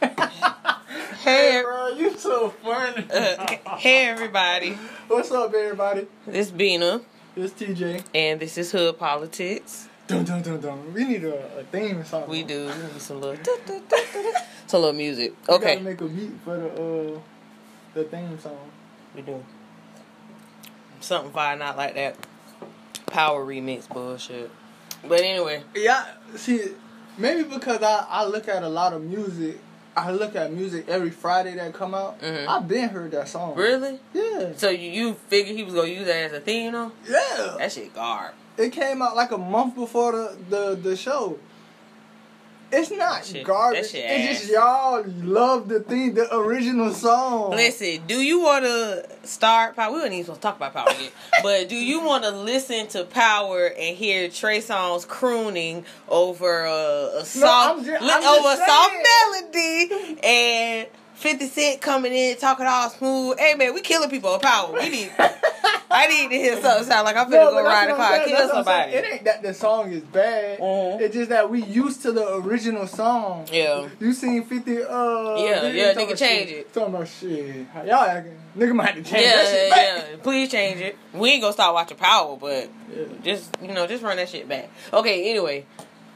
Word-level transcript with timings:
Hey, 1.22 1.60
bro, 1.62 1.88
you 1.88 2.16
so 2.16 2.48
funny. 2.48 3.04
uh, 3.12 3.46
hey 3.76 4.06
everybody. 4.08 4.72
What's 5.06 5.30
up, 5.30 5.52
everybody? 5.52 6.06
This 6.26 6.50
Bina, 6.50 7.02
It's 7.36 7.52
TJ. 7.52 8.02
and 8.14 8.40
this 8.40 8.56
is 8.56 8.72
Hood 8.72 8.98
Politics. 8.98 9.88
Dun 10.06 10.24
dun 10.24 10.40
dun 10.42 10.60
dun. 10.60 10.94
We 10.94 11.04
need 11.04 11.24
a, 11.24 11.58
a 11.58 11.64
theme 11.64 12.02
song. 12.04 12.26
We 12.28 12.42
do 12.42 12.66
we 12.66 12.72
need 12.92 13.00
some 13.00 13.20
little, 13.20 13.44
some 14.66 14.80
little 14.80 14.94
music. 14.96 15.34
We 15.46 15.54
Okay, 15.56 15.74
gotta 15.74 15.84
make 15.84 16.00
a 16.00 16.06
beat 16.08 16.32
for 16.44 16.56
the 16.56 16.68
uh 17.16 17.20
the 17.94 18.04
theme 18.04 18.38
song. 18.40 18.70
we 19.14 19.20
do 19.22 19.44
something 21.00 21.32
fire, 21.32 21.56
not 21.56 21.76
like 21.76 21.94
that 21.94 22.16
power 23.06 23.44
remix 23.44 23.86
bullshit. 23.88 24.50
But 25.06 25.20
anyway, 25.20 25.62
Yeah, 25.74 26.06
see, 26.36 26.62
maybe 27.18 27.42
because 27.44 27.82
I 27.82 28.06
I 28.08 28.24
look 28.24 28.48
at 28.48 28.62
a 28.62 28.68
lot 28.68 28.94
of 28.94 29.02
music. 29.02 29.58
I 29.96 30.12
look 30.12 30.36
at 30.36 30.52
music 30.52 30.86
every 30.88 31.10
Friday 31.10 31.54
that 31.56 31.72
come 31.74 31.94
out. 31.94 32.20
Mhm. 32.20 32.46
I've 32.48 32.68
been 32.68 32.88
heard 32.90 33.10
that 33.10 33.28
song. 33.28 33.54
really, 33.56 33.98
Yeah. 34.14 34.50
so 34.56 34.70
you, 34.70 34.90
you 34.90 35.14
figured 35.28 35.56
he 35.56 35.62
was 35.64 35.74
gonna 35.74 35.88
use 35.88 36.06
that 36.06 36.16
as 36.16 36.32
a 36.32 36.40
theme, 36.40 36.72
though? 36.72 36.92
Yeah. 37.08 37.56
That 37.58 37.72
shit 37.72 37.94
garb. 37.94 38.32
It 38.56 38.70
came 38.70 39.00
out 39.02 39.16
like 39.16 39.30
a 39.32 39.38
month 39.38 39.74
before 39.74 40.12
the 40.12 40.36
the, 40.48 40.74
the 40.76 40.96
show. 40.96 41.38
It's 42.72 42.90
not 42.90 43.24
shit- 43.24 43.44
garbage. 43.44 43.90
it's 43.94 44.40
just 44.40 44.52
y'all 44.52 45.04
love 45.22 45.68
the 45.68 45.80
thing, 45.80 46.14
the 46.14 46.34
original 46.34 46.92
song. 46.92 47.50
Listen, 47.50 48.00
do 48.06 48.14
you 48.20 48.40
want 48.40 48.64
to 48.64 49.06
start 49.24 49.76
power? 49.76 49.92
We 49.92 50.00
weren't 50.00 50.12
even 50.12 50.24
supposed 50.24 50.42
to 50.42 50.48
talk 50.48 50.56
about 50.56 50.74
power 50.74 51.00
yet, 51.00 51.12
but 51.42 51.68
do 51.68 51.76
you 51.76 52.04
want 52.04 52.24
to 52.24 52.30
listen 52.30 52.86
to 52.88 53.04
power 53.04 53.66
and 53.66 53.96
hear 53.96 54.28
Trey 54.28 54.58
Songz 54.58 55.06
crooning 55.06 55.84
over 56.08 56.64
a, 56.64 57.18
a 57.20 57.24
soft, 57.24 57.80
I'm 57.80 57.84
just 57.84 58.02
over 58.02 58.52
a 58.52 58.66
soft 58.66 58.94
melody 58.94 60.18
and 60.22 60.88
Fifty 61.20 61.46
Cent 61.48 61.80
coming 61.82 62.12
in 62.14 62.36
talking 62.38 62.64
all 62.66 62.88
smooth? 62.88 63.38
Hey 63.38 63.54
man, 63.54 63.74
we 63.74 63.82
killing 63.82 64.08
people 64.08 64.30
on 64.30 64.40
power. 64.40 64.72
We 64.72 64.88
need. 64.88 65.12
I 65.92 66.06
need 66.06 66.30
to 66.30 66.36
hear 66.36 66.60
something 66.62 66.84
sound 66.86 67.04
like 67.04 67.16
I'm 67.16 67.26
finna 67.26 67.32
No, 67.32 67.50
go 67.50 67.64
ride 67.64 67.90
a 67.90 67.96
car, 67.96 68.12
saying. 68.14 68.28
kill 68.28 68.38
That's 68.38 68.52
somebody. 68.52 68.92
It 68.92 69.04
ain't 69.12 69.24
that 69.24 69.42
the 69.42 69.52
song 69.52 69.92
is 69.92 70.02
bad. 70.02 70.58
Mhm. 70.60 71.00
It's 71.00 71.14
just 71.14 71.28
that 71.30 71.50
we 71.50 71.62
used 71.64 72.00
to 72.02 72.12
the 72.12 72.36
original 72.36 72.86
song. 72.86 73.46
Yeah. 73.52 73.88
You 73.98 74.12
seen 74.12 74.44
50 74.44 74.78
uh 74.78 74.84
Yeah, 74.84 75.58
videos 75.58 75.74
yeah, 75.74 75.92
talking 75.92 76.08
nigga, 76.14 76.18
change 76.18 76.48
shit, 76.48 76.58
it. 76.58 76.72
Talking 76.72 76.94
about 76.94 77.08
shit. 77.08 77.66
How 77.74 77.82
y'all 77.82 77.94
acting? 78.04 78.38
Nigga 78.56 78.74
might 78.74 78.86
have 78.86 79.04
to 79.04 79.10
change 79.10 79.24
Yeah, 79.26 79.36
that 79.36 79.46
shit 79.48 79.70
back. 79.70 79.86
yeah. 80.10 80.16
Please 80.22 80.50
change 80.50 80.80
it. 80.80 80.96
We 81.12 81.30
ain't 81.32 81.42
gonna 81.42 81.52
start 81.52 81.74
watching 81.74 81.96
Power, 81.98 82.36
but 82.36 82.70
Yeah. 82.96 83.04
just 83.24 83.50
you 83.60 83.72
know, 83.74 83.86
just 83.86 84.02
run 84.02 84.16
that 84.16 84.28
shit 84.28 84.48
back. 84.48 84.70
Okay. 84.92 85.28
Anyway, 85.28 85.66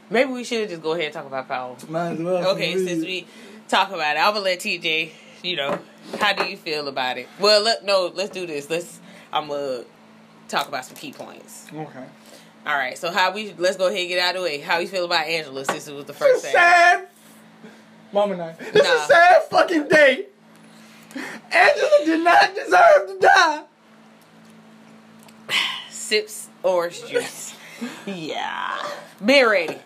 maybe 0.09 0.31
we 0.31 0.43
should 0.45 0.67
just 0.69 0.81
go 0.81 0.93
ahead 0.93 1.05
and 1.05 1.13
talk 1.13 1.25
about 1.27 1.47
Power. 1.47 1.75
Might 1.89 2.11
as 2.13 2.19
well. 2.19 2.47
Okay, 2.55 2.73
for 2.73 2.79
since 2.79 3.03
real. 3.03 3.05
we 3.05 3.27
talk 3.67 3.89
about 3.89 4.15
it, 4.17 4.19
I'm 4.19 4.33
gonna 4.33 4.45
let 4.45 4.59
TJ. 4.59 5.11
You 5.43 5.55
know, 5.57 5.79
how 6.19 6.33
do 6.33 6.45
you 6.45 6.57
feel 6.57 6.87
about 6.87 7.17
it? 7.17 7.27
Well, 7.39 7.61
let 7.63 7.85
no, 7.85 8.11
let's 8.13 8.31
do 8.31 8.45
this. 8.45 8.69
Let's. 8.69 8.99
I'm 9.31 9.47
gonna 9.47 9.83
talk 10.47 10.67
about 10.67 10.85
some 10.85 10.95
key 10.95 11.11
points. 11.11 11.67
Okay. 11.73 12.05
All 12.65 12.75
right. 12.77 12.97
So 12.97 13.11
how 13.11 13.31
we? 13.31 13.53
Let's 13.57 13.77
go 13.77 13.87
ahead 13.87 13.99
and 13.99 14.09
get 14.09 14.19
out 14.19 14.35
of 14.35 14.41
the 14.41 14.47
way. 14.47 14.59
How 14.59 14.79
you 14.79 14.87
feel 14.87 15.05
about 15.05 15.27
Angela 15.27 15.65
since 15.65 15.87
it 15.87 15.93
was 15.93 16.05
the 16.05 16.13
first 16.13 16.43
thing? 16.43 16.51
sad. 16.53 17.07
Mama 18.11 18.37
night. 18.37 18.57
This 18.59 18.83
Nah. 18.83 18.93
Is 18.95 19.01
a 19.03 19.05
sad 19.05 19.43
fucking 19.49 19.87
day. 19.87 20.25
Angela 21.51 21.89
did 22.05 22.23
not 22.23 22.55
deserve 22.55 23.07
to 23.07 23.17
die. 23.21 23.63
Sips 25.89 26.49
orange 26.63 27.05
juice. 27.07 27.55
yeah. 28.05 28.77
Be 29.23 29.43
ready. 29.43 29.77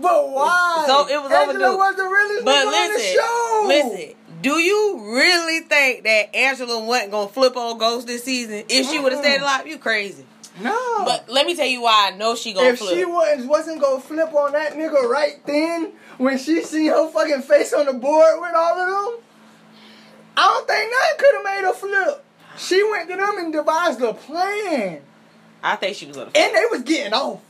But 0.00 0.30
why? 0.30 0.84
So 0.86 1.06
it 1.08 1.22
was 1.22 1.30
Angela 1.32 1.66
overdue. 1.68 1.76
was 1.78 1.96
the 1.96 2.02
realest 2.04 2.44
But 2.44 2.54
nigga 2.54 2.66
on 2.66 2.72
the 2.72 2.94
listen, 2.94 3.14
show. 3.16 3.64
listen. 3.66 4.14
Do 4.42 4.58
you 4.58 5.14
really 5.16 5.60
think 5.60 6.04
that 6.04 6.34
Angela 6.36 6.84
wasn't 6.84 7.12
gonna 7.12 7.28
flip 7.28 7.56
on 7.56 7.78
Ghost 7.78 8.06
this 8.06 8.24
season 8.24 8.64
if 8.68 8.90
she 8.90 8.98
would 8.98 9.12
have 9.12 9.22
stayed 9.22 9.40
alive? 9.40 9.66
You 9.66 9.78
crazy. 9.78 10.26
No. 10.60 11.04
But 11.04 11.28
let 11.28 11.46
me 11.46 11.56
tell 11.56 11.66
you 11.66 11.80
why 11.82 12.10
I 12.12 12.16
know 12.16 12.34
she 12.36 12.52
gonna 12.52 12.68
if 12.68 12.78
flip. 12.78 12.94
she 12.94 13.04
wasn't, 13.04 13.48
wasn't 13.48 13.80
gonna 13.80 14.00
flip 14.00 14.32
on 14.34 14.52
that 14.52 14.74
nigga 14.74 15.08
right 15.08 15.44
then, 15.46 15.92
when 16.18 16.38
she 16.38 16.62
seen 16.62 16.88
her 16.90 17.08
fucking 17.10 17.42
face 17.42 17.72
on 17.72 17.86
the 17.86 17.92
board 17.94 18.40
with 18.40 18.54
all 18.54 18.78
of 18.78 18.88
them, 19.14 19.20
I 20.36 20.42
don't 20.48 20.66
think 20.68 20.90
nothing 20.92 21.18
could 21.18 21.34
have 21.36 21.44
made 21.44 21.66
her 21.66 21.72
flip. 22.12 22.24
She 22.58 22.82
went 22.88 23.08
to 23.10 23.16
them 23.16 23.38
and 23.38 23.52
devised 23.52 24.00
a 24.02 24.14
plan, 24.14 25.00
I 25.62 25.76
think 25.76 25.96
she 25.96 26.06
was 26.06 26.16
gonna. 26.16 26.30
flip. 26.30 26.44
and 26.44 26.54
they 26.54 26.64
was 26.70 26.82
getting 26.82 27.14
off. 27.14 27.40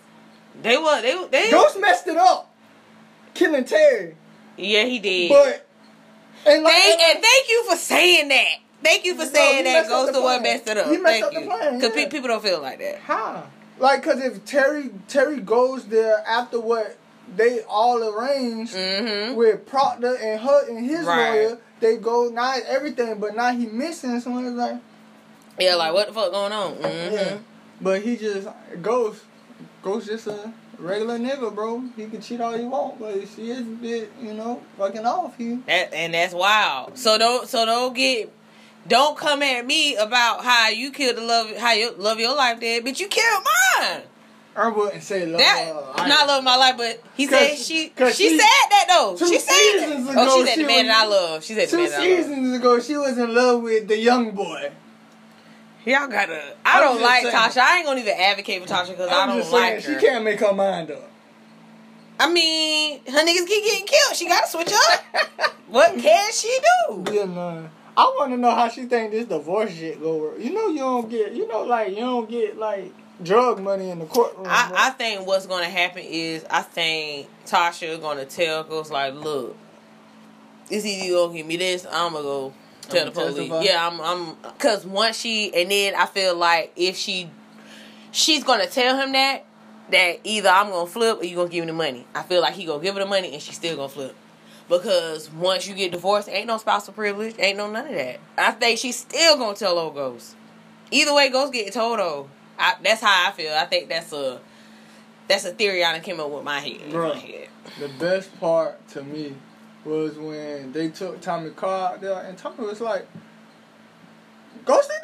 They 0.63 0.77
were. 0.77 1.03
They. 1.03 1.27
They. 1.31 1.51
Ghost 1.51 1.79
messed 1.81 2.07
it 2.07 2.17
up, 2.17 2.51
killing 3.35 3.65
Terry. 3.65 4.17
Yeah, 4.57 4.85
he 4.85 4.99
did. 4.99 5.31
But 5.31 5.67
and 6.47 6.63
like 6.63 6.73
thank 6.73 7.01
and 7.01 7.23
thank 7.23 7.49
you 7.49 7.71
for 7.71 7.77
saying 7.77 8.29
that. 8.29 8.49
Thank 8.83 9.05
you 9.05 9.15
for 9.17 9.25
saying 9.27 9.65
he 9.67 9.73
that. 9.73 9.89
Ghost 9.89 10.13
the 10.13 10.19
the 10.19 10.25
one 10.25 10.43
messed 10.43 10.69
it 10.69 10.77
up. 10.77 10.87
He 10.91 10.99
messed 10.99 11.23
thank 11.23 11.25
up 11.25 11.33
the 11.33 11.41
you. 11.41 11.47
plan, 11.47 11.79
Because 11.79 11.97
yeah. 11.97 12.09
people 12.09 12.29
don't 12.29 12.43
feel 12.43 12.61
like 12.63 12.79
that. 12.79 12.99
how? 13.01 13.45
Like, 13.79 14.03
cause 14.05 14.21
if 14.23 14.45
Terry 14.45 14.91
Terry 15.09 15.41
goes 15.41 15.87
there 15.87 16.23
after 16.27 16.61
what 16.61 16.97
they 17.37 17.63
all 17.63 18.03
arranged. 18.07 18.75
Mm-hmm. 18.75 19.35
with 19.35 19.67
Proctor 19.67 20.15
and 20.17 20.41
her 20.41 20.69
and 20.69 20.85
his 20.85 21.07
Right. 21.07 21.31
lawyer, 21.47 21.59
they 21.81 21.97
go 21.97 22.29
not 22.29 22.61
everything, 22.69 23.19
but 23.19 23.35
now 23.35 23.53
he 23.53 23.67
missing. 23.67 24.21
So 24.21 24.39
it's 24.39 24.51
like, 24.57 24.77
Yeah, 25.59 25.75
like 25.77 25.93
what 25.95 26.07
the 26.09 26.13
fuck 26.13 26.31
going 26.31 26.53
on? 26.53 26.75
Mm-hmm. 26.75 27.15
yeah. 27.15 27.39
But 27.81 28.03
he 28.03 28.17
just 28.17 28.47
Ghost, 28.83 29.23
Ghost 29.85 30.07
just 30.07 30.27
a 30.27 30.53
regular 30.79 31.19
nigga, 31.19 31.55
bro. 31.55 31.83
He 31.95 32.07
can 32.07 32.21
cheat 32.23 32.41
all 32.41 32.57
he 32.57 32.65
want, 32.65 32.99
but 32.99 33.15
she 33.29 33.51
is 33.51 33.61
a 33.61 33.63
bit, 33.65 34.11
you 34.21 34.33
know, 34.35 34.63
fucking 34.79 35.05
off. 35.05 35.37
He 35.37 35.57
That 35.67 35.93
and 35.93 36.15
that's 36.15 36.33
wild. 36.35 36.97
So 36.99 37.19
don't 37.19 37.47
so 37.49 37.65
don't 37.67 37.95
get 37.95 38.33
don't 38.89 39.17
come 39.17 39.43
at 39.43 39.65
me 39.67 39.97
about 39.97 40.43
how 40.45 40.69
you 40.71 40.91
killed 40.91 41.17
the 41.17 41.23
love 41.23 41.55
how 41.57 41.73
you 41.73 41.93
love 41.99 42.19
your 42.19 42.35
life 42.35 42.61
dead, 42.61 42.83
but 42.85 42.99
you 42.99 43.09
killed 43.09 43.45
mine. 43.79 44.03
I 44.57 44.69
wouldn't 44.69 45.03
say 45.03 45.27
love. 45.27 45.39
That 45.41 45.73
not 46.09 46.27
love 46.29 46.45
my 46.45 46.57
life, 46.57 46.77
but 46.77 47.03
he 47.17 47.27
said 47.27 47.57
she 47.57 47.93
she, 47.97 48.13
she- 48.13 48.39
said 48.39 48.47
that 48.71 48.87
though. 48.89 49.17
two 49.19 49.27
She 49.27 49.39
said 49.39 49.51
that. 49.53 49.81
seasons 49.89 50.09
Oh, 50.09 50.13
ago, 50.13 50.41
she 50.41 50.47
said 50.47 50.55
she 50.55 50.63
the 50.63 50.67
man 50.69 50.87
that 50.87 50.97
I 51.05 51.07
love. 51.09 51.45
She 51.45 51.55
said 51.55 51.67
the 51.69 51.71
Two 51.73 51.77
man 51.79 51.91
that 51.91 52.01
I 52.01 52.09
love. 52.09 52.17
seasons 52.25 52.57
ago, 52.57 52.81
she 52.81 52.97
was 52.97 53.19
in 53.19 53.35
love 53.35 53.63
with 53.63 53.89
the 53.89 53.99
young 53.99 54.31
boy. 54.31 54.71
Y'all 55.85 56.09
gotta. 56.09 56.55
I 56.65 56.81
don't 56.81 57.01
like 57.01 57.23
saying. 57.23 57.35
Tasha. 57.35 57.59
I 57.59 57.79
ain't 57.79 57.87
gonna 57.87 58.01
even 58.01 58.15
advocate 58.19 58.63
for 58.63 58.69
Tasha 58.69 58.91
because 58.91 59.11
I 59.11 59.27
don't 59.27 59.39
just 59.39 59.51
saying, 59.51 59.75
like 59.75 59.85
her. 59.85 60.01
she 60.01 60.07
can't 60.07 60.25
make 60.25 60.41
her 60.41 60.53
mind 60.53 60.91
up. 60.91 61.11
I 62.19 62.33
mean, 62.33 63.01
her 63.07 63.19
niggas 63.19 63.47
keep 63.47 63.65
getting 63.65 63.87
killed. 63.87 64.17
She 64.17 64.27
gotta 64.27 64.49
switch 64.49 64.73
up. 64.73 65.55
what 65.69 65.99
can 65.99 66.33
she 66.33 66.59
do? 66.89 67.05
Yeah, 67.13 67.25
no. 67.25 67.69
I 67.97 68.03
want 68.19 68.33
to 68.33 68.37
know 68.37 68.51
how 68.51 68.69
she 68.69 68.87
think 68.87 69.13
this 69.13 69.27
divorce 69.27 69.73
shit 69.73 70.01
go 70.01 70.17
work. 70.17 70.39
You 70.39 70.53
know, 70.53 70.69
you 70.69 70.79
don't 70.79 71.09
get, 71.09 71.33
you 71.33 71.47
know, 71.47 71.63
like 71.63 71.91
you 71.91 72.01
don't 72.01 72.29
get 72.29 72.57
like 72.57 72.93
drug 73.23 73.61
money 73.61 73.91
in 73.91 73.99
the 73.99 74.07
courtroom. 74.07 74.47
I. 74.49 74.73
I 74.75 74.91
think 74.91 75.27
what's 75.27 75.47
gonna 75.47 75.69
happen 75.69 76.03
is 76.05 76.45
I 76.51 76.63
think 76.63 77.29
Tasha 77.47 78.01
gonna 78.01 78.25
tell 78.25 78.65
Ghost 78.65 78.91
like, 78.91 79.15
look, 79.15 79.57
it's 80.71 80.87
either 80.87 81.05
you 81.05 81.15
gonna 81.15 81.35
give 81.35 81.47
me 81.47 81.57
this, 81.57 81.87
I'm 81.87 82.13
gonna 82.13 82.25
go 82.25 82.55
tell 82.91 83.05
the 83.07 83.11
police. 83.11 83.35
testify? 83.37 83.63
Yeah, 83.63 83.87
I'm, 83.87 84.01
I'm, 84.01 84.37
cause 84.59 84.85
once 84.87 85.19
she 85.19 85.55
and 85.55 85.71
then 85.71 85.95
I 85.95 86.07
feel 86.07 86.35
like 86.35 86.73
if 86.77 86.97
she, 86.97 87.31
she's 88.13 88.45
gonna 88.45 88.67
tell 88.67 88.97
him 88.97 89.13
that 89.13 89.45
that 89.91 90.21
either 90.25 90.49
I'm 90.49 90.71
gonna 90.71 90.87
flip 90.87 91.21
or 91.21 91.25
you 91.25 91.37
gonna 91.37 91.49
give 91.49 91.65
me 91.65 91.67
the 91.67 91.77
money. 91.77 92.07
I 92.15 92.23
feel 92.23 92.41
like 92.41 92.55
he 92.55 92.65
gonna 92.65 92.83
give 92.83 92.95
her 92.95 93.01
the 93.01 93.07
money 93.07 93.33
and 93.33 93.43
she's 93.43 93.57
still 93.57 93.77
gonna 93.77 93.89
flip. 93.89 94.17
Because 94.69 95.31
once 95.31 95.69
you 95.69 95.75
get 95.75 95.93
divorced, 95.93 96.29
ain't 96.29 96.47
no 96.47 96.57
spousal 96.57 96.95
privilege, 96.95 97.35
ain't 97.39 97.59
no 97.59 97.71
none 97.71 97.87
of 97.87 97.95
that. 97.95 98.19
I 98.39 98.53
think 98.53 98.79
she's 98.79 98.97
still 98.97 99.37
gonna 99.37 99.57
tell 99.57 99.79
old 99.79 99.95
Ghost. 99.95 100.37
Either 100.91 101.15
way, 101.15 101.29
Ghost 101.29 101.53
getting 101.53 101.73
told 101.73 101.99
though. 101.99 102.29
I, 102.59 102.75
that's 102.83 103.01
how 103.01 103.29
I 103.29 103.33
feel. 103.33 103.53
I 103.53 103.67
think 103.67 103.89
that's 103.89 104.13
a 104.13 104.41
that's 105.29 105.45
a 105.45 105.53
theory 105.53 105.85
I 105.85 105.93
done 105.93 106.03
came 106.03 106.21
up 106.21 106.31
with 106.31 106.45
my 106.45 106.61
head. 106.61 106.81
in 106.81 106.93
my 106.93 107.17
head. 107.17 107.49
the 107.81 107.89
best 107.99 108.39
part 108.41 108.87
to 108.89 109.03
me 109.03 109.35
was 109.85 110.17
when 110.17 110.73
they 110.73 110.89
took 110.89 111.21
Tommy 111.21 111.51
Carr 111.51 111.93
out 111.95 112.01
there, 112.01 112.21
and 112.23 112.37
Tommy 112.39 112.65
was 112.67 112.81
like, 112.81 113.07
"Ghost 114.65 114.89
did 114.91 115.01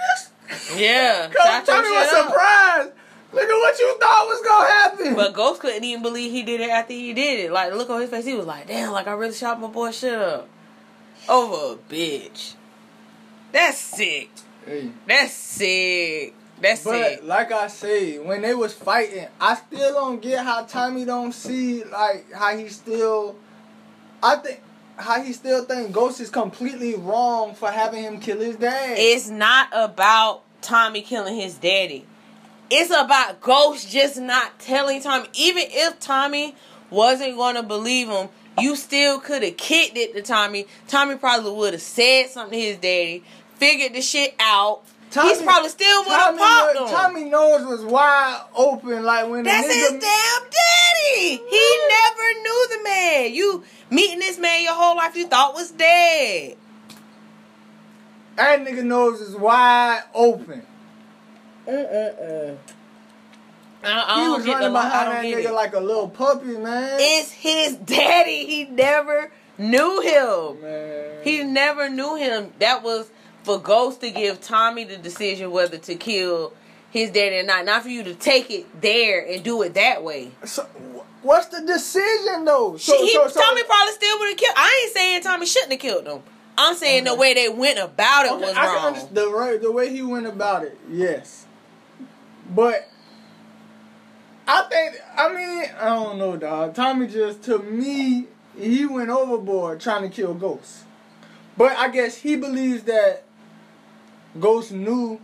this." 0.57 0.79
Yeah, 0.81 1.29
Cause 1.37 1.67
Tommy 1.67 1.91
was 1.91 2.13
up. 2.13 2.27
surprised. 2.29 2.91
Look 3.33 3.45
at 3.45 3.49
what 3.49 3.79
you 3.79 3.97
thought 4.01 4.27
was 4.27 4.43
gonna 4.47 4.69
happen. 4.73 5.15
But 5.15 5.35
Ghost 5.35 5.61
couldn't 5.61 5.85
even 5.85 6.03
believe 6.03 6.33
he 6.33 6.43
did 6.43 6.61
it 6.61 6.69
after 6.71 6.93
he 6.93 7.13
did 7.13 7.41
it. 7.41 7.53
Like, 7.53 7.73
look 7.73 7.89
on 7.89 8.01
his 8.01 8.11
face. 8.11 8.25
He 8.25 8.35
was 8.35 8.47
like, 8.47 8.67
damn, 8.67 8.91
like 8.93 9.07
I 9.07 9.13
really 9.13 9.35
shot 9.35 9.61
my 9.61 9.69
boy 9.69 9.93
shit 9.93 10.15
up. 10.19 10.49
Over 11.29 11.75
a 11.75 11.77
bitch. 11.93 12.55
That's 13.53 13.79
sick. 13.79 14.31
hey, 14.67 14.91
That's 15.07 15.33
sick. 15.33 16.35
That's 16.61 16.83
but 16.85 16.93
sick. 16.93 17.21
like 17.25 17.53
I 17.53 17.69
say, 17.69 18.19
when 18.19 18.43
they 18.43 18.55
was 18.55 18.75
fighting, 18.75 19.29
I 19.41 19.55
still 19.55 19.95
don't 19.95 20.21
get 20.21 20.45
how 20.45 20.65
Tommy 20.65 21.05
don't 21.05 21.33
see 21.33 21.85
like 21.85 22.33
how 22.33 22.57
he 22.57 22.69
still. 22.69 23.37
I 24.23 24.37
think 24.37 24.61
how 25.01 25.23
he 25.23 25.33
still 25.33 25.65
think 25.65 25.93
Ghost 25.93 26.21
is 26.21 26.31
completely 26.31 26.95
wrong 26.95 27.55
for 27.55 27.71
having 27.71 28.03
him 28.03 28.21
kill 28.21 28.41
his 28.41 28.57
dad. 28.57 28.97
It's 28.99 29.29
not 29.29 29.69
about 29.73 30.43
Tommy 30.63 31.03
killing 31.03 31.37
his 31.37 31.55
daddy. 31.55 32.07
It's 32.71 32.91
about 32.91 33.41
Ghost 33.41 33.91
just 33.91 34.19
not 34.21 34.59
telling 34.61 35.03
Tommy. 35.03 35.29
Even 35.35 35.65
if 35.67 35.99
Tommy 35.99 36.55
wasn't 36.91 37.37
going 37.37 37.57
to 37.57 37.63
believe 37.63 38.09
him, 38.09 38.29
you 38.59 38.77
still 38.77 39.19
could 39.19 39.43
have 39.43 39.57
kicked 39.57 39.97
it 39.97 40.15
to 40.15 40.23
Tommy. 40.23 40.67
Tommy 40.87 41.17
probably 41.17 41.53
would 41.53 41.73
have 41.73 41.83
said 41.83 42.29
something 42.29 42.59
to 42.59 42.65
his 42.65 42.77
daddy, 42.77 43.25
figured 43.57 43.95
the 43.95 44.03
shit 44.03 44.35
out. 44.39 44.83
He's 45.13 45.43
probably 45.43 45.71
still 45.71 46.05
would 46.05 46.13
have 46.13 46.39
popped 46.39 46.77
him. 46.77 46.87
Tommy 46.87 47.25
nose 47.25 47.67
was 47.67 47.85
wide 47.85 48.45
open, 48.55 49.03
like 49.03 49.29
when 49.29 49.43
That's 49.43 49.67
the 49.67 49.75
his 49.75 49.91
damn 49.91 50.01
damn 50.01 50.51
He 51.15 51.79
never 51.89 52.41
knew 52.43 52.67
the 52.71 52.83
man. 52.85 53.35
You 53.35 53.65
meeting 53.91 54.19
this 54.19 54.39
man 54.39 54.63
your 54.63 54.75
whole 54.75 54.97
life 54.97 55.17
you 55.17 55.27
thought 55.27 55.55
was 55.55 55.71
dead. 55.71 56.57
That 58.37 58.61
nigga 58.65 58.85
nose 58.85 59.21
is 59.21 59.37
wide 59.37 60.03
open. 60.15 60.63
Mm-mm-mm. 61.67 62.57
I, 63.83 64.05
I 64.07 64.23
He 64.23 64.29
was 64.29 64.47
running 64.47 64.73
behind 64.73 65.13
that 65.13 65.25
nigga 65.25 65.49
it. 65.49 65.53
like 65.53 65.75
a 65.75 65.81
little 65.81 66.09
puppy, 66.09 66.57
man. 66.57 66.99
It's 67.01 67.31
his 67.31 67.77
daddy. 67.77 68.47
He 68.47 68.65
never 68.65 69.31
knew 69.59 70.01
him. 70.01 70.25
Oh, 70.25 70.57
man. 70.61 71.25
He 71.25 71.45
never 71.45 71.89
knew 71.89 72.17
him. 72.17 72.53
That 72.59 72.83
was 72.83 73.11
for 73.43 73.59
Ghost 73.59 74.01
to 74.03 74.11
give 74.11 74.41
Tommy 74.41 74.85
the 74.85 74.97
decision 74.97 75.51
whether 75.51 75.79
to 75.79 75.95
kill 75.95 76.53
his 76.91 77.11
daddy 77.11 77.37
or 77.37 77.43
not. 77.45 77.65
Not 77.65 77.83
for 77.83 77.89
you 77.89 78.03
to 78.05 78.15
take 78.15 78.51
it 78.51 78.81
there 78.81 79.27
and 79.27 79.43
do 79.43 79.63
it 79.63 79.75
that 79.75 80.03
way. 80.03 80.31
So, 80.45 80.67
what's 81.23 81.47
the 81.47 81.61
decision 81.61 82.45
though? 82.45 82.77
So, 82.77 82.93
he, 83.03 83.13
so, 83.13 83.29
so, 83.29 83.41
Tommy 83.41 83.63
probably 83.65 83.93
still 83.95 84.19
would 84.19 84.29
have 84.31 84.37
killed. 84.39 84.55
I 84.57 84.83
ain't 84.85 84.95
saying 84.95 85.23
Tommy 85.23 85.47
shouldn't 85.47 85.73
have 85.73 85.81
killed 85.81 86.07
him. 86.07 86.23
I'm 86.59 86.75
saying 86.75 87.05
the 87.05 87.15
way 87.15 87.33
they 87.33 87.49
went 87.49 87.79
about 87.79 88.27
it 88.27 88.33
Okay, 88.33 88.43
was 88.43 88.51
I 88.57 88.67
can 88.67 88.75
wrong. 88.75 88.85
understand 88.87 89.17
the 89.17 89.29
right 89.31 89.61
the 89.63 89.73
way 89.73 89.91
he 89.91 90.03
went 90.03 90.27
about 90.27 90.65
it. 90.65 90.79
Yes, 90.91 91.47
but 92.55 92.87
I 94.47 94.63
think 94.69 94.97
I 95.17 95.29
mean 95.35 95.65
I 95.81 95.85
don't 95.87 96.19
know, 96.19 96.37
dog. 96.37 96.75
Tommy 96.75 97.07
just 97.07 97.43
to 97.45 97.59
me 97.61 98.27
he 98.59 98.85
went 98.85 99.09
overboard 99.11 99.81
trying 99.81 100.03
to 100.03 100.09
kill 100.15 100.35
Ghost, 100.35 100.85
but 101.57 101.73
I 101.79 101.89
guess 101.89 102.17
he 102.17 102.37
believes 102.37 102.83
that 102.85 103.23
Ghost 104.39 104.73
knew. 104.73 105.21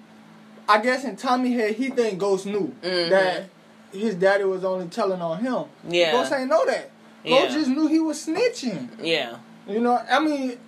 I 0.68 0.78
guess 0.80 1.04
in 1.04 1.16
Tommy 1.16 1.52
head 1.52 1.74
he 1.76 1.90
think 1.90 2.18
Ghost 2.18 2.44
knew 2.46 2.74
Mhm. 2.82 3.10
that 3.10 3.44
his 3.92 4.14
daddy 4.14 4.44
was 4.44 4.64
only 4.64 4.88
telling 4.88 5.20
on 5.22 5.38
him. 5.40 5.64
Yeah. 5.88 6.12
Ghost 6.12 6.32
ain't 6.32 6.48
know 6.50 6.64
that. 6.66 6.90
Yeah. 7.24 7.42
Ghost 7.42 7.54
just 7.54 7.68
knew 7.70 7.86
he 7.88 7.98
was 7.98 8.24
snitching. 8.26 8.88
Yeah, 9.02 9.36
You 9.66 9.80
know, 9.80 10.00
I 10.10 10.20
mean, 10.20 10.58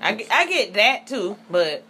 I, 0.00 0.12
get- 0.14 0.30
I 0.30 0.46
get 0.46 0.74
that 0.74 1.06
too, 1.06 1.36
but 1.50 1.82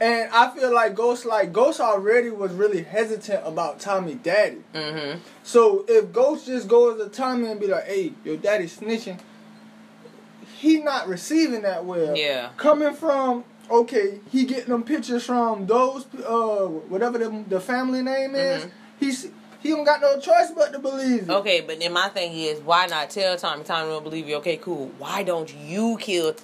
And 0.00 0.30
I 0.32 0.50
feel 0.50 0.72
like 0.74 0.94
Ghost, 0.94 1.26
like 1.26 1.52
Ghost 1.52 1.78
already 1.80 2.30
was 2.30 2.52
really 2.52 2.82
hesitant 2.82 3.46
about 3.46 3.78
Tommy 3.80 4.14
daddy. 4.14 4.62
mm-hmm. 4.74 5.18
So 5.42 5.84
if 5.88 6.12
Ghost 6.12 6.46
just 6.46 6.66
goes 6.68 6.98
to 7.02 7.08
Tommy 7.08 7.48
and 7.48 7.60
be 7.60 7.66
like, 7.66 7.84
"Hey, 7.86 8.12
your 8.24 8.36
daddy's 8.36 8.78
snitching," 8.78 9.18
he 10.58 10.78
not 10.80 11.08
receiving 11.08 11.62
that 11.62 11.84
well. 11.84 12.16
Yeah. 12.16 12.50
Coming 12.56 12.94
from 12.94 13.44
okay, 13.70 14.20
he 14.30 14.44
getting 14.44 14.70
them 14.70 14.82
pictures 14.82 15.24
from 15.24 15.66
those 15.66 16.06
uh 16.26 16.66
whatever 16.88 17.18
the 17.18 17.44
the 17.48 17.60
family 17.60 18.02
name 18.02 18.34
is. 18.34 18.64
Mhm. 18.64 18.70
He's 19.00 19.28
he 19.62 19.70
don't 19.70 19.84
got 19.84 20.00
no 20.00 20.18
choice 20.18 20.50
but 20.54 20.72
to 20.72 20.78
believe 20.78 21.22
it. 21.24 21.30
Okay, 21.30 21.60
but 21.60 21.78
then 21.80 21.92
my 21.92 22.08
thing 22.08 22.32
is, 22.32 22.60
why 22.60 22.86
not 22.86 23.10
tell 23.10 23.36
Tommy? 23.36 23.64
Tommy 23.64 23.88
don't 23.90 24.02
believe 24.04 24.28
you. 24.28 24.36
Okay, 24.36 24.56
cool. 24.56 24.90
Why 24.98 25.22
don't 25.22 25.52
you 25.54 25.96
kill 26.00 26.34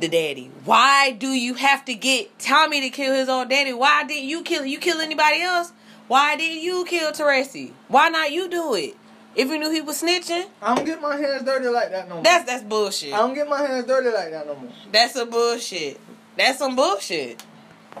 the 0.00 0.08
daddy? 0.08 0.50
Why 0.64 1.10
do 1.12 1.28
you 1.28 1.54
have 1.54 1.84
to 1.86 1.94
get 1.94 2.38
Tommy 2.38 2.80
to 2.82 2.90
kill 2.90 3.14
his 3.14 3.28
own 3.28 3.48
daddy? 3.48 3.72
Why 3.72 4.04
didn't 4.04 4.28
you 4.28 4.42
kill? 4.42 4.64
You 4.64 4.78
kill 4.78 5.00
anybody 5.00 5.42
else? 5.42 5.72
Why 6.06 6.36
didn't 6.36 6.62
you 6.62 6.84
kill 6.86 7.12
Teresi? 7.12 7.72
Why 7.88 8.08
not 8.08 8.32
you 8.32 8.48
do 8.48 8.74
it? 8.74 8.96
If 9.36 9.48
you 9.48 9.58
knew 9.58 9.70
he 9.70 9.80
was 9.82 10.02
snitching, 10.02 10.46
I 10.62 10.74
don't 10.74 10.84
get 10.84 11.00
my 11.02 11.14
hands 11.16 11.44
dirty 11.44 11.68
like 11.68 11.90
that 11.90 12.08
no 12.08 12.14
more. 12.16 12.24
that's 12.24 12.44
that's 12.46 12.64
bullshit. 12.64 13.12
I 13.12 13.18
don't 13.18 13.34
get 13.34 13.48
my 13.48 13.60
hands 13.60 13.86
dirty 13.86 14.08
like 14.08 14.30
that 14.30 14.46
no 14.46 14.56
more. 14.56 14.70
That's 14.90 15.14
a 15.16 15.26
bullshit. 15.26 16.00
That's 16.36 16.58
some 16.58 16.74
bullshit. 16.74 17.44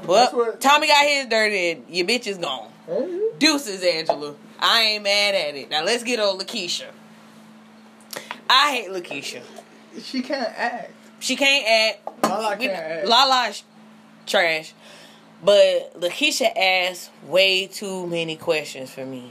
Well, 0.04 0.30
what- 0.32 0.60
Tommy 0.60 0.86
got 0.88 1.04
his 1.06 1.26
dirty 1.26 1.70
and 1.72 1.84
your 1.88 2.06
bitch 2.06 2.26
is 2.26 2.38
gone. 2.38 2.72
Hey, 2.88 3.28
Deuces, 3.38 3.82
Angela. 3.82 4.34
I 4.58 4.80
ain't 4.82 5.04
mad 5.04 5.34
at 5.34 5.54
it. 5.54 5.70
Now 5.70 5.84
let's 5.84 6.02
get 6.02 6.18
on 6.18 6.38
Lakeisha. 6.38 6.86
I 8.48 8.72
hate 8.72 8.90
Lakeisha. 8.90 9.42
She 10.02 10.22
can't 10.22 10.52
act. 10.56 10.92
She 11.20 11.36
can't 11.36 11.66
act. 11.66 12.24
Lala 12.24 12.56
We- 12.56 12.66
can't 12.66 12.78
act. 12.78 13.06
Lala 13.06 13.52
trash. 14.26 14.72
But 15.42 16.00
Lakeisha 16.00 16.50
asks 16.56 17.10
way 17.26 17.66
too 17.66 18.06
many 18.06 18.36
questions 18.36 18.90
for 18.90 19.04
me. 19.04 19.30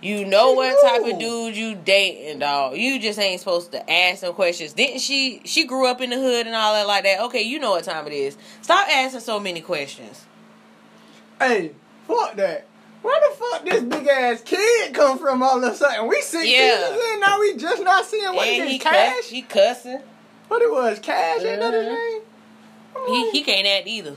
You 0.00 0.24
know 0.24 0.50
She 0.52 0.56
what 0.56 0.82
type 0.88 1.12
of 1.12 1.18
dude 1.18 1.56
you 1.56 1.74
dating, 1.74 2.38
dog. 2.38 2.76
You 2.76 3.00
just 3.00 3.18
ain't 3.18 3.40
supposed 3.40 3.72
to 3.72 3.90
ask 3.90 4.20
some 4.20 4.32
questions. 4.34 4.72
Didn't 4.72 5.00
she? 5.00 5.40
She 5.44 5.64
grew 5.64 5.86
up 5.88 6.00
in 6.00 6.10
the 6.10 6.16
hood 6.16 6.46
and 6.46 6.54
all 6.54 6.72
that 6.74 6.86
like 6.86 7.02
that. 7.04 7.20
Okay, 7.22 7.42
you 7.42 7.58
know 7.58 7.72
what 7.72 7.84
time 7.84 8.06
it 8.06 8.12
is. 8.12 8.36
Stop 8.62 8.88
asking 8.88 9.20
so 9.20 9.40
many 9.40 9.60
questions. 9.60 10.24
Hey, 11.40 11.72
fuck 12.06 12.36
that. 12.36 12.66
Where 13.70 13.80
the 13.80 13.86
fuck 13.86 13.90
this 13.90 14.00
big 14.00 14.08
ass 14.08 14.42
kid 14.42 14.94
come 14.94 15.18
from 15.18 15.42
all 15.42 15.62
of 15.62 15.72
a 15.72 15.74
sudden? 15.76 16.08
We 16.08 16.20
six 16.22 16.46
Yeah. 16.46 16.58
years 16.90 17.02
in, 17.14 17.20
now 17.20 17.38
we 17.40 17.56
just 17.56 17.82
not 17.82 18.04
seeing 18.06 18.34
what 18.34 18.46
and 18.48 18.62
it 18.64 18.68
he 18.68 18.78
cash? 18.78 19.14
cuss, 19.16 19.28
he 19.28 19.42
cussing. 19.42 20.00
What 20.48 20.62
it 20.62 20.70
was, 20.70 20.98
cash? 21.00 21.42
Ain't 21.42 21.60
that 21.60 21.74
his 21.74 21.86
Mhm. 21.86 21.94
name? 21.94 22.20
He 23.06 23.30
he 23.30 23.42
can't 23.42 23.66
act 23.66 23.86
either. 23.86 24.16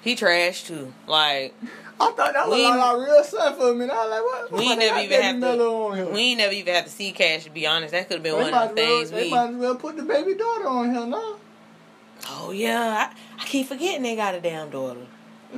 He 0.00 0.14
trash 0.14 0.64
too. 0.64 0.92
Like 1.06 1.54
I 2.00 2.10
thought 2.12 2.32
that 2.34 2.48
was 2.48 2.60
like 2.62 2.78
our 2.80 3.00
real 3.02 3.24
son 3.24 3.54
for 3.56 3.70
a 3.70 3.74
minute. 3.74 3.92
I 3.94 4.04
was 4.06 4.10
like, 4.10 4.22
what? 4.22 4.52
we 4.52 4.70
ain't 4.70 4.78
never 4.78 5.00
even 5.00 5.22
have 5.22 5.40
to. 5.40 6.10
We 6.12 6.20
ain't 6.20 6.38
never 6.38 6.52
even 6.52 6.74
have 6.74 6.84
to 6.84 6.90
see 6.90 7.10
Cash. 7.12 7.44
To 7.44 7.50
be 7.50 7.66
honest, 7.66 7.92
that 7.92 8.06
could 8.08 8.16
have 8.16 8.22
been 8.22 8.36
They 8.36 8.42
one 8.42 8.54
of 8.54 8.74
the 8.74 8.74
well- 8.82 8.98
things 8.98 9.10
They 9.10 9.24
we. 9.24 9.30
might 9.30 9.48
as 9.50 9.56
well 9.56 9.74
put 9.76 9.96
the 9.96 10.02
baby 10.04 10.34
daughter 10.34 10.68
on 10.68 10.94
here 10.94 11.06
now. 11.06 11.36
Oh 12.30 12.50
yeah, 12.52 13.08
I, 13.10 13.42
I 13.42 13.44
keep 13.46 13.66
forgetting 13.68 14.02
they 14.02 14.14
got 14.16 14.34
a 14.34 14.40
damn 14.40 14.70
daughter. 14.70 15.06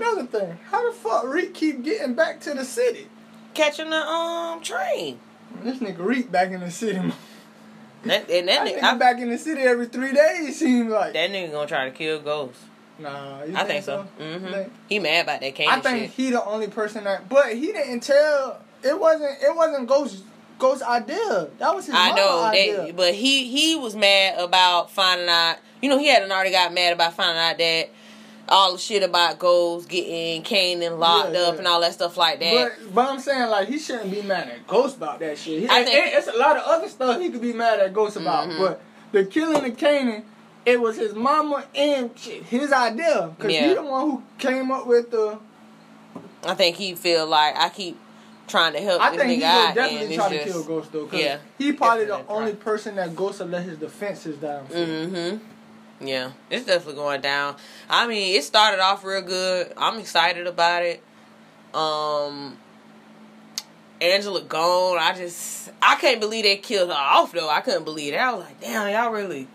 Another 0.00 0.26
thing, 0.26 0.58
how 0.70 0.88
the 0.90 0.96
fuck 0.96 1.24
Reek 1.26 1.54
keep 1.54 1.82
getting 1.82 2.14
back 2.14 2.40
to 2.42 2.54
the 2.54 2.64
city? 2.64 3.06
Catching 3.54 3.90
the 3.90 3.96
um 3.96 4.62
train. 4.62 5.18
This 5.62 5.78
nigga 5.78 5.98
Reek 6.04 6.30
back 6.30 6.50
in 6.50 6.60
the 6.60 6.70
city. 6.70 6.98
That, 8.04 8.30
and 8.30 8.46
that, 8.48 8.64
That 8.64 8.66
nigga, 8.66 8.78
nigga 8.78 8.82
I, 8.82 8.96
back 8.96 9.18
in 9.18 9.28
the 9.30 9.38
city 9.38 9.62
every 9.62 9.86
three 9.86 10.12
days 10.12 10.58
seems 10.58 10.90
like. 10.92 11.12
that 11.14 11.30
nigga 11.30 11.50
gonna 11.50 11.66
try 11.66 11.84
to 11.86 11.90
kill 11.90 12.20
Ghost. 12.20 12.58
Nah, 13.00 13.40
I 13.54 13.64
think 13.64 13.84
so. 13.84 14.06
You 14.18 14.24
hmm 14.38 14.52
think- 14.52 14.72
He 14.88 14.98
mad 14.98 15.24
about 15.24 15.40
that 15.40 15.54
candy 15.54 15.72
I 15.72 15.80
think 15.80 15.98
shit. 16.04 16.10
he 16.10 16.30
the 16.30 16.44
only 16.44 16.68
person 16.68 17.04
that, 17.04 17.28
but 17.28 17.52
he 17.54 17.66
didn't 17.72 18.00
tell. 18.00 18.60
It 18.82 18.98
wasn't. 18.98 19.42
It 19.42 19.54
wasn't 19.54 19.88
Ghost. 19.88 20.24
Ghost 20.58 20.82
idea. 20.82 21.48
That 21.58 21.74
was 21.74 21.86
his. 21.86 21.94
I 21.96 22.12
know 22.12 22.44
idea. 22.44 22.76
that, 22.86 22.96
but 22.96 23.14
he 23.14 23.46
he 23.48 23.76
was 23.76 23.94
mad 23.96 24.38
about 24.40 24.90
finding 24.90 25.28
out. 25.28 25.56
You 25.80 25.88
know, 25.88 25.98
he 25.98 26.08
hadn't 26.08 26.30
already 26.32 26.50
got 26.50 26.72
mad 26.74 26.92
about 26.92 27.14
finding 27.14 27.38
out 27.40 27.58
that 27.58 27.90
all 28.48 28.72
the 28.72 28.78
shit 28.78 29.02
about 29.02 29.38
Ghost 29.38 29.88
getting 29.88 30.42
Kanan 30.42 30.98
locked 30.98 31.34
Yeah, 31.34 31.40
up 31.40 31.58
and 31.58 31.66
all 31.66 31.80
that 31.80 31.92
stuff 31.92 32.16
like 32.16 32.40
that. 32.40 32.72
But, 32.82 32.94
but 32.94 33.08
I'm 33.10 33.20
saying 33.20 33.50
like 33.50 33.68
he 33.68 33.78
shouldn't 33.78 34.10
be 34.10 34.22
mad 34.22 34.48
at 34.48 34.66
Ghost 34.66 34.96
about 34.96 35.18
that 35.20 35.38
shit. 35.38 35.60
He, 35.62 35.68
I 35.68 35.84
think- 35.84 35.94
and 35.96 36.14
it's 36.14 36.28
a 36.28 36.36
lot 36.38 36.56
of 36.56 36.62
other 36.66 36.88
stuff 36.88 37.20
he 37.20 37.30
could 37.30 37.42
be 37.42 37.52
mad 37.52 37.80
at 37.80 37.92
Ghost 37.92 38.16
about. 38.16 38.48
Mhm. 38.48 38.58
But 38.58 38.80
the 39.12 39.24
killing 39.24 39.64
of 39.70 39.76
Kanan, 39.76 40.22
it 40.66 40.80
was 40.80 40.96
his 40.96 41.14
mama 41.14 41.64
and 41.74 42.10
his 42.18 42.72
idea 42.72 43.30
because 43.36 43.52
Yeah. 43.52 43.68
he 43.68 43.74
the 43.74 43.82
one 43.82 44.10
who 44.10 44.22
came 44.38 44.70
up 44.70 44.86
with 44.86 45.10
the. 45.10 45.38
I 46.44 46.54
think 46.54 46.76
he 46.76 46.94
feel 46.94 47.26
like 47.26 47.56
I 47.56 47.68
keep 47.68 47.98
trying 48.46 48.72
to 48.72 48.80
help 48.80 49.02
I 49.02 49.10
think 49.16 49.30
he 49.30 49.36
will 49.40 49.74
definitely 49.74 50.16
try 50.16 50.28
to 50.30 50.44
just, 50.44 50.52
kill 50.52 50.64
Ghost 50.64 50.92
though. 50.92 51.04
'cause 51.06 51.20
yeah, 51.20 51.36
he 51.58 51.72
probably 51.72 52.06
the 52.06 52.26
only 52.28 52.54
person 52.54 52.96
that 52.96 53.14
Ghost 53.14 53.40
will 53.40 53.48
let 53.48 53.62
his 53.64 53.76
defenses 53.76 54.36
down. 54.38 54.66
for. 54.68 54.74
Mm-hmm. 54.74 55.36
Yeah, 56.00 56.30
it's 56.48 56.64
definitely 56.66 56.94
going 56.94 57.20
down. 57.20 57.56
I 57.90 58.06
mean, 58.06 58.36
it 58.36 58.44
started 58.44 58.80
off 58.80 59.04
real 59.04 59.22
good. 59.22 59.72
I'm 59.76 59.98
excited 59.98 60.46
about 60.46 60.82
it. 60.84 61.02
Um, 61.74 62.56
Angela 64.00 64.42
gone. 64.42 64.98
I 64.98 65.14
just 65.16 65.70
I 65.82 65.96
can't 65.96 66.20
believe 66.20 66.44
they 66.44 66.56
killed 66.56 66.90
her 66.90 66.94
off 66.96 67.32
though. 67.32 67.48
I 67.48 67.60
couldn't 67.60 67.84
believe 67.84 68.14
it. 68.14 68.16
I 68.18 68.32
was 68.32 68.44
like, 68.44 68.60
damn, 68.60 68.90
y'all 68.92 69.12
really, 69.12 69.48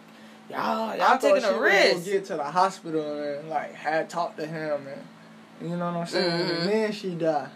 y'all 0.50 0.96
y'all 0.98 1.18
taking 1.18 1.44
a 1.44 1.60
risk. 1.60 2.06
get 2.06 2.26
to 2.26 2.36
the 2.36 2.44
hospital 2.44 3.24
and 3.40 3.50
like 3.50 3.74
had 3.74 4.10
talked 4.10 4.38
to 4.40 4.46
him 4.46 4.88
and 4.88 5.70
you 5.72 5.78
know 5.78 5.86
what 5.86 5.96
I'm 6.02 6.08
saying. 6.08 6.30
Mhm. 6.50 6.60
And 6.60 6.70
then 6.70 6.92
she 6.92 7.12
died. 7.16 7.50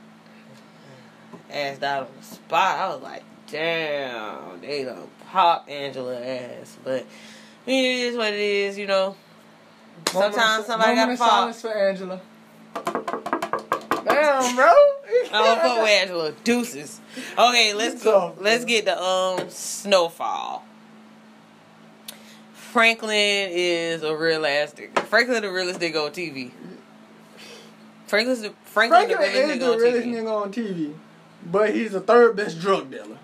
Ass 1.51 1.77
died 1.77 2.00
on 2.03 2.08
the 2.17 2.25
spot. 2.25 2.79
I 2.79 2.94
was 2.94 3.03
like, 3.03 3.24
damn, 3.51 4.62
they 4.62 4.84
done 4.86 5.08
pop 5.29 5.65
Angela 5.70 6.22
ass. 6.22 6.77
But 6.84 7.06
it 7.67 7.71
is 7.74 8.17
what 8.17 8.33
it 8.33 8.39
is, 8.39 8.77
you 8.77 8.88
know. 8.88 9.15
Moment 10.13 10.36
Sometimes 10.36 10.65
somebody 10.65 10.95
gotta 10.95 11.17
fall. 11.17 11.29
silence 11.29 11.62
for 11.62 11.74
Angela. 11.74 12.21
Damn, 14.05 14.55
bro. 14.55 14.65
I 14.71 15.29
don't 15.31 15.59
fuck 15.62 15.81
with 15.81 15.89
Angela. 15.89 16.31
Deuces. 16.43 17.01
Okay, 17.38 17.74
let's 17.74 18.03
go. 18.03 18.36
Let's 18.39 18.63
get 18.65 18.86
the 18.86 19.01
um 19.01 19.50
snowfall. 19.50 20.63
Franklin 22.53 23.50
is 23.51 24.03
a 24.03 24.15
real 24.15 24.45
ass 24.45 24.74
nigga. 24.74 25.00
Franklin 25.07 25.41
the 25.41 25.51
realest 25.51 25.79
nigga 25.79 26.05
on 26.05 26.12
TV. 26.12 26.51
Franklin's 28.07 28.41
the 28.41 28.53
Franklin, 28.63 29.07
Franklin 29.07 29.17
the 29.17 29.17
realest 29.17 29.36
is 29.36 29.57
nigga 29.57 29.59
the 29.59 29.71
on 29.74 29.79
realest 29.79 30.07
TV. 30.07 30.13
nigga 30.13 30.41
on 30.41 30.53
TV, 30.53 30.93
but 31.51 31.74
he's 31.75 31.91
the 31.91 32.00
third 32.01 32.36
best 32.36 32.59
drug 32.59 32.89
dealer. 32.91 33.17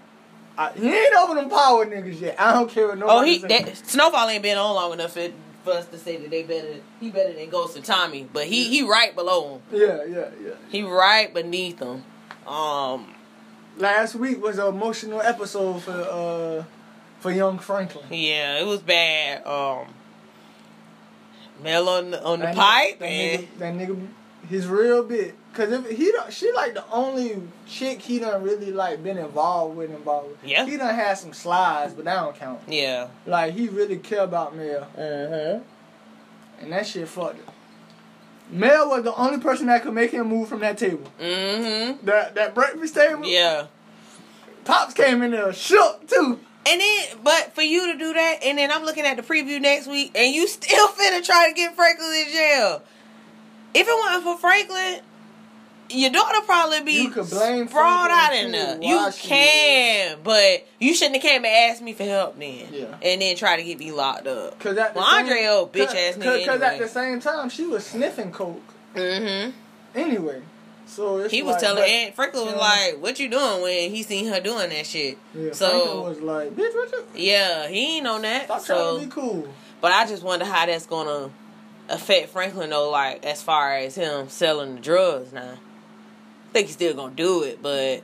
I, 0.57 0.72
he 0.74 0.88
ain't 0.88 1.15
over 1.15 1.36
them 1.36 1.50
power 1.50 1.86
niggas 1.86 2.22
yet. 2.22 2.39
I 2.39 2.53
don't 2.53 2.69
care 2.69 2.88
what 2.88 2.98
nobody 3.00 3.19
Oh, 3.19 3.24
he 3.24 3.38
that 3.48 3.75
Snowfall 3.88 4.29
ain't 4.29 4.43
been 4.43 4.57
on 4.57 4.75
long 4.75 4.93
enough 4.93 5.13
for, 5.13 5.27
for 5.63 5.72
us 5.74 5.88
to 5.88 5.98
say 5.98 6.17
that 6.17 6.29
they 6.29 6.43
better. 6.43 6.75
He 7.00 7.10
better 7.10 7.33
than 7.33 7.50
Ghost 7.50 7.75
and 7.75 7.83
Tommy, 7.83 8.27
but 8.31 8.45
he 8.45 8.65
he 8.65 8.83
right 8.88 9.15
below 9.15 9.55
him. 9.55 9.62
Yeah, 9.72 10.03
yeah, 10.05 10.29
yeah. 10.43 10.51
He 10.69 10.83
right 10.83 11.33
beneath 11.33 11.79
him. 11.79 12.03
Um, 12.48 13.15
Last 13.77 14.13
week 14.13 14.43
was 14.43 14.60
an 14.60 14.67
emotional 14.67 15.22
episode 15.22 15.81
for 15.81 15.91
uh 15.91 16.63
for 17.19 17.31
young 17.31 17.57
Franklin. 17.57 18.05
yeah, 18.12 18.60
it 18.60 18.65
was 18.67 18.81
bad. 18.81 19.43
Um, 19.48 19.88
Mel 21.63 21.88
on 21.89 22.12
the, 22.12 22.24
on 22.24 22.39
the 22.39 22.45
That 22.48 22.55
pipe, 22.55 23.00
nigga, 23.00 23.00
that 23.00 23.05
and 23.07 23.41
nigga, 23.43 23.57
that 23.60 23.74
nigga, 23.74 24.07
his 24.50 24.67
real 24.67 25.03
bit. 25.03 25.33
Cause 25.53 25.72
if 25.72 25.89
he 25.98 26.12
don't, 26.12 26.33
she 26.33 26.51
like 26.51 26.74
the 26.74 26.83
only 26.91 27.41
chick 27.67 28.01
he 28.01 28.17
done 28.19 28.41
really 28.43 28.72
like 28.72 29.03
been 29.03 29.17
involved 29.19 29.77
with. 29.77 29.91
Involved 29.91 30.29
with. 30.29 30.38
Yeah. 30.43 30.65
He 30.65 30.77
done 30.77 30.93
had 30.95 31.13
some 31.17 31.31
slides, 31.33 31.93
but 31.93 32.05
that 32.05 32.15
don't 32.15 32.36
count. 32.36 32.62
yeah. 32.67 33.10
Like 33.27 33.53
he 33.53 33.67
really 33.67 33.98
care 33.98 34.24
about 34.24 34.55
Mel, 34.55 34.88
Uh 34.98 35.60
and 36.62 36.72
that 36.72 36.88
shit 36.88 37.07
fucked 37.07 37.39
it. 37.39 37.45
Mel 38.50 38.89
was 38.89 39.03
the 39.03 39.13
only 39.15 39.39
person 39.39 39.67
that 39.67 39.83
could 39.83 39.93
make 39.93 40.12
him 40.12 40.27
move 40.27 40.50
from 40.50 40.60
that 40.62 40.77
table. 40.77 41.07
huh. 41.19 41.24
Mm 41.25 42.01
That 42.03 42.36
that 42.36 42.55
breakfast 42.55 42.95
table. 42.95 43.25
Yeah. 43.25 43.67
Pops 44.65 44.93
came 44.93 45.22
in 45.22 45.31
there 45.31 45.51
shook 45.53 46.07
too. 46.07 46.39
And 46.65 46.79
then, 46.79 47.05
but 47.24 47.53
for 47.53 47.62
you 47.62 47.91
to 47.91 48.00
do 48.00 48.13
that, 48.13 48.39
and 48.41 48.57
then 48.57 48.72
I'm 48.72 48.86
looking 48.86 49.03
at 49.05 49.17
the 49.17 49.22
preview 49.24 49.60
next 49.60 49.86
week, 49.88 50.12
and 50.15 50.33
you 50.33 50.48
still 50.57 50.88
finna 50.89 51.24
try 51.24 51.50
to 51.50 51.53
get 51.53 51.75
Franklin 51.75 52.13
in 52.25 52.31
jail. 52.31 52.81
If 53.74 53.86
it 53.88 53.98
wasn't 54.00 54.24
for 54.24 54.38
Franklin, 54.38 55.01
your 55.93 56.09
daughter 56.12 56.41
probably 56.45 56.81
be 56.81 56.93
You 57.03 57.09
could 57.09 57.29
blame 57.29 57.67
sprawled 57.67 58.12
out 58.12 58.33
in 58.33 58.51
there. 58.51 58.77
You 58.81 59.09
can, 59.19 60.17
but 60.23 60.67
you 60.79 60.93
shouldn't 60.93 61.15
have 61.15 61.23
came 61.23 61.45
and 61.45 61.71
asked 61.71 61.81
me 61.81 61.93
for 61.93 62.03
help 62.03 62.38
then. 62.38 62.67
Yeah. 62.71 62.95
And 63.01 63.21
then 63.21 63.35
try 63.35 63.55
to 63.57 63.63
get 63.63 63.79
me 63.79 63.91
locked 63.91 64.27
up. 64.27 64.59
Cause 64.59 64.77
at 64.77 64.93
the 64.93 65.00
Well, 65.00 65.09
same, 65.12 65.25
Andre 65.25 65.45
old 65.47 65.71
bitch 65.73 65.88
ass 65.95 66.15
nigga 66.15 66.23
Cause, 66.23 66.45
'cause 66.45 66.62
at 66.62 66.79
the 66.79 66.88
same 66.88 67.19
time 67.19 67.50
she 67.50 67.65
was 67.65 67.85
sniffing 67.85 68.31
coke 68.31 68.62
Mm-hmm. 68.95 69.51
anyway. 69.95 70.41
So 70.85 71.17
it's 71.19 71.33
He 71.33 71.41
was 71.41 71.53
like, 71.53 71.62
telling 71.62 71.83
Aunt 71.83 72.13
Franklin 72.15 72.45
was 72.45 72.55
like, 72.55 73.01
"What 73.01 73.19
you 73.19 73.29
doing?" 73.29 73.62
When 73.62 73.89
he 73.89 74.03
seen 74.03 74.27
her 74.27 74.39
doing 74.41 74.69
that 74.69 74.85
shit. 74.85 75.17
Yeah, 75.33 75.51
so 75.53 75.69
Franklin 75.69 76.03
was 76.03 76.19
like, 76.21 76.50
bitch, 76.51 76.75
what 76.75 76.91
you? 76.91 77.03
yeah, 77.15 77.67
he 77.67 77.97
ain't 77.97 78.07
on 78.07 78.21
that. 78.23 78.45
Stop 78.45 78.62
so 78.62 78.75
trying 78.97 79.09
to 79.09 79.15
be 79.15 79.21
cool. 79.21 79.47
But 79.81 79.91
I 79.93 80.05
just 80.05 80.21
wonder 80.23 80.45
how 80.45 80.65
that's 80.65 80.85
gonna 80.85 81.31
affect 81.89 82.29
Franklin 82.29 82.69
though, 82.69 82.89
like 82.91 83.25
as 83.25 83.41
far 83.41 83.75
as 83.77 83.95
him 83.95 84.29
selling 84.29 84.75
the 84.75 84.81
drugs 84.81 85.31
now. 85.33 85.53
I 86.53 86.53
think 86.53 86.67
he's 86.67 86.75
still 86.75 86.93
gonna 86.93 87.15
do 87.15 87.41
it, 87.41 87.63
but 87.63 88.03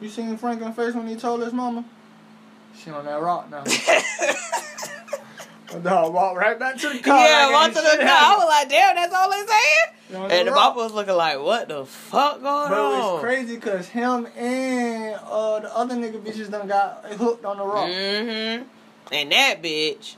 You 0.00 0.08
seen 0.08 0.36
Frank 0.36 0.58
Franklin's 0.60 0.74
face 0.74 0.94
when 0.94 1.06
he 1.06 1.14
told 1.14 1.42
his 1.42 1.52
mama? 1.52 1.84
She 2.76 2.90
on 2.90 3.04
that 3.04 3.20
rock 3.20 3.48
now. 3.50 3.62
Dog 5.84 6.12
walked 6.12 6.36
right 6.36 6.58
back 6.58 6.76
to 6.78 6.88
the 6.88 6.98
car. 6.98 7.24
yeah, 7.24 7.46
like 7.46 7.52
walk 7.52 7.68
to 7.68 7.74
the 7.96 8.04
car. 8.04 8.08
I 8.08 8.34
was 8.36 8.48
like, 8.48 8.68
damn, 8.68 8.96
that's 8.96 9.14
all 9.14 9.30
they 9.30 9.46
saying. 9.46 9.86
You 10.10 10.16
And 10.36 10.48
the 10.48 10.52
rock. 10.52 10.74
papa 10.74 10.78
was 10.80 10.92
looking 10.92 11.14
like, 11.14 11.38
what 11.40 11.68
the 11.68 11.86
fuck 11.86 12.42
going 12.42 12.68
Bro, 12.68 12.92
on? 12.92 13.14
it's 13.14 13.22
crazy 13.22 13.54
because 13.54 13.86
him 13.86 14.26
and 14.36 15.14
uh, 15.24 15.60
the 15.60 15.76
other 15.76 15.94
nigga 15.94 16.20
bitches 16.20 16.50
done 16.50 16.66
got 16.66 17.04
hooked 17.12 17.44
on 17.44 17.58
the 17.58 17.64
rock. 17.64 17.86
Mm-hmm. 17.88 18.64
And 19.12 19.30
that 19.32 19.62
bitch, 19.62 20.16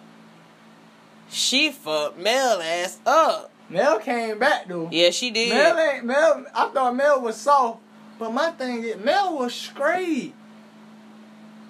she 1.28 1.70
fucked 1.70 2.16
Mel 2.18 2.62
ass 2.62 2.98
up. 3.04 3.50
Mel 3.72 3.98
came 3.98 4.38
back 4.38 4.68
though. 4.68 4.88
Yeah, 4.92 5.10
she 5.10 5.30
did. 5.30 5.50
Mel 5.50 5.78
ain't 5.78 6.04
Mel. 6.04 6.44
I 6.54 6.68
thought 6.68 6.94
Mel 6.94 7.20
was 7.20 7.36
soft, 7.36 7.80
but 8.18 8.30
my 8.32 8.50
thing 8.50 8.82
is 8.84 8.96
Mel 9.02 9.38
was 9.38 9.54
straight 9.54 10.34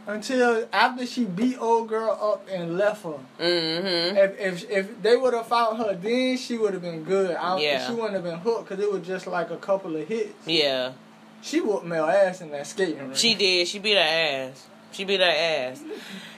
until 0.07 0.67
after 0.73 1.07
she 1.07 1.25
beat 1.25 1.57
old 1.61 1.89
girl 1.89 2.19
up 2.21 2.47
and 2.51 2.77
left 2.77 3.05
her. 3.05 3.19
Mm-hmm. 3.39 4.17
If 4.17 4.41
if 4.41 4.71
if 4.71 5.03
they 5.03 5.17
would 5.17 5.33
have 5.33 5.47
found 5.47 5.79
her, 5.79 5.95
then 5.95 6.37
she 6.37 6.59
would 6.59 6.73
have 6.73 6.83
been 6.83 7.05
good. 7.05 7.37
I 7.37 7.59
Yeah. 7.61 7.87
she 7.87 7.93
wouldn't 7.95 8.15
have 8.15 8.25
been 8.25 8.39
hooked 8.39 8.69
because 8.69 8.83
it 8.83 8.91
was 8.91 9.07
just 9.07 9.27
like 9.27 9.51
a 9.51 9.57
couple 9.57 9.95
of 9.97 10.07
hits. 10.09 10.35
Yeah, 10.47 10.93
She 11.41 11.61
whooped 11.61 11.85
Mel 11.87 12.07
ass 12.09 12.41
in 12.41 12.51
that 12.51 12.67
skating 12.67 12.99
ring. 12.99 13.15
she 13.15 13.35
did. 13.35 13.69
She 13.69 13.79
beat 13.79 13.95
her 13.95 14.01
ass. 14.01 14.67
She 14.91 15.05
beat 15.05 15.21
her 15.21 15.27
ass. 15.27 15.81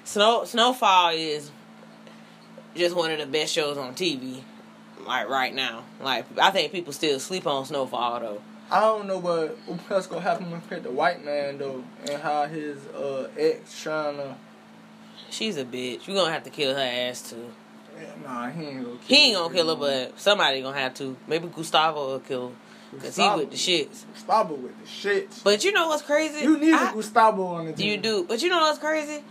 Snow 0.04 0.44
Snowfall 0.44 1.12
is 1.14 1.50
just 2.76 2.94
one 2.94 3.10
of 3.10 3.18
the 3.18 3.26
best 3.26 3.52
shows 3.54 3.78
on 3.78 3.94
TV. 3.94 4.42
Like 5.06 5.28
right 5.28 5.54
now. 5.54 5.84
Like 6.00 6.26
I 6.38 6.50
think 6.50 6.72
people 6.72 6.92
still 6.92 7.20
sleep 7.20 7.46
on 7.46 7.64
Snowfall 7.64 8.20
though. 8.20 8.42
I 8.70 8.80
don't 8.80 9.06
know 9.06 9.18
what 9.18 9.56
what's 9.88 10.06
gonna 10.06 10.22
happen 10.22 10.50
with 10.50 10.82
the 10.82 10.90
white 10.90 11.24
man 11.24 11.58
though, 11.58 11.84
and 12.08 12.22
how 12.22 12.46
his 12.46 12.78
uh, 12.88 13.28
ex 13.38 13.82
trying 13.82 14.16
to. 14.16 14.36
She's 15.30 15.56
a 15.56 15.64
bitch. 15.64 16.06
You 16.06 16.14
gonna 16.14 16.32
have 16.32 16.44
to 16.44 16.50
kill 16.50 16.74
her 16.74 16.80
ass 16.80 17.30
too. 17.30 17.50
Yeah, 17.96 18.06
nah, 18.24 18.50
he 18.50 18.64
ain't 18.64 18.84
gonna. 18.84 18.96
Kill 18.96 18.98
He 19.06 19.16
ain't 19.26 19.36
gonna 19.36 19.54
kill 19.54 19.68
her, 19.68 19.76
but 19.76 20.18
somebody 20.18 20.62
gonna 20.62 20.78
have 20.78 20.94
to. 20.94 21.16
Maybe 21.26 21.48
Gustavo 21.48 22.12
will 22.12 22.20
kill 22.20 22.48
her. 22.48 22.54
Cause 23.00 23.16
he 23.16 23.28
with 23.28 23.50
the 23.50 23.56
shits. 23.56 24.04
Gustavo 24.12 24.54
with 24.54 24.78
the 24.80 24.86
shits. 24.86 25.42
But 25.42 25.64
you 25.64 25.72
know 25.72 25.88
what's 25.88 26.02
crazy? 26.02 26.44
You 26.44 26.58
need 26.58 26.72
a 26.72 26.76
I- 26.76 26.92
Gustavo 26.92 27.44
on 27.46 27.66
the 27.66 27.72
team. 27.72 27.86
You 27.88 27.96
do. 27.96 28.24
But 28.24 28.42
you 28.42 28.48
know 28.48 28.60
what's 28.60 28.78
crazy? 28.78 29.22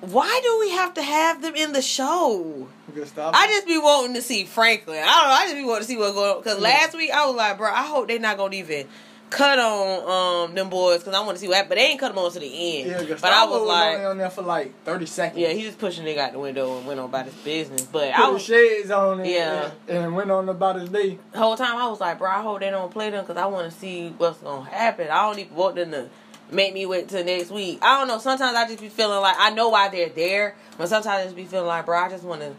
Why 0.00 0.40
do 0.42 0.58
we 0.60 0.70
have 0.72 0.94
to 0.94 1.02
have 1.02 1.42
them 1.42 1.54
in 1.54 1.72
the 1.72 1.82
show? 1.82 2.68
I 2.94 3.46
just 3.48 3.66
be 3.66 3.78
wanting 3.78 4.14
to 4.14 4.22
see 4.22 4.44
Franklin. 4.44 4.98
I 5.02 5.06
don't 5.06 5.24
know. 5.28 5.30
I 5.34 5.42
just 5.44 5.56
be 5.56 5.64
wanting 5.64 5.82
to 5.82 5.88
see 5.88 5.96
what's 5.96 6.14
going 6.14 6.30
on. 6.30 6.38
Because 6.38 6.58
Yeah. 6.58 6.64
last 6.68 6.94
week 6.96 7.10
I 7.10 7.26
was 7.26 7.34
like, 7.36 7.56
bro, 7.58 7.70
I 7.70 7.82
hope 7.86 8.08
they're 8.08 8.18
not 8.18 8.36
going 8.36 8.52
to 8.52 8.58
even 8.58 8.86
cut 9.28 9.58
on 9.58 10.46
um 10.48 10.54
them 10.54 10.70
boys 10.70 10.98
because 11.00 11.12
I 11.12 11.20
want 11.20 11.32
to 11.36 11.40
see 11.40 11.48
what 11.48 11.56
happened. 11.56 11.70
But 11.70 11.78
they 11.78 11.86
ain't 11.86 11.98
cut 11.98 12.08
them 12.14 12.18
on 12.18 12.30
to 12.30 12.38
the 12.38 12.46
end. 12.80 12.90
Yeah, 12.90 12.98
Gustavo 13.04 13.20
but 13.22 13.32
I 13.32 13.44
was 13.46 13.68
like, 13.68 13.98
on 13.98 14.18
there 14.18 14.30
for 14.30 14.42
like 14.42 14.84
thirty 14.84 15.06
seconds. 15.06 15.40
yeah, 15.40 15.48
he 15.48 15.62
just 15.62 15.78
pushed 15.78 15.98
a 15.98 16.02
nigga 16.02 16.18
out 16.18 16.32
the 16.32 16.38
window 16.38 16.76
and 16.78 16.86
went 16.86 17.00
on 17.00 17.06
about 17.06 17.24
his 17.24 17.34
business. 17.34 17.82
But 17.82 18.12
put 18.12 18.24
I 18.24 18.30
was 18.30 18.42
shades 18.42 18.90
on 18.92 19.18
and, 19.20 19.28
Yeah. 19.28 19.70
and, 19.88 19.98
and 20.04 20.14
went 20.14 20.30
on 20.30 20.48
about 20.48 20.76
his 20.78 20.90
day. 20.90 21.18
the 21.32 21.38
whole 21.38 21.56
time 21.56 21.76
I 21.76 21.88
was 21.88 22.00
like, 22.00 22.18
bro, 22.18 22.30
I 22.30 22.40
hope 22.42 22.60
they 22.60 22.70
don't 22.70 22.92
play 22.92 23.10
them 23.10 23.24
because 23.24 23.36
I 23.36 23.46
want 23.46 23.72
to 23.72 23.76
see 23.76 24.10
what's 24.16 24.38
gonna 24.38 24.70
happen. 24.70 25.08
I 25.08 25.22
don't 25.28 25.38
even 25.40 25.56
want 25.56 25.74
them 25.74 25.90
to 25.90 26.08
make 26.50 26.72
me 26.74 26.86
wait 26.86 27.08
till 27.08 27.24
next 27.24 27.50
week. 27.50 27.78
I 27.82 27.98
don't 27.98 28.08
know. 28.08 28.18
Sometimes 28.18 28.56
I 28.56 28.66
just 28.66 28.80
be 28.80 28.88
feeling 28.88 29.20
like 29.20 29.36
I 29.38 29.50
know 29.50 29.68
why 29.68 29.88
they're 29.88 30.08
there, 30.08 30.54
but 30.78 30.88
sometimes 30.88 31.20
I 31.20 31.24
just 31.24 31.36
be 31.36 31.44
feeling 31.44 31.66
like, 31.66 31.86
bro, 31.86 31.98
I 31.98 32.08
just 32.08 32.24
want 32.24 32.40
to. 32.42 32.54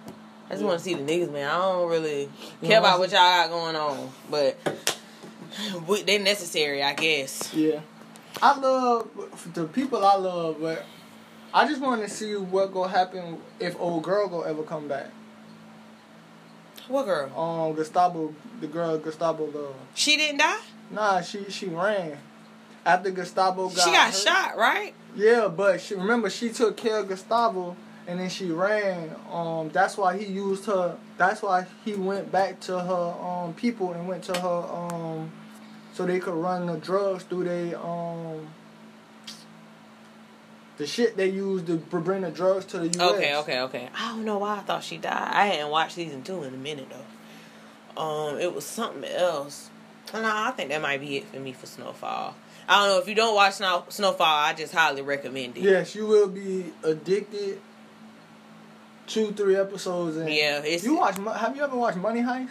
I 0.49 0.53
just 0.53 0.63
want 0.63 0.79
to 0.79 0.83
see 0.83 0.93
the 0.93 1.01
niggas, 1.01 1.31
man. 1.31 1.49
I 1.49 1.57
don't 1.57 1.89
really 1.89 2.29
care 2.61 2.79
know, 2.79 2.87
about 2.87 2.99
what 2.99 3.11
y'all 3.11 3.19
got 3.19 3.49
going 3.49 3.75
on, 3.75 4.09
but 4.31 4.57
we- 5.87 6.03
they 6.03 6.17
necessary, 6.19 6.81
I 6.81 6.93
guess. 6.93 7.53
Yeah, 7.53 7.81
I 8.41 8.57
love 8.57 9.09
the 9.53 9.65
people 9.65 10.05
I 10.05 10.15
love, 10.15 10.57
but 10.61 10.85
I 11.53 11.67
just 11.67 11.81
want 11.81 12.01
to 12.01 12.09
see 12.09 12.35
what 12.35 12.73
gonna 12.73 12.89
happen 12.89 13.39
if 13.59 13.77
old 13.79 14.03
girl 14.03 14.27
gonna 14.29 14.49
ever 14.49 14.63
come 14.63 14.87
back. 14.87 15.07
What 16.87 17.05
girl? 17.05 17.37
Um, 17.37 17.73
Gustavo, 17.75 18.33
the 18.61 18.67
girl 18.67 18.97
Gustavo 18.97 19.45
love. 19.47 19.75
She 19.95 20.15
didn't 20.15 20.37
die. 20.37 20.59
Nah, 20.91 21.19
she 21.19 21.43
she 21.49 21.65
ran 21.65 22.17
after 22.87 23.11
Gustavo 23.11 23.69
got. 23.69 23.83
she 23.83 23.91
got 23.91 24.05
hurt. 24.07 24.15
shot, 24.15 24.57
right? 24.57 24.93
Yeah, 25.15 25.49
but 25.49 25.81
she 25.81 25.95
remember 25.95 26.29
she 26.29 26.49
took 26.49 26.77
care 26.77 26.99
of 26.99 27.09
Gustavo 27.09 27.75
and 28.07 28.19
then 28.19 28.29
she 28.29 28.49
ran. 28.49 29.13
Um, 29.29 29.69
that's 29.69 29.97
why 29.97 30.17
he 30.17 30.25
used 30.25 30.65
her. 30.65 30.97
That's 31.17 31.41
why 31.41 31.65
he 31.83 31.93
went 31.93 32.31
back 32.31 32.59
to 32.61 32.79
her 32.79 33.15
um 33.21 33.53
people 33.53 33.91
and 33.91 34.07
went 34.07 34.23
to 34.25 34.39
her 34.39 34.47
um 34.71 35.31
so 35.93 36.05
they 36.05 36.19
could 36.19 36.35
run 36.35 36.67
the 36.67 36.77
drugs 36.77 37.23
through 37.23 37.43
they 37.43 37.75
um 37.75 38.47
the 40.77 40.85
shit 40.85 41.17
they 41.17 41.27
used 41.29 41.65
to 41.65 41.77
bring 41.77 42.21
the 42.21 42.29
drugs 42.29 42.65
to 42.65 42.77
the 42.77 42.87
U.S. 42.87 43.11
Okay, 43.15 43.35
okay, 43.35 43.59
okay. 43.61 43.89
I 43.95 44.11
don't 44.11 44.23
know 44.23 44.37
why 44.37 44.57
I 44.57 44.59
thought 44.59 44.83
she 44.83 44.97
died. 44.97 45.31
I 45.33 45.47
hadn't 45.47 45.71
watched 45.71 45.93
season 45.95 46.23
two 46.23 46.43
in 46.43 46.53
a 46.53 46.57
minute 46.57 46.87
though. 46.89 48.01
Um, 48.01 48.37
it 48.39 48.53
was 48.53 48.63
something 48.63 49.03
else. 49.09 49.71
No, 50.13 50.21
I 50.23 50.51
think 50.51 50.69
that 50.69 50.81
might 50.81 51.01
be 51.01 51.17
it 51.17 51.25
for 51.25 51.39
me 51.39 51.51
for 51.51 51.65
Snowfall. 51.65 52.35
I 52.67 52.79
don't 52.85 52.95
know 52.95 52.99
if 53.01 53.07
you 53.07 53.15
don't 53.15 53.33
watch 53.35 53.53
Snow, 53.55 53.85
Snowfall. 53.89 54.25
I 54.27 54.53
just 54.53 54.73
highly 54.73 55.01
recommend 55.01 55.57
it. 55.57 55.61
Yes, 55.63 55.95
you 55.95 56.05
will 56.05 56.27
be 56.27 56.65
addicted. 56.83 57.61
Two, 59.07 59.31
three 59.31 59.55
episodes 59.55 60.17
in. 60.17 60.27
Yeah, 60.27 60.59
it's 60.63 60.83
You 60.83 60.97
watch? 60.97 61.15
Have 61.15 61.55
you 61.55 61.63
ever 61.63 61.77
watched 61.77 61.97
Money 61.97 62.21
Heist? 62.21 62.49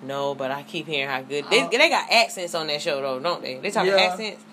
no, 0.00 0.32
but 0.36 0.52
I 0.52 0.62
keep 0.62 0.86
hearing 0.86 1.08
how 1.08 1.22
good 1.22 1.44
they 1.50 1.66
they 1.66 1.88
got 1.88 2.08
accents 2.12 2.54
on 2.54 2.68
that 2.68 2.80
show 2.80 3.00
though, 3.00 3.18
don't 3.18 3.42
they? 3.42 3.56
They 3.58 3.70
talking 3.72 3.90
Yeah. 3.90 3.96
accents. 4.12 4.44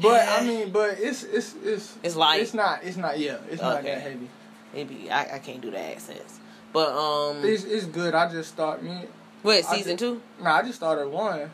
But 0.00 0.28
I 0.28 0.44
mean, 0.44 0.70
but 0.70 0.98
it's 1.00 1.24
it's 1.24 1.54
it's 1.64 1.96
It's 2.04 2.14
light. 2.16 2.40
It's 2.42 2.54
not. 2.54 2.84
It's 2.84 2.96
not. 2.96 3.18
Yeah, 3.18 3.38
it's 3.50 3.60
not 3.60 3.82
that 3.82 4.02
heavy. 4.02 4.28
Maybe 4.72 5.10
I, 5.10 5.36
I 5.36 5.38
can't 5.40 5.60
do 5.60 5.70
the 5.72 5.80
accents, 5.80 6.38
but 6.72 6.90
um, 6.96 7.44
It's 7.44 7.64
it's 7.64 7.86
good. 7.86 8.14
I 8.14 8.30
just 8.30 8.50
start 8.52 8.82
me. 8.84 9.02
what 9.42 9.64
season 9.64 9.96
ju- 9.96 10.20
two? 10.38 10.44
Nah, 10.44 10.56
I 10.58 10.62
just 10.62 10.76
started 10.76 11.08
one. 11.08 11.50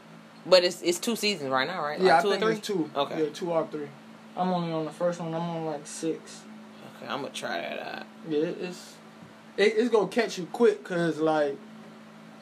But 0.47 0.65
it's 0.65 0.81
it's 0.83 0.99
two 0.99 1.17
seasons 1.17 1.51
right 1.51 1.67
now, 1.67 1.83
right? 1.83 2.01
Yeah, 2.01 2.15
Like 2.17 2.19
I 2.19 2.23
two 2.23 2.31
think 2.31 2.43
or 2.43 2.47
three. 2.47 2.57
it's 2.57 2.67
two. 2.67 2.91
Okay. 2.97 3.23
Yeah, 3.25 3.31
two 3.31 3.53
or 3.53 3.67
three. 3.67 3.89
I'm 4.37 4.49
only 4.51 4.73
on 4.73 4.85
the 4.85 4.91
first 4.91 5.21
one. 5.21 5.35
I'm 5.35 5.41
on 5.43 5.67
like 5.67 5.87
six. 5.87 6.43
Okay, 6.97 7.11
I'm 7.13 7.23
gonna 7.23 7.33
try 7.35 7.61
that 7.61 7.79
out. 7.99 8.07
Yeah, 8.29 8.39
it's 8.47 8.95
it, 9.57 9.75
it's 9.77 9.91
gonna 9.91 10.09
catch 10.09 10.39
you 10.39 10.47
quick 10.47 10.83
because 10.83 11.19
like 11.19 11.57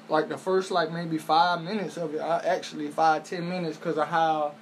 like 0.08 0.28
the 0.28 0.38
first 0.38 0.70
like 0.70 0.92
maybe 0.92 1.18
five 1.18 1.62
minutes 1.62 1.96
of 1.96 2.14
it, 2.14 2.18
I, 2.20 2.38
actually 2.38 2.88
five 2.88 3.24
ten 3.24 3.48
minutes 3.48 3.76
because 3.76 3.98
of 3.98 4.08
how 4.08 4.54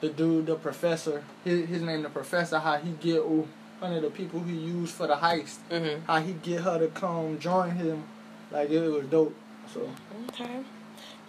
the 0.00 0.08
dude, 0.08 0.46
the 0.46 0.56
professor, 0.56 1.22
his, 1.44 1.68
his 1.68 1.82
name 1.82 2.02
the 2.02 2.08
professor, 2.08 2.58
how 2.58 2.76
he 2.76 2.90
get 2.92 3.18
ooh, 3.18 3.46
one 3.78 3.92
of 3.92 4.02
the 4.02 4.10
people 4.10 4.40
he 4.40 4.54
used 4.56 4.94
for 4.94 5.06
the 5.06 5.14
heist, 5.14 5.58
Mhm. 5.70 6.02
how 6.06 6.18
he 6.20 6.32
get 6.32 6.62
her 6.62 6.78
to 6.78 6.88
come 6.88 7.38
join 7.38 7.70
him, 7.72 8.04
like 8.50 8.70
it 8.70 8.80
was 8.80 9.04
dope. 9.06 9.34
So 9.72 9.88
Okay. 10.30 10.60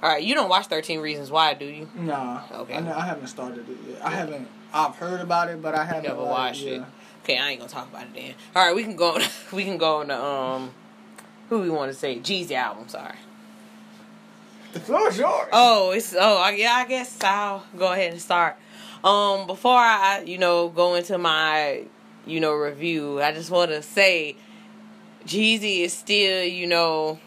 All 0.04 0.10
right, 0.10 0.22
you 0.22 0.36
don't 0.36 0.50
watch 0.50 0.68
Thirteen 0.68 1.00
Reasons 1.00 1.32
Why, 1.32 1.54
do 1.54 1.64
you? 1.66 1.90
nah, 1.96 2.42
Okay. 2.52 2.76
I, 2.76 2.80
know- 2.82 2.94
I 2.94 3.06
haven't 3.06 3.28
started 3.28 3.68
it 3.70 3.78
yet. 3.90 4.06
I 4.06 4.10
haven't. 4.12 4.48
I've 4.74 4.96
heard 4.98 5.22
about 5.22 5.50
it, 5.50 5.62
but 5.62 5.76
I 5.76 5.86
haven't 5.86 6.04
Never 6.04 6.24
watched 6.24 6.62
yeah. 6.64 6.72
it. 6.74 6.84
Okay, 7.24 7.38
I 7.38 7.52
ain't 7.52 7.60
gonna 7.62 7.72
talk 7.72 7.88
about 7.90 8.04
it 8.04 8.14
then. 8.14 8.34
All 8.54 8.66
right, 8.66 8.76
we 8.76 8.84
can 8.84 8.98
go. 8.98 9.18
we 9.54 9.64
can 9.64 9.78
go 9.78 9.98
on 10.02 10.10
the 10.10 10.22
um, 10.22 10.72
who 11.50 11.62
we 11.62 11.70
want 11.70 11.90
to 11.92 11.98
say 11.98 12.20
Jeezy 12.20 12.52
album. 12.52 12.90
Sorry. 12.90 13.16
The 14.74 14.80
floor 14.82 15.08
is 15.08 15.18
yours. 15.18 15.48
Oh, 15.54 15.92
it's 15.92 16.14
oh 16.20 16.38
I- 16.38 16.52
yeah. 16.52 16.74
I 16.74 16.86
guess 16.86 17.18
I'll 17.24 17.64
go 17.78 17.94
ahead 17.94 18.12
and 18.12 18.22
start. 18.22 18.58
Um, 19.06 19.48
before 19.48 19.78
I 19.78 20.24
you 20.26 20.38
know 20.38 20.68
go 20.68 20.96
into 20.96 21.18
my 21.18 21.84
you 22.26 22.42
know 22.42 22.52
review, 22.54 23.22
I 23.22 23.32
just 23.32 23.52
want 23.52 23.72
to 23.72 23.82
say 23.82 24.36
Jeezy 25.26 25.80
is 25.82 25.94
still 25.94 26.44
you 26.44 26.68
know 26.68 27.20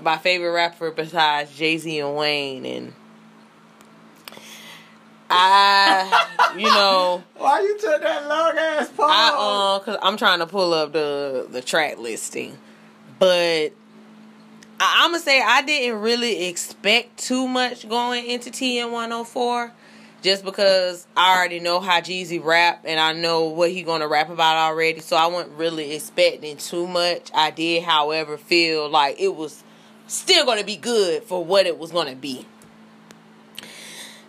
my 0.00 0.16
favorite 0.18 0.52
rapper 0.52 0.90
besides 0.90 1.56
Jay 1.56 1.76
Z 1.76 1.98
and 1.98 2.16
Wayne, 2.16 2.64
and 2.64 2.92
I 5.28 6.52
you 6.56 6.66
know. 6.66 7.22
Why 7.36 7.60
you 7.60 7.78
took 7.78 8.00
that 8.02 8.28
long 8.28 8.56
ass 8.56 8.88
pause? 8.90 9.10
I 9.10 9.76
um, 9.76 9.84
cause 9.84 9.98
I'm 10.02 10.16
trying 10.16 10.38
to 10.40 10.46
pull 10.46 10.72
up 10.72 10.92
the 10.92 11.46
the 11.50 11.62
track 11.62 11.98
listing, 11.98 12.56
but 13.18 13.72
I, 14.80 15.02
I'm 15.04 15.12
gonna 15.12 15.22
say 15.22 15.40
I 15.42 15.62
didn't 15.62 16.00
really 16.00 16.46
expect 16.46 17.18
too 17.18 17.46
much 17.48 17.88
going 17.88 18.26
into 18.26 18.50
TM 18.50 18.90
104, 18.90 19.72
just 20.22 20.44
because 20.44 21.06
I 21.16 21.36
already 21.36 21.60
know 21.60 21.80
how 21.80 22.00
Jeezy 22.00 22.42
rap 22.42 22.82
and 22.84 22.98
I 23.00 23.12
know 23.12 23.44
what 23.44 23.70
he 23.70 23.82
gonna 23.82 24.08
rap 24.08 24.28
about 24.28 24.56
already, 24.56 25.00
so 25.00 25.16
I 25.16 25.26
wasn't 25.26 25.56
really 25.56 25.92
expecting 25.92 26.56
too 26.56 26.86
much. 26.86 27.30
I 27.34 27.50
did, 27.50 27.84
however, 27.84 28.36
feel 28.36 28.88
like 28.88 29.20
it 29.20 29.34
was 29.34 29.62
still 30.12 30.44
gonna 30.44 30.64
be 30.64 30.76
good 30.76 31.24
for 31.24 31.44
what 31.44 31.66
it 31.66 31.78
was 31.78 31.92
gonna 31.92 32.14
be. 32.14 32.46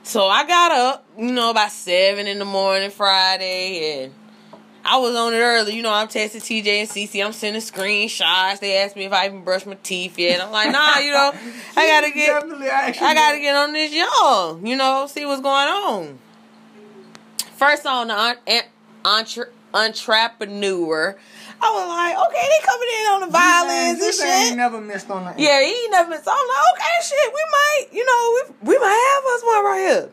So 0.03 0.27
I 0.27 0.45
got 0.45 0.71
up, 0.71 1.05
you 1.17 1.31
know, 1.31 1.49
about 1.51 1.71
seven 1.71 2.27
in 2.27 2.39
the 2.39 2.45
morning 2.45 2.89
Friday, 2.91 4.03
and 4.03 4.13
I 4.83 4.97
was 4.97 5.15
on 5.15 5.33
it 5.33 5.37
early. 5.37 5.75
You 5.75 5.81
know, 5.81 5.93
I'm 5.93 6.07
texting 6.09 6.41
TJ 6.41 6.67
and 6.67 6.89
CC. 6.89 7.25
I'm 7.25 7.31
sending 7.31 7.61
screenshots. 7.61 8.59
They 8.59 8.77
asked 8.77 8.97
me 8.97 9.05
if 9.05 9.13
I 9.13 9.27
even 9.27 9.43
brushed 9.45 9.65
my 9.65 9.77
teeth 9.81 10.19
yet. 10.19 10.41
I'm 10.43 10.51
like, 10.51 10.71
nah, 10.71 10.97
you 10.97 11.11
know, 11.13 11.31
I 11.77 11.87
gotta 11.87 12.11
get. 12.11 12.29
I 13.01 13.13
gotta 13.13 13.39
get 13.39 13.55
on 13.55 13.71
this 13.73 13.93
young. 13.93 14.65
You 14.67 14.75
know, 14.75 15.07
see 15.09 15.25
what's 15.25 15.41
going 15.41 15.67
on. 15.67 16.19
First 17.55 17.85
on 17.85 18.07
the 18.09 18.19
un- 18.19 18.37
an- 18.45 18.63
entre- 19.05 19.51
entrepreneur. 19.73 21.17
I 21.63 21.69
was 21.71 21.87
like, 21.87 22.15
okay, 22.27 22.43
they 22.51 22.59
coming 22.67 22.89
in 22.99 23.05
on 23.13 23.19
the 23.21 23.31
violins 23.31 24.01
and 24.03 24.29
ain't 24.29 24.47
shit. 24.49 24.57
never 24.57 24.81
missed 24.81 25.09
on 25.09 25.23
the. 25.23 25.41
Yeah, 25.41 25.61
he 25.61 25.71
ain't 25.71 25.91
never. 25.91 26.11
So 26.21 26.29
I'm 26.31 26.47
like, 26.51 26.63
okay, 26.75 26.95
shit, 27.07 27.33
we 27.33 27.43
might, 27.51 27.85
you 27.93 28.03
know, 28.05 28.23
we 28.35 28.73
we 28.73 28.79
might 28.79 28.99
have 29.15 29.23
us 29.33 29.43
one 29.43 29.63
right 29.63 29.79
here. 29.87 30.09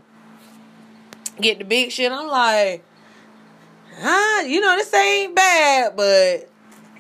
Get 1.41 1.59
the 1.59 1.65
big 1.65 1.91
shit. 1.91 2.13
I'm 2.13 2.29
like, 2.29 2.85
ah, 4.01 4.43
you 4.43 4.61
know, 4.61 4.77
this 4.77 4.93
ain't 4.95 5.35
bad, 5.35 5.97
but 5.97 6.49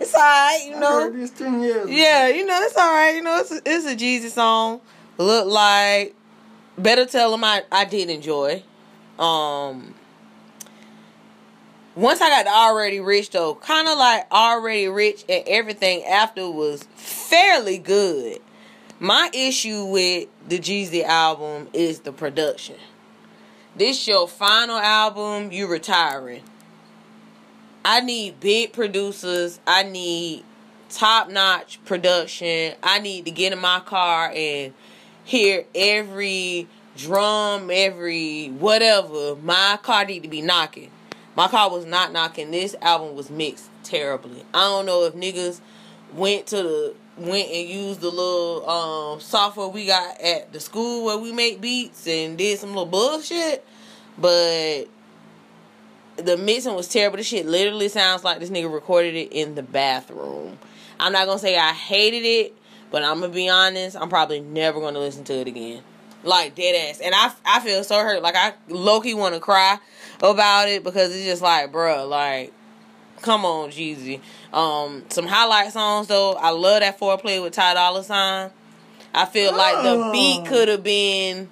it's 0.00 0.14
alright, 0.14 0.66
you 0.66 0.74
I 0.76 0.80
know. 0.80 1.00
heard 1.02 1.14
this 1.14 1.30
ten 1.30 1.60
years. 1.62 1.88
Yeah, 1.88 2.26
you 2.28 2.44
know, 2.44 2.58
it's 2.62 2.76
alright. 2.76 3.14
You 3.14 3.22
know, 3.22 3.38
it's 3.38 3.52
a, 3.52 3.60
it's 3.64 3.86
a 3.86 3.94
Jeezy 3.94 4.30
song. 4.30 4.80
Look 5.18 5.46
like 5.46 6.16
better 6.76 7.06
tell 7.06 7.32
him 7.34 7.44
I 7.44 7.62
I 7.70 7.84
did 7.84 8.10
enjoy. 8.10 8.62
Um. 9.18 9.94
Once 11.96 12.20
I 12.20 12.28
got 12.28 12.46
already 12.46 13.00
rich 13.00 13.30
though, 13.30 13.56
kind 13.56 13.88
of 13.88 13.98
like 13.98 14.30
already 14.30 14.86
rich 14.86 15.24
and 15.28 15.42
everything 15.48 16.04
after 16.04 16.48
was 16.48 16.84
fairly 16.94 17.78
good. 17.78 18.38
My 19.00 19.28
issue 19.34 19.86
with 19.86 20.28
the 20.46 20.60
Jeezy 20.60 21.02
album 21.02 21.68
is 21.72 22.00
the 22.00 22.12
production. 22.12 22.76
This 23.74 24.06
your 24.06 24.28
final 24.28 24.76
album, 24.76 25.50
you 25.50 25.66
retiring. 25.66 26.42
I 27.84 28.02
need 28.02 28.38
big 28.38 28.72
producers. 28.72 29.58
I 29.66 29.82
need 29.82 30.44
top 30.90 31.28
notch 31.28 31.84
production. 31.86 32.74
I 32.84 33.00
need 33.00 33.24
to 33.24 33.32
get 33.32 33.52
in 33.52 33.58
my 33.58 33.80
car 33.80 34.30
and 34.32 34.74
hear 35.24 35.64
every 35.74 36.68
drum, 36.96 37.68
every 37.72 38.48
whatever. 38.48 39.34
My 39.36 39.76
car 39.82 40.04
need 40.04 40.22
to 40.22 40.28
be 40.28 40.40
knocking. 40.40 40.90
My 41.36 41.48
car 41.48 41.70
was 41.70 41.86
not 41.86 42.12
knocking. 42.12 42.50
This 42.50 42.74
album 42.82 43.14
was 43.14 43.30
mixed 43.30 43.70
terribly. 43.84 44.44
I 44.52 44.64
don't 44.64 44.86
know 44.86 45.04
if 45.04 45.14
niggas 45.14 45.60
went 46.12 46.46
to 46.48 46.56
the 46.56 46.94
went 47.16 47.50
and 47.50 47.68
used 47.68 48.00
the 48.00 48.08
little 48.08 48.68
um 48.68 49.20
software 49.20 49.68
we 49.68 49.86
got 49.86 50.20
at 50.20 50.52
the 50.52 50.60
school 50.60 51.04
where 51.04 51.18
we 51.18 51.32
make 51.32 51.60
beats 51.60 52.06
and 52.06 52.38
did 52.38 52.58
some 52.58 52.70
little 52.70 52.86
bullshit, 52.86 53.64
but 54.18 54.84
the 56.16 56.36
mixing 56.36 56.74
was 56.74 56.88
terrible. 56.88 57.16
This 57.16 57.26
shit 57.26 57.46
literally 57.46 57.88
sounds 57.88 58.24
like 58.24 58.40
this 58.40 58.50
nigga 58.50 58.72
recorded 58.72 59.14
it 59.14 59.32
in 59.32 59.54
the 59.54 59.62
bathroom. 59.62 60.58
I'm 60.98 61.12
not 61.12 61.26
gonna 61.26 61.38
say 61.38 61.56
I 61.56 61.72
hated 61.72 62.24
it, 62.24 62.54
but 62.90 63.02
I'm 63.02 63.20
gonna 63.20 63.32
be 63.32 63.48
honest. 63.48 63.96
I'm 63.96 64.08
probably 64.08 64.40
never 64.40 64.80
gonna 64.80 64.98
listen 64.98 65.24
to 65.24 65.34
it 65.34 65.46
again. 65.46 65.82
Like 66.22 66.54
dead 66.54 66.90
ass, 66.90 67.00
and 67.00 67.14
I 67.14 67.32
I 67.46 67.60
feel 67.60 67.82
so 67.82 67.96
hurt. 67.96 68.22
Like 68.22 68.36
I 68.36 68.52
low 68.68 69.00
key 69.00 69.14
want 69.14 69.34
to 69.34 69.40
cry 69.40 69.78
about 70.22 70.68
it 70.68 70.84
because 70.84 71.14
it's 71.14 71.24
just 71.24 71.40
like, 71.40 71.72
bruh, 71.72 72.06
like, 72.08 72.52
come 73.22 73.44
on, 73.46 73.70
Jeezy. 73.70 74.20
Um, 74.52 75.04
some 75.08 75.26
highlight 75.26 75.72
songs 75.72 76.08
though. 76.08 76.34
I 76.34 76.50
love 76.50 76.80
that 76.80 77.00
foreplay 77.00 77.42
with 77.42 77.54
Ty 77.54 77.72
Dolla 77.74 78.04
Sign. 78.04 78.50
I 79.14 79.24
feel 79.24 79.56
like 79.56 79.82
the 79.82 79.92
Oh. 79.92 80.12
beat 80.12 80.46
could 80.46 80.68
have 80.68 80.82
been 80.82 81.48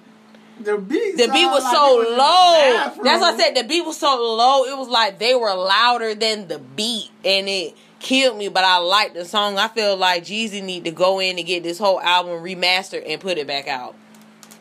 The 0.59 0.77
beat. 0.77 1.17
the 1.17 1.27
beat 1.29 1.45
was 1.47 1.63
like 1.63 1.73
so 1.75 1.97
was 1.97 2.07
low. 2.09 3.03
That's 3.03 3.21
what 3.21 3.33
I 3.33 3.37
said. 3.37 3.55
The 3.55 3.63
beat 3.63 3.81
was 3.85 3.97
so 3.97 4.15
low. 4.15 4.65
It 4.65 4.77
was 4.77 4.87
like 4.87 5.17
they 5.17 5.33
were 5.33 5.53
louder 5.55 6.13
than 6.13 6.47
the 6.47 6.59
beat, 6.59 7.09
and 7.25 7.49
it 7.49 7.75
killed 7.99 8.37
me. 8.37 8.49
But 8.49 8.63
I 8.65 8.77
liked 8.77 9.15
the 9.15 9.25
song. 9.25 9.57
I 9.57 9.67
feel 9.67 9.97
like 9.97 10.25
Jeezy 10.25 10.61
need 10.63 10.85
to 10.85 10.91
go 10.91 11.19
in 11.19 11.39
and 11.39 11.47
get 11.47 11.63
this 11.63 11.79
whole 11.79 11.99
album 11.99 12.43
remastered 12.43 13.03
and 13.07 13.19
put 13.19 13.39
it 13.39 13.47
back 13.47 13.67
out. 13.67 13.95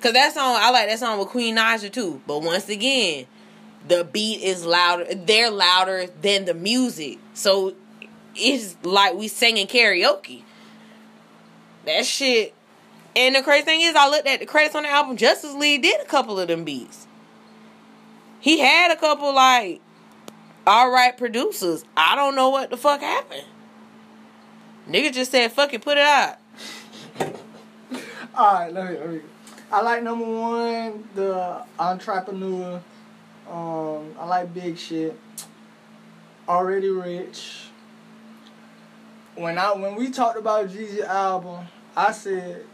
Cause 0.01 0.13
that 0.13 0.33
song, 0.33 0.57
I 0.59 0.71
like 0.71 0.89
that 0.89 0.99
song 1.01 1.19
with 1.19 1.29
Queen 1.29 1.57
Naija 1.57 1.91
too. 1.93 2.21
But 2.27 2.43
once 2.43 2.69
again, 2.69 3.27
the 3.87 4.05
beat 4.05 4.43
is 4.43 4.65
louder. 4.65 5.07
They're 5.13 5.51
louder 5.51 6.07
than 6.21 6.45
the 6.45 6.55
music, 6.55 7.19
so 7.35 7.75
it's 8.37 8.77
like 8.85 9.15
we 9.15 9.29
singing 9.29 9.67
karaoke. 9.67 10.43
That 11.85 12.07
shit. 12.07 12.55
And 13.17 13.35
the 13.35 13.43
crazy 13.43 13.65
thing 13.65 13.81
is, 13.81 13.97
I 13.97 14.09
looked 14.09 14.29
at 14.29 14.39
the 14.39 14.47
credits 14.47 14.77
on 14.77 14.85
the 14.85 14.91
album. 14.91 15.17
Justice 15.17 15.55
League 15.55 15.83
did 15.83 16.01
a 16.01 16.05
couple 16.05 16.39
of 16.39 16.47
them 16.47 16.63
beats. 16.63 17.09
He 18.41 18.61
had 18.61 18.93
a 18.93 18.97
couple 18.97 19.35
like 19.35 19.81
all 20.67 20.91
right 20.91 21.17
producers. 21.17 21.85
I 21.97 22.15
don't 22.15 22.37
know 22.37 22.51
what 22.51 22.71
the 22.71 22.77
fuck 22.77 23.01
happened. 23.01 23.47
Nigga 24.89 25.13
just 25.13 25.31
said, 25.31 25.51
"Fuck 25.53 25.75
it, 25.75 25.83
put 25.83 25.99
it 25.99 26.05
out." 26.05 26.37
All 28.35 28.55
right, 28.55 28.73
let 28.73 28.93
me, 28.93 28.99
let 28.99 29.11
me. 29.11 29.21
I 29.71 29.83
like 29.83 30.03
number 30.03 30.25
one, 30.25 31.09
the 31.15 31.63
entrepreneur. 31.79 32.81
Um, 33.51 34.15
I 34.19 34.25
like 34.25 34.55
big 34.55 34.79
shit. 34.79 35.19
Already 36.49 36.89
rich. 36.89 37.65
When 39.35 39.59
I 39.59 39.73
when 39.75 39.95
we 39.95 40.11
talked 40.11 40.39
about 40.39 40.69
Jeezy 40.69 41.05
album, 41.05 41.67
I 41.95 42.13
said 42.13 42.65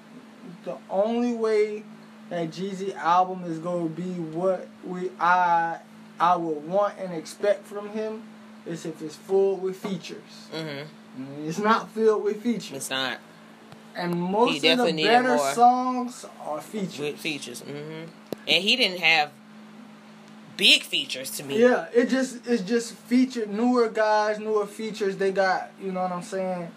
the 0.65 0.77
only 0.89 1.35
way 1.35 1.83
that 2.31 2.51
Jeezy 2.51 2.95
album 2.95 3.43
is 3.45 3.59
gonna 3.59 3.89
be 3.89 4.03
what 4.03 4.69
we 4.85 5.11
I 5.19 5.79
I 6.21 6.37
would 6.37 6.67
want 6.67 6.95
and 6.99 7.13
expect 7.13 7.67
from 7.67 7.91
him 7.91 8.23
is 8.67 8.87
if 8.87 9.03
it's 9.03 9.17
full 9.17 9.57
with 9.57 9.77
features. 9.77 10.49
Mm-hmm. 10.55 11.49
It's 11.49 11.59
not 11.59 11.91
filled 11.91 12.25
with 12.25 12.43
features. 12.43 12.77
It's 12.77 12.91
not 12.91 13.19
And 13.97 14.21
most 14.21 14.65
of 14.65 14.79
the 14.87 14.93
better 15.03 15.39
songs 15.39 16.27
are 16.45 16.61
features. 16.61 16.99
with 16.99 17.19
features. 17.19 17.63
Mm-hmm. 17.63 18.09
And 18.49 18.63
he 18.63 18.77
didn't 18.77 19.01
have 19.01 19.31
big 20.57 20.83
features 20.83 21.31
to 21.33 21.45
me. 21.45 21.61
Yeah, 21.61 21.87
it 21.95 22.09
just 22.09 22.47
it's 22.47 22.63
just 22.63 22.93
featured 22.95 23.51
newer 23.51 23.89
guys, 23.89 24.39
newer 24.39 24.67
features. 24.67 25.17
They 25.17 25.33
got 25.33 25.71
you 25.83 25.93
know 25.93 26.03
what 26.03 26.13
I'm 26.13 26.23
saying. 26.23 26.71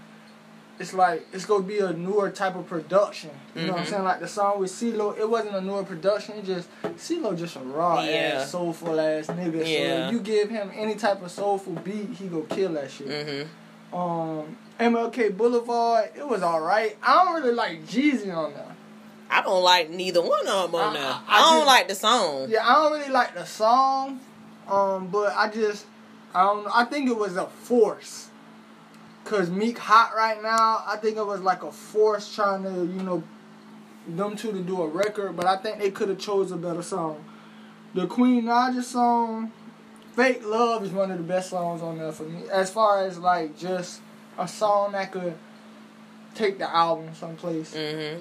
It's 0.80 0.94
like 0.94 1.26
it's 1.34 1.46
gonna 1.46 1.64
be 1.64 1.80
a 1.80 1.92
newer 1.92 2.30
type 2.30 2.56
of 2.56 2.68
production. 2.68 3.32
You 3.56 3.66
know 3.66 3.74
what 3.74 3.82
I'm 3.82 3.86
Mhm. 3.88 3.90
saying? 3.90 4.04
Like 4.04 4.20
the 4.20 4.28
song 4.28 4.60
with 4.60 4.70
CeeLo, 4.72 5.18
it 5.18 5.28
wasn't 5.28 5.56
a 5.56 5.62
newer 5.62 5.84
production. 5.84 6.38
It 6.38 6.46
just 6.46 6.70
CeeLo 6.98 7.36
just 7.38 7.56
a 7.56 7.60
raw 7.60 8.04
Yeah. 8.04 8.40
ass, 8.42 8.52
soulful 8.52 9.00
ass 9.00 9.26
nigga. 9.28 9.64
So 9.64 9.68
Yeah. 9.70 10.08
if 10.08 10.12
you 10.14 10.20
give 10.20 10.50
him 10.52 10.72
any 10.76 10.94
type 10.96 11.24
of 11.24 11.32
soulful 11.32 11.74
beat, 11.74 12.12
he 12.20 12.28
go 12.28 12.42
kill 12.42 12.74
that 12.74 12.92
shit. 12.92 13.08
Mm-hmm. 13.10 13.96
Um, 13.96 14.58
MLK 14.80 15.36
Boulevard, 15.36 16.12
it 16.16 16.28
was 16.28 16.44
alright. 16.44 16.98
I 17.02 17.24
don't 17.26 17.42
really 17.42 17.54
like 17.56 17.86
Jeezy 17.88 18.36
on 18.36 18.54
there. 18.54 18.76
I 19.30 19.42
don't 19.42 19.63
like 19.63 19.90
neither 19.90 20.22
one 20.22 20.48
of 20.48 20.72
them 20.72 20.80
on 20.80 20.94
there. 20.94 21.04
I- 21.04 21.22
I, 21.28 21.38
I 21.38 21.40
don't 21.42 21.58
just- 21.60 21.68
like 21.68 21.88
the 21.88 21.96
song. 21.96 22.48
Yeah, 22.50 22.68
I 22.68 22.74
don't 22.76 22.92
really 23.00 23.12
like 23.12 23.34
the 23.34 23.46
song, 23.46 24.20
um, 24.70 25.08
but 25.08 25.34
I 25.36 25.50
just, 25.50 25.86
I 26.34 26.44
don't 26.44 26.63
know. 26.66 26.72
I 26.74 26.86
think 26.86 27.10
it 27.10 27.18
was 27.18 27.36
a 27.38 27.46
force. 27.48 28.30
Cause 29.26 29.50
Meek 29.50 29.78
hot 29.78 30.13
right 30.16 30.42
now. 30.42 30.84
I 30.88 30.96
think 30.96 31.18
it 31.18 31.26
was 31.26 31.42
like 31.42 31.62
a 31.63 31.72
force 31.72 32.34
trying 32.34 32.63
to, 32.63 32.70
you 32.70 33.04
know, 33.04 33.22
them 34.08 34.38
two 34.38 34.54
to 34.54 34.62
do 34.62 34.82
a 34.82 34.88
record. 34.88 35.36
But 35.36 35.46
I 35.48 35.58
think 35.58 35.80
they 35.80 35.92
could 35.92 36.08
have 36.08 36.18
chose 36.20 36.52
a 36.52 36.56
better 36.56 36.82
song. 36.82 37.26
The 37.94 38.08
Queen 38.08 38.44
Naija 38.46 38.82
song, 38.84 39.52
"Fake 40.16 40.46
Love" 40.46 40.84
is 40.86 40.92
one 40.92 41.12
of 41.12 41.18
the 41.18 41.26
best 41.26 41.50
songs 41.50 41.82
on 41.82 41.98
there 41.98 42.13
for 42.13 42.24
me. 42.24 42.44
As 42.50 42.70
far 42.72 43.04
as 43.06 43.18
like 43.20 43.58
just 43.58 44.00
a 44.38 44.47
song 44.47 44.91
that 44.93 45.12
could 45.12 45.36
take 46.36 46.58
the 46.60 46.69
album 46.69 47.13
someplace. 47.15 47.73
hmm 47.76 48.17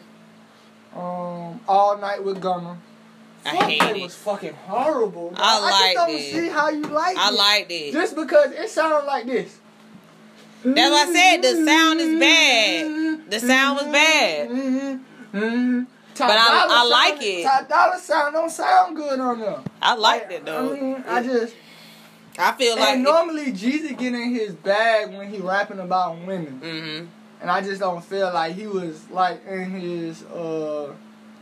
Um, 0.99 1.61
All 1.69 1.99
Night 1.99 2.23
with 2.25 2.41
Gunna. 2.41 2.79
I 3.45 3.51
hate 3.65 3.83
it. 3.97 4.03
was 4.03 4.15
fucking 4.17 4.55
horrible. 4.55 5.31
dog. 5.31 5.39
I 5.41 5.61
I 5.61 5.95
just 5.95 5.95
don't 5.95 6.17
it. 6.17 6.33
see 6.33 6.49
how 6.49 6.69
you 6.69 6.83
like 6.83 7.17
I 7.17 7.29
it. 7.29 7.33
I 7.33 7.37
liked 7.37 7.71
it. 7.71 7.93
Just 7.93 8.17
because 8.17 8.51
it 8.53 8.69
sounded 8.71 9.07
like 9.07 9.27
this. 9.27 9.59
That's 10.65 10.91
what 10.91 11.09
I 11.09 11.13
said. 11.13 11.43
The 11.43 11.65
sound 11.65 12.01
is 12.01 12.19
bad. 12.19 13.31
The 13.31 13.41
sound 13.41 13.77
was 13.77 13.87
bad. 13.93 15.01
But 15.33 16.29
But 16.29 16.31
I- 16.39 16.67
I 16.71 16.85
like 16.89 17.23
it. 17.23 17.45
Top 17.45 17.69
Dollar 17.69 17.99
sound 17.99 18.33
don't 18.35 18.51
sound 18.51 18.97
good 18.97 19.21
on 19.21 19.39
there. 19.39 19.61
I 19.83 19.95
liked 19.95 20.33
it 20.33 20.45
though. 20.47 20.71
I 20.75 20.81
mean, 20.81 21.05
I 21.07 21.23
just 21.23 21.55
I 22.39 22.53
feel 22.53 22.77
like 22.77 22.95
and 22.95 23.03
normally 23.03 23.53
Jeezy 23.53 23.97
get 23.97 24.15
in 24.15 24.35
his 24.35 24.53
bag 24.55 25.15
when 25.17 25.31
he 25.33 25.39
rapping 25.39 25.79
about 25.81 26.19
women, 26.27 26.59
hmm 26.61 27.07
and 27.41 27.51
I 27.51 27.61
just 27.61 27.81
don't 27.81 28.03
feel 28.05 28.33
like 28.33 28.55
he 28.55 28.67
was 28.67 29.09
like 29.11 29.45
in 29.47 29.71
his 29.71 30.23
uh 30.25 30.93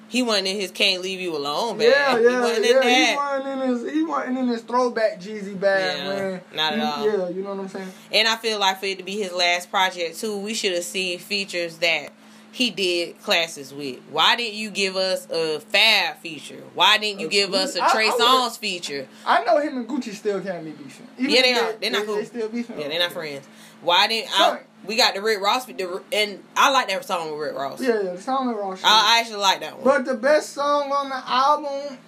he 0.08 0.22
wasn't 0.22 0.48
in 0.48 0.56
his 0.60 0.70
"Can't 0.70 1.02
Leave 1.02 1.20
You 1.20 1.36
Alone" 1.36 1.78
bag. 1.78 1.86
yeah 1.88 2.18
he 2.18 2.24
yeah 2.24 2.40
wasn't 2.40 2.66
yeah 2.66 2.82
in 2.82 3.06
he 3.10 3.16
wasn't 3.16 3.46
in 3.62 3.68
his 3.68 3.92
he 3.92 4.02
wasn't 4.04 4.38
in 4.38 4.48
his 4.48 4.62
throwback 4.62 5.20
Jeezy 5.20 5.58
bag 5.58 5.98
Yeah, 5.98 6.08
when 6.08 6.40
not 6.54 6.72
at 6.74 6.78
he- 6.78 6.84
all. 6.84 7.04
yeah 7.18 7.28
you 7.30 7.42
know 7.42 7.50
what 7.50 7.60
I'm 7.60 7.68
saying 7.68 7.92
And 8.12 8.28
I 8.28 8.36
feel 8.36 8.58
like 8.60 8.78
for 8.80 8.86
it 8.86 8.98
to 8.98 9.04
be 9.04 9.16
his 9.16 9.32
last 9.32 9.70
project 9.70 10.18
too, 10.20 10.38
we 10.38 10.52
should 10.54 10.72
have 10.74 10.84
seen 10.84 11.18
features 11.18 11.78
that 11.78 12.10
he 12.54 12.70
did 12.70 13.20
classes 13.20 13.74
with. 13.74 13.98
Why 14.12 14.36
didn't 14.36 14.54
you 14.54 14.70
give 14.70 14.94
us 14.94 15.28
a 15.28 15.58
Fab 15.58 16.18
feature? 16.18 16.62
Why 16.74 16.98
didn't 16.98 17.18
you 17.18 17.28
give 17.28 17.52
us 17.52 17.74
a 17.74 17.80
Trey 17.90 18.08
Songz 18.10 18.56
feature? 18.56 19.08
I 19.26 19.42
know 19.42 19.58
him 19.58 19.76
and 19.78 19.88
Gucci 19.88 20.12
still 20.14 20.40
can't 20.40 20.64
be 20.64 20.70
beefing. 20.70 21.08
Even 21.18 21.30
Yeah, 21.34 21.42
they 21.42 21.54
are. 21.54 21.72
They're 21.72 21.90
not 21.90 22.06
cool. 22.06 22.14
They 22.14 22.24
still 22.26 22.48
beefing. 22.48 22.78
Yeah, 22.78 22.86
they're 22.86 23.00
not 23.00 23.10
friends. 23.10 23.44
Why 23.80 24.06
didn't 24.06 24.30
I, 24.40 24.60
we 24.84 24.96
got 24.96 25.16
the 25.16 25.20
Rick 25.20 25.40
Ross 25.40 25.64
the, 25.66 26.00
and 26.12 26.44
I 26.56 26.70
like 26.70 26.88
that 26.90 27.04
song 27.04 27.32
with 27.32 27.40
Rick 27.40 27.56
Ross. 27.56 27.80
Yeah, 27.80 28.00
yeah, 28.00 28.12
the 28.12 28.22
song 28.22 28.46
with 28.46 28.56
Ross. 28.56 28.80
I, 28.84 29.16
I 29.16 29.20
actually 29.20 29.40
like 29.40 29.58
that 29.58 29.74
one. 29.74 29.84
But 29.84 30.04
the 30.04 30.14
best 30.14 30.50
song 30.50 30.92
on 30.92 31.08
the 31.08 31.28
album, 31.28 31.98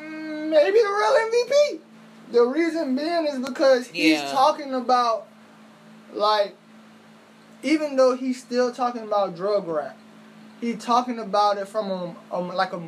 mm, 0.00 0.48
maybe 0.48 0.78
the 0.78 0.94
real 0.94 1.16
MVP. 1.32 1.80
The 2.30 2.42
reason 2.42 2.94
being 2.94 3.26
is 3.26 3.40
because 3.40 3.88
he's 3.88 4.20
Yeah. 4.20 4.30
talking 4.30 4.74
about, 4.74 5.26
like, 6.12 6.54
even 7.62 7.96
though 7.96 8.16
he's 8.16 8.40
still 8.40 8.72
talking 8.72 9.02
about 9.02 9.36
drug 9.36 9.66
rap, 9.66 9.96
he 10.60 10.74
talking 10.76 11.18
about 11.18 11.58
it 11.58 11.68
from 11.68 11.90
a, 11.90 12.16
a 12.30 12.40
like 12.40 12.72
a, 12.72 12.80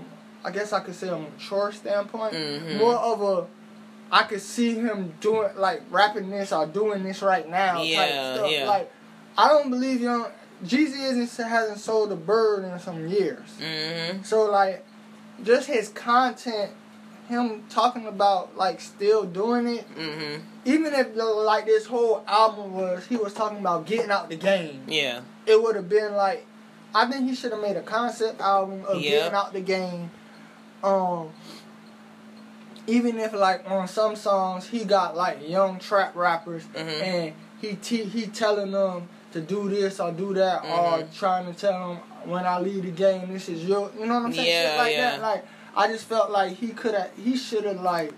I 0.45 0.51
guess 0.51 0.73
I 0.73 0.81
could 0.81 0.95
say 0.95 1.09
a 1.09 1.19
mature 1.19 1.73
standpoint, 1.73 2.35
Mhm. 2.35 2.77
more 2.79 2.97
of 2.97 3.23
a. 3.23 3.47
I 4.13 4.25
could 4.25 4.41
see 4.41 4.75
him 4.75 5.15
doing 5.21 5.51
like 5.57 5.83
rapping 5.91 6.31
this 6.31 6.53
or 6.53 6.67
doing 6.67 7.05
this 7.05 7.23
right 7.23 7.49
now. 7.49 7.79
type 7.79 7.87
Yeah, 7.89 8.35
stuff. 8.35 8.51
yeah. 8.51 8.67
Like, 8.67 8.93
I 9.39 9.49
don't 9.49 9.71
believe 9.71 10.01
young 10.01 10.27
Jeezy 10.65 11.11
isn't 11.13 11.47
hasn't 11.47 11.79
sold 11.79 12.11
a 12.13 12.17
bird 12.17 12.65
in 12.65 12.79
some 12.81 13.07
years. 13.09 13.49
hmm 13.59 14.23
So 14.23 14.45
like, 14.51 14.85
just 15.45 15.69
his 15.69 15.89
content, 15.91 16.73
him 17.31 17.65
talking 17.71 18.07
about 18.07 18.57
like 18.57 18.81
still 18.81 19.25
doing 19.25 19.67
it. 19.69 19.85
hmm 19.85 20.41
Even 20.65 20.93
if 20.95 21.09
like 21.17 21.65
this 21.67 21.87
whole 21.87 22.23
album 22.27 22.75
was, 22.75 23.07
he 23.07 23.17
was 23.17 23.33
talking 23.33 23.59
about 23.59 23.87
getting 23.87 24.11
out 24.11 24.29
the 24.29 24.37
game. 24.37 24.83
Yeah. 24.87 25.21
It 25.47 25.63
would 25.63 25.75
have 25.77 25.89
been 25.89 26.15
like, 26.15 26.45
I 26.95 27.11
think 27.11 27.29
he 27.29 27.35
should 27.35 27.53
have 27.53 27.63
made 27.63 27.77
a 27.77 27.83
concept 27.83 28.41
album 28.41 28.85
of 28.87 29.01
Yeah. 29.01 29.11
getting 29.11 29.35
out 29.35 29.53
the 29.53 29.61
game. 29.61 30.11
Um. 30.83 31.31
Even 32.87 33.19
if 33.19 33.33
like 33.33 33.71
on 33.71 33.87
some 33.87 34.17
songs 34.17 34.67
he 34.67 34.85
got 34.85 35.17
like 35.17 35.49
young 35.49 35.79
trap 35.79 36.17
rappers 36.17 36.65
Mhm. 36.75 37.03
and 37.03 37.33
he 37.61 37.75
te- 37.77 38.05
he 38.05 38.27
telling 38.27 38.73
them 38.73 39.09
to 39.33 39.41
do 39.41 39.69
this 39.69 40.01
or 40.01 40.11
do 40.11 40.35
that 40.35 40.65
or 40.65 40.99
Mhm. 40.99 41.15
trying 41.17 41.47
to 41.47 41.53
tell 41.59 41.89
them 41.91 41.99
when 42.25 42.45
I 42.45 42.59
leave 42.59 42.83
the 42.83 42.91
game 42.91 43.33
this 43.33 43.49
is 43.49 43.65
your 43.65 43.91
you 43.97 44.07
know 44.07 44.15
what 44.15 44.25
I'm 44.27 44.33
saying 44.33 44.49
Yeah, 44.49 44.71
shit 44.71 44.79
like 44.79 44.93
yeah. 44.95 45.11
that 45.11 45.23
like 45.23 45.45
I 45.77 45.87
just 45.89 46.05
felt 46.07 46.31
like 46.31 46.57
he 46.57 46.69
could 46.69 46.95
have 46.95 47.11
he 47.23 47.37
should 47.37 47.65
have 47.65 47.81
like 47.81 48.13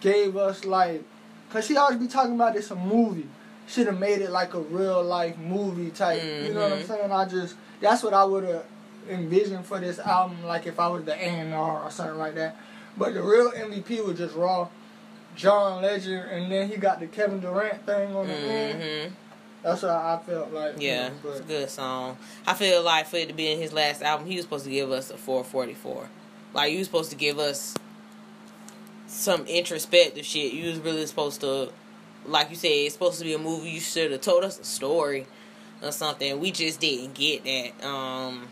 gave 0.00 0.36
us 0.36 0.64
like 0.64 1.02
cause 1.50 1.68
he 1.68 1.76
always 1.76 1.98
be 1.98 2.08
talking 2.08 2.34
about 2.34 2.54
this 2.54 2.70
a 2.70 2.76
movie 2.76 3.28
should 3.68 3.86
have 3.86 3.98
made 3.98 4.20
it 4.20 4.30
like 4.30 4.54
a 4.54 4.60
real 4.60 5.02
life 5.02 5.36
movie 5.38 5.90
type 5.90 6.22
you 6.42 6.52
know 6.52 6.62
what 6.62 6.72
I'm 6.72 6.78
Mhm. 6.80 6.86
saying 6.88 7.12
I 7.12 7.24
just 7.26 7.54
that's 7.80 8.02
what 8.02 8.14
I 8.14 8.24
would 8.24 8.44
have 8.44 8.64
envisioned 9.08 9.64
for 9.66 9.78
this 9.80 9.98
album 9.98 10.44
like 10.44 10.66
if 10.66 10.78
I 10.80 10.88
was 10.88 11.04
the 11.04 11.14
A&R 11.14 11.82
or 11.84 11.90
something 11.90 12.18
like 12.18 12.34
that 12.36 12.56
but 12.96 13.14
the 13.14 13.22
real 13.22 13.50
MVP 13.52 14.04
was 14.04 14.18
just 14.18 14.34
raw 14.34 14.68
John 15.36 15.82
Legend 15.82 16.30
and 16.30 16.50
then 16.52 16.68
he 16.68 16.76
got 16.76 17.00
the 17.00 17.06
Kevin 17.06 17.40
Durant 17.40 17.86
thing 17.86 18.14
on 18.14 18.28
the 18.28 18.34
end 18.34 18.82
hmm 19.08 19.14
that's 19.62 19.82
what 19.82 19.92
I 19.92 20.18
felt 20.26 20.52
like 20.52 20.80
you 20.80 20.88
Yeah, 20.88 21.10
know, 21.10 21.30
it's 21.30 21.38
a 21.40 21.44
good 21.44 21.70
song. 21.70 22.18
I 22.44 22.54
feel 22.54 22.82
like 22.82 23.06
for 23.06 23.16
it 23.18 23.28
to 23.28 23.32
be 23.34 23.46
in 23.52 23.60
his 23.60 23.72
last 23.72 24.02
album, 24.02 24.26
he 24.26 24.34
was 24.34 24.44
supposed 24.44 24.64
to 24.64 24.70
give 24.72 24.90
us 24.90 25.08
a 25.10 25.16
444. 25.16 26.08
Like 26.54 26.72
you 26.72 26.78
was 26.78 26.86
supposed 26.86 27.10
to 27.10 27.16
give 27.16 27.38
us 27.38 27.74
some 29.06 29.46
introspective 29.46 30.24
shit. 30.24 30.52
You 30.52 30.70
was 30.70 30.78
really 30.78 31.06
supposed 31.06 31.40
to, 31.42 31.70
like 32.26 32.50
you 32.50 32.56
said, 32.56 32.68
it's 32.68 32.94
supposed 32.94 33.18
to 33.18 33.24
be 33.24 33.34
a 33.34 33.38
movie. 33.38 33.70
You 33.70 33.80
should 33.80 34.10
have 34.12 34.20
told 34.20 34.44
us 34.44 34.58
a 34.58 34.64
story 34.64 35.26
or 35.82 35.92
something. 35.92 36.38
We 36.40 36.50
just 36.50 36.80
didn't 36.80 37.14
get 37.14 37.44
that. 37.44 37.86
Um, 37.86 38.48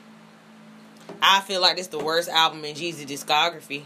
I 1.23 1.41
feel 1.41 1.61
like 1.61 1.77
this 1.77 1.89
the 1.89 1.99
worst 1.99 2.29
album 2.29 2.65
in 2.65 2.75
Jeezy 2.75 3.07
discography. 3.07 3.83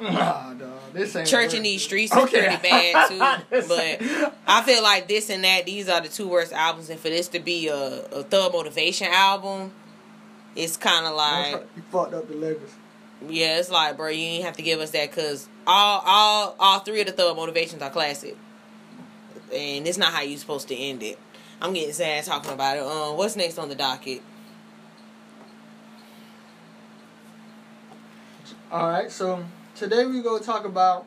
nah, 0.00 0.52
dog, 0.54 0.92
this 0.92 1.14
ain't 1.16 1.26
Church 1.28 1.54
in 1.54 1.62
these 1.62 1.82
streets 1.82 2.12
is 2.14 2.18
Okay. 2.24 2.46
pretty 2.46 2.56
bad 2.62 3.08
too, 3.50 3.66
but 3.68 4.32
I 4.46 4.62
feel 4.62 4.82
like 4.82 5.08
this 5.08 5.30
and 5.30 5.42
that 5.44 5.64
these 5.66 5.88
are 5.88 6.00
the 6.00 6.08
two 6.08 6.28
worst 6.28 6.52
albums, 6.52 6.90
and 6.90 6.98
for 7.00 7.08
this 7.08 7.28
to 7.28 7.40
be 7.40 7.68
a, 7.68 8.04
a 8.06 8.22
thug 8.22 8.52
motivation 8.52 9.08
album, 9.10 9.72
it's 10.54 10.76
kind 10.76 11.06
of 11.06 11.14
like 11.14 11.62
you 11.76 11.82
fucked 11.90 12.12
up 12.14 12.28
the 12.28 12.34
legacy. 12.34 12.72
Yeah, 13.28 13.58
it's 13.58 13.70
like 13.70 13.96
bro, 13.96 14.08
you 14.08 14.24
ain't 14.24 14.44
have 14.44 14.56
to 14.56 14.62
give 14.62 14.80
us 14.80 14.90
that 14.90 15.10
because 15.10 15.48
all 15.66 16.02
all 16.04 16.56
all 16.58 16.78
three 16.80 17.00
of 17.00 17.06
the 17.06 17.12
thug 17.12 17.36
motivations 17.36 17.82
are 17.82 17.90
classic, 17.90 18.36
and 19.52 19.86
it's 19.86 19.98
not 19.98 20.12
how 20.12 20.22
you're 20.22 20.38
supposed 20.38 20.68
to 20.68 20.76
end 20.76 21.02
it. 21.02 21.18
I'm 21.60 21.72
getting 21.72 21.92
sad 21.92 22.24
talking 22.24 22.52
about 22.52 22.76
it. 22.76 22.82
Um, 22.82 23.16
what's 23.16 23.36
next 23.36 23.58
on 23.58 23.68
the 23.68 23.74
docket? 23.74 24.22
All 28.70 28.88
right, 28.88 29.10
so 29.10 29.44
today 29.74 30.04
we 30.04 30.22
go 30.22 30.38
talk 30.38 30.64
about. 30.64 31.06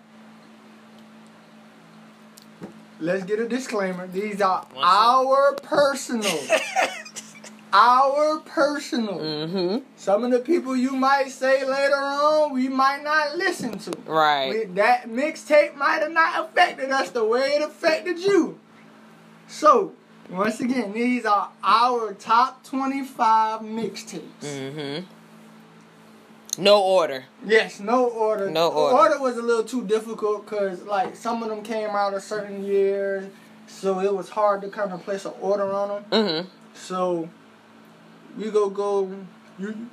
Let's 3.01 3.23
get 3.23 3.39
a 3.39 3.47
disclaimer. 3.47 4.07
These 4.07 4.41
are 4.41 4.61
up? 4.61 4.73
our 4.75 5.53
personal, 5.55 6.25
our 7.73 8.39
personal. 8.39 9.19
Mm-hmm. 9.19 9.77
Some 9.95 10.23
of 10.23 10.31
the 10.31 10.39
people 10.39 10.75
you 10.75 10.91
might 10.91 11.29
say 11.29 11.65
later 11.65 11.95
on, 11.95 12.53
we 12.53 12.67
might 12.69 13.03
not 13.03 13.35
listen 13.37 13.77
to. 13.79 13.91
Right. 14.05 14.49
We- 14.49 14.65
that 14.75 15.07
mixtape 15.09 15.75
might 15.75 16.01
have 16.01 16.11
not 16.11 16.45
affected 16.49 16.89
us 16.91 17.11
the 17.11 17.23
way 17.23 17.51
it 17.55 17.61
affected 17.61 18.19
you. 18.19 18.59
So, 19.47 19.93
once 20.29 20.59
again, 20.59 20.93
these 20.93 21.25
are 21.25 21.49
our 21.63 22.13
top 22.13 22.63
25 22.63 23.61
mixtapes. 23.61 24.21
Mm-hmm. 24.41 25.05
No 26.61 26.81
order. 26.83 27.25
Yes, 27.45 27.79
no 27.79 28.05
order. 28.07 28.49
No 28.49 28.69
The 28.69 28.75
order. 28.75 28.97
order 28.97 29.19
was 29.21 29.37
a 29.37 29.41
little 29.41 29.63
too 29.63 29.83
difficult 29.85 30.45
because, 30.49 30.83
like, 30.83 31.15
some 31.15 31.41
of 31.41 31.49
them 31.49 31.63
came 31.63 31.89
out 31.91 32.13
a 32.13 32.19
certain 32.19 32.65
year, 32.65 33.29
so 33.67 33.99
it 34.01 34.13
was 34.13 34.29
hard 34.29 34.61
to 34.63 34.67
kind 34.69 34.91
of 34.91 35.01
place 35.03 35.25
an 35.25 35.33
order 35.39 35.71
on 35.71 35.87
them. 35.89 36.05
Mm-hmm. 36.11 36.47
So, 36.73 37.29
we 38.39 38.49
go 38.51 38.69
go. 38.69 39.11
You 39.57 39.89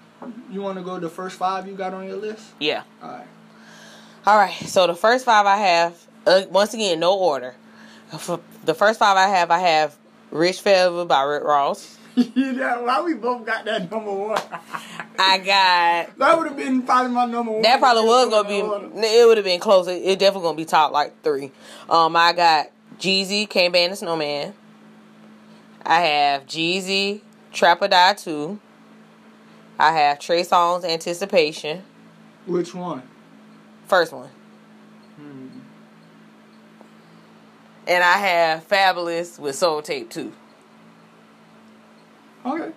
you 0.50 0.62
want 0.62 0.78
to 0.78 0.84
go 0.84 0.98
the 0.98 1.08
first 1.10 1.36
five 1.36 1.66
you 1.66 1.74
got 1.74 1.92
on 1.92 2.06
your 2.06 2.16
list? 2.16 2.42
Yeah. 2.58 2.82
All 3.02 3.10
right. 3.10 3.26
All 4.26 4.36
right, 4.36 4.54
so 4.54 4.88
the 4.88 4.94
first 4.94 5.24
five 5.24 5.46
I 5.46 5.56
have, 5.56 6.04
uh, 6.26 6.42
once 6.50 6.74
again, 6.74 6.98
no 6.98 7.16
order. 7.16 7.54
For 8.18 8.40
the 8.64 8.74
first 8.74 8.98
five 8.98 9.16
I 9.16 9.28
have, 9.28 9.52
I 9.52 9.58
have 9.60 9.96
"Rich 10.32 10.62
Forever" 10.62 11.04
by 11.04 11.22
Rick 11.22 11.44
Ross. 11.44 11.96
yeah, 12.16 12.80
why 12.80 13.02
we 13.02 13.14
both 13.14 13.44
got 13.46 13.64
that 13.66 13.88
number 13.90 14.12
one? 14.12 14.40
I 15.18 15.38
got 15.38 16.18
that 16.18 16.36
would 16.38 16.48
have 16.48 16.56
been 16.56 16.82
probably 16.82 17.12
my 17.12 17.26
number 17.26 17.52
one. 17.52 17.62
that 17.62 17.78
probably 17.78 18.04
was 18.04 18.28
gonna 18.30 18.62
Order. 18.64 18.88
be 18.88 19.06
it 19.06 19.26
would 19.26 19.36
have 19.36 19.44
been 19.44 19.60
close. 19.60 19.86
It, 19.86 20.02
it 20.02 20.18
definitely 20.18 20.48
gonna 20.48 20.56
be 20.56 20.64
top 20.64 20.90
like 20.92 21.22
three. 21.22 21.52
Um, 21.88 22.16
I 22.16 22.32
got 22.32 22.66
Jeezy, 22.98 23.48
Can't 23.48 23.72
Ban 23.72 23.90
the 23.90 23.96
Snowman. 23.96 24.54
I 25.84 26.00
have 26.00 26.46
Jeezy, 26.46 27.20
Trap 27.56 27.80
or 27.80 27.88
Die 27.88 28.12
Two. 28.14 28.60
I 29.78 29.92
have 29.92 30.18
Trey 30.18 30.42
Songz 30.42 30.84
Anticipation. 30.84 31.82
Which 32.46 32.74
one? 32.74 33.02
First 33.88 34.12
one. 34.12 34.28
Hmm. 35.16 35.48
And 37.86 38.04
I 38.04 38.12
have 38.18 38.68
Fabolous 38.68 39.38
with 39.38 39.56
Soul 39.56 39.80
Tape 39.80 40.10
too. 40.10 40.32
Okay. 42.44 42.72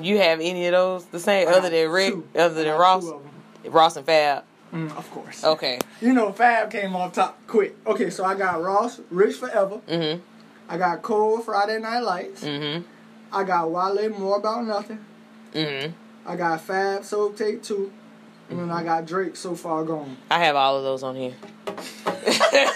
You 0.00 0.18
have 0.18 0.40
any 0.40 0.66
of 0.66 0.72
those 0.72 1.04
the 1.06 1.18
same 1.18 1.48
I 1.48 1.52
other 1.52 1.68
than 1.70 1.90
Rick, 1.90 2.12
two. 2.12 2.28
other 2.38 2.62
than 2.64 2.78
Ross, 2.78 3.02
two 3.04 3.14
of 3.14 3.22
'em. 3.64 3.72
Ross 3.72 3.96
and 3.96 4.06
Fab? 4.06 4.44
Mm, 4.72 4.96
of 4.96 5.10
course. 5.10 5.42
Okay. 5.42 5.78
You 6.00 6.12
know, 6.12 6.32
Fab 6.32 6.70
came 6.70 6.94
off 6.94 7.14
top 7.14 7.38
quick. 7.46 7.74
Okay, 7.86 8.10
so 8.10 8.24
I 8.24 8.34
got 8.36 8.62
Ross, 8.62 9.00
Rich 9.10 9.36
Forever. 9.36 9.80
Mhm. 9.88 10.20
I 10.68 10.76
got 10.78 11.02
Cole, 11.02 11.38
Friday 11.40 11.78
Night 11.80 12.00
Lights. 12.00 12.44
Mhm. 12.44 12.84
I 13.36 13.44
got 13.44 13.70
Wale, 13.70 14.08
More 14.18 14.38
About 14.38 14.64
Nothing. 14.64 15.04
Mhm. 15.52 15.92
I 16.24 16.36
got 16.36 16.58
Fab, 16.62 17.04
Soul 17.04 17.32
Tape 17.34 17.62
2. 17.62 17.92
And 18.48 18.58
then 18.58 18.70
I 18.70 18.82
got 18.82 19.04
Drake, 19.04 19.36
So 19.36 19.54
Far 19.54 19.84
Gone. 19.84 20.16
I 20.30 20.38
have 20.38 20.56
all 20.56 20.76
of 20.78 20.84
those 20.84 21.02
on 21.02 21.16
here. 21.16 21.34
I 21.66 22.70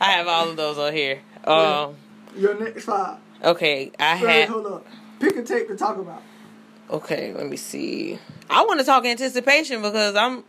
have 0.00 0.28
all 0.28 0.48
of 0.50 0.56
those 0.56 0.78
on 0.78 0.92
here. 0.92 1.20
Um. 1.44 1.96
Your 2.36 2.58
next 2.60 2.84
five. 2.84 3.18
Okay. 3.42 3.90
I 3.98 4.14
have. 4.14 4.48
hold 4.50 4.66
up. 4.66 4.86
Pick 5.18 5.34
a 5.36 5.42
tape 5.42 5.66
to 5.68 5.76
talk 5.76 5.96
about. 5.96 6.22
Okay, 6.90 7.32
let 7.34 7.46
me 7.46 7.56
see. 7.56 8.18
I 8.48 8.64
want 8.64 8.78
to 8.80 8.86
talk 8.86 9.04
anticipation 9.04 9.82
because 9.82 10.14
I'm. 10.14 10.44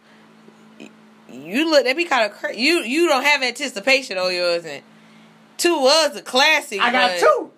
You 1.31 1.69
look. 1.71 1.85
They 1.85 1.93
be 1.93 2.05
kind 2.05 2.29
of 2.31 2.37
cra- 2.37 2.55
you. 2.55 2.81
You 2.81 3.07
don't 3.07 3.23
have 3.23 3.41
anticipation 3.41 4.17
on 4.19 4.33
yours, 4.33 4.65
and 4.65 4.83
two 5.57 5.79
was 5.79 6.15
a 6.15 6.21
classic. 6.21 6.79
I 6.81 6.91
got 6.91 7.17
two. 7.17 7.51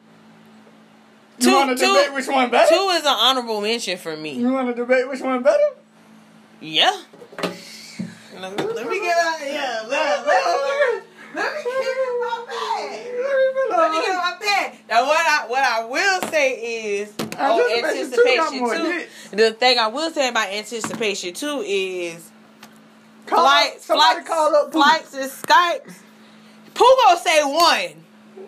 Two- 1.41 1.49
You 1.49 1.55
want 1.55 1.69
to 1.77 1.85
two- 1.85 1.93
debate 1.93 2.13
which 2.13 2.27
one 2.27 2.49
better? 2.49 2.69
Two 2.69 2.89
is 2.89 3.01
an 3.03 3.07
honorable 3.07 3.61
mention 3.61 3.97
for 3.97 4.15
me. 4.15 4.33
You 4.33 4.51
want 4.51 4.67
to 4.67 4.73
debate 4.73 5.07
which 5.09 5.21
one 5.21 5.41
better? 5.43 5.57
Yeah. 6.59 7.01
Let 8.39 8.57
me, 8.57 8.63
let 8.73 8.87
me 8.87 8.99
get 8.99 9.17
out. 9.17 9.37
Yeah. 9.41 9.83
Let, 9.87 10.25
let, 10.25 10.27
let, 10.27 11.03
let 11.35 11.53
me 11.53 11.63
give 11.63 11.73
you 11.73 12.19
my 12.21 12.45
bag. 12.47 13.11
Let 13.69 13.91
me 13.91 14.01
get 14.01 14.15
my 14.15 14.37
bag. 14.39 14.73
Now, 14.89 15.05
what 15.05 15.25
I 15.27 15.45
what 15.47 15.63
I 15.63 15.85
will 15.85 16.21
say 16.29 16.53
is 17.01 17.13
oh, 17.37 17.77
Anticipation 17.77 18.11
two 18.11 18.23
got 18.37 18.53
anticipation 18.53 18.59
more 18.59 18.75
too. 18.75 19.05
The 19.37 19.53
thing 19.53 19.77
I 19.79 19.87
will 19.87 20.11
say 20.11 20.29
about 20.29 20.49
anticipation 20.49 21.33
too 21.33 21.63
is 21.65 22.29
Call 23.27 23.39
flights, 23.45 23.85
somebody 23.85 24.15
flights, 24.15 24.27
call 24.27 24.55
up 24.55 24.71
flights 24.71 25.13
and 25.13 25.29
Skypes. 25.31 25.93
Who 26.77 26.97
gonna 27.05 27.19
say 27.19 27.43
one? 27.43 28.00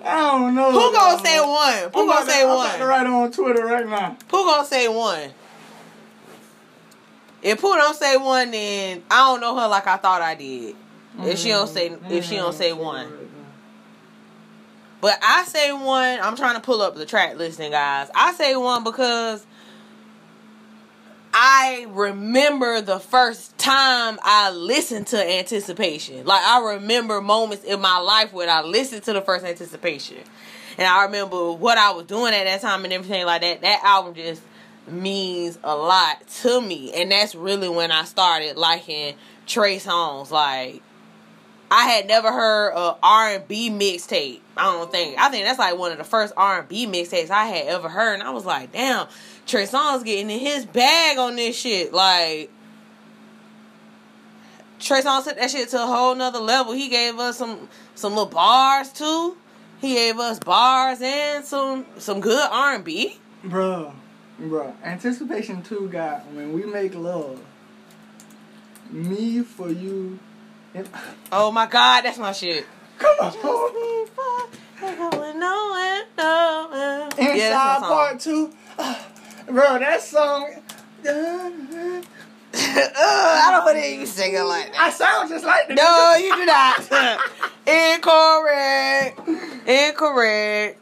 I 0.03 0.19
don't 0.19 0.55
know. 0.55 0.71
Who 0.71 0.93
gonna 0.93 1.23
say 1.23 1.39
one? 1.39 1.83
I'm 1.85 1.91
Who 1.91 2.07
gonna 2.07 2.25
to- 2.25 2.31
say 2.31 2.41
I'm 2.43 2.49
one? 2.49 2.79
write 2.81 3.07
on 3.07 3.31
Twitter 3.31 3.65
right 3.65 3.87
now. 3.87 4.17
Who 4.29 4.45
gonna 4.45 4.65
say 4.65 4.87
one? 4.87 5.31
If 7.43 7.59
Pooh 7.59 7.75
don't 7.75 7.95
say 7.95 8.15
one, 8.15 8.51
then 8.51 9.03
I 9.11 9.17
don't 9.29 9.41
know 9.41 9.59
her 9.59 9.67
like 9.67 9.85
I 9.85 9.97
thought 9.97 10.21
I 10.21 10.33
did. 10.33 10.75
If 11.19 11.37
she 11.39 11.49
don't 11.49 11.67
say, 11.67 11.95
if 12.09 12.25
she 12.25 12.37
don't 12.37 12.53
say 12.53 12.71
mm-hmm. 12.71 12.79
one, 12.79 13.07
but 15.01 15.19
I 15.21 15.43
say 15.43 15.73
one. 15.73 16.19
I'm 16.21 16.35
trying 16.37 16.55
to 16.55 16.61
pull 16.61 16.81
up 16.81 16.95
the 16.95 17.05
track 17.05 17.37
listing, 17.37 17.71
guys. 17.71 18.09
I 18.15 18.33
say 18.33 18.55
one 18.55 18.83
because 18.85 19.45
I 21.33 21.87
remember 21.89 22.81
the 22.81 22.99
first 22.99 23.57
time 23.57 24.19
I 24.21 24.51
listened 24.51 25.07
to 25.07 25.37
Anticipation. 25.39 26.25
Like 26.25 26.43
I 26.43 26.75
remember 26.75 27.21
moments 27.21 27.63
in 27.63 27.81
my 27.81 27.97
life 27.97 28.31
when 28.31 28.49
I 28.49 28.61
listened 28.61 29.03
to 29.03 29.13
the 29.13 29.21
first 29.21 29.43
Anticipation, 29.43 30.19
and 30.77 30.87
I 30.87 31.05
remember 31.05 31.51
what 31.51 31.77
I 31.79 31.91
was 31.91 32.05
doing 32.05 32.33
at 32.33 32.43
that 32.43 32.61
time 32.61 32.83
and 32.83 32.93
everything 32.93 33.25
like 33.25 33.41
that. 33.41 33.61
That 33.61 33.81
album 33.83 34.13
just 34.13 34.43
means 34.87 35.57
a 35.63 35.75
lot 35.75 36.27
to 36.41 36.61
me, 36.61 36.93
and 36.93 37.11
that's 37.11 37.33
really 37.33 37.69
when 37.69 37.91
I 37.91 38.03
started 38.03 38.55
liking 38.55 39.15
Trey 39.47 39.77
Songz. 39.77 40.29
Like 40.29 40.83
I 41.71 41.85
had 41.85 42.05
never 42.05 42.31
heard 42.31 42.73
a 42.75 42.95
R 43.01 43.29
and 43.29 43.47
B 43.47 43.71
mixtape. 43.71 44.41
I 44.55 44.65
don't 44.65 44.91
think. 44.91 45.17
I 45.17 45.29
think 45.29 45.45
that's 45.45 45.57
like 45.57 45.75
one 45.75 45.91
of 45.91 45.97
the 45.97 46.03
first 46.03 46.31
R 46.37 46.59
and 46.59 46.69
B 46.69 46.85
mixtapes 46.85 47.31
I 47.31 47.45
had 47.45 47.65
ever 47.65 47.89
heard, 47.89 48.13
and 48.13 48.21
I 48.21 48.29
was 48.29 48.45
like, 48.45 48.71
damn, 48.71 49.07
Trey 49.45 49.65
Songz 49.65 50.03
getting 50.05 50.29
in 50.29 50.39
his 50.39 50.65
bag 50.65 51.17
on 51.17 51.35
this 51.35 51.57
shit. 51.59 51.93
Like 51.93 52.49
Trey 54.79 55.01
Songz 55.01 55.25
took 55.25 55.37
that 55.37 55.51
shit 55.51 55.69
to 55.69 55.83
a 55.83 55.85
whole 55.85 56.15
nother 56.15 56.39
level. 56.39 56.73
He 56.73 56.89
gave 56.89 57.19
us 57.19 57.37
some 57.37 57.67
some 57.95 58.13
little 58.13 58.25
bars 58.27 58.91
too. 58.91 59.37
He 59.79 59.93
gave 59.95 60.17
us 60.19 60.39
bars 60.39 60.99
and 61.01 61.43
some 61.45 61.85
some 61.97 62.19
good 62.21 62.47
R 62.51 62.75
and 62.75 62.83
B. 62.83 63.19
Bruh, 63.43 63.93
bruh. 64.41 64.73
Anticipation 64.83 65.61
2 65.61 65.89
got 65.89 66.25
When 66.31 66.53
We 66.53 66.63
Make 66.63 66.95
Love. 66.95 67.39
Me 68.89 69.41
for 69.41 69.69
you. 69.69 70.19
and- 70.73 70.87
Oh 71.31 71.51
my 71.51 71.65
god, 71.65 72.05
that's 72.05 72.17
my 72.17 72.31
shit. 72.31 72.65
Come 72.99 73.15
on. 73.21 73.33
Inside 77.17 77.35
Inside 77.35 77.79
Part 77.81 78.19
2. 78.19 78.51
Bro, 79.47 79.79
that 79.79 80.01
song. 80.01 80.49
I 81.05 82.01
don't 83.51 83.65
want 83.65 83.75
to 83.77 83.81
hear 83.81 83.99
you 83.99 84.05
sing 84.05 84.33
it 84.35 84.41
like 84.41 84.71
that. 84.71 84.79
I 84.79 84.89
sound 84.89 85.29
just 85.29 85.45
like 85.45 85.67
the 85.67 85.75
No, 85.75 86.15
you 86.17 86.33
do 86.35 86.45
not. 86.45 86.79
Incorrect. 87.67 89.19
Incorrect. 89.67 90.79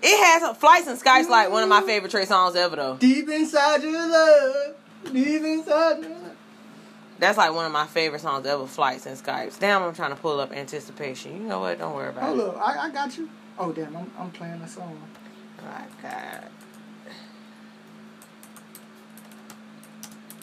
It 0.00 0.24
has 0.24 0.56
flights 0.56 0.86
and 0.86 0.98
skies 0.98 1.28
like 1.28 1.50
one 1.50 1.62
of 1.62 1.68
my 1.68 1.82
favorite 1.82 2.10
Trey 2.10 2.24
songs 2.24 2.56
ever 2.56 2.76
though. 2.76 2.96
Deep 2.96 3.28
inside 3.28 3.82
your 3.82 3.92
love. 3.92 4.74
Deep 5.12 5.42
inside 5.42 6.00
your 6.02 6.10
love. 6.10 6.36
That's 7.18 7.36
like 7.36 7.52
one 7.52 7.66
of 7.66 7.72
my 7.72 7.86
favorite 7.86 8.20
songs 8.20 8.46
ever, 8.46 8.64
Flights 8.66 9.06
and 9.06 9.18
Skypes. 9.18 9.58
Damn, 9.58 9.82
I'm 9.82 9.92
trying 9.92 10.10
to 10.10 10.16
pull 10.16 10.38
up 10.38 10.52
anticipation. 10.52 11.42
You 11.42 11.48
know 11.48 11.58
what? 11.58 11.78
Don't 11.78 11.94
worry 11.94 12.10
about 12.10 12.36
it. 12.36 12.40
up. 12.40 12.56
I, 12.58 12.86
I 12.86 12.90
got 12.90 13.18
you. 13.18 13.28
Oh, 13.58 13.72
damn. 13.72 13.96
I'm, 13.96 14.08
I'm 14.16 14.30
playing 14.30 14.60
the 14.60 14.68
song. 14.68 14.96
Oh, 15.60 15.64
my 15.64 15.84
God. 16.00 16.44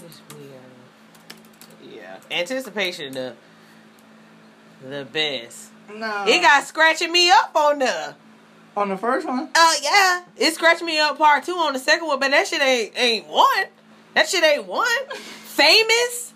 This 0.07 0.21
weird. 0.37 1.95
Yeah. 1.95 2.17
Anticipation 2.31 3.13
the 3.13 3.33
the 4.87 5.05
best. 5.11 5.69
Nah. 5.93 6.25
It 6.27 6.41
got 6.41 6.63
scratching 6.63 7.11
me 7.11 7.29
up 7.31 7.51
on 7.55 7.79
the 7.79 8.15
On 8.75 8.89
the 8.89 8.97
first 8.97 9.27
one? 9.27 9.49
Oh 9.55 9.75
yeah, 9.81 10.23
it 10.37 10.53
scratched 10.53 10.81
me 10.83 10.99
up 10.99 11.17
part 11.17 11.43
two 11.43 11.53
on 11.53 11.73
the 11.73 11.79
second 11.79 12.07
one, 12.07 12.19
but 12.19 12.31
that 12.31 12.47
shit 12.47 12.61
ain't 12.61 12.97
ain't 12.97 13.27
one. 13.27 13.65
That 14.13 14.27
shit 14.27 14.43
ain't 14.43 14.65
one. 14.65 14.87
Famous? 15.15 16.33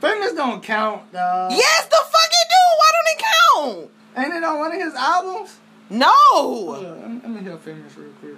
Famous 0.00 0.32
don't 0.32 0.62
count, 0.62 1.12
dog. 1.12 1.52
Yes, 1.52 1.86
the 1.86 1.96
fuck 1.96 2.30
it 2.30 2.48
do. 2.48 2.62
Why 2.78 2.90
don't 2.94 3.08
it 3.14 3.22
count? 3.24 3.90
Ain't 4.26 4.34
it 4.34 4.44
on 4.44 4.58
one 4.58 4.72
of 4.72 4.80
his 4.80 4.94
albums? 4.94 5.56
No. 5.90 6.06
up, 6.08 6.82
Let 6.82 7.10
me, 7.10 7.20
let 7.22 7.30
me 7.30 7.40
hear 7.42 7.56
Famous 7.58 7.96
real 7.96 8.10
quick. 8.20 8.34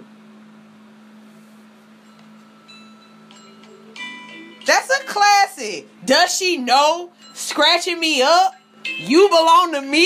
That's 4.65 4.89
a 4.89 5.03
classic. 5.05 5.87
Does 6.05 6.35
she 6.35 6.57
know? 6.57 7.11
Scratching 7.33 7.99
me 7.99 8.21
up. 8.21 8.53
You 8.85 9.27
belong 9.29 9.73
to 9.73 9.81
me. 9.81 10.05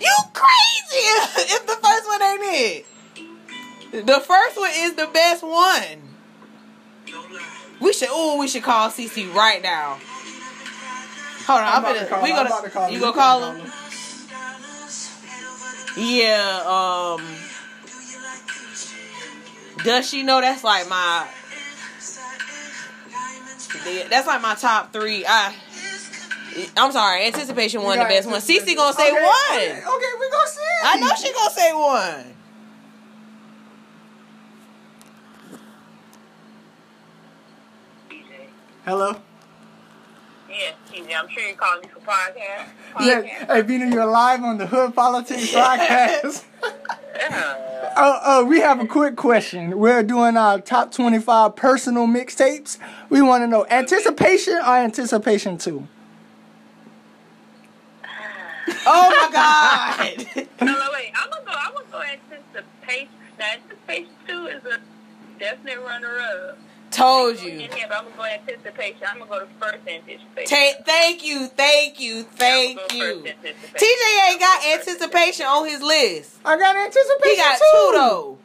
You 0.00 0.16
crazy 0.32 0.96
if 1.54 1.66
the 1.66 1.78
first 1.82 2.06
one 2.06 2.22
ain't 2.22 2.42
it. 2.42 4.06
The 4.06 4.20
first 4.20 4.56
one 4.56 4.70
is 4.74 4.94
the 4.94 5.08
best 5.12 5.42
one. 5.42 6.12
We 7.80 7.92
should. 7.92 8.08
Oh, 8.10 8.38
we 8.38 8.48
should 8.48 8.62
call 8.62 8.88
CC 8.88 9.32
right 9.34 9.62
now. 9.62 9.98
Hold 11.46 11.60
on, 11.60 11.66
I'm, 11.66 11.78
about 11.80 11.94
gonna. 11.96 12.06
call 12.08 12.22
we 12.22 12.28
gonna. 12.30 12.50
I'm 12.52 12.62
to 12.64 12.70
call 12.70 12.90
you 12.90 13.00
gonna 13.00 13.12
You 13.12 13.12
call 13.12 13.52
him? 13.52 13.72
Yeah. 15.96 16.62
Um. 16.66 17.26
Does 19.84 20.08
she 20.08 20.22
know 20.22 20.40
that's 20.40 20.64
like 20.64 20.88
my? 20.88 21.26
That's 24.10 24.26
like 24.26 24.42
my 24.42 24.54
top 24.54 24.92
three. 24.92 25.24
I. 25.26 25.54
I'm 26.76 26.92
sorry. 26.92 27.26
Anticipation 27.26 27.82
one 27.82 27.98
the 27.98 28.04
best 28.04 28.26
one. 28.26 28.34
Anticipation. 28.36 28.74
Cece 28.74 28.76
gonna 28.76 28.92
say 28.92 29.10
Okay, 29.10 29.22
one. 29.22 29.58
Okay, 29.58 29.70
okay, 29.78 30.06
we 30.20 30.30
gonna 30.30 30.48
see. 30.48 30.60
I 30.84 30.96
know 31.00 31.14
she 31.16 31.32
gonna 31.32 31.50
say 31.50 31.72
one. 31.72 32.34
Hello. 38.84 39.16
Yeah, 40.50 40.72
TJ, 40.90 41.14
I'm 41.16 41.28
sure 41.30 41.42
you're 41.42 41.56
calling 41.56 41.82
me 41.82 41.88
for 41.88 42.00
podcast. 42.00 42.66
Yeah, 43.00 43.22
podcast. 43.22 43.46
hey, 43.54 43.62
Vina, 43.62 43.86
you're 43.90 44.04
live 44.04 44.42
on 44.42 44.58
the 44.58 44.66
Hood 44.66 44.94
Politics 44.94 45.50
podcast. 45.52 46.44
Yeah. 47.14 47.92
Oh, 47.96 48.20
oh, 48.24 48.44
we 48.44 48.60
have 48.60 48.80
a 48.80 48.86
quick 48.86 49.16
question. 49.16 49.78
We're 49.78 50.02
doing 50.02 50.36
our 50.36 50.60
top 50.60 50.92
25 50.92 51.54
personal 51.56 52.06
mixtapes. 52.06 52.78
We 53.10 53.20
want 53.20 53.42
to 53.42 53.46
know 53.46 53.66
anticipation 53.68 54.54
or 54.54 54.76
anticipation 54.76 55.58
two? 55.58 55.86
Ah. 58.04 58.08
Oh 58.86 59.10
my 59.10 59.28
god. 59.32 60.46
No, 60.60 60.66
no, 60.72 60.88
wait. 60.92 61.12
I'm 61.14 61.30
gonna 61.30 61.44
go. 61.44 61.52
I'm 61.52 61.72
gonna 61.74 61.86
go 61.90 62.02
anticipation. 62.02 63.08
Now, 63.38 63.52
anticipation 63.52 64.12
two 64.26 64.46
is 64.46 64.64
a 64.64 64.80
definite 65.38 65.80
runner-up. 65.80 66.58
Told 66.92 67.40
you. 67.40 67.50
here, 67.50 67.68
but 67.88 67.96
I'm 67.98 68.04
gonna 68.04 68.16
go 68.16 68.24
anticipation. 68.24 69.02
I'm 69.08 69.18
gonna 69.18 69.30
go 69.30 69.40
to 69.40 69.46
first 69.58 69.78
anticipation. 69.88 70.46
Ta- 70.46 70.82
thank 70.84 71.24
you, 71.24 71.46
thank 71.48 71.98
you, 71.98 72.22
thank 72.22 72.78
go 72.78 72.96
you. 72.96 73.22
TJ 73.24 74.30
ain't 74.30 74.40
got 74.40 74.62
I'm 74.62 74.70
gonna 74.70 74.76
go 74.76 74.76
first 74.76 74.88
anticipation 74.88 75.46
on 75.46 75.66
his 75.68 75.80
list. 75.82 76.38
I 76.44 76.58
got 76.58 76.76
anticipation 76.76 77.30
He 77.30 77.36
got 77.36 77.56
too. 77.58 77.62
two 77.72 77.92
though. 77.94 78.38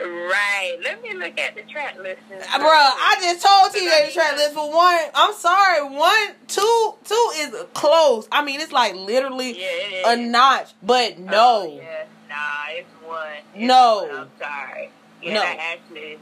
Right. 0.00 0.78
Let 0.82 1.02
me 1.02 1.12
look 1.14 1.38
at 1.38 1.54
the 1.54 1.62
track 1.62 1.96
list. 2.00 2.20
Uh, 2.32 2.58
Bro, 2.58 2.68
I 2.70 3.16
just 3.20 3.44
told 3.46 3.70
TJ 3.72 4.06
the 4.06 4.12
track 4.14 4.36
list 4.36 4.54
for 4.54 4.70
one. 4.74 4.98
I'm 5.14 5.34
sorry, 5.34 5.84
one, 5.94 6.28
two, 6.48 6.94
two 7.04 7.30
is 7.36 7.54
close. 7.74 8.26
I 8.32 8.42
mean, 8.42 8.60
it's 8.60 8.72
like 8.72 8.94
literally 8.94 9.52
Yeah, 9.60 9.66
it 9.66 10.18
a 10.18 10.22
notch, 10.22 10.72
but 10.82 11.16
Oh, 11.18 11.22
no. 11.22 11.64
yeah. 11.76 12.04
Nah, 12.28 12.36
it's 12.70 12.88
one. 13.06 13.26
It's 13.54 13.62
No. 13.62 14.06
one. 14.08 14.16
I'm 14.16 14.30
sorry. 14.40 14.90
Yeah, 15.22 15.34
No. 15.34 15.42
I 15.42 15.58
actually, 15.74 16.18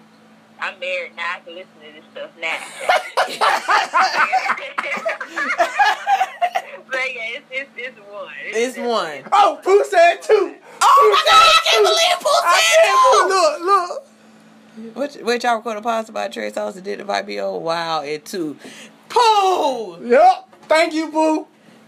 I'm 0.61 0.79
married 0.81 1.13
now. 1.17 1.37
I 1.37 1.41
can 1.41 1.55
listen 1.55 1.71
to 1.81 1.93
this 1.95 2.05
stuff 2.13 2.31
now. 2.41 2.59
but 6.91 7.15
yeah, 7.15 7.37
it's, 7.37 7.45
it's, 7.51 7.71
it's 7.77 7.99
one. 8.11 8.33
It's 8.47 8.79
one. 8.79 9.23
Oh, 9.33 9.61
Pooh 9.63 9.85
said 9.85 10.17
two. 10.23 10.55
Oh 10.81 11.11
my 11.13 11.23
god, 11.31 11.47
I 11.47 11.59
can't 11.65 11.85
believe 11.85 12.19
Pooh 12.21 12.43
I 12.45 12.61
said 12.61 12.85
can't 12.85 13.23
two. 13.23 13.29
Look, 13.35 13.55
look. 13.67 13.91
Which, 14.97 15.15
which 15.25 15.43
y'all 15.45 15.57
recorded 15.57 15.83
podcast 15.83 16.09
about 16.09 16.33
Trey 16.33 16.53
Sauce 16.53 16.77
and 16.77 16.85
did 16.85 17.01
invite 17.01 17.27
me 17.27 17.39
on? 17.41 17.63
Wow, 17.63 18.03
it 18.03 18.25
too. 18.25 18.57
Pooh! 19.09 19.99
Yep. 20.07 20.49
Thank 20.69 20.95
you, 20.95 21.11
Pooh. 21.11 21.47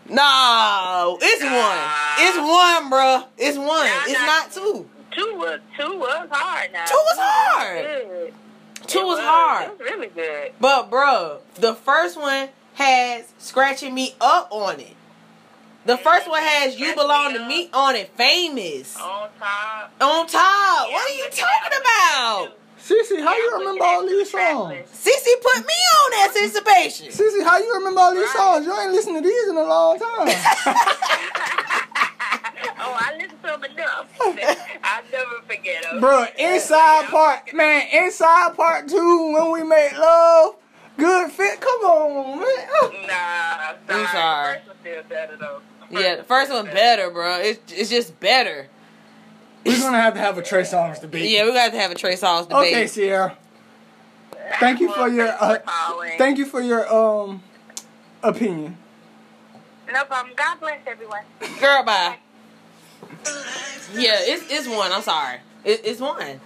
No, 0.08 1.18
it's 1.22 1.42
one. 1.44 1.78
It's 2.18 2.36
one, 2.36 2.90
bruh. 2.90 3.26
It's 3.38 3.56
one. 3.56 3.68
Nah, 3.68 4.02
It's 4.06 4.18
nah. 4.18 4.26
not 4.26 4.50
two. 4.52 4.88
Two 5.12 5.34
was 5.36 5.60
two 5.78 5.98
was 5.98 6.28
hard 6.32 6.72
now. 6.72 6.84
Two 6.84 6.94
was 6.94 7.16
hard. 7.18 7.84
Good. 7.84 8.34
Two 8.90 8.98
It 9.00 9.04
was 9.06 9.18
hard. 9.20 9.64
It 9.66 9.70
was 9.78 9.80
really 9.80 10.06
good. 10.08 10.52
But 10.60 10.90
bro, 10.90 11.40
the 11.54 11.74
first 11.74 12.18
one 12.18 12.48
has 12.74 13.32
scratching 13.38 13.94
me 13.94 14.14
up 14.20 14.48
on 14.50 14.80
it. 14.80 14.96
The 15.86 15.96
first 15.96 16.28
one 16.28 16.42
has 16.42 16.78
you 16.78 16.94
belong 16.94 17.32
to 17.34 17.46
me 17.48 17.70
on 17.72 17.96
it. 17.96 18.10
Famous. 18.16 18.96
On 18.98 19.28
top. 19.38 19.92
On 20.00 20.26
top. 20.26 20.88
Yeah, 20.88 20.92
What 20.92 21.10
are 21.10 21.14
you 21.14 21.24
talking 21.30 21.78
about? 21.80 22.48
two. 22.86 22.94
Cece, 22.94 23.22
how 23.22 23.32
Yeah, 23.32 23.36
you 23.38 23.58
remember 23.58 23.84
all 23.84 24.06
these 24.06 24.30
songs? 24.30 24.70
lists. 24.70 25.06
Cece 25.06 25.42
put 25.42 25.66
me 25.66 25.74
on 25.74 26.28
anticipation. 26.28 27.06
Cece, 27.08 27.44
how 27.44 27.58
you 27.58 27.72
remember 27.74 28.00
all 28.00 28.14
these 28.14 28.32
songs? 28.32 28.66
You 28.66 28.76
ain't 28.78 28.92
listened 28.92 29.16
to 29.16 29.22
these 29.22 29.48
in 29.48 29.56
a 29.56 29.62
long 29.62 29.98
time. 29.98 30.26
oh, 32.80 32.96
I 32.98 33.16
listen 33.16 33.36
to 33.38 33.42
them 33.42 33.64
enough. 33.64 34.06
I'll 34.84 35.02
never 35.12 35.42
forget 35.46 35.82
them. 35.84 36.00
Bro, 36.00 36.26
inside 36.38 37.06
part, 37.06 37.52
man, 37.54 37.86
inside 37.92 38.56
part 38.56 38.88
two, 38.88 39.32
when 39.32 39.52
we 39.52 39.62
make 39.62 39.92
love, 39.98 40.56
good 40.96 41.30
fit. 41.30 41.60
Come 41.60 41.80
on, 41.82 42.38
man. 42.38 42.46
Oh. 42.48 42.92
Nah, 43.06 43.74
sorry. 43.86 44.00
I'm 44.02 44.06
sorry. 44.12 44.54
First 44.54 44.66
one's 44.66 44.80
still 44.80 45.02
better 45.08 45.36
though. 45.36 45.60
Yeah, 45.90 46.16
the 46.16 46.22
first 46.24 46.50
one 46.52 46.64
better, 46.66 47.10
bro. 47.10 47.38
It's 47.40 47.72
it's 47.72 47.90
just 47.90 48.18
better. 48.20 48.68
We're 49.64 49.78
gonna 49.78 50.00
have 50.00 50.14
to 50.14 50.20
have 50.20 50.38
a 50.38 50.42
Trey 50.42 50.64
Songs 50.64 51.00
debate. 51.00 51.28
Yeah, 51.30 51.44
we 51.44 51.52
got 51.52 51.72
to 51.72 51.78
have 51.78 51.90
a 51.90 51.94
Trey 51.94 52.16
Sauce 52.16 52.46
debate. 52.46 52.72
Okay, 52.72 52.86
Sierra. 52.86 53.36
Thank 54.58 54.80
you 54.80 54.92
for 54.92 55.08
your 55.08 55.28
uh, 55.28 55.58
thank 56.18 56.38
you 56.38 56.46
for 56.46 56.60
your 56.60 56.92
um 56.92 57.42
opinion. 58.22 58.76
No 59.92 60.04
problem. 60.04 60.34
God 60.36 60.60
bless 60.60 60.80
everyone. 60.86 61.22
Girl, 61.60 61.82
bye. 61.82 62.18
Yeah, 63.94 64.16
it's 64.20 64.44
it's 64.50 64.68
one. 64.68 64.92
I'm 64.92 65.02
sorry. 65.02 65.38
It, 65.64 65.80
it's 65.84 66.00
one. 66.00 66.40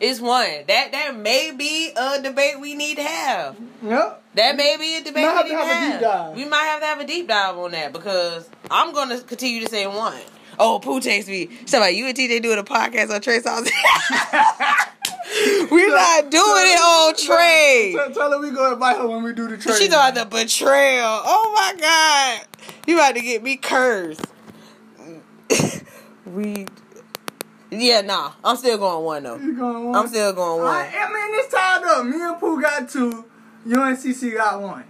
It's 0.00 0.20
one. 0.20 0.48
That 0.66 0.92
that 0.92 1.16
may 1.16 1.52
be 1.56 1.92
a 1.96 2.20
debate 2.22 2.58
we 2.60 2.74
need 2.74 2.96
to 2.96 3.02
have. 3.02 3.56
Yep. 3.82 4.22
That 4.34 4.56
may 4.56 4.76
be 4.78 4.96
a 4.96 5.00
debate 5.04 5.24
Might 5.24 5.44
we 5.44 5.50
have 5.50 5.52
need 5.52 5.52
to 5.52 5.56
to 5.56 5.64
have 5.64 5.88
a 5.88 5.92
deep 5.92 6.00
dive. 6.00 6.36
We 6.36 6.44
might 6.46 6.64
have 6.64 6.80
to 6.80 6.86
have 6.86 7.00
a 7.00 7.06
deep 7.06 7.28
dive 7.28 7.58
on 7.58 7.70
that 7.72 7.92
because 7.92 8.48
I'm 8.70 8.92
gonna 8.94 9.20
continue 9.20 9.60
to 9.62 9.68
say 9.68 9.86
one. 9.86 10.18
Oh, 10.58 10.78
Pooh 10.78 11.00
takes 11.00 11.26
me. 11.26 11.48
Somebody, 11.66 11.96
you 11.96 12.06
and 12.06 12.16
TJ 12.16 12.42
doing 12.42 12.58
a 12.58 12.64
podcast 12.64 13.10
on 13.14 13.20
Trey 13.20 13.40
Sauce. 13.40 13.64
We're 15.70 15.88
not 15.88 16.30
doing 16.30 16.66
it 16.66 16.80
on 16.80 17.14
Trey. 17.16 17.92
Tell, 17.96 18.10
tell 18.12 18.32
her 18.32 18.40
we 18.40 18.50
go 18.50 18.72
invite 18.72 18.96
her 18.98 19.06
when 19.06 19.22
we 19.22 19.32
do 19.32 19.48
the 19.48 19.56
Trey. 19.56 19.74
She 19.78 19.88
got 19.88 20.14
the 20.14 20.24
betrayal. 20.26 21.04
Oh 21.06 21.52
my 21.54 21.80
god. 21.80 22.46
You 22.86 22.96
about 22.96 23.14
to 23.14 23.20
get 23.20 23.42
me 23.42 23.56
cursed. 23.56 24.26
we 26.32 26.66
Yeah, 27.70 28.00
nah. 28.00 28.32
I'm 28.44 28.56
still 28.56 28.78
going 28.78 29.04
one 29.04 29.22
though. 29.22 29.36
You 29.36 29.54
going 29.54 29.86
one? 29.86 29.96
I'm 29.96 30.08
still 30.08 30.32
going 30.32 30.62
one. 30.62 30.68
I, 30.68 30.88
I 30.88 31.12
mean, 31.12 31.40
it's 31.40 31.52
tied 31.52 31.82
up. 31.84 32.04
Me 32.06 32.20
and 32.20 32.38
Pooh 32.40 32.60
got 32.60 32.88
two. 32.88 33.24
You 33.66 33.82
and 33.82 33.98
got 34.34 34.60
one. 34.60 34.84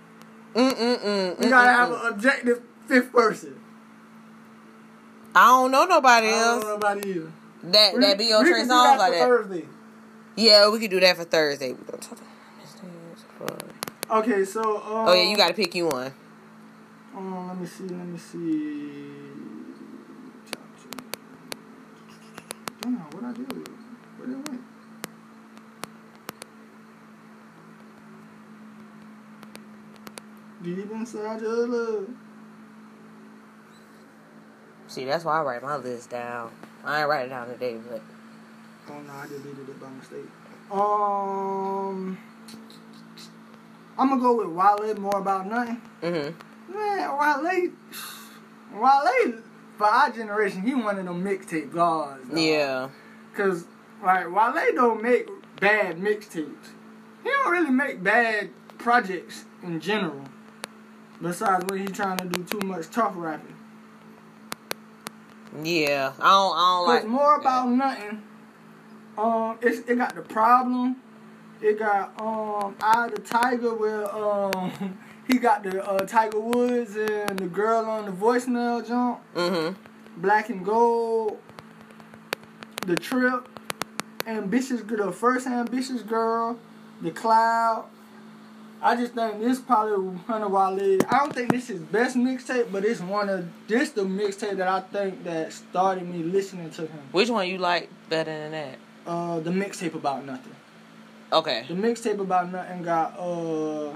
Mm 0.55 0.73
mm 0.73 0.99
mm. 0.99 1.39
We 1.39 1.49
gotta 1.49 1.71
have 1.71 1.91
an 1.93 2.13
objective 2.13 2.63
fifth 2.87 3.13
person. 3.13 3.57
I 5.35 5.47
don't 5.47 5.71
know 5.71 5.85
nobody 5.85 6.27
I 6.29 6.31
don't 6.31 6.41
else 6.41 6.65
know 6.65 6.75
about 6.75 7.07
either. 7.07 7.33
that 7.65 7.95
We- 7.95 8.01
that 8.01 8.19
be 8.19 8.27
Trey 8.27 8.65
songs 8.65 8.99
like 8.99 9.13
that. 9.13 9.27
Thursday. 9.29 9.67
Yeah, 10.37 10.69
we 10.71 10.81
could 10.81 10.91
do 10.91 11.01
that 11.01 11.17
for 11.17 11.25
Thursday. 11.25 11.73
We 11.73 11.85
gonna 11.85 11.99
talk- 11.99 12.19
Okay, 14.11 14.45
so 14.45 14.77
um, 14.79 15.09
Oh 15.09 15.13
yeah, 15.13 15.23
you 15.31 15.37
gotta 15.37 15.55
pick 15.55 15.73
you 15.75 15.87
one. 15.87 16.13
Um, 17.17 17.49
let 17.49 17.61
me 17.61 17.67
see. 17.67 17.85
Let 17.85 18.07
me 18.07 18.19
see. 18.19 19.10
Damn, 22.81 22.95
what 22.97 23.25
I 23.25 23.33
do? 23.33 23.45
Where 24.17 24.29
they 24.29 24.35
went? 24.35 24.63
Deep 30.63 30.91
inside 30.91 31.41
your 31.41 31.67
love. 31.67 32.09
See, 34.89 35.05
that's 35.05 35.25
why 35.25 35.39
I 35.39 35.43
write 35.43 35.63
my 35.63 35.77
list 35.77 36.11
down. 36.11 36.51
I 36.85 37.01
ain't 37.01 37.09
write 37.09 37.27
it 37.27 37.29
down 37.29 37.49
today, 37.49 37.77
but 37.89 38.03
Oh 38.89 39.01
no, 39.03 39.13
I 39.13 39.27
deleted 39.27 39.69
it 39.69 39.81
by 39.81 39.89
mistake. 39.91 40.27
Um, 40.71 42.19
I'm 43.99 44.09
gonna 44.09 44.21
go 44.21 44.37
with 44.37 44.49
Wale. 44.49 44.95
More 44.97 45.19
about 45.19 45.47
nothing. 45.47 45.81
mm-hmm. 46.03 46.73
Man, 46.73 47.19
Wale, 47.19 47.71
Wale, 48.83 49.43
for 49.81 49.87
our 49.87 50.11
generation, 50.11 50.61
he 50.61 50.75
one 50.75 50.99
of 50.99 51.07
them 51.07 51.25
mixtape 51.25 51.73
gods. 51.73 52.29
dog. 52.29 52.39
Yeah. 52.39 52.91
Cause 53.35 53.65
like 54.05 54.31
while 54.31 54.53
they 54.53 54.73
don't 54.73 55.03
make 55.03 55.27
bad 55.59 55.97
mixtapes. 55.97 56.69
He 57.23 57.31
don't 57.31 57.51
really 57.51 57.71
make 57.71 58.03
bad 58.03 58.51
projects 58.77 59.47
in 59.63 59.81
general. 59.81 60.25
Besides 61.23 61.65
when 61.67 61.81
he 61.81 61.87
trying 61.87 62.19
to 62.19 62.27
do 62.27 62.45
too 62.45 62.67
much 62.67 62.91
tough 62.91 63.15
rapping. 63.17 63.57
Yeah. 65.65 66.13
I 66.21 66.31
don't 66.31 66.57
I 66.57 66.77
don't 66.77 66.87
like 66.87 67.07
more 67.07 67.37
about 67.37 67.71
nothing. 67.71 68.23
Um, 69.17 69.59
it's, 69.63 69.89
it 69.89 69.97
got 69.97 70.15
the 70.15 70.21
problem. 70.21 70.97
It 71.63 71.79
got 71.79 72.21
um, 72.21 72.77
Eye 72.83 73.07
of 73.07 73.15
the 73.15 73.23
Tiger 73.23 73.75
where 73.75 74.15
um, 74.15 74.99
he 75.31 75.39
got 75.39 75.63
the 75.63 75.85
uh, 75.85 75.99
Tiger 76.07 76.41
Woods 76.41 76.97
and 76.97 77.39
the 77.39 77.47
girl 77.47 77.85
on 77.85 78.07
the 78.07 78.13
voicemail 78.13 78.87
jump. 78.87 79.21
Mm-hmm. 79.35 80.21
Black 80.21 80.51
and 80.51 80.65
Gold, 80.65 81.39
The 82.87 82.97
Trip, 82.97 83.49
Ambitious 84.27 84.83
Girl, 84.83 85.07
the 85.07 85.13
first 85.13 85.47
Ambitious 85.47 86.03
Girl, 86.03 86.59
The 87.01 87.11
Cloud. 87.11 87.87
I 88.83 88.97
just 88.97 89.13
think 89.13 89.41
this 89.41 89.61
probably 89.61 89.93
one 89.93 90.43
of 90.43 90.51
Wale. 90.51 90.99
I 91.09 91.19
don't 91.19 91.35
think 91.35 91.53
this 91.53 91.69
is 91.69 91.81
best 91.81 92.17
mixtape, 92.17 92.73
but 92.73 92.85
it's 92.85 93.01
one 93.01 93.29
of 93.29 93.47
this 93.69 93.91
the 93.91 94.03
mixtape 94.03 94.57
that 94.57 94.69
I 94.69 94.81
think 94.81 95.23
that 95.25 95.53
started 95.53 96.09
me 96.09 96.23
listening 96.23 96.71
to 96.71 96.83
him. 96.83 97.03
Which 97.13 97.29
one 97.29 97.47
you 97.47 97.59
like 97.59 97.91
better 98.09 98.33
than 98.33 98.53
that? 98.53 98.79
Uh, 99.07 99.41
the 99.41 99.51
mixtape 99.51 99.95
about 99.95 100.25
nothing. 100.25 100.57
Okay. 101.31 101.67
The 101.69 101.75
mixtape 101.75 102.21
about 102.21 102.51
nothing 102.51 102.83
got 102.83 103.19
uh. 103.19 103.93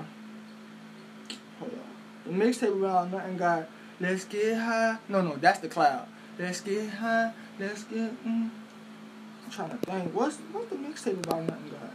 Hold 2.24 2.34
on. 2.34 2.38
The 2.38 2.44
mixtape 2.44 2.78
about 2.78 3.10
nothing 3.10 3.36
got 3.36 3.68
let's 4.00 4.24
get 4.24 4.56
high. 4.58 4.98
No, 5.08 5.22
no, 5.22 5.36
that's 5.36 5.60
the 5.60 5.68
cloud. 5.68 6.06
Let's 6.38 6.60
get 6.60 6.88
high. 6.90 7.32
Let's 7.58 7.84
get. 7.84 8.10
Mm. 8.26 8.50
I'm 9.44 9.50
trying 9.50 9.70
to 9.70 9.76
think. 9.76 10.14
What's 10.14 10.36
what's 10.52 10.70
the 10.70 10.76
mixtape 10.76 11.24
about 11.24 11.42
nothing 11.42 11.70
got? 11.70 11.90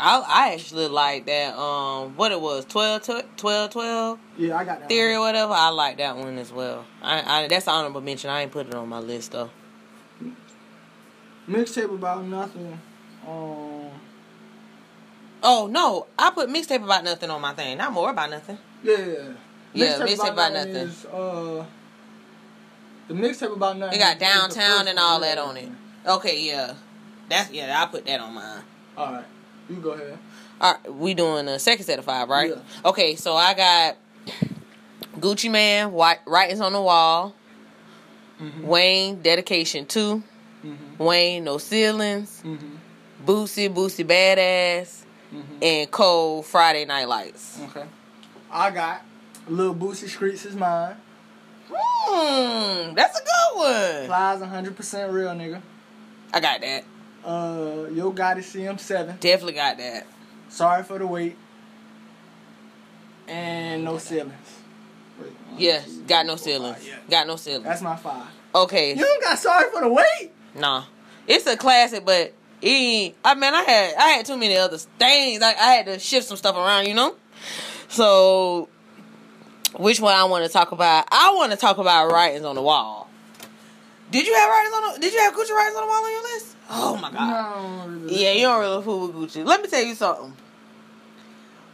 I 0.00 0.20
I 0.20 0.52
actually 0.54 0.86
like 0.86 1.26
that 1.26 1.56
um 1.58 2.14
what 2.16 2.30
it 2.30 2.40
was 2.40 2.64
12 2.66 3.02
12 3.36 3.70
12 3.70 4.18
Yeah, 4.36 4.56
I 4.56 4.64
got 4.64 4.80
that. 4.80 4.88
theory 4.88 5.14
or 5.14 5.20
whatever. 5.20 5.52
I 5.52 5.70
like 5.70 5.96
that 5.98 6.16
one 6.16 6.38
as 6.38 6.52
well. 6.52 6.84
I, 7.02 7.44
I 7.44 7.48
that's 7.48 7.66
honorable 7.66 8.00
mention. 8.00 8.30
I 8.30 8.42
ain't 8.42 8.52
put 8.52 8.68
it 8.68 8.74
on 8.74 8.88
my 8.88 9.00
list 9.00 9.32
though. 9.32 9.50
Mixtape 11.48 11.92
about 11.92 12.24
nothing. 12.24 12.78
Um. 13.26 13.77
Oh 15.42 15.68
no, 15.70 16.06
I 16.18 16.30
put 16.30 16.48
mixtape 16.48 16.82
about 16.82 17.04
nothing 17.04 17.30
on 17.30 17.40
my 17.40 17.54
thing. 17.54 17.78
Not 17.78 17.92
more 17.92 18.10
about 18.10 18.30
nothing. 18.30 18.58
Yeah. 18.82 18.96
Yeah, 19.74 19.98
Mixtape 19.98 20.32
About 20.32 20.52
Nothing. 20.54 20.74
Is, 20.76 21.04
uh, 21.04 21.64
the 23.06 23.14
mixtape 23.14 23.54
about 23.54 23.76
nothing. 23.76 23.98
It 23.98 24.02
got 24.02 24.18
downtown 24.18 24.88
and 24.88 24.98
all 24.98 25.20
that 25.20 25.38
on 25.38 25.56
it. 25.58 25.68
Okay, 26.06 26.40
yeah, 26.42 26.74
that's 27.28 27.50
yeah. 27.52 27.80
I 27.82 27.86
put 27.86 28.06
that 28.06 28.18
on 28.18 28.34
mine. 28.34 28.62
All 28.96 29.12
right. 29.12 29.24
You 29.68 29.76
go 29.76 29.90
ahead. 29.90 30.18
All 30.60 30.72
right, 30.72 30.92
we 30.94 31.14
doing 31.14 31.46
a 31.48 31.58
second 31.58 31.84
set 31.84 31.98
of 31.98 32.04
five, 32.06 32.28
right? 32.28 32.50
Yeah. 32.50 32.88
Okay, 32.88 33.14
so 33.14 33.36
I 33.36 33.54
got 33.54 33.96
Gucci 35.20 35.50
Man, 35.50 35.92
White 35.92 36.20
Writings 36.26 36.60
on 36.60 36.72
the 36.72 36.80
Wall, 36.82 37.34
Mhm. 38.40 38.62
Wayne, 38.64 39.22
Dedication 39.22 39.84
2, 39.86 40.22
Mhm. 40.64 40.98
Wayne, 40.98 41.44
No 41.44 41.58
Ceilings, 41.58 42.40
Mhm. 42.44 42.78
Boosie, 43.24 43.72
Boosie 43.72 44.04
Badass, 44.06 45.02
Mhm. 45.32 45.62
and 45.62 45.90
Cole, 45.90 46.42
Friday 46.42 46.84
Night 46.84 47.06
Lights. 47.08 47.58
Okay. 47.70 47.84
I 48.50 48.70
got 48.70 49.02
Lil 49.46 49.74
Boosie 49.74 50.08
Streets 50.08 50.44
is 50.46 50.54
mine. 50.56 50.96
Hmm, 51.70 52.94
that's 52.94 53.18
a 53.18 53.22
good 53.22 53.58
one. 53.58 54.06
Plies 54.06 54.40
100% 54.40 55.12
real 55.12 55.28
nigga. 55.30 55.60
I 56.32 56.40
got 56.40 56.60
that. 56.62 56.84
Uh, 57.24 57.88
Yo 57.92 58.12
Gotti 58.12 58.42
CM7. 58.42 59.20
Definitely 59.20 59.52
got 59.54 59.76
that. 59.78 60.06
Sorry 60.48 60.82
for 60.82 60.98
the 60.98 61.06
wait. 61.06 61.36
And 63.26 63.84
no 63.84 63.98
ceilings. 63.98 64.32
Wait, 65.20 65.32
Yes, 65.58 65.86
got 66.06 66.24
no 66.24 66.36
ceilings. 66.36 66.76
five, 66.78 66.86
yeah. 66.86 66.94
Got 67.10 67.26
no 67.26 67.36
ceilings. 67.36 67.64
That's 67.64 67.82
my 67.82 67.96
five. 67.96 68.26
Okay. 68.54 68.90
You 68.94 69.04
don't 69.04 69.22
got 69.22 69.38
sorry 69.38 69.68
for 69.70 69.82
the 69.82 69.88
wait? 69.88 70.32
Nah, 70.54 70.84
it's 71.26 71.46
a 71.46 71.56
classic, 71.56 72.04
but 72.06 72.32
it. 72.62 73.14
I 73.24 73.34
mean, 73.34 73.54
I 73.54 73.62
had 73.62 73.94
I 73.96 74.08
had 74.08 74.26
too 74.26 74.36
many 74.36 74.56
other 74.56 74.78
things. 74.78 75.40
Like 75.40 75.56
I 75.56 75.72
had 75.72 75.86
to 75.86 75.98
shift 75.98 76.26
some 76.26 76.36
stuff 76.36 76.56
around, 76.56 76.86
you 76.86 76.94
know. 76.94 77.14
So, 77.88 78.68
which 79.76 80.00
one 80.00 80.14
I 80.14 80.24
want 80.24 80.44
to 80.44 80.52
talk 80.52 80.72
about? 80.72 81.06
I 81.10 81.32
want 81.34 81.52
to 81.52 81.58
talk 81.58 81.78
about 81.78 82.10
writings 82.10 82.44
on 82.44 82.54
the 82.54 82.62
wall. 82.62 83.08
Did 84.10 84.26
you 84.26 84.34
have 84.34 84.50
writings 84.50 84.74
on 84.74 84.94
the? 84.94 85.00
Did 85.00 85.12
you 85.12 85.20
have 85.20 85.34
Gucci 85.34 85.50
writings 85.50 85.76
on 85.76 85.82
the 85.82 85.88
wall 85.88 86.04
on 86.04 86.10
your 86.10 86.22
list? 86.22 86.56
Oh 86.70 86.96
my 86.96 87.12
god. 87.12 87.90
No. 87.90 88.08
Yeah, 88.08 88.32
you 88.32 88.42
don't 88.42 88.60
really 88.60 88.82
fool 88.82 89.08
with 89.08 89.16
Gucci. 89.16 89.44
Let 89.44 89.62
me 89.62 89.68
tell 89.68 89.82
you 89.82 89.94
something. 89.94 90.34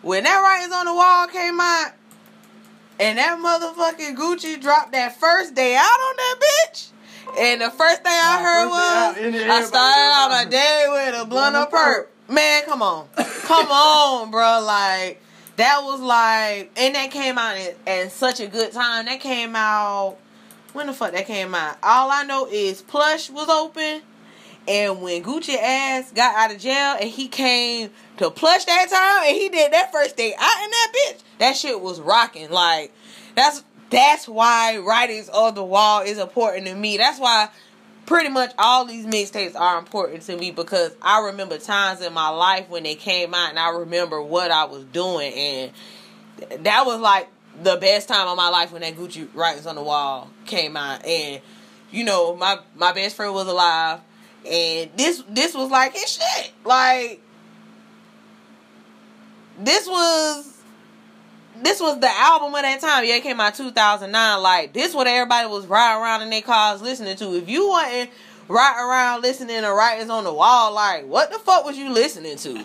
When 0.03 0.25
that 0.25 0.39
writings 0.39 0.73
on 0.73 0.87
the 0.87 0.95
wall 0.95 1.27
came 1.29 1.59
out, 1.61 1.93
and 3.01 3.19
that 3.19 3.39
motherfucking 3.39 4.17
Gucci 4.17 4.61
dropped 4.61 4.93
that 4.93 5.19
first 5.19 5.55
day 5.55 5.77
out 5.77 5.83
on 5.83 6.17
that 6.17 6.37
bitch, 6.41 6.89
and 7.39 7.61
the 7.61 7.71
first 7.71 8.03
thing 8.03 8.13
I 8.13 8.43
heard 8.43 8.69
was, 8.69 9.17
I 9.51 9.63
started 9.63 10.13
out 10.15 10.31
my 10.31 10.45
day 10.51 10.87
with 10.89 11.23
a 11.23 11.25
blunt 11.25 11.57
of 11.57 11.71
Blunt 11.71 11.75
of 11.97 12.07
perp. 12.09 12.33
Man, 12.33 12.65
come 12.65 12.83
on, 12.83 13.09
come 13.17 13.67
on, 13.71 14.31
bro. 14.31 14.63
Like 14.65 15.21
that 15.57 15.81
was 15.83 16.01
like, 16.01 16.71
and 16.77 16.95
that 16.95 17.11
came 17.11 17.39
out 17.39 17.57
at, 17.57 17.77
at 17.87 18.13
such 18.13 18.41
a 18.41 18.47
good 18.47 18.73
time. 18.73 19.07
That 19.07 19.21
came 19.21 19.55
out. 19.55 20.17
When 20.73 20.89
the 20.89 20.93
fuck 20.93 21.13
that 21.13 21.27
came 21.27 21.55
out? 21.55 21.77
All 21.85 22.11
I 22.11 22.25
know 22.25 22.49
is 22.51 22.83
Plush 22.83 23.31
was 23.31 23.49
open. 23.49 24.03
And 24.67 25.03
when 25.03 25.23
Gucci 25.23 25.57
ass 25.61 26.11
got 26.13 26.35
out 26.35 26.55
of 26.55 26.61
jail 26.61 26.97
and 26.99 27.11
he 27.11 27.29
came 27.29 27.91
to 28.17 28.31
plush 28.31 28.65
that 28.65 28.89
time 28.89 29.29
and 29.29 29.37
he 29.37 29.49
did 29.51 29.73
that 29.73 29.93
first 29.93 30.17
day 30.17 30.35
out 30.39 30.65
in 30.65 30.71
that 30.71 30.93
bitch, 30.95 31.23
that 31.39 31.57
shit 31.57 31.81
was 31.81 32.01
rocking. 32.01 32.51
Like 32.51 32.93
that's 33.35 33.63
that's 33.91 34.27
why 34.27 34.79
writings 34.79 35.29
on 35.29 35.55
the 35.55 35.65
wall 35.65 36.03
is 36.03 36.19
important 36.19 36.67
to 36.67 36.75
me. 36.75 36.97
That's 36.97 37.19
why 37.19 37.49
pretty 38.07 38.29
much 38.29 38.53
all 38.59 38.85
these 38.85 39.07
mixtapes 39.07 39.55
are 39.55 39.79
important 39.79 40.23
to 40.23 40.37
me 40.37 40.51
because 40.51 40.95
I 41.01 41.27
remember 41.27 41.59
times 41.59 42.01
in 42.01 42.13
my 42.13 42.29
life 42.29 42.69
when 42.69 42.83
they 42.83 42.95
came 42.95 43.35
out 43.35 43.51
and 43.51 43.59
I 43.59 43.71
remember 43.71 44.23
what 44.23 44.51
I 44.51 44.65
was 44.65 44.85
doing. 44.85 45.33
And 45.33 45.73
that 46.65 46.85
was 46.87 47.01
like 47.01 47.29
the 47.63 47.77
best 47.77 48.09
time 48.09 48.29
of 48.29 48.37
my 48.37 48.49
life 48.49 48.73
when 48.73 48.83
that 48.83 48.97
Gucci 48.97 49.29
writings 49.35 49.67
on 49.67 49.77
the 49.77 49.83
wall 49.83 50.31
came 50.45 50.77
out. 50.77 51.05
And 51.05 51.41
you 51.91 52.05
know 52.05 52.37
my 52.37 52.59
my 52.75 52.93
best 52.93 53.17
friend 53.17 53.33
was 53.35 53.47
alive. 53.47 54.01
And 54.49 54.91
this 54.97 55.23
this 55.29 55.55
was 55.55 55.71
like 55.71 55.95
his 55.95 56.11
shit. 56.11 56.53
Like 56.65 57.23
this 59.59 59.87
was 59.87 60.54
this 61.63 61.81
was 61.81 62.01
the 62.01 62.11
album 62.11 62.55
of 62.55 62.63
that 62.63 62.81
time. 62.81 63.05
Yeah, 63.05 63.17
it 63.17 63.23
came 63.23 63.41
out 63.41 63.55
2009. 63.55 64.43
Like, 64.43 64.73
this 64.73 64.95
what 64.95 65.07
everybody 65.07 65.49
was 65.49 65.67
riding 65.67 66.03
around 66.03 66.23
in 66.23 66.31
their 66.31 66.43
cars 66.43 66.83
listening 66.83 67.17
to. 67.17 67.37
If 67.37 67.49
you 67.49 67.69
wasn't 67.69 68.11
riding 68.49 68.85
around 68.85 69.23
listening 69.23 69.63
to 69.63 69.73
Writings 69.73 70.11
on 70.11 70.25
the 70.25 70.33
Wall, 70.33 70.73
like, 70.73 71.07
what 71.07 71.31
the 71.31 71.39
fuck 71.39 71.65
was 71.65 71.79
you 71.79 71.93
listening 71.93 72.37
to? 72.39 72.65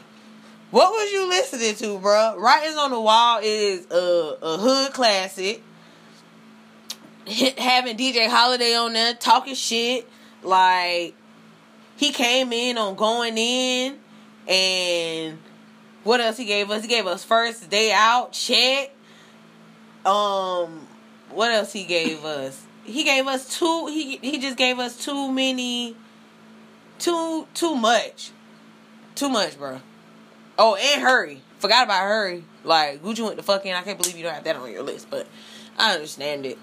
What 0.71 0.91
was 0.91 1.11
you 1.11 1.27
listening 1.27 1.75
to, 1.75 1.99
bro? 1.99 2.35
Writings 2.37 2.77
on 2.77 2.91
the 2.91 2.99
Wall 2.99 3.39
is 3.41 3.85
a, 3.91 4.37
a 4.41 4.57
hood 4.57 4.93
classic. 4.93 5.63
Having 7.57 7.97
DJ 7.97 8.27
Holiday 8.27 8.75
on 8.75 8.93
there 8.93 9.13
talking 9.13 9.55
shit. 9.55 10.07
Like, 10.43 11.15
he 11.97 12.11
came 12.11 12.53
in 12.53 12.77
on 12.77 12.95
going 12.95 13.37
in 13.37 13.97
and 14.47 15.37
what 16.09 16.21
else 16.21 16.37
he 16.37 16.45
gave 16.45 16.71
us? 16.71 16.81
He 16.81 16.87
gave 16.87 17.05
us 17.05 17.23
first 17.23 17.69
day 17.69 17.91
out 17.91 18.31
check. 18.31 18.89
Um, 20.03 20.87
what 21.29 21.51
else 21.51 21.71
he 21.71 21.83
gave 21.83 22.25
us? 22.25 22.65
He 22.83 23.03
gave 23.03 23.27
us 23.27 23.59
too. 23.59 23.85
He 23.85 24.17
he 24.17 24.39
just 24.39 24.57
gave 24.57 24.79
us 24.79 24.97
too 24.97 25.31
many. 25.31 25.95
Too 26.97 27.45
too 27.53 27.75
much, 27.75 28.31
too 29.13 29.29
much, 29.29 29.55
bro. 29.59 29.81
Oh, 30.57 30.73
and 30.73 30.99
hurry. 30.99 31.43
Forgot 31.59 31.83
about 31.83 32.01
hurry. 32.01 32.43
Like 32.63 33.03
Gucci 33.03 33.23
went 33.23 33.37
the 33.37 33.43
fuck 33.43 33.63
in. 33.67 33.75
I 33.75 33.83
can't 33.83 33.99
believe 33.99 34.17
you 34.17 34.23
don't 34.23 34.33
have 34.33 34.43
that 34.45 34.55
on 34.55 34.71
your 34.71 34.81
list, 34.81 35.11
but 35.11 35.27
I 35.77 35.93
understand 35.93 36.43
it. 36.47 36.57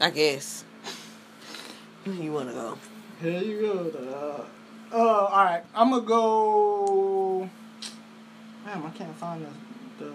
I 0.00 0.08
guess. 0.08 0.64
You 2.06 2.32
wanna 2.32 2.52
go? 2.52 2.78
Here 3.20 3.42
you 3.42 3.60
go. 3.60 4.46
Uh, 4.92 4.96
all 4.96 5.44
right. 5.44 5.64
I'm 5.74 5.90
gonna 5.90 6.02
go. 6.02 7.25
Damn, 8.66 8.84
I 8.84 8.90
can't 8.90 9.14
find 9.16 9.46
the 9.46 10.04
the, 10.04 10.12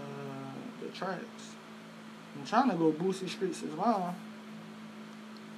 the 0.81 0.87
tracks. 0.91 1.55
I'm 2.37 2.45
trying 2.45 2.69
to 2.69 2.75
go 2.75 2.91
Boosie 2.91 3.29
Streets 3.29 3.63
as 3.63 3.71
well. 3.71 4.13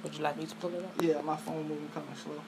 Would 0.02 0.14
you 0.14 0.22
like 0.22 0.36
me 0.36 0.46
to 0.46 0.54
pull 0.56 0.72
it 0.74 0.84
up? 0.84 1.02
Yeah, 1.02 1.20
my 1.20 1.36
phone 1.36 1.68
moving 1.68 1.88
kind 1.94 2.06
of 2.10 2.18
slow. 2.18 2.40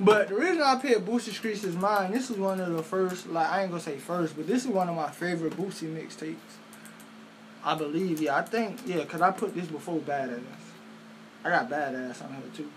But 0.00 0.28
the 0.28 0.34
reason 0.34 0.62
I 0.62 0.76
picked 0.76 1.04
Boosie 1.04 1.32
Streets 1.32 1.62
as 1.64 1.76
mine, 1.76 2.10
this 2.12 2.30
is 2.30 2.36
one 2.36 2.60
of 2.60 2.72
the 2.72 2.82
first, 2.82 3.28
like 3.28 3.48
I 3.48 3.62
ain't 3.62 3.70
gonna 3.70 3.82
say 3.82 3.98
first, 3.98 4.36
but 4.36 4.46
this 4.46 4.64
is 4.64 4.70
one 4.70 4.88
of 4.88 4.96
my 4.96 5.10
favorite 5.10 5.56
Boosie 5.56 5.92
mixtapes. 5.94 6.36
I 7.64 7.76
believe, 7.76 8.20
yeah, 8.20 8.36
I 8.36 8.42
think, 8.42 8.80
yeah, 8.84 9.04
cause 9.04 9.20
I 9.20 9.30
put 9.30 9.54
this 9.54 9.66
before 9.66 10.00
Badass. 10.00 10.40
I 11.44 11.50
got 11.50 11.70
Badass 11.70 12.24
on 12.24 12.34
here 12.34 12.42
too. 12.56 12.70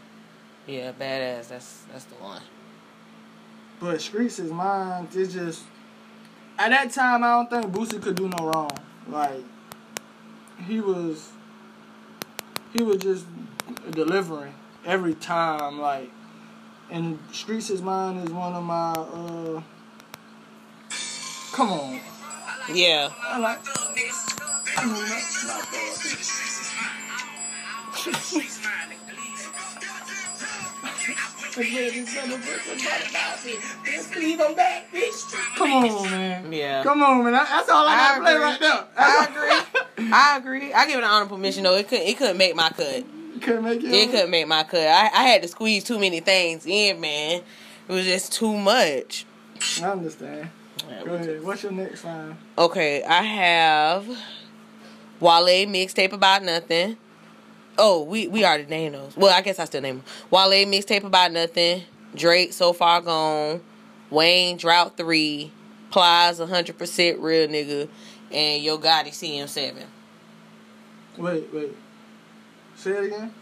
Yeah, 0.68 0.92
badass. 0.94 1.50
That's 1.50 1.84
that's 1.92 2.06
the 2.06 2.16
one. 2.16 2.42
But 3.80 4.02
Streets 4.02 4.40
is 4.40 4.52
mine. 4.52 5.08
It's 5.14 5.34
just 5.34 5.64
at 6.58 6.70
that 6.70 6.92
time 6.92 7.24
I 7.24 7.32
don't 7.32 7.50
think 7.50 7.74
Boosie 7.74 8.02
could 8.02 8.16
do 8.16 8.30
no 8.30 8.48
wrong. 8.48 8.72
Like 9.08 9.44
he 10.68 10.80
was 10.80 11.30
he 12.74 12.84
was 12.84 12.98
just 12.98 13.26
delivering 13.92 14.54
every 14.86 15.16
time, 15.16 15.80
like 15.80 16.12
and 16.90 17.20
Streets 17.32 17.70
is 17.70 17.82
mine 17.82 18.18
is 18.18 18.32
one 18.32 18.54
of 18.54 18.64
my 18.64 18.92
uh 18.92 19.62
come 21.54 21.72
on. 21.72 22.00
Yeah. 22.74 23.10
I 23.22 23.38
like 23.40 23.60
I 24.78 25.22
mean, 31.58 32.06
that's 32.06 32.16
not 34.38 34.56
bad. 34.56 34.84
Come 35.56 35.72
on, 35.74 36.10
man. 36.10 36.54
Yeah. 36.54 36.84
Come 36.84 37.02
on, 37.04 37.24
man. 37.24 37.34
That's 37.34 37.70
all 37.70 37.88
I, 37.88 37.94
I 37.94 37.98
gotta 37.98 38.22
play 38.22 38.36
right 38.36 38.62
now. 38.62 38.88
I 38.98 39.28
agree. 39.30 40.12
I 40.14 40.38
agree. 40.38 40.74
I 40.74 40.86
give 40.88 41.00
it 41.00 41.04
an 41.04 41.10
honorable 41.10 41.38
mention 41.38 41.64
though. 41.64 41.76
It 41.76 41.88
couldn't. 41.88 42.08
It 42.08 42.18
couldn't 42.18 42.38
make 42.38 42.56
my 42.56 42.70
cut. 42.70 43.06
Couldn't 43.42 43.64
make 43.64 43.84
it. 43.84 43.92
It 43.92 44.12
couldn't 44.12 44.30
make 44.30 44.48
my 44.48 44.64
cut. 44.64 44.88
I, 44.88 45.10
I 45.14 45.24
had 45.24 45.42
to 45.42 45.48
squeeze 45.48 45.84
too 45.84 46.00
many 46.00 46.20
things 46.20 46.66
in, 46.66 47.00
man. 47.00 47.42
It 47.88 47.92
was 47.94 48.06
just 48.06 48.34
too 48.34 48.58
much. 48.58 49.26
I 49.82 49.86
understand. 49.92 50.50
Go 51.06 51.16
ahead. 51.16 51.44
What's 51.44 51.64
your 51.64 51.72
next 51.72 52.04
line? 52.04 52.38
Okay, 52.58 53.04
I 53.04 53.24
have 53.24 54.08
Wale 55.20 55.66
mixtape 55.68 56.14
about 56.14 56.44
nothing. 56.44 56.98
Oh, 57.78 58.04
we 58.04 58.28
we 58.28 58.46
already 58.46 58.66
named 58.66 58.96
those. 58.96 59.16
Well, 59.18 59.34
I 59.34 59.42
guess 59.42 59.60
I 59.60 59.66
still 59.66 59.82
name 59.82 59.98
them. 59.98 60.06
Wale 60.32 60.66
mixtape 60.66 61.04
about 61.04 61.32
nothing. 61.32 61.84
Drake 62.16 62.54
so 62.54 62.74
far 62.74 63.02
gone. 63.02 63.62
Wayne 64.10 64.58
drought 64.58 64.98
three. 64.98 65.52
Plies 65.92 66.40
hundred 66.40 66.78
percent 66.78 67.20
real 67.20 67.48
nigga. 67.48 67.90
And 68.32 68.64
Yo 68.64 68.78
Gotti 68.78 69.10
CM 69.10 69.48
seven. 69.48 69.84
Wait, 71.18 71.54
wait. 71.54 71.76
Say 72.76 72.92
it 72.92 73.04
again. 73.06 73.34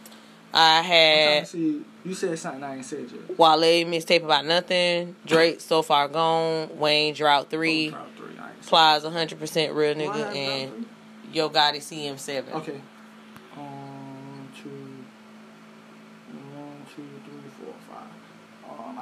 I 0.54 0.82
had 0.82 1.48
see. 1.48 1.84
You 2.06 2.14
said 2.14 2.38
something 2.38 2.64
I 2.64 2.76
ain't 2.76 2.86
said 2.86 3.10
yet. 3.12 3.38
Wale 3.38 3.86
mixtape 3.86 4.24
about 4.24 4.46
nothing. 4.46 5.16
Drake 5.26 5.62
so 5.62 5.82
far 5.82 6.08
gone. 6.08 6.78
Wayne 6.78 7.14
drought 7.14 7.50
three. 7.50 7.88
Oh, 7.88 7.92
drop 7.92 8.16
three. 8.18 8.38
I 8.40 8.50
ain't 8.50 8.64
said 8.64 8.70
Plies 8.70 9.04
hundred 9.04 9.40
percent 9.40 9.74
real. 9.74 9.96
Nigga. 9.96 10.36
And? 10.36 10.86
Yo 11.32 11.50
Gotti 11.50 11.78
CM 11.78 12.20
seven. 12.20 12.54
Okay. 12.54 12.82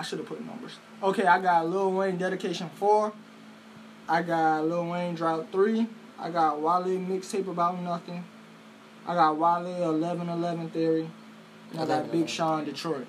I 0.01 0.03
should 0.03 0.17
have 0.17 0.27
put 0.27 0.43
numbers. 0.43 0.79
Okay, 1.03 1.27
I 1.27 1.39
got 1.39 1.69
Lil 1.69 1.91
Wayne 1.91 2.17
Dedication 2.17 2.71
4. 2.73 3.13
I 4.09 4.23
got 4.23 4.65
Lil 4.65 4.87
Wayne 4.89 5.13
Drought 5.13 5.51
3. 5.51 5.85
I 6.17 6.31
got 6.31 6.59
Wale 6.59 6.97
Mixtape 6.97 7.47
About 7.47 7.79
Nothing. 7.79 8.23
I 9.05 9.13
got 9.13 9.37
Wale 9.37 9.91
1111 9.91 10.69
Theory. 10.71 11.07
And 11.73 11.81
I 11.81 11.85
got 11.85 12.11
Big 12.11 12.21
1111. 12.21 12.27
Sean 12.27 12.65
Detroit. 12.65 13.05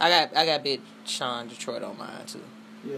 I 0.00 0.08
got 0.08 0.34
I 0.34 0.46
got 0.46 0.64
Big 0.64 0.80
Sean 1.04 1.46
Detroit 1.46 1.82
on 1.82 1.98
mine 1.98 2.24
too. 2.26 2.40
Yeah. 2.82 2.96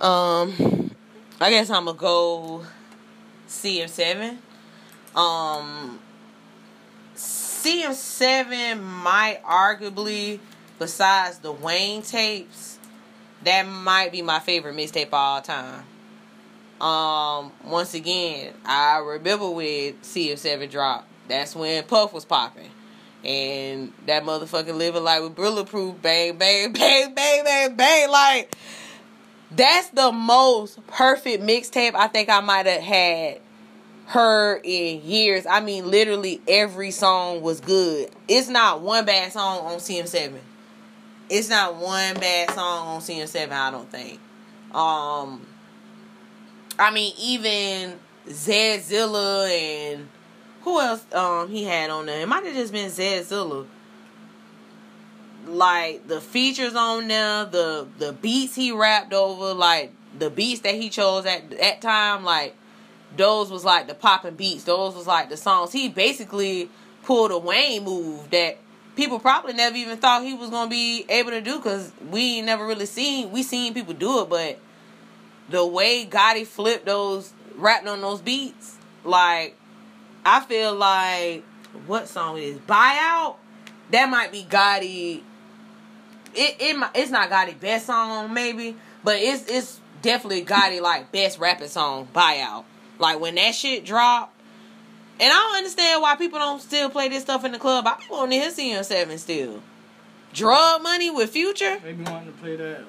Um, 0.00 0.94
I 1.40 1.50
guess 1.50 1.68
I'm 1.68 1.86
gonna 1.86 1.98
go 1.98 2.64
CM7. 3.48 4.36
Um, 5.16 5.98
CM7 7.16 8.80
might 8.80 9.42
arguably, 9.42 10.38
besides 10.78 11.38
the 11.38 11.52
Wayne 11.52 12.02
tapes, 12.02 12.78
that 13.44 13.62
might 13.62 14.12
be 14.12 14.22
my 14.22 14.38
favorite 14.38 14.76
mixtape 14.76 15.08
of 15.08 15.14
all 15.14 15.42
time. 15.42 15.84
Um, 16.80 17.52
once 17.64 17.94
again, 17.94 18.54
I 18.64 18.98
remember 18.98 19.50
when 19.50 19.94
CM7 19.94 20.70
dropped. 20.70 21.06
That's 21.28 21.54
when 21.54 21.82
Puff 21.84 22.12
was 22.12 22.24
popping. 22.24 22.70
And 23.24 23.92
that 24.06 24.22
motherfucker 24.22 24.76
living 24.76 25.02
like 25.02 25.22
with 25.22 25.34
bulletproof, 25.34 26.00
bang, 26.00 26.38
bang, 26.38 26.72
bang, 26.72 27.14
bang, 27.14 27.44
bang, 27.44 27.74
bang. 27.74 28.10
Like, 28.10 28.54
that's 29.50 29.88
the 29.90 30.12
most 30.12 30.86
perfect 30.86 31.42
mixtape 31.42 31.94
I 31.94 32.06
think 32.06 32.28
I 32.28 32.40
might 32.40 32.66
have 32.66 32.82
had 32.82 33.40
heard 34.06 34.60
in 34.64 35.02
years. 35.02 35.46
I 35.46 35.60
mean, 35.60 35.90
literally 35.90 36.40
every 36.46 36.90
song 36.90 37.42
was 37.42 37.60
good. 37.60 38.10
It's 38.28 38.48
not 38.48 38.80
one 38.80 39.04
bad 39.04 39.32
song 39.32 39.66
on 39.66 39.78
CM7. 39.78 40.38
It's 41.28 41.48
not 41.48 41.76
one 41.76 42.14
bad 42.14 42.50
song 42.52 42.88
on 42.88 43.00
CM7, 43.00 43.50
I 43.50 43.70
don't 43.70 43.90
think. 43.90 44.20
Um 44.72 45.46
I 46.78 46.90
mean 46.92 47.14
even 47.18 47.98
Zedzilla 48.26 49.48
and 49.48 50.08
who 50.62 50.80
else 50.80 51.04
um 51.12 51.48
he 51.50 51.64
had 51.64 51.90
on 51.90 52.06
there? 52.06 52.20
It 52.20 52.28
might 52.28 52.44
have 52.44 52.54
just 52.54 52.72
been 52.72 52.90
Zedzilla. 52.90 53.66
Like 55.46 56.06
the 56.06 56.20
features 56.20 56.74
on 56.74 57.08
there, 57.08 57.44
the 57.44 57.86
the 57.98 58.12
beats 58.12 58.54
he 58.54 58.72
rapped 58.72 59.12
over, 59.12 59.54
like 59.54 59.92
the 60.18 60.30
beats 60.30 60.60
that 60.62 60.74
he 60.74 60.90
chose 60.90 61.26
at 61.26 61.50
that 61.50 61.80
time, 61.80 62.24
like 62.24 62.54
those 63.16 63.50
was 63.50 63.64
like 63.64 63.88
the 63.88 63.94
popping 63.94 64.34
beats. 64.34 64.64
Those 64.64 64.94
was 64.94 65.06
like 65.06 65.30
the 65.30 65.36
songs. 65.36 65.72
He 65.72 65.88
basically 65.88 66.70
pulled 67.02 67.30
a 67.30 67.38
Wayne 67.38 67.84
move 67.84 68.30
that 68.30 68.58
people 68.98 69.20
probably 69.20 69.52
never 69.52 69.76
even 69.76 69.96
thought 69.96 70.24
he 70.24 70.34
was 70.34 70.50
gonna 70.50 70.68
be 70.68 71.06
able 71.08 71.30
to 71.30 71.40
do 71.40 71.56
because 71.56 71.92
we 72.10 72.42
never 72.42 72.66
really 72.66 72.84
seen 72.84 73.30
we 73.30 73.44
seen 73.44 73.72
people 73.72 73.94
do 73.94 74.22
it, 74.22 74.28
but 74.28 74.58
the 75.48 75.64
way 75.64 76.04
Gotti 76.04 76.44
flipped 76.44 76.84
those 76.84 77.32
rapping 77.54 77.88
on 77.88 78.00
those 78.00 78.20
beats, 78.20 78.76
like 79.04 79.56
I 80.26 80.40
feel 80.40 80.74
like 80.74 81.44
what 81.86 82.08
song 82.08 82.38
is 82.38 82.58
buyout. 82.58 83.36
That 83.92 84.10
might 84.10 84.32
be 84.32 84.42
Gotti. 84.42 85.22
It 86.34 86.56
it 86.58 86.90
it's 86.96 87.12
not 87.12 87.30
Gotti 87.30 87.58
best 87.58 87.86
song 87.86 88.34
maybe, 88.34 88.76
but 89.04 89.16
it's 89.20 89.48
it's 89.48 89.80
definitely 90.02 90.44
Gotti 90.44 90.80
like 90.80 91.12
best 91.12 91.38
rapping 91.38 91.68
song 91.68 92.08
buyout. 92.12 92.64
Like 92.98 93.20
when 93.20 93.36
that 93.36 93.54
shit 93.54 93.84
dropped. 93.84 94.34
And 95.20 95.32
I 95.32 95.34
don't 95.34 95.56
understand 95.56 96.00
why 96.02 96.14
people 96.16 96.38
don't 96.38 96.60
still 96.62 96.90
play 96.90 97.08
this 97.08 97.22
stuff 97.22 97.44
in 97.44 97.52
the 97.52 97.58
club. 97.58 97.86
I 97.86 97.96
be 97.98 98.04
wanting 98.10 98.40
to 98.40 98.46
hear 98.50 98.76
CM7 98.80 99.18
still. 99.18 99.62
Drug 100.32 100.82
money 100.82 101.10
with 101.10 101.30
future. 101.30 101.78
Maybe 101.82 102.04
wanting 102.04 102.32
to 102.32 102.38
play 102.38 102.56
that. 102.56 102.80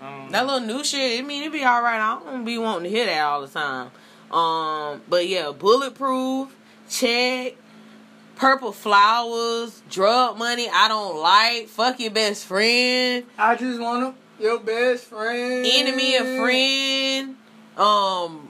Uh, 0.00 0.30
That 0.30 0.46
little 0.46 0.60
new 0.60 0.84
shit, 0.84 1.18
I 1.18 1.22
mean, 1.26 1.42
it 1.44 1.52
be 1.52 1.64
alright. 1.64 2.00
I 2.00 2.20
don't 2.24 2.44
be 2.44 2.58
wanting 2.58 2.84
to 2.84 2.96
hear 2.96 3.06
that 3.06 3.20
all 3.22 3.40
the 3.40 3.48
time. 3.48 3.90
Um, 4.30 5.00
but 5.08 5.26
yeah, 5.26 5.50
bulletproof, 5.58 6.54
check, 6.90 7.54
purple 8.36 8.72
flowers, 8.72 9.82
drug 9.90 10.36
money. 10.38 10.68
I 10.72 10.88
don't 10.88 11.16
like. 11.16 11.68
Fuck 11.68 11.98
your 12.00 12.10
best 12.10 12.44
friend, 12.44 13.24
I 13.38 13.54
just 13.56 13.80
want 13.80 14.14
to 14.38 14.42
your 14.44 14.60
best 14.60 15.04
friend. 15.04 15.66
enemy 15.66 16.16
of 16.16 16.26
friend. 16.36 17.36
Um, 17.76 18.47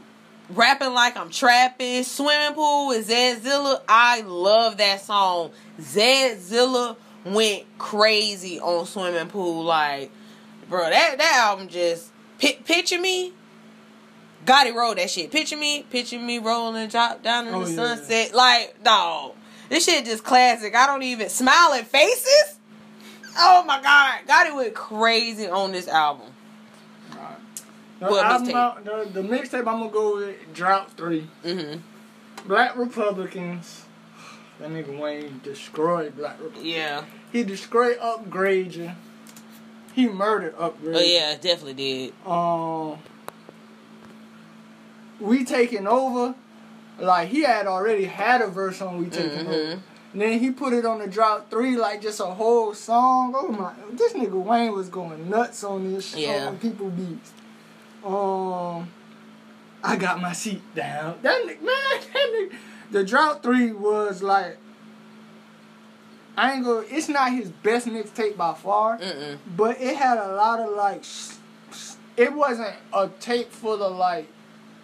rapping 0.50 0.92
like 0.94 1.16
I'm 1.16 1.30
trapping. 1.30 2.04
Swimming 2.04 2.54
pool 2.54 2.88
with 2.88 3.08
Zedzilla. 3.08 3.80
I 3.88 4.22
love 4.22 4.76
that 4.78 5.00
song. 5.00 5.50
Zedzilla 5.80 6.96
went 7.24 7.64
crazy 7.78 8.60
on 8.60 8.86
swimming 8.86 9.28
pool. 9.28 9.64
Like, 9.64 10.10
bro, 10.68 10.88
that 10.88 11.18
that 11.18 11.36
album 11.48 11.68
just 11.68 12.10
pi- 12.40 12.58
picture 12.64 13.00
me. 13.00 13.32
Gotti 14.46 14.74
wrote 14.74 14.96
that 14.96 15.10
shit. 15.10 15.30
Picture 15.30 15.56
me, 15.56 15.82
picture 15.90 16.18
me 16.18 16.38
rolling 16.38 16.88
drop 16.88 17.22
down 17.22 17.48
in 17.48 17.54
Oh, 17.54 17.64
the 17.64 17.70
yeah. 17.70 17.76
sunset. 17.96 18.34
Like, 18.34 18.82
dog, 18.82 19.34
this 19.68 19.84
shit 19.84 20.04
just 20.06 20.24
classic. 20.24 20.74
I 20.74 20.86
don't 20.86 21.02
even 21.02 21.28
smiling 21.28 21.84
faces. 21.84 22.54
Oh 23.36 23.62
my 23.66 23.80
god, 23.82 24.20
Gotti 24.26 24.56
went 24.56 24.74
crazy 24.74 25.48
on 25.48 25.72
this 25.72 25.86
album. 25.88 26.28
The, 28.00 28.06
What 28.06 28.24
album 28.24 28.48
mixtape? 28.48 28.84
the, 29.12 29.22
the 29.22 29.28
mixtape 29.28 29.58
I'm 29.60 29.64
gonna 29.80 29.90
go 29.90 30.16
with 30.16 30.36
Drought 30.54 30.92
Three. 30.96 31.26
Mm-hmm. 31.44 31.80
Black 32.48 32.76
Republicans. 32.76 33.84
That 34.60 34.70
nigga 34.70 34.98
Wayne 34.98 35.40
destroyed 35.44 36.16
Black 36.16 36.36
Republicans. 36.38 36.64
Yeah. 36.66 37.04
He 37.32 37.44
destroyed 37.44 37.98
Upgrade 38.00 38.74
you. 38.74 38.90
He 39.94 40.08
murdered 40.08 40.54
Upgrade. 40.58 40.96
Oh 40.96 41.00
yeah, 41.00 41.34
definitely 41.40 41.74
did. 41.74 42.12
Um, 42.26 42.98
we 45.20 45.44
taking 45.44 45.86
over. 45.86 46.34
Like 47.00 47.28
he 47.28 47.42
had 47.42 47.66
already 47.66 48.04
had 48.06 48.40
a 48.40 48.48
verse 48.48 48.80
on 48.82 48.98
We 48.98 49.06
Taking 49.08 49.46
Mhm. 49.46 49.48
Over. 49.48 49.82
And 50.12 50.22
then 50.22 50.38
he 50.40 50.50
put 50.50 50.72
it 50.72 50.84
on 50.86 50.98
the 51.00 51.06
drop 51.06 51.50
three, 51.50 51.76
like 51.76 52.00
just 52.02 52.18
a 52.18 52.24
whole 52.24 52.74
song. 52.74 53.34
Oh 53.36 53.48
my! 53.48 53.72
This 53.92 54.14
nigga 54.14 54.32
Wayne 54.42 54.72
was 54.72 54.88
going 54.88 55.28
nuts 55.30 55.62
on 55.62 55.92
this 55.92 56.16
Yeah. 56.16 56.46
on 56.48 56.58
people 56.58 56.88
beats. 56.90 57.30
Um, 58.04 58.88
I 59.82 59.96
got 59.96 60.20
my 60.20 60.32
seat 60.32 60.62
down. 60.74 61.18
That 61.22 61.42
nigga, 61.42 61.62
man, 61.62 61.64
that 62.12 62.32
nigga. 62.34 62.56
The 62.90 63.04
drought 63.04 63.42
three 63.42 63.72
was 63.72 64.22
like. 64.22 64.58
I 66.36 66.52
ain't 66.52 66.64
gonna. 66.64 66.86
It's 66.88 67.08
not 67.08 67.32
his 67.32 67.50
best 67.50 67.88
mixtape 67.88 68.36
by 68.36 68.54
far 68.54 68.98
Mm-mm. 68.98 69.38
but 69.56 69.80
it 69.80 69.96
had 69.96 70.18
a 70.18 70.34
lot 70.36 70.60
of 70.60 70.70
like 70.76 71.00
s- 71.00 71.36
s- 71.70 71.96
it 72.16 72.32
wasn't 72.32 72.76
a 72.92 73.08
tape 73.18 73.50
full 73.50 73.82
of 73.82 73.96
like 73.96 74.28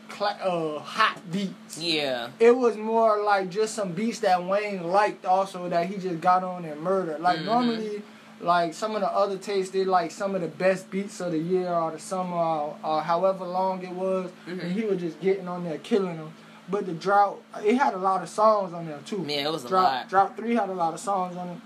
cla- 0.08 0.36
uh 0.42 0.80
hot 0.80 1.20
beats 1.30 1.78
Yeah. 1.78 2.30
it 2.40 2.56
was 2.56 2.76
more 2.76 3.22
like 3.22 3.50
just 3.50 3.74
some 3.76 3.92
beats 3.92 4.18
that 4.20 4.42
wayne 4.44 4.82
liked 4.88 5.24
also 5.24 5.68
that 5.68 5.86
he 5.86 5.96
just 5.96 6.20
got 6.20 6.42
on 6.42 6.64
and 6.64 6.80
murdered 6.80 7.20
like 7.20 7.38
Mhm. 7.38 7.44
normally 7.44 8.02
like 8.40 8.74
some 8.74 8.94
of 8.94 9.00
the 9.00 9.08
other 9.10 9.36
tapes 9.38 9.70
did 9.70 9.86
like 9.86 10.10
some 10.10 10.34
of 10.34 10.40
the 10.40 10.48
best 10.48 10.90
beats 10.90 11.20
of 11.20 11.32
the 11.32 11.38
year 11.38 11.68
or 11.68 11.92
the 11.92 11.98
summer 11.98 12.36
or, 12.36 12.76
or 12.82 13.02
however 13.02 13.44
long 13.44 13.82
it 13.82 13.90
was 13.92 14.30
Mhm. 14.46 14.60
and 14.62 14.72
he 14.72 14.82
was 14.84 15.00
just 15.00 15.20
getting 15.20 15.48
on 15.48 15.64
there 15.64 15.78
killing 15.78 16.16
them 16.16 16.32
but 16.68 16.84
the 16.86 16.92
drought 16.92 17.40
it 17.64 17.76
had 17.76 17.94
a 17.94 17.98
lot 17.98 18.22
of 18.22 18.28
songs 18.28 18.72
on 18.72 18.86
there 18.86 18.98
too 19.06 19.24
Yeah, 19.28 19.46
it 19.48 19.52
was 19.52 19.64
a 19.64 19.68
lot. 19.68 20.08
Drop 20.08 20.36
Three 20.36 20.54
had 20.54 20.68
a 20.68 20.74
lot 20.74 20.94
of 20.94 21.00
songs 21.00 21.36
on 21.36 21.48
it. 21.48 21.58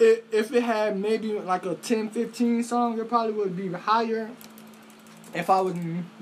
It. 0.00 0.24
If 0.32 0.52
it 0.52 0.62
had 0.62 0.98
maybe 0.98 1.38
like 1.38 1.66
a 1.66 1.74
10, 1.74 2.10
15 2.10 2.62
song, 2.64 2.98
it 2.98 3.08
probably 3.08 3.32
would 3.34 3.56
be 3.56 3.68
higher. 3.72 4.30
If 5.34 5.50
I 5.50 5.60
was 5.60 5.74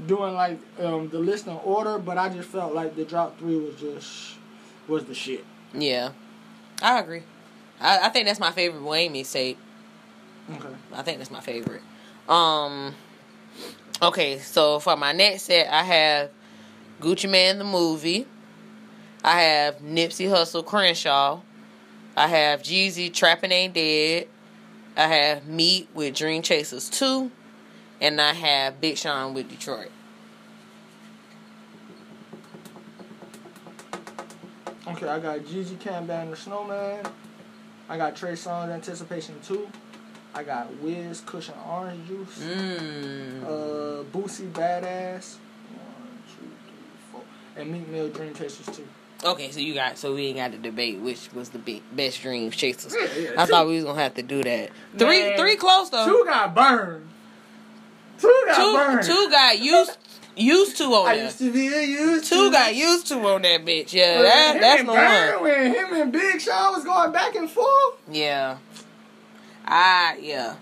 doing 0.06 0.34
like 0.34 0.58
um, 0.82 1.08
the 1.08 1.18
list 1.18 1.46
in 1.46 1.52
order, 1.64 1.98
but 1.98 2.18
I 2.18 2.28
just 2.30 2.48
felt 2.48 2.74
like 2.74 2.96
the 2.96 3.04
Drop 3.04 3.38
Three 3.38 3.56
was 3.56 3.76
just 3.76 4.34
was 4.88 5.04
the 5.04 5.14
shit. 5.14 5.44
Yeah. 5.72 6.10
I 6.82 6.98
agree. 7.00 7.22
I, 7.80 8.06
I 8.06 8.08
think 8.08 8.26
that's 8.26 8.40
my 8.40 8.50
favorite 8.50 8.82
Wayne 8.82 9.12
mixtape. 9.12 9.56
Okay. 10.50 10.68
I 10.94 11.02
think 11.02 11.18
that's 11.18 11.30
my 11.30 11.40
favorite. 11.40 11.82
Um 12.28 12.94
Okay, 14.00 14.38
so 14.38 14.78
for 14.78 14.96
my 14.96 15.12
next 15.12 15.44
set 15.44 15.72
I 15.72 15.82
have 15.82 16.30
Gucci 17.00 17.28
Man 17.28 17.58
the 17.58 17.64
movie. 17.64 18.26
I 19.24 19.40
have 19.42 19.78
Nipsey 19.78 20.28
Hussle 20.28 20.64
Crenshaw. 20.64 21.40
I 22.16 22.26
have 22.26 22.62
Jeezy 22.62 23.12
Trappin' 23.12 23.52
Ain't 23.52 23.74
Dead. 23.74 24.28
I 24.96 25.06
have 25.06 25.46
Meat 25.46 25.88
with 25.94 26.14
Dream 26.14 26.42
Chasers 26.42 26.88
2. 26.90 27.30
And 28.00 28.20
I 28.20 28.32
have 28.32 28.80
Big 28.80 28.96
Sean 28.96 29.34
with 29.34 29.48
Detroit. 29.48 29.90
Okay, 34.86 35.06
I 35.06 35.18
got 35.18 35.46
Gigi 35.46 35.76
Camban 35.76 36.22
and 36.22 36.32
the 36.32 36.36
Snowman. 36.36 37.04
I 37.88 37.96
got 37.96 38.16
Trey 38.16 38.32
Songz 38.32 38.70
Anticipation 38.70 39.34
Two. 39.42 39.68
I 40.34 40.42
got 40.42 40.72
Wiz 40.80 41.22
Cushion 41.24 41.54
Orange 41.68 42.06
Juice. 42.06 42.38
Mmm. 42.40 43.42
Uh, 43.44 44.04
Boosie 44.04 44.50
Badass. 44.52 45.36
One, 45.36 46.18
two, 46.28 46.44
three, 46.66 47.10
four. 47.10 47.22
And 47.56 47.72
Meek 47.72 47.88
Mill 47.88 48.08
Dream 48.10 48.34
Chasers 48.34 48.66
2. 48.76 48.86
Okay, 49.24 49.50
so 49.50 49.58
you 49.58 49.74
got 49.74 49.98
so 49.98 50.14
we 50.14 50.26
ain't 50.26 50.36
got 50.36 50.52
to 50.52 50.58
debate 50.58 51.00
which 51.00 51.32
was 51.32 51.48
the 51.48 51.58
big, 51.58 51.82
best 51.96 52.20
dream 52.22 52.50
chasers. 52.52 52.94
Yeah, 52.94 53.30
I 53.36 53.46
two- 53.46 53.50
thought 53.50 53.66
we 53.66 53.74
was 53.76 53.84
gonna 53.84 54.00
have 54.00 54.14
to 54.14 54.22
do 54.22 54.44
that. 54.44 54.70
Three, 54.96 55.22
Man, 55.30 55.38
three 55.38 55.56
close 55.56 55.90
though. 55.90 56.06
Two 56.06 56.24
got 56.24 56.54
burned. 56.54 57.08
Two 58.20 58.42
got 58.46 58.56
two, 58.56 58.72
burned. 58.74 59.02
two 59.06 59.30
got 59.30 59.58
used 59.58 59.96
used 60.38 60.76
to 60.78 60.84
on 60.84 61.08
I 61.08 61.14
there. 61.16 61.24
used 61.24 61.38
to 61.38 61.52
be 61.52 61.68
a 61.68 61.82
used 61.82 62.24
Two 62.26 62.46
to. 62.46 62.50
got 62.52 62.74
used 62.74 63.06
to 63.08 63.14
on 63.20 63.42
that 63.42 63.64
bitch. 63.64 63.92
Yeah, 63.92 64.16
When 64.16 64.24
that, 64.24 64.54
him 64.54 64.60
that's 64.60 64.78
and 64.80 64.86
no. 64.86 65.42
When 65.42 65.74
him 65.74 66.02
and 66.02 66.12
Big 66.12 66.40
Sean 66.40 66.74
was 66.74 66.84
going 66.84 67.12
back 67.12 67.34
and 67.34 67.50
forth. 67.50 67.94
Yeah, 68.10 68.58
I 69.64 70.18
yeah. 70.22 70.56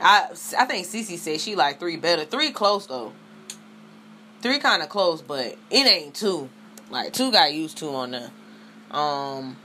I 0.00 0.28
I 0.58 0.64
think 0.64 0.86
Cece 0.86 1.18
said 1.18 1.40
she 1.40 1.56
like 1.56 1.78
three 1.80 1.96
better. 1.96 2.24
Three 2.24 2.50
close 2.52 2.86
though. 2.86 3.12
Three 4.42 4.58
kind 4.58 4.82
of 4.82 4.88
close, 4.88 5.20
but 5.20 5.56
it 5.70 5.86
ain't 5.86 6.14
two. 6.14 6.48
Like 6.90 7.12
two 7.12 7.30
got 7.30 7.52
used 7.52 7.76
to 7.78 7.88
on 7.90 8.12
that. 8.12 8.30
Um, 8.90 9.56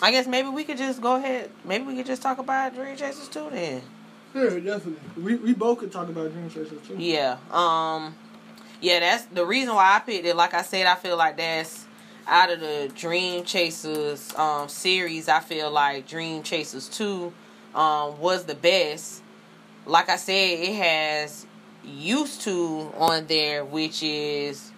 I 0.00 0.10
guess 0.12 0.26
maybe 0.26 0.48
we 0.48 0.64
could 0.64 0.78
just 0.78 1.00
go 1.02 1.16
ahead. 1.16 1.50
Maybe 1.64 1.84
we 1.84 1.96
could 1.96 2.06
just 2.06 2.22
talk 2.22 2.38
about 2.38 2.74
Dream 2.74 2.96
Chasers 2.96 3.28
too 3.28 3.48
then. 3.50 3.82
Yeah, 4.34 4.44
definitely. 4.60 4.96
We 5.20 5.34
we 5.36 5.52
both 5.54 5.78
could 5.78 5.92
talk 5.92 6.08
about 6.08 6.32
Dream 6.32 6.48
Chasers 6.48 6.80
too. 6.86 6.96
Yeah. 6.96 7.36
Um 7.50 8.14
yeah, 8.82 9.00
that's 9.00 9.26
the 9.26 9.46
reason 9.46 9.74
why 9.76 9.96
I 9.96 10.00
picked 10.00 10.26
it. 10.26 10.36
Like 10.36 10.54
I 10.54 10.62
said, 10.62 10.86
I 10.86 10.96
feel 10.96 11.18
like 11.18 11.38
that's 11.38 11.86
out 12.28 12.52
of 12.52 12.60
the 12.60 12.92
Dream 12.96 13.44
Chasers 13.44 14.34
um 14.36 14.68
series, 14.68 15.28
I 15.28 15.40
feel 15.40 15.72
like 15.72 16.08
Dream 16.08 16.44
Chasers 16.44 16.88
2 16.90 17.32
um 17.76 18.20
was 18.20 18.46
the 18.46 18.56
best. 18.56 19.22
Like 19.86 20.08
I 20.10 20.16
said, 20.16 20.34
it 20.60 20.74
has 20.76 21.46
used 21.84 22.42
to 22.42 22.92
on 22.98 23.26
there, 23.26 23.64
which 23.64 24.02
is 24.02 24.72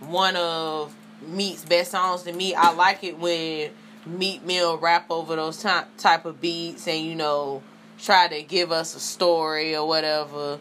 one 0.00 0.36
of 0.36 0.94
Meat's 1.26 1.64
best 1.64 1.92
songs 1.92 2.22
to 2.24 2.32
me. 2.32 2.54
I 2.54 2.72
like 2.72 3.04
it 3.04 3.18
when 3.18 3.70
Meat 4.06 4.44
Mill 4.44 4.78
rap 4.78 5.06
over 5.10 5.36
those 5.36 5.62
ty- 5.62 5.86
type 5.98 6.24
of 6.24 6.40
beats 6.40 6.88
and 6.88 7.04
you 7.04 7.14
know 7.14 7.62
try 7.98 8.28
to 8.28 8.42
give 8.42 8.72
us 8.72 8.94
a 8.96 9.00
story 9.00 9.76
or 9.76 9.86
whatever. 9.86 10.58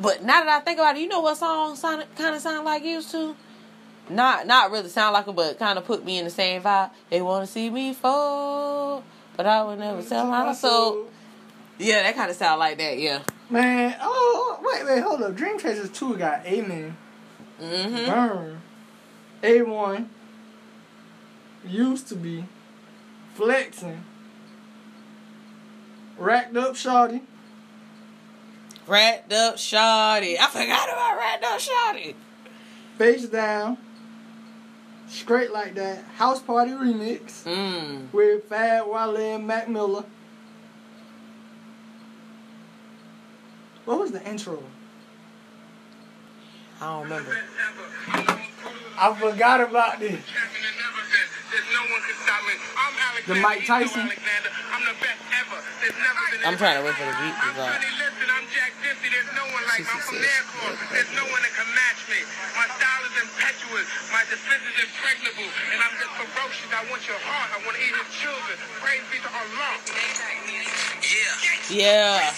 But 0.00 0.22
now 0.22 0.40
that 0.44 0.48
I 0.48 0.60
think 0.60 0.78
about 0.78 0.96
it, 0.96 1.00
you 1.02 1.08
know 1.08 1.20
what 1.20 1.36
song 1.36 1.76
sound 1.76 2.04
kind 2.16 2.34
of 2.34 2.40
sound 2.42 2.64
like 2.64 2.82
used 2.84 3.10
to? 3.12 3.36
Not 4.10 4.46
not 4.46 4.70
really 4.70 4.88
sound 4.88 5.14
like 5.14 5.26
it, 5.28 5.34
but 5.34 5.58
kind 5.58 5.78
of 5.78 5.84
put 5.86 6.04
me 6.04 6.18
in 6.18 6.24
the 6.24 6.30
same 6.30 6.62
vibe. 6.62 6.90
They 7.10 7.22
want 7.22 7.46
to 7.46 7.50
see 7.52 7.70
me 7.70 7.94
fall, 7.94 9.02
but 9.36 9.46
I 9.46 9.62
would 9.64 9.78
never 9.78 10.02
sell 10.02 10.26
my 10.26 10.52
soul. 10.52 11.06
Yeah, 11.78 12.02
that 12.02 12.14
kind 12.14 12.30
of 12.30 12.36
sound 12.36 12.58
like 12.60 12.76
that. 12.78 12.98
Yeah. 12.98 13.20
Man, 13.50 13.96
oh 14.02 14.58
wait, 14.62 14.84
wait, 14.84 15.00
hold 15.02 15.22
up. 15.22 15.34
Dream 15.34 15.58
Chasers 15.58 15.90
two 15.90 16.16
got 16.16 16.44
Amen, 16.46 16.96
Mhm. 17.60 18.06
Burn, 18.06 18.62
A 19.42 19.62
one, 19.62 20.10
used 21.64 22.08
to 22.08 22.14
be, 22.16 22.44
flexing, 23.34 24.04
racked 26.18 26.56
up 26.56 26.74
shawty, 26.74 27.22
Wrapped 28.86 29.32
up, 29.32 29.56
shawty. 29.56 30.36
I 30.38 30.46
forgot 30.48 30.88
about 30.88 31.16
wrapped 31.16 31.44
up, 31.44 31.58
shawty. 31.58 32.14
face 32.98 33.26
down, 33.26 33.78
straight 35.08 35.52
like 35.52 35.74
that. 35.74 36.04
House 36.16 36.40
party 36.42 36.72
remix 36.72 37.44
Mm. 37.44 38.12
with 38.12 38.44
Fad 38.44 38.86
Wale 38.86 39.16
and 39.16 39.46
Mac 39.46 39.68
Miller. 39.68 40.04
What 43.84 43.98
was 43.98 44.12
the 44.12 44.22
intro? 44.28 44.62
I 46.80 46.86
don't 46.86 47.02
remember. 47.04 47.36
I 48.98 49.14
forgot 49.18 49.60
about 49.60 49.98
this. 50.00 50.20
The 53.24 53.40
Mike 53.40 53.64
Tyson? 53.64 54.04
I'm 54.04 54.84
the 54.84 54.96
best 55.00 55.22
ever. 55.32 55.56
There's 55.80 55.96
never 55.96 56.22
been 56.28 56.44
I'm 56.44 56.58
trying 56.60 56.76
to 56.76 56.84
wait 56.84 56.92
for 56.92 57.08
the 57.08 57.16
beat 57.16 57.32
to 57.32 57.48
drop. 57.56 57.72
Listen, 57.72 58.28
I'm 58.28 58.44
Jack 58.52 58.76
Dempsey. 58.84 59.08
There's 59.08 59.32
no 59.32 59.48
one 59.48 59.64
like 59.64 59.80
me. 59.80 59.88
I'm 59.88 60.02
from 60.04 60.18
Nairclaw. 60.20 60.76
There's 60.92 61.12
no 61.16 61.24
one 61.32 61.40
that 61.40 61.54
can 61.56 61.68
match 61.72 62.04
me. 62.12 62.20
My 62.52 62.68
style 62.68 63.02
is 63.08 63.16
impetuous. 63.16 63.86
My 64.12 64.22
defense 64.28 64.60
is 64.66 64.76
impregnable. 64.76 65.48
And 65.72 65.78
I'm 65.80 65.94
just 65.96 66.12
ferocious. 66.20 66.68
I 66.68 66.84
want 66.92 67.00
your 67.08 67.16
heart. 67.22 67.48
I 67.54 67.58
want 67.64 67.78
to 67.78 67.82
eat 67.86 67.96
your 67.96 68.10
children. 68.12 68.54
Praise 68.84 69.06
be 69.08 69.22
to 69.24 69.30
Allah. 69.32 69.72
Yeah. 71.00 71.72
Yeah. 71.72 72.34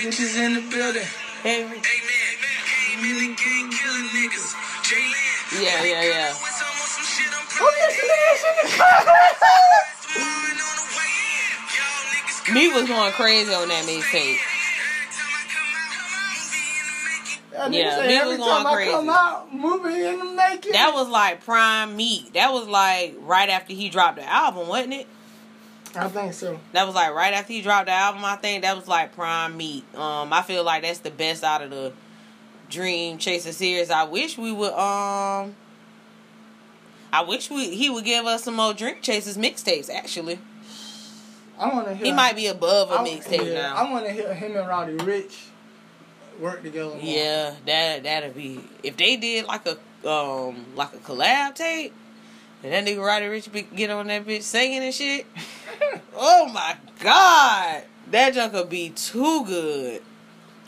Bitches 0.00 0.38
in 0.40 0.56
the 0.56 0.64
building. 0.72 1.04
Hey. 1.44 1.68
Amen. 1.68 1.76
Came 1.76 3.04
in 3.04 3.16
the 3.20 3.30
game 3.36 3.68
killing 3.68 4.08
niggas. 4.16 4.54
Jalen. 4.80 5.60
Yeah, 5.60 5.84
yeah, 5.84 6.32
yeah. 6.32 6.73
Yes, 7.16 7.98
it 7.98 8.10
is. 8.10 8.44
It 8.44 8.56
is. 12.48 12.54
Me 12.54 12.68
was 12.72 12.86
going 12.88 13.12
crazy 13.12 13.54
on 13.54 13.68
that 13.68 13.84
mixtape. 13.84 14.36
Yeah, 17.70 18.06
me 18.06 18.26
was 18.26 18.38
going 18.38 18.66
crazy. 18.66 18.92
out, 19.08 19.48
in 19.52 20.36
the. 20.36 20.70
That 20.72 20.92
was 20.94 21.08
like 21.08 21.44
prime 21.44 21.96
meat. 21.96 22.34
That 22.34 22.52
was 22.52 22.66
like 22.66 23.14
right 23.20 23.48
after 23.48 23.72
he 23.72 23.88
dropped 23.88 24.16
the 24.16 24.28
album, 24.28 24.68
wasn't 24.68 24.94
it? 24.94 25.06
I 25.96 26.08
think 26.08 26.34
so. 26.34 26.58
That 26.72 26.86
was 26.86 26.94
like 26.94 27.14
right 27.14 27.32
after 27.32 27.52
he 27.52 27.62
dropped 27.62 27.86
the 27.86 27.92
album. 27.92 28.24
I 28.24 28.36
think 28.36 28.62
that 28.62 28.76
was 28.76 28.88
like 28.88 29.14
prime 29.14 29.56
meat. 29.56 29.84
Um, 29.94 30.32
I 30.32 30.42
feel 30.42 30.64
like 30.64 30.82
that's 30.82 30.98
the 30.98 31.10
best 31.10 31.44
out 31.44 31.62
of 31.62 31.70
the 31.70 31.92
Dream 32.68 33.18
Chaser 33.18 33.52
series. 33.52 33.90
I 33.90 34.04
wish 34.04 34.36
we 34.36 34.50
would. 34.50 34.72
Um, 34.72 35.54
I 37.14 37.20
wish 37.20 37.48
we 37.48 37.76
he 37.76 37.90
would 37.90 38.04
give 38.04 38.26
us 38.26 38.42
some 38.42 38.54
more 38.54 38.74
Dream 38.74 38.96
Chasers 39.00 39.36
mixtapes. 39.36 39.88
Actually, 39.88 40.40
I 41.56 41.72
want 41.72 41.86
to 41.86 41.94
hear. 41.94 42.06
he 42.06 42.12
might 42.12 42.34
be 42.34 42.48
above 42.48 42.90
a 42.90 42.96
mixtape 43.08 43.46
yeah, 43.46 43.52
now. 43.52 43.76
I 43.76 43.92
want 43.92 44.04
to 44.06 44.12
hear 44.12 44.34
him 44.34 44.56
and 44.56 44.66
Roddy 44.66 44.94
Rich 44.94 45.44
work 46.40 46.64
together. 46.64 46.96
More. 46.96 47.00
Yeah, 47.00 47.54
that 47.66 48.02
that'd 48.02 48.34
be 48.34 48.60
if 48.82 48.96
they 48.96 49.14
did 49.14 49.46
like 49.46 49.64
a 49.64 50.08
um 50.08 50.66
like 50.74 50.92
a 50.92 50.96
collab 50.96 51.54
tape, 51.54 51.94
and 52.64 52.72
that 52.72 52.84
nigga 52.84 53.06
Roddy 53.06 53.26
Rich 53.26 53.52
be, 53.52 53.62
get 53.62 53.90
on 53.90 54.08
that 54.08 54.26
bitch 54.26 54.42
singing 54.42 54.82
and 54.82 54.92
shit. 54.92 55.24
oh 56.16 56.48
my 56.52 56.76
god, 56.98 57.84
that 58.10 58.34
junk 58.34 58.54
would 58.54 58.68
be 58.68 58.88
too 58.90 59.44
good. 59.44 60.02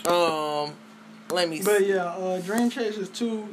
Um, 0.07 0.75
let 1.29 1.49
me. 1.49 1.61
But 1.65 1.79
see. 1.79 1.89
yeah, 1.89 2.05
uh, 2.05 2.41
Dream 2.41 2.71
Chasers 2.71 3.09
two 3.09 3.49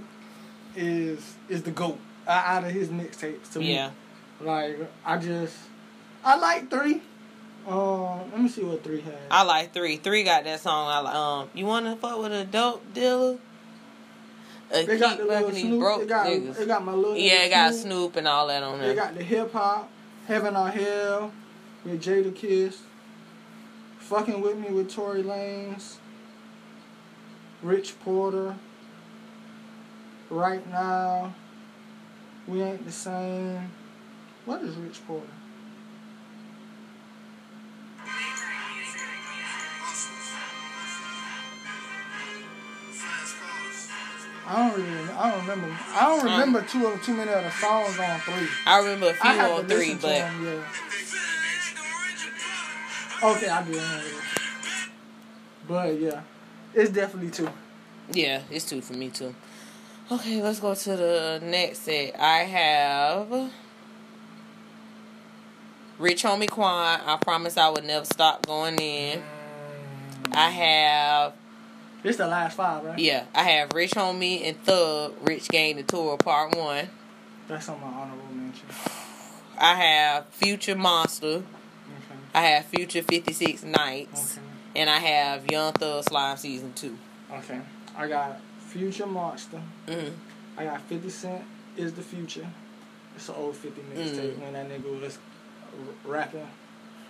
is 0.75 1.33
is 1.49 1.63
the 1.63 1.71
goat 1.71 1.97
uh, 2.27 2.31
out 2.31 2.63
of 2.63 2.71
his 2.71 2.89
mixtapes 2.89 3.51
to 3.53 3.59
me. 3.59 3.73
Yeah, 3.73 3.91
Like 4.41 4.77
I 5.05 5.17
just 5.17 5.55
I 6.23 6.37
like 6.37 6.69
three. 6.69 7.01
Um, 7.67 8.19
let 8.31 8.41
me 8.41 8.49
see 8.49 8.63
what 8.63 8.83
three 8.83 9.01
has. 9.01 9.13
I 9.31 9.43
like 9.43 9.73
three. 9.73 9.95
Three 9.97 10.23
got 10.23 10.43
that 10.43 10.59
song. 10.59 10.87
I 10.89 10.99
like. 10.99 11.15
Um, 11.15 11.49
you 11.53 11.65
wanna 11.65 11.95
fuck 11.95 12.19
with 12.19 12.31
a 12.33 12.43
dope 12.45 12.93
dealer? 12.93 13.37
They 14.71 14.97
got 14.97 15.17
the 15.19 15.25
little 15.25 15.51
Snoop. 15.51 15.79
broke 15.79 15.99
They 16.01 16.07
got 16.07 16.25
niggas. 16.27 16.55
they 16.57 16.65
got 16.65 16.83
my 16.83 16.93
little. 16.93 17.15
yeah, 17.15 17.43
it 17.43 17.49
got 17.49 17.73
Snoop 17.75 18.15
and 18.15 18.27
all 18.27 18.47
that 18.47 18.63
on 18.63 18.79
there. 18.79 18.87
They 18.89 18.95
got 18.95 19.13
the 19.15 19.23
hip 19.23 19.53
hop, 19.53 19.89
Heaven 20.27 20.55
or 20.55 20.67
Hell 20.69 21.31
with 21.85 22.01
Jada 22.03 22.33
Kiss, 22.35 22.81
Fucking 23.99 24.41
With 24.41 24.57
Me 24.57 24.69
with 24.69 24.89
Tory 24.91 25.21
Lanez, 25.21 25.97
Rich 27.61 27.99
Porter, 27.99 28.55
Right 30.29 30.67
Now, 30.71 31.35
We 32.47 32.61
Ain't 32.61 32.85
the 32.85 32.91
Same. 32.91 33.71
What 34.45 34.61
is 34.61 34.75
Rich 34.75 35.05
Porter? 35.07 35.27
I 44.45 44.67
don't 44.69 44.77
really, 44.77 45.09
I 45.11 45.31
don't 45.31 45.41
remember. 45.47 45.77
I 45.93 46.05
don't 46.05 46.23
remember 46.25 46.61
too 46.63 46.85
of 46.87 47.01
too 47.01 47.13
many 47.13 47.31
of 47.31 47.43
the 47.43 47.49
songs 47.49 47.97
on 47.97 48.19
three. 48.19 48.47
I 48.65 48.79
remember 48.79 49.09
a 49.09 49.13
few 49.13 49.29
on 49.29 49.67
three, 49.67 49.93
but 49.93 50.01
them, 50.01 50.45
yeah. 50.45 50.63
Okay, 53.23 53.47
I 53.47 53.63
do 53.63 53.71
remember. 53.71 54.05
But 55.65 55.99
yeah, 55.99 56.21
it's 56.73 56.91
definitely 56.91 57.31
two. 57.31 57.49
Yeah, 58.11 58.41
it's 58.51 58.65
two 58.65 58.81
for 58.81 58.93
me 58.93 59.09
too. 59.09 59.33
Okay, 60.13 60.41
let's 60.43 60.59
go 60.59 60.75
to 60.75 60.89
the 60.95 61.39
next 61.43 61.79
set. 61.79 62.19
I 62.19 62.39
have 62.39 63.51
Rich 65.97 66.23
Homie 66.23 66.49
Quan. 66.49 66.99
I 67.05 67.17
promise 67.21 67.57
I 67.57 67.69
would 67.69 67.83
never 67.83 68.05
stop 68.05 68.45
going 68.45 68.77
in. 68.77 69.23
I 70.31 70.49
have 70.49 71.33
This 72.03 72.17
the 72.17 72.27
last 72.27 72.55
five, 72.57 72.83
right? 72.83 72.99
yeah, 72.99 73.25
I 73.33 73.43
have 73.43 73.73
Rich 73.73 73.91
Homie 73.91 74.47
and 74.47 74.61
Thug 74.63 75.15
Rich 75.21 75.47
Gang 75.49 75.77
the 75.77 75.83
Tour 75.83 76.17
Part 76.17 76.55
One. 76.55 76.89
That's 77.47 77.67
on 77.69 77.79
my 77.81 77.87
honorable 77.87 78.25
mention. 78.33 78.67
I 79.57 79.75
have 79.75 80.27
Future 80.27 80.75
Monster. 80.75 81.27
Okay. 81.37 81.43
I 82.35 82.41
have 82.41 82.65
Future 82.65 83.01
Fifty 83.03 83.33
Six 83.33 83.63
Nights, 83.63 84.37
Okay. 84.37 84.47
and 84.81 84.89
I 84.89 84.97
have 84.99 85.49
Young 85.49 85.73
Thug 85.73 86.03
Slime 86.03 86.37
Season 86.37 86.73
Two. 86.73 86.97
Okay. 87.31 87.61
I 87.97 88.07
got 88.07 88.39
Future 88.73 89.05
Monster. 89.05 89.61
hmm 89.87 90.09
I 90.57 90.65
got 90.65 90.81
50 90.81 91.09
Cent 91.09 91.43
is 91.77 91.93
the 91.93 92.01
future. 92.01 92.47
It's 93.15 93.29
an 93.29 93.35
old 93.37 93.55
50 93.55 93.81
mixtape 93.81 94.33
Mm. 94.35 94.39
when 94.39 94.53
that 94.53 94.69
nigga 94.69 94.99
was 95.01 95.17
rapping. 96.03 96.47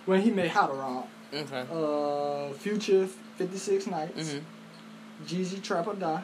When 0.06 0.20
he 0.20 0.30
made 0.30 0.50
How 0.50 0.66
to 0.66 0.72
Rob. 0.74 1.06
Okay. 1.32 1.64
Uh, 1.72 2.52
Future 2.54 3.06
56 3.36 3.86
Nights. 3.86 4.18
Mhm. 4.34 4.42
Jeezy 5.26 5.62
Trap 5.62 5.86
or 5.88 5.94
Die. 5.94 6.22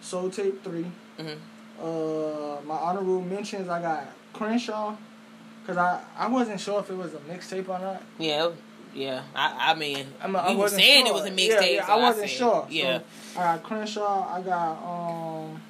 Soul 0.00 0.30
Tape 0.30 0.62
3. 0.64 0.86
Mhm. 1.18 1.36
Uh, 1.80 2.60
my 2.66 2.74
honorable 2.76 3.20
mentions, 3.20 3.68
I 3.68 3.80
got 3.80 4.06
Crenshaw. 4.32 4.96
Because 5.62 5.76
I, 5.78 6.00
I 6.18 6.28
wasn't 6.28 6.60
sure 6.60 6.80
if 6.80 6.90
it 6.90 6.94
was 6.96 7.14
a 7.14 7.18
mixtape 7.18 7.68
or 7.68 7.78
not. 7.78 8.02
Yeah. 8.18 8.50
Yeah. 8.94 9.22
I. 9.34 9.72
I 9.72 9.74
mean, 9.74 10.06
I'm, 10.22 10.34
I 10.36 10.50
you 10.50 10.56
were 10.56 10.62
wasn't 10.64 10.82
saying 10.82 11.06
sure. 11.06 11.16
it 11.16 11.20
was 11.20 11.30
a 11.30 11.34
mixtape. 11.34 11.48
Yeah, 11.48 11.60
yeah, 11.66 11.86
so 11.86 11.92
I 11.92 11.96
wasn't 11.96 12.28
said- 12.30 12.38
sure. 12.38 12.66
Yeah. 12.70 12.98
So, 13.34 13.40
I 13.40 13.42
got 13.56 13.62
Crenshaw. 13.64 14.34
I 14.34 14.40
got 14.42 14.72
um, 14.82 15.60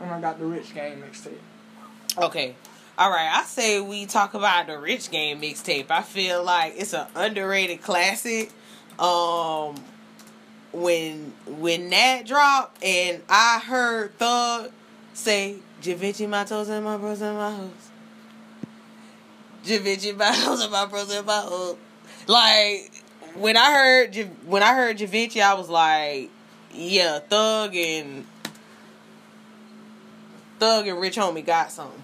and 0.00 0.10
I 0.10 0.20
got 0.20 0.38
the 0.38 0.46
Rich 0.46 0.74
Game 0.74 1.02
mixtape. 1.02 1.38
Okay. 2.18 2.54
All 2.98 3.10
right. 3.10 3.30
I 3.32 3.44
say 3.44 3.80
we 3.80 4.04
talk 4.04 4.34
about 4.34 4.66
the 4.66 4.78
Rich 4.78 5.10
Game 5.10 5.40
mixtape. 5.40 5.90
I 5.90 6.02
feel 6.02 6.44
like 6.44 6.74
it's 6.76 6.92
an 6.92 7.06
underrated 7.14 7.80
classic. 7.82 8.50
Um, 8.98 9.76
when 10.72 11.32
when 11.46 11.88
that 11.90 12.26
dropped 12.26 12.82
and 12.84 13.22
I 13.28 13.60
heard 13.64 14.16
Thug 14.18 14.70
say 15.14 15.56
Javinci 15.82 16.28
my 16.28 16.44
toes 16.44 16.68
and 16.68 16.84
my 16.84 16.96
bros 16.98 17.20
and 17.22 17.36
my 17.36 17.50
hoes. 17.54 17.70
Javinci 19.64 20.16
my 20.16 20.32
toes 20.44 20.62
and 20.62 20.72
my 20.72 20.86
bros 20.86 21.10
and 21.14 21.26
my 21.26 21.40
hoes. 21.40 21.76
Like 22.26 22.92
when 23.34 23.56
I 23.56 23.72
heard 23.72 24.14
when 24.46 24.62
I 24.62 24.74
heard 24.74 24.98
Javinci, 24.98 25.42
I 25.42 25.54
was 25.54 25.68
like, 25.68 26.30
yeah, 26.72 27.18
Thug 27.18 27.74
and 27.74 28.26
Thug 30.58 30.86
and 30.86 31.00
Rich 31.00 31.16
Homie 31.16 31.44
got 31.44 31.72
something. 31.72 32.02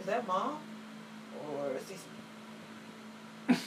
Is 0.00 0.06
that 0.06 0.26
mom? 0.26 0.58
Or 1.52 1.72
is 1.76 1.84
this 1.84 3.58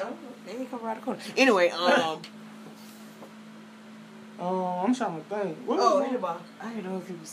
Oh, 0.00 0.16
they 0.46 0.52
ain't 0.52 0.70
come 0.70 0.84
around 0.84 0.96
the 0.96 1.02
corner. 1.02 1.20
Anyway, 1.36 1.68
um 1.70 2.20
Um, 4.38 4.56
I'm 4.86 4.94
trying 4.94 5.16
to 5.22 5.28
think. 5.28 5.58
What 5.66 5.78
Oh, 5.80 5.98
was 6.00 6.08
hey 6.08 6.14
it? 6.14 6.20
mom. 6.20 6.38
I 6.62 6.68
didn't 6.70 6.84
know 6.84 6.96
if 6.98 7.06
he 7.08 7.14
was 7.14 7.28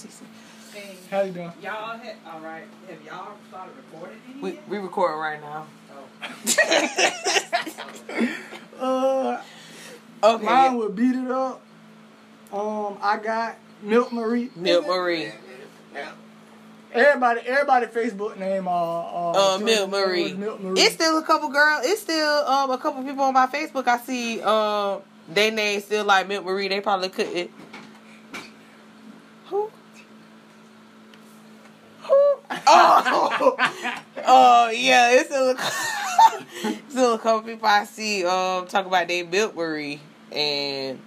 sixteen. 0.78 0.97
How 1.09 1.21
you 1.21 1.32
doing? 1.32 1.51
Y'all 1.61 1.97
had 1.97 2.15
all 2.32 2.39
right. 2.41 2.63
Have 2.89 3.03
y'all 3.05 3.34
started 3.49 3.73
recording 3.91 4.17
any 4.32 4.41
We 4.41 4.51
yet? 4.53 4.69
we 4.69 4.78
recording 4.78 5.19
right 5.19 5.41
now. 5.41 5.65
Uh, 8.80 9.41
Okay. 10.23 10.45
mine 10.45 10.78
would 10.78 10.95
beat 10.95 11.15
it 11.15 11.32
up. 11.32 11.59
Um, 12.53 12.95
I 13.01 13.17
got 13.17 13.55
Milk 13.82 14.13
Marie. 14.13 14.51
Milk 14.55 14.86
Marie. 14.86 15.32
Everybody, 16.93 17.41
everybody 17.41 17.88
Facebook 17.88 18.38
name 18.38 18.67
uh 18.67 18.71
uh, 18.71 19.55
Uh, 19.55 19.57
Milk 19.57 19.89
Marie. 19.89 20.34
Milk 20.34 20.61
Marie. 20.61 20.80
It's 20.80 20.93
still 20.93 21.17
a 21.17 21.23
couple 21.23 21.49
girl. 21.49 21.80
It's 21.84 22.01
still 22.01 22.45
um 22.47 22.69
a 22.69 22.78
couple 22.78 23.03
people 23.03 23.23
on 23.23 23.34
my 23.34 23.47
Facebook. 23.47 23.88
I 23.88 23.97
see 23.97 24.41
um 24.41 25.01
they 25.28 25.49
name 25.49 25.82
still 25.82 26.05
like 26.05 26.28
Milk 26.28 26.45
Marie. 26.45 26.67
They 26.67 26.82
probably 26.82 27.09
couldn't. 27.09 27.49
Who? 29.47 29.71
Who? 32.03 32.37
Oh, 32.50 33.56
oh 34.26 34.70
yeah. 34.70 35.12
It's 35.12 35.32
a, 35.32 35.56
still 36.89 37.14
a 37.16 37.20
couple 37.20 37.41
people 37.41 37.68
I 37.68 37.84
see 37.86 38.26
um 38.26 38.68
talk 38.68 38.86
about 38.86 39.08
they 39.08 39.24
Marie 39.24 40.00
and. 40.32 41.00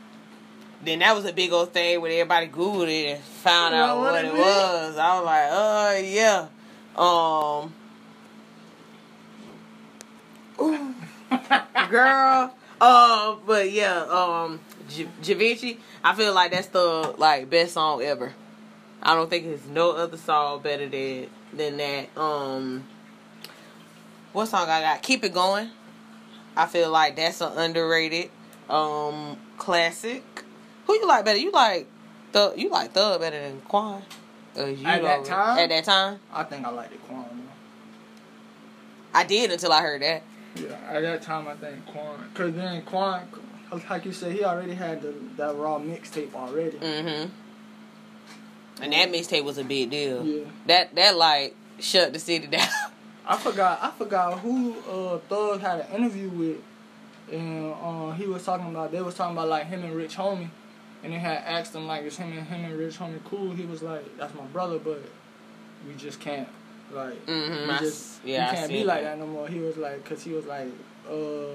Then 0.82 1.01
that 1.01 1.14
was 1.14 1.26
a 1.26 1.32
big 1.34 1.53
old 1.53 1.74
thing 1.74 2.01
when 2.01 2.11
everybody 2.11 2.49
Googled 2.49 2.88
it 2.88 3.16
and 3.16 3.22
found 3.22 3.74
You 3.74 3.80
know 3.82 3.86
out 3.86 3.99
what 3.99 4.12
what 4.12 4.24
it 4.24 4.32
was. 4.32 4.97
I 4.97 5.16
was 5.18 5.26
like, 5.26 5.49
oh 5.53 5.99
yeah. 5.99 6.49
Um, 6.97 7.74
girl. 11.91 12.55
Um, 12.80 13.41
but 13.47 13.70
yeah, 13.70 14.05
um, 14.05 14.59
J- 14.88 15.09
Javinci. 15.22 15.76
I 16.03 16.14
feel 16.14 16.32
like 16.32 16.51
that's 16.53 16.68
the 16.68 17.14
like 17.18 17.51
best 17.51 17.74
song 17.74 18.03
ever. 18.03 18.32
I 19.03 19.14
don't 19.14 19.30
think 19.30 19.44
there's 19.44 19.66
no 19.66 19.92
other 19.92 20.16
song 20.16 20.61
better 20.62 20.88
than 20.88 21.28
than 21.53 21.76
that. 21.78 22.16
Um, 22.16 22.84
what 24.32 24.46
song 24.46 24.68
I 24.68 24.80
got? 24.80 25.03
Keep 25.03 25.24
it 25.24 25.34
going. 25.34 25.70
I 26.57 26.66
feel 26.66 26.90
like 26.90 27.16
that's 27.16 27.40
an 27.40 27.53
underrated 27.57 28.30
um 28.68 29.36
classic. 29.57 30.44
Who 30.86 30.94
you 30.94 31.07
like 31.07 31.24
better? 31.24 31.38
You 31.38 31.51
like 31.53 31.86
Thug? 32.32 32.59
You 32.59 32.70
like 32.70 32.92
Thug 32.92 33.20
better 33.20 33.40
than 33.40 33.61
Quan? 33.62 34.03
You 34.57 34.62
At 34.84 35.03
that 35.03 35.24
time? 35.24 35.59
At 35.59 35.68
that 35.68 35.84
time, 35.84 36.20
I 36.32 36.42
think 36.44 36.66
I 36.66 36.70
like 36.70 36.90
the 36.90 36.98
Quan. 36.98 37.48
I 39.14 39.24
did 39.24 39.51
until 39.51 39.72
I 39.72 39.82
heard 39.82 40.03
that. 40.03 40.22
Yeah, 40.57 40.76
at 40.88 41.03
that 41.03 41.22
time 41.22 41.48
I 41.48 41.55
think 41.55 41.86
Quan, 41.86 42.28
cause 42.34 42.53
then 42.55 42.82
Quan, 42.82 43.26
like 43.88 44.05
you 44.05 44.12
said, 44.12 44.32
he 44.32 44.44
already 44.44 44.74
had 44.74 45.03
the 45.03 45.14
that 45.36 45.55
raw 45.57 45.78
mixtape 45.78 46.34
already. 46.34 46.78
Mm-hmm. 46.78 47.30
And 48.82 48.92
that 48.92 49.10
mixtape 49.10 49.44
was 49.44 49.58
a 49.58 49.64
big 49.64 49.90
deal. 49.90 50.24
Yeah. 50.24 50.44
That 50.66 50.94
that 50.94 51.16
like 51.16 51.54
shut 51.78 52.12
the 52.12 52.18
city 52.18 52.46
down. 52.56 52.68
I 53.26 53.36
forgot. 53.36 53.78
I 53.82 53.90
forgot 53.90 54.38
who 54.40 54.74
uh, 54.90 55.18
Thug 55.28 55.60
had 55.60 55.80
an 55.80 55.94
interview 55.96 56.28
with, 56.30 56.56
and 57.32 57.74
uh, 57.74 58.10
he 58.12 58.26
was 58.26 58.44
talking 58.44 58.68
about. 58.70 58.90
They 58.92 59.02
was 59.02 59.14
talking 59.14 59.36
about 59.36 59.48
like 59.48 59.66
him 59.66 59.84
and 59.84 59.94
Rich 59.94 60.16
Homie, 60.16 60.48
and 61.04 61.12
they 61.12 61.18
had 61.18 61.38
asked 61.44 61.74
him 61.74 61.86
like, 61.86 62.02
"Is 62.04 62.16
him 62.16 62.32
and 62.32 62.46
him 62.46 62.64
and 62.64 62.76
Rich 62.78 62.98
Homie 62.98 63.22
cool?" 63.24 63.52
He 63.52 63.64
was 63.66 63.82
like, 63.82 64.16
"That's 64.16 64.34
my 64.34 64.44
brother, 64.46 64.78
but 64.78 65.02
we 65.86 65.94
just 65.94 66.18
can't 66.20 66.48
like 66.92 67.24
Mhm, 67.26 67.68
we 67.68 67.78
just 67.86 68.24
yeah, 68.24 68.52
can't 68.54 68.68
be 68.70 68.82
like 68.84 69.02
that. 69.02 69.18
no 69.18 69.26
more." 69.26 69.46
He 69.48 69.60
was 69.60 69.76
like, 69.76 70.04
"Cause 70.04 70.22
he 70.22 70.32
was 70.32 70.46
like, 70.46 70.68
uh." 71.08 71.54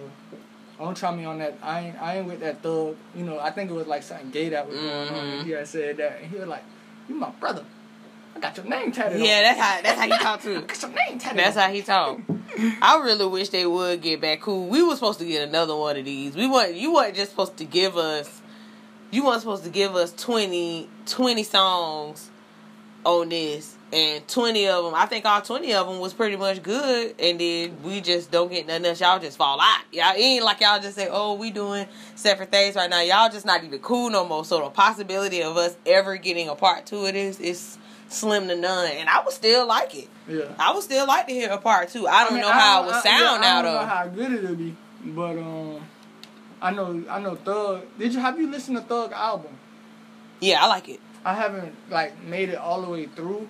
Don't 0.78 0.96
try 0.98 1.16
me 1.16 1.24
on 1.24 1.38
that. 1.40 1.58
I 1.64 1.80
ain't. 1.80 2.02
I 2.02 2.18
ain't 2.18 2.28
with 2.28 2.42
that 2.42 2.62
thug. 2.62 2.98
You 3.16 3.24
know. 3.24 3.40
I 3.40 3.50
think 3.50 3.70
it 3.72 3.74
was 3.74 3.88
like 3.88 4.04
something 4.04 4.30
gay 4.32 4.50
that 4.50 4.68
was 4.68 4.76
going 4.78 5.08
on. 5.08 5.16
And 5.28 5.46
he 5.46 5.52
had 5.52 5.66
said 5.70 5.96
that, 5.98 6.20
and 6.22 6.30
he 6.30 6.38
was 6.38 6.50
like, 6.50 6.64
"You 7.10 7.16
my 7.16 7.30
brother. 7.32 7.64
I 8.36 8.40
got 8.40 8.58
your 8.58 8.66
name 8.66 8.92
tatted 8.92 9.20
on. 9.22 9.26
yeah, 9.26 9.42
that's 9.42 9.60
how 9.60 9.82
that's 9.82 10.00
how 10.00 10.06
you 10.06 10.18
talk 10.18 10.42
too. 10.42 10.58
I 10.58 10.62
got 10.62 10.82
your 10.82 10.92
name 10.92 11.20
tatted 11.20 11.40
That's 11.40 11.56
on. 11.58 11.64
how 11.64 11.72
he 11.74 11.82
talk. 11.82 12.20
I 12.82 13.00
really 13.04 13.26
wish 13.28 13.50
they 13.50 13.66
would 13.66 14.02
get 14.02 14.22
back 14.22 14.42
cool. 14.42 14.68
We 14.68 14.84
were 14.84 14.96
supposed 14.96 15.20
to 15.20 15.26
get 15.26 15.48
another 15.48 15.76
one 15.76 15.98
of 15.98 16.06
these. 16.06 16.36
We 16.36 16.48
want 16.48 16.76
you 16.76 16.94
weren't 16.94 17.16
just 17.16 17.32
supposed 17.32 17.58
to 17.58 17.66
give 17.66 17.96
us 17.98 18.42
you 19.12 19.26
weren't 19.26 19.40
supposed 19.42 19.64
to 19.64 19.70
give 19.70 19.96
us 19.96 20.12
20, 20.14 20.90
20 21.06 21.44
songs 21.44 22.30
on 23.06 23.30
this 23.30 23.75
and 23.96 24.28
20 24.28 24.68
of 24.68 24.84
them. 24.86 24.94
I 24.94 25.06
think 25.06 25.26
all 25.26 25.42
20 25.42 25.74
of 25.74 25.88
them 25.88 26.00
was 26.00 26.14
pretty 26.14 26.36
much 26.36 26.62
good 26.62 27.16
and 27.20 27.40
then 27.40 27.78
we 27.84 28.02
just 28.02 28.30
don't 28.32 28.52
get 28.52 28.68
nothing 28.68 28.86
else. 28.86 29.00
Y'all 29.00 29.20
just 29.20 29.38
fall 29.38 29.60
out. 29.62 29.82
Y'all 29.92 30.14
ain't 30.16 30.44
like 30.44 30.60
y'all 30.62 30.80
just 30.80 30.96
say, 30.96 31.08
"Oh, 31.10 31.36
we 31.36 31.50
doing 31.52 31.88
separate 32.16 32.52
things 32.52 32.76
right 32.76 32.90
now." 32.90 33.02
Y'all 33.02 33.30
just 33.30 33.46
not 33.46 33.64
even 33.64 33.80
cool 33.80 34.10
no 34.10 34.28
more. 34.28 34.44
So 34.46 34.60
the 34.64 34.70
possibility 34.70 35.42
of 35.42 35.56
us 35.58 35.76
ever 35.86 36.18
getting 36.18 36.50
a 36.50 36.56
part 36.56 36.86
2 36.86 37.06
of 37.06 37.14
this 37.14 37.40
is 37.40 37.78
slim 38.10 38.48
to 38.50 38.56
none. 38.56 38.92
And 38.92 39.08
I 39.10 39.24
would 39.24 39.34
still 39.34 39.66
like 39.66 39.96
it. 39.96 40.10
Yeah. 40.28 40.44
I 40.60 40.74
would 40.74 40.84
still 40.84 41.08
like 41.08 41.28
to 41.28 41.34
hear 41.34 41.50
a 41.50 41.58
part 41.58 41.90
two. 41.90 42.08
I 42.08 42.24
don't 42.26 42.34
mean, 42.34 42.42
know 42.42 42.52
how 42.52 42.80
it 42.82 42.84
don't- 42.84 42.86
would 42.88 42.96
I- 42.96 43.02
sound 43.02 43.44
yeah, 43.44 43.50
I 43.50 43.52
out 43.58 43.62
don't 43.64 43.74
know 43.74 43.80
of. 43.80 43.88
how 43.88 44.08
good 44.08 44.32
it'll 44.34 44.56
be, 44.56 44.76
but 45.06 45.38
um, 45.38 45.80
I 46.62 46.72
know 46.72 47.04
I 47.10 47.20
know 47.20 47.36
Thug. 47.36 47.84
Did 47.98 48.14
you 48.14 48.20
have 48.20 48.40
you 48.40 48.50
listened 48.50 48.78
to 48.78 48.84
Thug 48.84 49.12
album? 49.12 49.58
Yeah, 50.40 50.64
I 50.64 50.68
like 50.68 50.90
it. 50.90 51.00
I 51.24 51.34
haven't 51.34 51.76
like 51.90 52.22
made 52.24 52.50
it 52.50 52.56
all 52.58 52.82
the 52.84 52.90
way 52.90 53.06
through, 53.08 53.48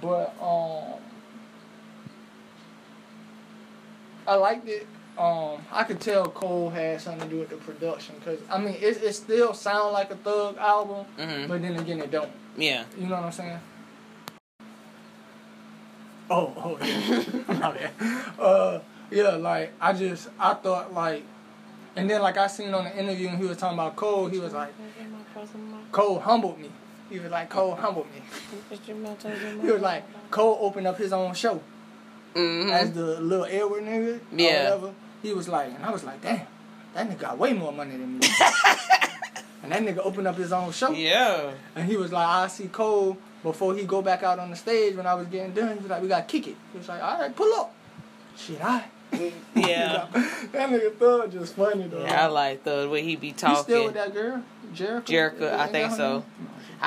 but 0.00 0.34
um, 0.40 1.00
I 4.26 4.34
liked 4.36 4.66
it. 4.68 4.86
Um, 5.16 5.58
I 5.70 5.84
could 5.84 6.00
tell 6.00 6.26
Cole 6.26 6.70
had 6.70 7.00
something 7.00 7.28
to 7.28 7.34
do 7.34 7.40
with 7.40 7.48
the 7.50 7.56
production 7.56 8.16
because 8.18 8.40
I 8.50 8.58
mean 8.58 8.74
it 8.74 9.00
it 9.02 9.12
still 9.14 9.54
sound 9.54 9.92
like 9.92 10.10
a 10.10 10.16
Thug 10.16 10.56
album, 10.58 11.06
Mhm. 11.18 11.46
but 11.48 11.62
then 11.62 11.76
again 11.76 12.00
it 12.00 12.10
don't. 12.10 12.30
Yeah. 12.56 12.84
You 12.98 13.06
know 13.06 13.14
what 13.16 13.24
I'm 13.24 13.32
saying? 13.32 13.60
Oh, 16.30 16.52
oh 16.56 16.78
yeah. 16.84 17.22
My 17.54 17.72
bad. 17.72 17.90
uh, 18.40 18.80
yeah, 19.10 19.36
like 19.36 19.72
I 19.80 19.92
just 19.92 20.30
I 20.40 20.54
thought 20.54 20.92
like, 20.92 21.22
and 21.94 22.10
then 22.10 22.20
like 22.22 22.36
I 22.36 22.46
seen 22.48 22.74
on 22.74 22.84
the 22.84 22.98
interview 22.98 23.28
and 23.28 23.38
he 23.38 23.44
was 23.44 23.56
talking 23.58 23.78
about 23.78 23.94
Cole, 23.94 24.26
he 24.26 24.38
was 24.40 24.52
like, 24.52 24.72
Cole 25.92 26.18
humbled 26.18 26.58
me. 26.58 26.70
He 27.14 27.20
was 27.20 27.30
like 27.30 27.48
Cole 27.48 27.76
humbled 27.76 28.06
me. 28.12 28.20
He 28.84 29.70
was 29.70 29.80
like 29.80 30.02
Cole 30.32 30.58
opened 30.60 30.88
up 30.88 30.98
his 30.98 31.12
own 31.12 31.32
show 31.34 31.60
Mhm. 32.34 32.72
as 32.72 32.90
the 32.92 33.20
little 33.20 33.44
Edward 33.44 33.84
nigga. 33.84 34.18
Yeah. 34.32 34.48
Or 34.72 34.78
whatever. 34.78 34.94
He 35.22 35.32
was 35.32 35.48
like, 35.48 35.68
and 35.68 35.84
I 35.84 35.92
was 35.92 36.02
like, 36.02 36.20
damn, 36.22 36.40
that 36.94 37.08
nigga 37.08 37.18
got 37.20 37.38
way 37.38 37.52
more 37.52 37.70
money 37.72 37.92
than 37.92 38.18
me. 38.18 38.26
and 39.62 39.70
that 39.70 39.80
nigga 39.82 39.98
opened 39.98 40.26
up 40.26 40.34
his 40.36 40.52
own 40.52 40.72
show. 40.72 40.90
Yeah. 40.90 41.52
And 41.76 41.88
he 41.88 41.96
was 41.96 42.10
like, 42.10 42.26
I 42.26 42.48
see 42.48 42.66
Cole 42.66 43.16
before 43.44 43.76
he 43.76 43.84
go 43.84 44.02
back 44.02 44.24
out 44.24 44.40
on 44.40 44.50
the 44.50 44.56
stage 44.56 44.96
when 44.96 45.06
I 45.06 45.14
was 45.14 45.28
getting 45.28 45.52
done. 45.52 45.74
He 45.76 45.82
was 45.82 45.90
like, 45.90 46.02
we 46.02 46.08
gotta 46.08 46.24
kick 46.24 46.48
it. 46.48 46.56
He 46.72 46.78
was 46.78 46.88
like, 46.88 47.00
all 47.00 47.20
right, 47.20 47.34
pull 47.36 47.52
up. 47.60 47.72
Shit, 48.36 48.58
I. 48.60 48.86
Yeah. 49.54 50.08
that 50.50 50.70
nigga 50.70 50.92
Thug 50.96 51.30
just 51.30 51.54
funny 51.54 51.86
though. 51.86 52.02
Yeah, 52.02 52.24
I 52.24 52.26
like 52.26 52.64
the 52.64 52.88
way 52.90 53.02
he 53.02 53.14
be 53.14 53.30
talking. 53.32 53.56
He 53.58 53.62
still 53.62 53.84
with 53.84 53.94
that 53.94 54.12
girl, 54.12 54.42
Jericho. 54.74 55.06
Jericho, 55.06 55.56
I 55.56 55.68
think 55.68 55.92
so. 55.92 56.12
name? 56.18 56.24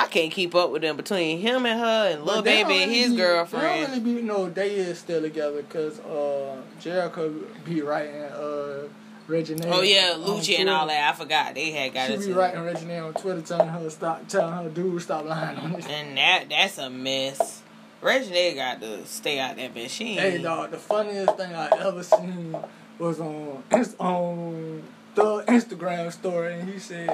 I 0.04 0.08
can't 0.08 0.32
keep 0.32 0.54
up 0.56 0.72
with 0.72 0.82
them 0.84 0.96
between 0.98 1.40
him 1.40 1.66
and 1.66 1.80
her 1.80 2.10
and 2.12 2.24
little 2.24 2.42
Baby 2.44 2.84
and 2.84 2.92
his 2.92 3.12
be- 3.12 3.18
They 3.18 3.24
don't 3.24 3.34
girlfriend. 3.36 3.92
really 3.92 4.00
be 4.00 4.22
no. 4.22 4.50
They 4.50 4.76
is 4.76 5.00
still 5.00 5.22
together 5.22 5.62
because 5.64 6.00
uh, 6.02 6.62
Jericho 6.80 7.34
be 7.66 7.82
writing 7.82 8.22
uh. 8.22 8.88
Oh 9.30 9.82
yeah, 9.82 10.14
Lucci 10.18 10.58
and 10.58 10.70
all 10.70 10.88
that. 10.88 11.14
I 11.14 11.18
forgot 11.18 11.54
they 11.54 11.72
had 11.72 11.94
got 11.94 12.08
She 12.08 12.14
into 12.14 12.28
be 12.28 12.32
it. 12.32 12.36
writing 12.38 12.62
Regine 12.62 12.92
on 13.02 13.14
Twitter, 13.14 13.42
telling 13.42 13.68
her 13.68 13.90
stop, 13.90 14.26
telling 14.30 14.54
her 14.54 14.70
dude 14.70 15.02
stop 15.02 15.26
lying 15.26 15.58
on 15.58 15.74
this. 15.74 15.86
And 15.86 16.18
that 16.18 16.46
that's 16.50 16.78
a 16.78 16.90
mess. 16.90 17.62
Reggie 18.02 18.54
got 18.56 18.80
to 18.80 19.06
stay 19.06 19.38
out 19.40 19.58
that 19.58 19.76
bitch. 19.76 19.90
She 19.90 20.14
Hey 20.14 20.42
dog, 20.42 20.72
the 20.72 20.78
funniest 20.78 21.36
thing 21.36 21.54
I 21.54 21.68
ever 21.78 22.04
seen 22.04 22.56
was 23.00 23.20
on 23.20 23.64
on 24.00 24.84
the 25.16 25.44
Instagram 25.44 26.10
story, 26.14 26.54
and 26.62 26.70
he 26.70 26.80
said, 26.80 27.10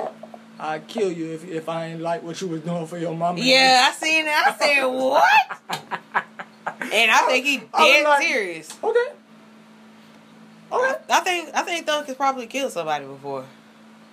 "I'd 0.63 0.87
kill 0.87 1.11
you 1.11 1.33
if 1.33 1.47
if 1.47 1.69
I 1.69 1.85
ain't 1.87 2.01
like 2.01 2.23
what 2.23 2.39
you 2.41 2.47
was 2.47 2.61
doing 2.61 2.87
for 2.87 2.97
your 2.97 3.15
mama." 3.15 3.39
Yeah, 3.39 3.89
I 3.89 3.91
seen 3.93 4.25
it. 4.25 4.31
I 4.31 4.55
said 4.57 4.85
what? 4.85 5.23
and 6.91 7.11
I 7.11 7.27
think 7.27 7.45
he 7.45 7.61
I 7.73 7.87
dead 7.87 8.03
like- 8.05 8.23
serious. 8.23 8.77
Okay. 8.83 8.99
Okay. 10.71 10.95
I 11.09 11.19
think 11.19 11.49
I 11.53 11.61
think 11.63 11.85
Thug 11.85 12.05
has 12.07 12.15
probably 12.15 12.47
killed 12.47 12.71
somebody 12.71 13.05
before. 13.05 13.45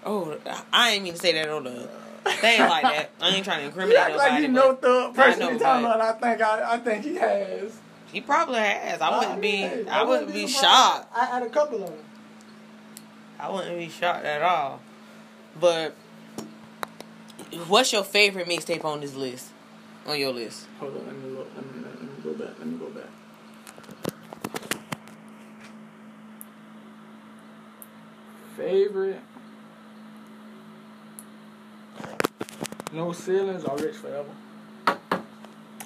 Oh, 0.04 0.36
I 0.72 0.90
ain't 0.92 1.04
mean 1.04 1.12
to 1.14 1.18
say 1.18 1.32
that 1.34 1.48
on 1.48 1.64
the 1.64 1.88
thing 2.24 2.60
like 2.60 2.82
that. 2.82 3.10
I 3.20 3.28
ain't 3.34 3.44
trying 3.44 3.58
to 3.58 3.62
You 3.64 3.68
incriminate 3.68 3.98
act 3.98 4.10
nobody. 4.12 4.30
like 4.32 4.42
you 4.42 4.48
know 4.48 4.74
Thug 4.74 5.14
personally 5.14 5.54
I 5.54 5.58
talking 5.58 5.84
about. 5.86 6.00
I 6.00 6.12
think 6.12 6.42
I, 6.42 6.72
I 6.74 6.78
think 6.78 7.04
he 7.04 7.14
has. 7.16 7.78
he 8.12 8.20
probably 8.20 8.58
has. 8.60 9.00
I 9.00 9.10
oh, 9.10 9.18
wouldn't 9.18 9.40
be. 9.40 9.50
Hey, 9.56 9.86
I 9.88 10.02
wouldn't 10.02 10.32
be 10.32 10.46
surprised. 10.46 10.60
shocked. 10.60 11.12
I 11.16 11.24
had 11.26 11.42
a 11.42 11.48
couple 11.48 11.82
of 11.84 11.90
them. 11.90 11.98
I 13.38 13.50
wouldn't 13.50 13.78
be 13.78 13.88
shocked 13.88 14.24
at 14.26 14.42
all. 14.42 14.80
But 15.58 15.94
what's 17.68 17.92
your 17.92 18.04
favorite 18.04 18.46
mixtape 18.48 18.84
on 18.84 19.00
this 19.00 19.14
list? 19.14 19.48
On 20.06 20.18
your 20.18 20.32
list? 20.32 20.66
Hold 20.78 20.96
on, 20.96 21.06
let 21.06 21.16
me 21.16 21.30
look. 21.30 21.48
Let 21.56 21.74
me, 21.74 21.82
let 21.82 22.02
me 22.02 22.08
go 22.22 22.32
back. 22.34 22.58
Let 22.58 22.66
me 22.66 22.78
go 22.78 22.88
back. 22.90 23.10
Favorite. 28.56 29.20
No 32.92 33.12
ceilings 33.12 33.64
or 33.64 33.76
rich 33.76 33.94
forever. 33.96 34.28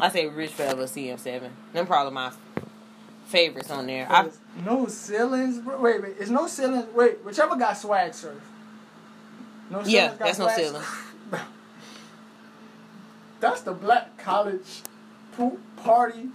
I 0.01 0.09
say 0.09 0.27
Rich 0.27 0.53
Forever 0.53 0.85
CM7. 0.85 1.49
Them 1.73 1.87
probably 1.87 2.12
my 2.12 2.33
favorites 3.27 3.71
on 3.71 3.87
there. 3.87 4.07
I, 4.11 4.29
no 4.65 4.87
ceilings. 4.87 5.59
bro- 5.61 5.81
Wait, 5.81 6.03
wait. 6.03 6.15
It's 6.19 6.31
no 6.31 6.47
ceilings? 6.47 6.87
Wait, 6.95 7.25
whichever 7.25 7.57
got 7.57 7.77
swag 7.77 8.12
surf. 8.15 8.35
No 9.71 9.79
ceilings 9.79 9.93
yeah, 9.93 10.15
that's 10.19 10.39
no 10.39 10.47
swag 10.47 10.59
ceiling. 10.59 10.83
That's 13.45 13.61
the 13.61 13.72
black 13.74 14.16
college 14.16 14.80
pool 15.36 15.59
party. 15.76 16.28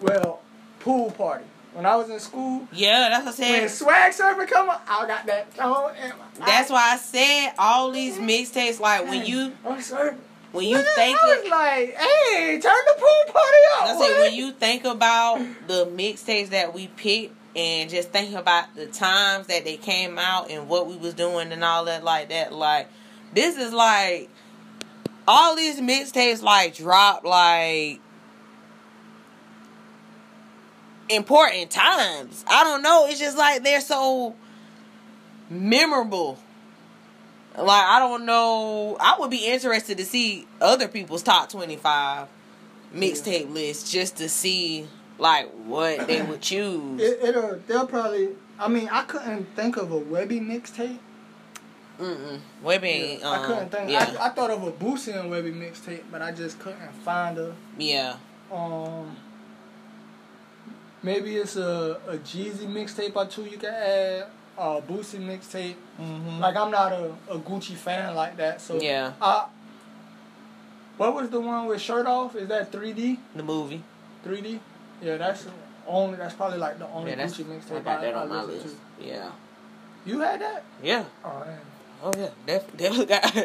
Well, 0.00 0.40
pool 0.80 1.12
party. 1.12 1.44
When 1.72 1.86
I 1.86 1.94
was 1.94 2.10
in 2.10 2.18
school, 2.18 2.66
Yeah, 2.72 3.08
that's 3.08 3.24
what 3.24 3.32
I 3.32 3.36
said. 3.36 3.60
when 3.60 3.68
swag 3.68 4.12
surfer 4.12 4.44
come 4.46 4.68
up, 4.68 4.84
I 4.88 5.06
got 5.06 5.24
that 5.26 5.46
on. 5.60 5.92
That's 6.44 6.68
why 6.68 6.94
I 6.94 6.96
said 6.96 7.52
all 7.58 7.92
these 7.92 8.18
mixtapes. 8.18 8.80
Like 8.80 9.04
when 9.08 9.24
you 9.24 9.52
I'm 9.64 9.80
when 10.50 10.66
you 10.68 10.76
Nigga, 10.78 10.94
think 10.96 11.16
I 11.22 11.36
was 11.36 11.44
of, 11.44 11.50
like, 11.50 11.96
hey, 11.96 12.60
turn 12.60 12.74
the 12.86 12.94
pool 12.98 13.32
party 13.32 13.58
up. 13.78 13.88
I 13.88 13.98
say 14.00 14.20
when 14.20 14.34
you 14.34 14.50
think 14.50 14.84
about 14.84 15.38
the 15.68 15.86
mixtapes 15.86 16.50
that 16.50 16.74
we 16.74 16.88
picked 16.88 17.34
and 17.56 17.88
just 17.88 18.10
think 18.10 18.34
about 18.34 18.74
the 18.74 18.86
times 18.86 19.46
that 19.46 19.64
they 19.64 19.76
came 19.76 20.18
out 20.18 20.50
and 20.50 20.68
what 20.68 20.88
we 20.88 20.96
was 20.96 21.14
doing 21.14 21.52
and 21.52 21.62
all 21.62 21.84
that 21.84 22.02
like 22.04 22.30
that. 22.30 22.52
Like 22.52 22.88
this 23.32 23.56
is 23.56 23.72
like 23.72 24.28
all 25.26 25.56
these 25.56 25.80
mixtapes 25.80 26.42
like 26.42 26.76
drop 26.76 27.24
like 27.24 28.00
important 31.08 31.70
times. 31.70 32.44
I 32.48 32.64
don't 32.64 32.82
know. 32.82 33.06
It's 33.06 33.18
just 33.18 33.36
like 33.36 33.62
they're 33.62 33.80
so 33.80 34.34
memorable. 35.50 36.38
Like 37.56 37.84
I 37.84 37.98
don't 37.98 38.24
know. 38.24 38.96
I 38.98 39.16
would 39.18 39.30
be 39.30 39.46
interested 39.46 39.98
to 39.98 40.04
see 40.04 40.46
other 40.60 40.88
people's 40.88 41.22
top 41.22 41.50
twenty 41.50 41.76
five 41.76 42.28
mixtape 42.94 43.52
lists 43.52 43.90
just 43.90 44.16
to 44.16 44.28
see 44.28 44.86
like 45.18 45.50
what 45.66 46.06
they 46.06 46.22
would 46.22 46.40
choose. 46.42 47.00
It, 47.00 47.18
it'll, 47.22 47.60
they'll 47.66 47.86
probably. 47.86 48.30
I 48.58 48.68
mean, 48.68 48.88
I 48.90 49.02
couldn't 49.02 49.46
think 49.56 49.76
of 49.76 49.92
a 49.92 49.98
Webby 49.98 50.40
mixtape. 50.40 50.98
Mm-mm. 52.02 52.40
Webby, 52.62 53.20
I 53.22 53.36
um, 53.36 53.46
couldn't 53.46 53.68
think. 53.70 53.90
Yeah, 53.90 54.16
I, 54.18 54.26
I 54.26 54.28
thought 54.30 54.50
of 54.50 54.62
a 54.64 54.72
Boosie 54.72 55.18
and 55.18 55.30
Webby 55.30 55.52
mixtape, 55.52 56.02
but 56.10 56.20
I 56.20 56.32
just 56.32 56.58
couldn't 56.58 56.92
find 57.04 57.38
a. 57.38 57.54
yeah. 57.78 58.16
Um, 58.50 59.16
maybe 61.02 61.36
it's 61.36 61.56
a 61.56 61.98
a 62.08 62.16
Jeezy 62.18 62.66
mixtape 62.66 63.14
or 63.16 63.26
two 63.26 63.44
you 63.44 63.56
can 63.58 63.72
add. 63.72 64.26
A 64.58 64.82
Boosie 64.82 65.18
mixtape. 65.18 65.76
Mm-hmm. 66.00 66.40
Like 66.40 66.56
I'm 66.56 66.70
not 66.70 66.92
a, 66.92 67.14
a 67.30 67.38
Gucci 67.38 67.74
fan 67.74 68.14
like 68.14 68.36
that, 68.36 68.60
so 68.60 68.78
Yeah. 68.80 69.12
Uh, 69.20 69.46
what 70.98 71.14
was 71.14 71.30
the 71.30 71.40
one 71.40 71.66
with 71.66 71.80
shirt 71.80 72.06
off? 72.06 72.36
Is 72.36 72.48
that 72.48 72.70
3D? 72.70 73.16
the 73.34 73.42
movie. 73.42 73.82
3D? 74.26 74.60
Yeah, 75.00 75.16
that's 75.16 75.46
only. 75.86 76.16
That's 76.18 76.34
probably 76.34 76.58
like 76.58 76.78
the 76.78 76.86
only 76.88 77.12
Yeah, 77.12 77.24
Gucci 77.24 77.40
I 77.40 77.56
mixtape 77.56 77.84
got 77.84 78.00
that 78.02 78.14
on 78.14 78.28
my 78.28 78.42
listened 78.42 78.64
list. 78.64 78.76
Yeah. 79.00 79.30
You 80.04 80.20
had 80.20 80.40
that? 80.40 80.64
yeah. 80.82 81.04
Oh 81.24 81.40
man, 81.46 81.60
Oh 82.04 82.12
yeah, 82.18 82.30
Def- 82.46 82.76
definitely 82.76 83.06
got 83.06 83.22
the 83.32 83.42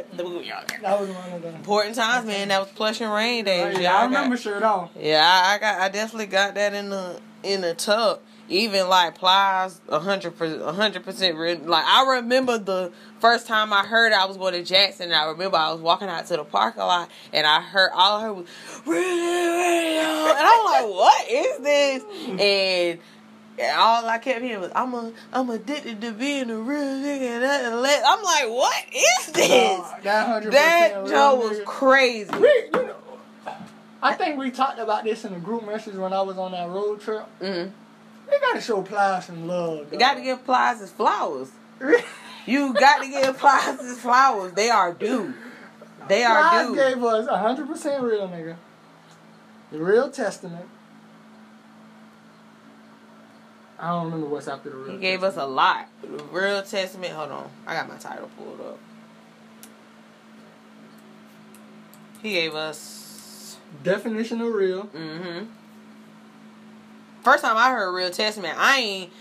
that 0.81 0.99
was 0.99 1.09
one 1.09 1.31
of 1.33 1.41
them. 1.41 1.55
Important 1.55 1.95
times, 1.95 2.25
man. 2.25 2.47
That 2.47 2.59
was 2.61 2.69
plush 2.69 3.01
and 3.01 3.11
rain 3.13 3.45
days. 3.45 3.75
Oh, 3.77 3.79
yeah, 3.79 3.95
I 3.95 3.99
got- 4.01 4.05
remember 4.05 4.37
shirt 4.37 4.63
off. 4.63 4.89
Yeah, 4.99 5.23
I, 5.23 5.57
got. 5.59 5.79
I 5.79 5.89
definitely 5.89 6.25
got 6.27 6.55
that 6.55 6.73
in 6.73 6.89
the 6.89 7.19
in 7.43 7.61
the 7.61 7.73
tub. 7.75 8.21
Even 8.49 8.87
like 8.87 9.15
plies, 9.17 9.81
a 9.89 9.99
hundred 9.99 10.37
percent, 10.37 10.61
a 10.61 10.71
hundred 10.71 11.03
percent. 11.03 11.67
Like 11.67 11.83
I 11.85 12.15
remember 12.15 12.57
the 12.57 12.93
first 13.19 13.45
time 13.45 13.73
I 13.73 13.85
heard 13.85 14.13
I 14.13 14.23
was 14.25 14.37
going 14.37 14.53
to 14.53 14.63
Jackson. 14.63 15.07
And 15.11 15.15
I 15.15 15.25
remember 15.25 15.57
I 15.57 15.71
was 15.73 15.81
walking 15.81 16.07
out 16.07 16.25
to 16.27 16.37
the 16.37 16.45
parking 16.45 16.81
lot, 16.81 17.09
and 17.33 17.45
I 17.45 17.59
heard 17.61 17.91
all 17.93 18.17
I 18.19 18.23
heard 18.23 18.33
was 18.37 18.45
radio, 18.85 20.01
and 20.31 20.47
I'm 20.47 20.65
like, 20.65 20.95
"What 20.95 21.29
is 21.29 21.57
this?" 21.59 22.03
And 22.39 22.99
all 23.59 24.05
I 24.07 24.17
kept 24.19 24.41
hearing 24.41 24.61
was, 24.61 24.71
"I'm 24.75 24.93
a, 24.93 25.11
I'm 25.33 25.49
addicted 25.49 26.01
to 26.01 26.11
being 26.11 26.49
a 26.49 26.57
real 26.57 26.79
nigga." 26.79 27.41
that. 27.41 28.03
I'm 28.05 28.23
like, 28.23 28.49
"What 28.49 28.83
is 28.93 29.33
this?" 29.33 29.81
That 30.03 30.51
that. 30.51 31.07
Joe 31.07 31.35
was 31.35 31.59
crazy. 31.65 32.29
We, 32.37 32.47
you 32.47 32.71
know, 32.71 32.95
I 34.01 34.13
think 34.13 34.37
we 34.37 34.51
talked 34.51 34.79
about 34.79 35.03
this 35.03 35.25
in 35.25 35.33
the 35.33 35.39
group 35.39 35.65
message 35.65 35.95
when 35.95 36.13
I 36.13 36.21
was 36.21 36.37
on 36.37 36.51
that 36.51 36.69
road 36.69 37.01
trip. 37.01 37.25
Mm-hmm. 37.41 37.71
We 38.29 38.39
gotta 38.39 38.61
show 38.61 38.81
Plies 38.81 39.25
some 39.25 39.47
love. 39.47 39.91
You 39.91 39.99
got 39.99 40.15
to 40.15 40.21
give 40.21 40.43
Plies 40.45 40.79
his 40.81 40.91
flowers. 40.91 41.49
You 42.47 42.73
got 42.73 43.03
to 43.03 43.09
give 43.09 43.37
Plies 43.37 43.77
his 43.81 43.99
flowers. 43.99 44.53
They 44.53 44.69
are 44.69 44.93
due. 44.93 45.33
They 46.07 46.23
are 46.23 46.49
Plies 46.49 46.67
due. 46.67 46.75
gave 46.75 47.03
us 47.03 47.27
hundred 47.27 47.67
percent 47.67 48.01
real 48.01 48.29
nigga. 48.29 48.55
The 49.69 49.79
real 49.79 50.09
testament. 50.09 50.65
I 53.79 53.89
don't 53.89 54.05
remember 54.05 54.27
what's 54.27 54.47
after 54.47 54.69
the 54.69 54.75
real. 54.75 54.91
He 54.93 54.97
gave 54.97 55.23
us 55.23 55.37
a 55.37 55.45
lot. 55.45 55.87
The 56.01 56.23
Real 56.31 56.63
Testament. 56.63 57.13
Hold 57.13 57.31
on. 57.31 57.49
I 57.65 57.75
got 57.75 57.87
my 57.87 57.97
title 57.97 58.29
pulled 58.35 58.59
up. 58.61 58.79
He 62.21 62.31
gave 62.31 62.55
us. 62.55 63.57
definition 63.83 64.41
of 64.41 64.53
real. 64.53 64.85
Mm-hmm. 64.87 65.45
First 67.23 67.43
time 67.43 67.57
I 67.57 67.71
heard 67.71 67.91
Real 67.93 68.09
Testament, 68.09 68.55
I 68.57 68.79
ain't. 68.79 69.13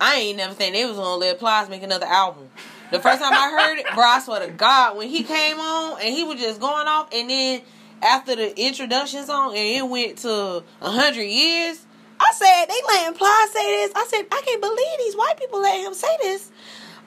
I 0.00 0.16
ain't 0.16 0.36
never 0.36 0.52
think 0.52 0.74
they 0.74 0.84
was 0.84 0.96
gonna 0.96 1.14
let 1.14 1.38
Plies 1.38 1.68
make 1.68 1.82
another 1.84 2.06
album. 2.06 2.48
The 2.90 2.98
first 2.98 3.22
time 3.22 3.32
I 3.32 3.50
heard 3.50 3.78
it, 3.78 3.86
bro, 3.94 4.02
I 4.02 4.20
swear 4.20 4.44
to 4.44 4.52
God, 4.52 4.96
when 4.96 5.08
he 5.08 5.22
came 5.22 5.60
on 5.60 6.00
and 6.00 6.12
he 6.12 6.24
was 6.24 6.40
just 6.40 6.60
going 6.60 6.88
off, 6.88 7.08
and 7.12 7.30
then 7.30 7.62
after 8.02 8.34
the 8.34 8.60
introduction 8.60 9.24
song, 9.24 9.56
and 9.56 9.64
it 9.64 9.88
went 9.88 10.18
to 10.18 10.64
a 10.80 10.90
hundred 10.90 11.22
years, 11.22 11.86
I 12.22 12.32
said 12.34 12.66
they 12.66 12.80
letting 12.94 13.18
Plies 13.18 13.50
say 13.50 13.86
this. 13.86 13.92
I 13.94 14.06
said 14.08 14.26
I 14.30 14.42
can't 14.44 14.60
believe 14.60 14.98
these 14.98 15.16
white 15.16 15.34
people 15.38 15.60
letting 15.60 15.84
him 15.86 15.94
say 15.94 16.16
this 16.22 16.50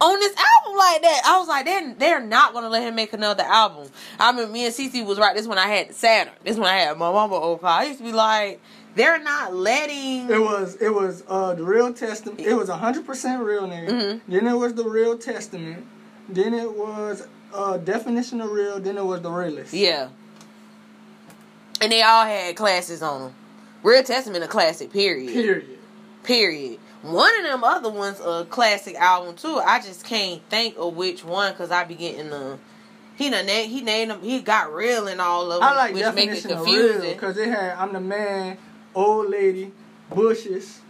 on 0.01 0.20
this 0.20 0.36
album 0.36 0.78
like 0.78 1.01
that. 1.03 1.22
I 1.26 1.39
was 1.39 1.47
like, 1.47 1.66
they're 1.66 1.93
they're 1.93 2.20
not 2.26 2.53
gonna 2.53 2.70
let 2.70 2.84
him 2.84 2.95
make 2.95 3.13
another 3.13 3.43
album. 3.43 3.88
I 4.20 4.32
mean, 4.34 4.51
me 4.51 4.66
and 4.66 4.74
Cece 4.76 5.05
was 5.05 5.18
right. 5.18 5.36
This 5.36 5.47
when 5.47 5.57
I 5.57 5.68
had 5.68 5.95
Saturn. 5.95 6.34
This 6.43 6.57
when 6.57 6.68
I 6.68 6.78
had 6.80 6.97
my 6.97 7.11
mama 7.11 7.36
old. 7.36 7.61
I 7.63 7.86
used 7.86 7.99
to 7.99 8.03
be 8.03 8.11
like, 8.11 8.59
they're 8.95 9.20
not 9.20 9.53
letting. 9.53 10.30
It 10.30 10.41
was 10.41 10.76
it 10.82 10.89
was 10.93 11.24
uh 11.28 11.53
the 11.53 11.63
real 11.63 11.93
testament. 11.93 12.41
It 12.41 12.53
was 12.53 12.70
hundred 12.70 13.05
percent 13.05 13.41
real 13.41 13.63
nigga. 13.68 13.89
Mhm. 13.89 14.22
Then 14.28 14.47
it 14.47 14.53
was 14.57 14.74
the 14.74 14.84
real 14.84 15.18
testament. 15.18 15.86
Then 16.28 16.53
it 16.53 16.72
was 16.76 17.26
uh 17.53 17.78
definition 17.78 18.41
of 18.41 18.51
real. 18.51 18.80
Then 18.82 18.97
it 18.97 19.05
was 19.05 19.22
the 19.22 19.32
realist. 19.32 19.74
Yeah. 19.74 20.09
And 21.82 21.91
they 21.91 22.01
all 22.01 22.26
had 22.26 22.55
classes 22.55 23.01
on 23.01 23.22
them. 23.22 23.34
Real 23.86 24.02
Testament 24.04 24.44
a 24.44 24.48
classic, 24.48 24.92
period. 24.92 25.32
Period. 25.32 25.78
Period. 26.24 26.80
One 27.04 27.32
of 27.38 27.44
them 27.44 27.64
other 27.64 27.92
ones 27.92 28.20
a 28.20 28.46
classic 28.50 28.96
album 28.96 29.36
too. 29.36 29.60
I 29.64 29.80
just 29.80 30.04
can't 30.06 30.42
think 30.50 30.76
of 30.78 30.96
which 30.96 31.24
one 31.24 31.52
because 31.52 31.70
I 31.70 31.84
be 31.84 31.94
getting 31.94 32.32
the. 32.32 32.58
He 33.16 33.30
done 33.30 33.46
na- 33.46 33.52
he 33.54 33.82
named 33.82 34.10
them. 34.10 34.22
He 34.24 34.42
got 34.42 34.74
real 34.74 35.08
in 35.08 35.20
all 35.20 35.52
of 35.52 35.60
them, 35.60 35.70
I 35.70 35.76
like 35.76 35.94
which 35.94 36.04
make 36.16 36.30
it 36.30 36.42
definition 36.42 36.52
of 36.52 36.66
real 36.66 36.88
confusing. 36.94 37.14
because 37.14 37.38
it 37.38 37.48
had 37.50 37.74
I'm 37.78 37.94
the 37.94 38.00
man, 38.02 38.58
old 38.96 39.30
lady, 39.30 39.72
bushes, 40.10 40.82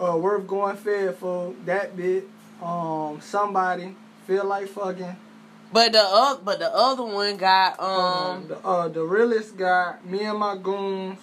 uh, 0.00 0.16
worth 0.16 0.46
going 0.46 0.76
fed 0.76 1.16
for 1.16 1.52
that 1.66 1.96
bit. 1.96 2.28
Um, 2.62 3.18
somebody 3.20 3.96
feel 4.26 4.44
like 4.44 4.68
fucking. 4.68 5.16
But 5.72 5.92
the 5.92 6.00
uh, 6.02 6.36
but 6.44 6.60
the 6.60 6.72
other 6.72 7.02
one 7.04 7.36
got 7.36 7.78
Um, 7.80 7.88
um. 7.90 8.48
the 8.48 8.58
uh, 8.64 8.86
the 8.88 9.02
realest 9.02 9.56
guy, 9.56 9.96
me 10.04 10.20
and 10.20 10.38
my 10.38 10.56
goons. 10.56 11.18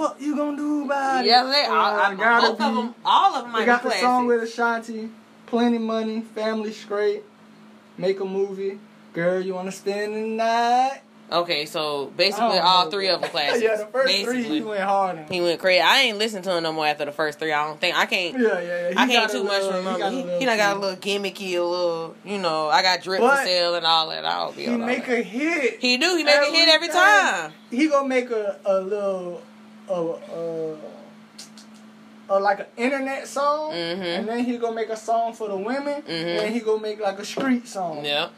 Fuck 0.00 0.20
you 0.20 0.34
gonna 0.36 0.56
do 0.56 0.84
about 0.86 1.24
it? 1.24 1.28
Yeah, 1.28 1.44
they 1.44 1.64
Uh, 1.66 1.74
all, 1.74 1.96
I, 2.00 2.14
gotta 2.14 2.46
both 2.48 2.60
of 2.60 2.74
them, 2.74 2.94
all 3.04 3.34
of 3.36 3.42
them 3.44 3.52
might 3.52 3.66
got 3.66 3.82
be 3.82 3.90
the 3.90 3.94
song 3.96 4.26
with 4.26 4.42
Ashanti, 4.42 5.10
plenty 5.46 5.78
money, 5.78 6.22
family 6.22 6.72
straight, 6.72 7.22
make 7.98 8.20
a 8.20 8.24
movie. 8.24 8.78
Girl, 9.12 9.40
you 9.40 9.54
wanna 9.54 9.72
spend 9.72 10.14
the 10.14 10.20
night? 10.20 11.00
okay, 11.32 11.64
so 11.64 12.06
basically 12.16 12.58
all 12.58 12.86
know. 12.86 12.90
three 12.90 13.08
of 13.08 13.20
them 13.20 13.30
classics. 13.34 13.62
yeah, 13.62 13.76
the 13.76 13.86
first 13.86 14.06
basically. 14.08 14.42
three 14.44 14.54
he 14.54 14.60
went 14.62 14.80
hard 14.82 15.18
on. 15.18 15.26
He 15.28 15.40
went 15.40 15.60
crazy. 15.60 15.80
I 15.80 15.98
ain't 16.00 16.18
listened 16.18 16.42
to 16.44 16.56
him 16.56 16.62
no 16.64 16.72
more 16.72 16.86
after 16.86 17.04
the 17.04 17.12
first 17.12 17.38
three. 17.38 17.52
I 17.52 17.66
don't 17.66 17.78
think 17.80 17.96
I 17.96 18.06
can't. 18.06 18.36
Yeah, 18.38 18.48
yeah, 18.48 18.60
yeah. 18.62 18.88
He 18.90 18.96
I 18.96 19.06
can't 19.06 19.30
too 19.30 19.44
much 19.44 19.62
little- 19.62 19.78
remember. 19.78 19.98
got 20.00 20.12
He, 20.12 20.38
he 20.40 20.44
done 20.44 20.56
got 20.56 20.76
a 20.76 20.80
little 20.80 20.96
gimmicky, 20.96 21.52
a 21.56 21.62
little, 21.62 22.16
you 22.24 22.38
know. 22.38 22.68
I 22.68 22.82
got 22.82 23.02
drip 23.02 23.20
for 23.20 23.28
But 23.28 23.44
sale 23.44 23.74
and 23.76 23.84
all 23.86 24.08
that. 24.08 24.24
I'll 24.24 24.52
be 24.52 24.62
He 24.64 24.70
all 24.72 24.78
make 24.78 25.06
that. 25.06 25.18
a 25.18 25.22
hit. 25.22 25.78
He 25.80 25.98
do. 25.98 26.16
He 26.16 26.24
make 26.24 26.34
a 26.36 26.46
hit 26.50 26.68
every 26.68 26.88
time. 26.88 27.52
He 27.70 27.86
gonna 27.88 28.08
make 28.08 28.30
a 28.30 28.58
a 28.64 28.80
little 28.80 29.40
a 29.90 30.76
a, 32.30 32.36
a 32.36 32.38
like 32.40 32.60
an 32.60 32.66
internet 32.76 33.26
song, 33.26 33.72
Mhm. 33.72 34.18
and 34.18 34.28
then 34.28 34.44
he 34.44 34.56
gonna 34.56 34.74
make 34.74 34.88
a 34.90 34.96
song 34.96 35.32
for 35.32 35.48
the 35.48 35.56
women, 35.56 36.02
Mhm. 36.02 36.42
and 36.44 36.54
he 36.54 36.60
gonna 36.60 36.80
make 36.80 37.00
like 37.00 37.18
a 37.18 37.24
street 37.24 37.66
song. 37.68 38.04
Yep. 38.04 38.30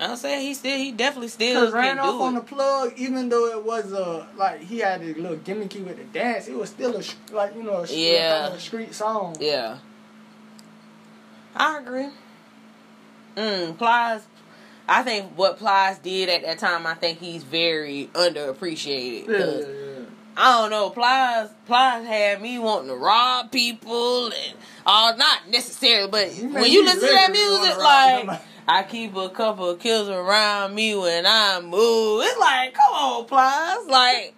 I'm 0.00 0.14
saying 0.16 0.42
he 0.46 0.54
still, 0.54 0.76
he 0.78 0.92
definitely 0.92 1.26
still 1.26 1.60
Cause 1.64 1.72
can 1.72 1.80
ran 1.82 1.98
off 1.98 2.06
do 2.14 2.22
on 2.22 2.36
it. 2.36 2.40
the 2.40 2.54
plug, 2.54 2.92
even 2.96 3.28
though 3.28 3.46
it 3.46 3.64
was 3.64 3.92
uh 3.92 4.24
like 4.36 4.60
he 4.62 4.78
had 4.78 5.02
a 5.02 5.06
little 5.14 5.38
gimmicky 5.38 5.84
with 5.84 5.96
the 5.96 6.04
dance, 6.16 6.46
it 6.46 6.54
was 6.56 6.68
still 6.70 6.94
a 6.96 7.02
like 7.34 7.56
you 7.56 7.64
know 7.64 7.78
a, 7.78 7.86
sh- 7.88 7.92
Yeah. 7.94 8.38
kind 8.42 8.52
of 8.52 8.58
a 8.58 8.62
street 8.62 8.94
song. 8.94 9.36
Yeah. 9.40 9.78
I 11.56 11.78
agree. 11.78 12.08
Mm, 13.36 13.76
Plies. 13.76 14.22
I 14.88 15.02
think 15.02 15.32
what 15.36 15.58
Plies 15.58 15.98
did 15.98 16.28
at 16.28 16.42
that 16.42 16.58
time, 16.60 16.86
I 16.86 16.94
think 16.94 17.18
he's 17.18 17.42
very 17.42 18.08
underappreciated. 18.14 19.28
Yeah, 19.28 19.36
'cause 19.38 19.66
yeah, 19.66 19.72
yeah. 19.72 19.87
I 20.38 20.60
don't 20.60 20.70
know. 20.70 20.90
Plies, 20.90 21.50
Plies 21.66 22.06
had 22.06 22.40
me 22.40 22.58
wanting 22.58 22.88
to 22.88 22.96
rob 22.96 23.50
people 23.50 24.26
and 24.26 24.54
all, 24.86 25.16
not 25.16 25.48
necessarily, 25.50 26.08
but 26.08 26.28
made 26.28 26.52
when 26.52 26.70
you 26.70 26.84
listen 26.84 27.00
to 27.00 27.06
that 27.06 27.30
music, 27.32 27.76
like. 27.78 28.40
I 28.70 28.82
keep 28.82 29.16
a 29.16 29.30
couple 29.30 29.70
of 29.70 29.80
kills 29.80 30.10
around 30.10 30.74
me 30.74 30.94
when 30.94 31.24
I 31.26 31.58
move. 31.62 32.22
It's 32.22 32.38
like, 32.38 32.74
come 32.74 32.92
on, 32.92 33.24
Plies. 33.24 33.86
Like, 33.86 34.34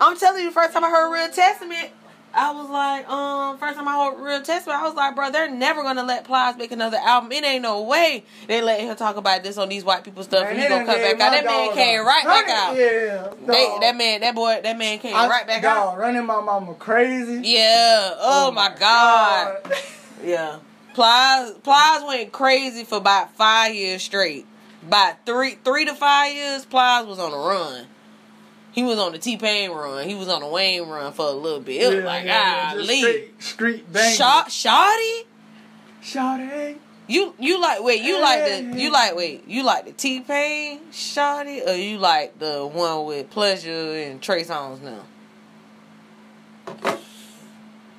I'm 0.00 0.16
telling 0.16 0.42
you, 0.42 0.50
the 0.50 0.54
first 0.54 0.72
time 0.72 0.84
I 0.84 0.88
heard 0.90 1.12
Real 1.12 1.28
Testament, 1.30 1.90
I 2.32 2.52
was 2.52 2.70
like, 2.70 3.08
um, 3.08 3.58
first 3.58 3.76
time 3.76 3.88
I 3.88 4.04
heard 4.10 4.20
Real 4.22 4.40
Testament, 4.42 4.78
I 4.78 4.84
was 4.84 4.94
like, 4.94 5.14
bro, 5.16 5.30
they're 5.30 5.50
never 5.50 5.82
gonna 5.82 6.02
let 6.04 6.24
Plies 6.24 6.56
make 6.56 6.70
another 6.70 6.96
album. 6.98 7.32
It 7.32 7.44
ain't 7.44 7.62
no 7.62 7.82
way 7.82 8.24
they 8.46 8.62
let 8.62 8.80
him 8.80 8.94
talk 8.96 9.16
about 9.16 9.42
this 9.42 9.58
on 9.58 9.68
these 9.68 9.84
white 9.84 10.04
people 10.04 10.22
stuff. 10.22 10.42
Man, 10.44 10.50
and 10.52 10.58
they 10.58 10.62
he 10.62 10.68
gonna 10.68 10.84
come 10.86 10.94
back 10.94 11.20
out. 11.20 11.32
That 11.32 11.44
man 11.44 11.72
came 11.74 12.06
right 12.06 12.24
back 12.24 12.48
out. 12.48 12.76
Yeah, 12.76 13.28
They, 13.46 13.78
that 13.80 13.96
man, 13.96 14.20
that 14.20 14.34
boy, 14.34 14.60
that 14.62 14.78
man 14.78 14.98
came 15.00 15.14
I- 15.14 15.28
right 15.28 15.46
back 15.46 15.64
out. 15.64 15.98
running 15.98 16.24
my 16.24 16.40
mama 16.40 16.74
crazy. 16.74 17.40
Yeah. 17.48 18.14
Oh, 18.18 18.50
my 18.52 18.68
god. 18.78 19.58
God. 19.64 19.72
Yeah. 20.24 20.58
Plies 20.94 21.52
Plies 21.62 22.02
went 22.06 22.30
crazy 22.30 22.84
for 22.84 22.98
about 22.98 23.34
five 23.36 23.74
years 23.74 24.02
straight. 24.02 24.46
About 24.86 25.24
three 25.24 25.56
three 25.64 25.84
to 25.86 25.94
five 25.94 26.34
years, 26.34 26.64
Plies 26.66 27.06
was 27.06 27.18
on 27.18 27.30
the 27.30 27.38
run. 27.38 27.86
He 28.72 28.82
was 28.84 28.98
on 28.98 29.12
the 29.12 29.18
T 29.18 29.36
Pain 29.36 29.70
run. 29.70 30.08
He 30.08 30.14
was 30.14 30.28
on 30.28 30.40
the 30.42 30.46
Wayne 30.46 30.88
run 30.88 31.12
for 31.12 31.26
a 31.26 31.32
little 31.32 31.60
bit. 31.60 31.82
It 31.82 31.86
was 31.88 31.96
Yeah, 31.96 32.04
like, 32.04 32.24
yeah, 32.24 32.62
ah, 32.70 32.74
just 32.76 32.88
leave. 32.88 33.30
street 33.40 33.92
bang. 33.92 34.14
Shot 34.16 34.48
Shotty? 34.48 35.22
Shawty. 36.02 36.76
You 37.08 37.34
you 37.40 37.60
like 37.60 37.82
wait, 37.82 38.02
you 38.02 38.20
like 38.20 38.44
the 38.44 38.80
you 38.80 38.92
like 38.92 39.16
wait, 39.16 39.42
you 39.48 39.64
like 39.64 39.84
the 39.86 39.92
T 39.92 40.20
Pain 40.20 40.78
Shawty 40.92 41.66
or 41.66 41.72
you 41.74 41.98
like 41.98 42.38
the 42.38 42.64
one 42.64 43.04
with 43.06 43.28
pleasure 43.30 43.70
and 43.70 44.22
Trey 44.22 44.44
Songz 44.44 44.80
now? 44.80 45.02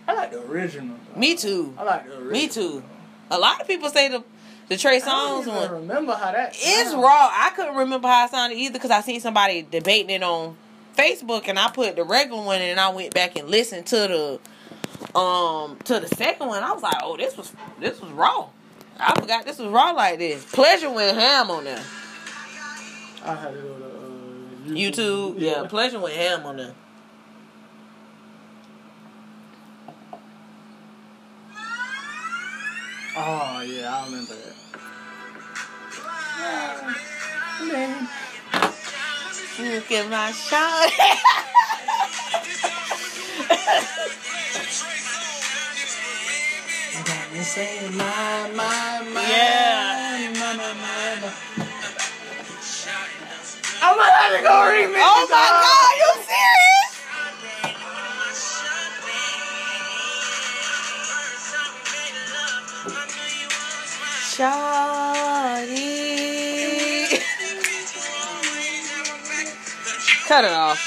I 0.08 0.14
like 0.14 0.32
the 0.32 0.42
original. 0.46 0.96
though. 1.14 1.20
Me 1.20 1.36
too. 1.36 1.74
I 1.78 1.84
like 1.84 2.06
the 2.08 2.14
original. 2.18 2.32
Me 2.32 2.48
too. 2.48 2.84
A 3.30 3.38
lot 3.38 3.62
of 3.62 3.68
people 3.68 3.90
say 3.90 4.08
the 4.10 4.24
the 4.70 4.78
Trey 4.78 5.02
Songz 5.02 5.48
one. 5.48 5.70
remember 5.72 6.14
how 6.14 6.32
that. 6.32 6.54
It's 6.56 6.92
sound. 6.92 7.04
raw. 7.04 7.30
I 7.32 7.52
couldn't 7.56 7.76
remember 7.76 8.08
how 8.08 8.26
it 8.26 8.32
sounded 8.32 8.58
either 8.58 8.74
because 8.74 8.92
I 8.92 9.02
seen 9.02 9.20
somebody 9.20 9.62
debating 9.70 10.10
it 10.12 10.24
on 10.24 10.56
Facebook, 10.96 11.48
and 11.48 11.58
I 11.58 11.70
put 11.70 11.96
the 11.96 12.04
regular 12.04 12.44
one, 12.44 12.62
and 12.62 12.80
I 12.80 12.90
went 12.90 13.14
back 13.14 13.38
and 13.38 13.50
listened 13.50 13.86
to 13.88 13.96
the 13.96 15.18
um 15.18 15.78
to 15.86 16.00
the 16.00 16.08
second 16.08 16.48
one. 16.48 16.64
I 16.64 16.72
was 16.72 16.84
like, 16.84 16.98
oh, 17.04 17.18
this 17.18 17.36
was 17.38 17.52
this 17.80 18.00
was 18.02 18.12
raw. 18.12 18.48
I 19.00 19.20
forgot 19.20 19.46
this 19.46 19.58
was 19.58 19.70
raw 19.70 19.92
like 19.92 20.20
this. 20.20 20.46
Pleasure 20.52 20.90
went 20.92 21.18
ham 21.18 21.50
on 21.50 21.64
there. 21.64 21.84
I 23.24 23.36
had 23.36 23.54
it 23.54 23.64
on 23.64 23.82
uh, 23.84 24.70
YouTube, 24.70 25.40
yeah, 25.40 25.66
Pleasure 25.68 26.00
went 26.00 26.16
ham 26.16 26.46
on 26.46 26.58
there. 26.58 26.74
Oh 33.18 33.62
yeah, 33.66 33.94
I 33.94 34.06
remember 34.06 34.34
that. 34.36 34.56
Look 37.62 38.10
at 39.60 40.10
my 40.10 40.32
shot. 40.32 40.90
Got 47.06 47.34
me 47.34 47.40
saying 47.42 47.98
my 47.98 48.50
my 48.56 49.02
my. 49.14 49.22
Yeah. 49.30 50.32
My, 50.34 50.54
my, 50.56 50.74
my, 50.74 51.16
my. 51.22 51.34
I 53.84 53.96
might 53.98 54.14
have 54.14 54.32
to 54.38 54.44
go 54.44 54.54
remix. 54.72 55.02
oh 55.04 55.28
my 55.30 55.36
dog. 55.36 55.64
god, 55.66 55.94
you 56.02 56.12
serious? 56.30 56.92
Shawty. 64.32 65.91
Cut 70.32 70.46
it 70.46 70.54
off. 70.54 70.80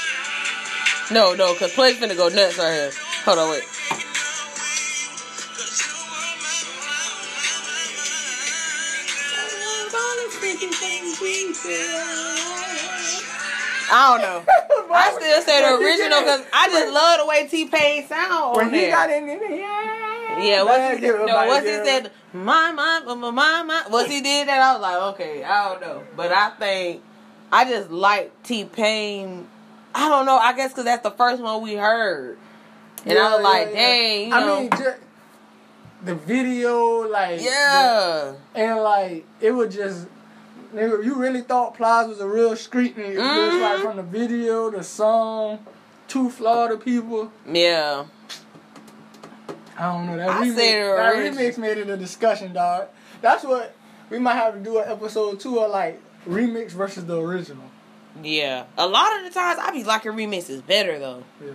No, 1.11 1.35
no, 1.35 1.53
cause 1.53 1.71
Plies 1.71 1.97
finna 1.97 2.17
go 2.17 2.29
nuts 2.29 2.57
right 2.57 2.73
here. 2.73 2.91
Hold 3.25 3.37
on, 3.37 3.51
wait. 3.51 3.61
I 13.91 14.17
don't 14.17 14.21
know. 14.23 14.43
I 14.91 15.13
still 15.13 15.41
say 15.43 15.61
the 15.61 15.75
original 15.77 16.21
because 16.21 16.43
I 16.51 16.67
just 16.69 16.91
love 16.91 17.19
the 17.19 17.27
way 17.27 17.47
T 17.47 17.67
Pain 17.67 18.07
sound 18.07 18.57
When 18.57 18.73
he 18.73 18.79
there. 18.79 18.89
got 18.89 19.11
in 19.11 19.27
there, 19.27 19.51
yeah. 19.51 20.39
Yeah, 20.41 20.63
once 20.63 20.99
he, 20.99 21.07
no, 21.07 21.45
once 21.45 21.65
he 21.65 21.75
said 21.85 22.11
my 22.33 22.71
my 22.71 23.03
my 23.05 23.13
my 23.13 23.29
my, 23.29 23.61
my 23.61 23.83
once 23.91 24.09
he 24.09 24.21
did 24.21 24.47
that, 24.47 24.59
I 24.59 24.73
was 24.73 24.81
like, 24.81 25.01
okay, 25.13 25.43
I 25.43 25.69
don't 25.69 25.81
know, 25.81 26.03
but 26.15 26.31
I 26.31 26.49
think 26.49 27.03
I 27.55 27.65
just 27.69 27.89
like 27.91 28.43
T 28.43 28.65
Pain. 28.65 29.47
I 29.93 30.09
don't 30.09 30.25
know. 30.25 30.37
I 30.37 30.53
guess 30.53 30.71
because 30.71 30.85
that's 30.85 31.03
the 31.03 31.11
first 31.11 31.41
one 31.41 31.61
we 31.61 31.75
heard, 31.75 32.37
and 33.05 33.17
I 33.17 33.31
was 33.35 33.39
Yeah, 33.41 33.49
like, 33.49 33.67
yeah, 33.67 33.73
yeah. 33.73 33.87
dang, 33.87 34.21
you 34.23 34.29
know, 34.29 34.55
I 34.57 34.59
mean, 34.61 34.69
ju- 34.71 35.01
the 36.03 36.15
video, 36.15 37.07
like, 37.07 37.41
yeah, 37.41 38.33
the- 38.53 38.59
and 38.59 38.79
like 38.81 39.25
it 39.39 39.51
was 39.51 39.73
just. 39.73 40.07
Nigga, 40.73 41.05
you 41.05 41.15
really 41.15 41.39
thought 41.41 41.75
Plies 41.75 42.09
was 42.09 42.19
a 42.19 42.27
real 42.27 42.53
street 42.57 42.97
nigga. 42.97 43.15
Mhm. 43.15 43.61
like 43.61 43.79
from 43.79 43.95
the 43.95 44.03
video, 44.03 44.69
the 44.69 44.83
song, 44.83 45.59
two 46.09 46.29
Florida 46.29 46.75
people. 46.75 47.31
yeah. 47.49 48.03
I 49.77 49.83
don't 49.93 50.07
know. 50.07 50.17
That, 50.17 50.29
I 50.29 50.41
remix, 50.47 50.55
that 50.97 51.15
remix 51.15 51.57
made 51.57 51.77
it 51.77 51.89
a 51.89 51.95
discussion, 51.95 52.51
dog. 52.53 52.87
That's 53.21 53.43
what 53.45 53.73
we 54.09 54.19
might 54.19 54.35
have 54.35 54.53
to 54.55 54.59
do 54.59 54.79
an 54.79 54.89
episode 54.91 55.39
two 55.39 55.59
of 55.59 55.71
like 55.71 56.01
remix 56.27 56.71
versus 56.71 57.05
the 57.05 57.19
original. 57.19 57.63
Yeah, 58.23 58.65
a 58.77 58.87
lot 58.87 59.17
of 59.17 59.25
the 59.25 59.31
times 59.31 59.59
I 59.61 59.71
be 59.71 59.83
liking 59.83 60.11
remixes 60.13 60.65
better 60.65 60.99
though. 60.99 61.23
Yeah. 61.43 61.51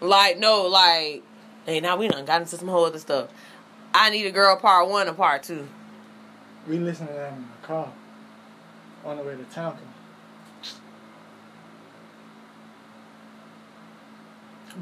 Like 0.00 0.38
no, 0.38 0.66
like 0.66 1.22
hey, 1.64 1.80
now 1.80 1.96
we 1.96 2.08
done 2.08 2.24
got 2.24 2.42
into 2.42 2.56
some 2.56 2.68
whole 2.68 2.84
other 2.84 2.98
stuff. 2.98 3.28
I 3.94 4.10
need 4.10 4.26
a 4.26 4.30
girl 4.30 4.56
part 4.56 4.88
one 4.88 5.08
and 5.08 5.16
part 5.16 5.42
two. 5.42 5.66
We 6.68 6.78
listened 6.78 7.08
to 7.08 7.14
that 7.14 7.32
in 7.32 7.40
the 7.60 7.66
car 7.66 7.92
on 9.04 9.16
the 9.16 9.22
way 9.22 9.36
to 9.36 9.44
town. 9.44 9.78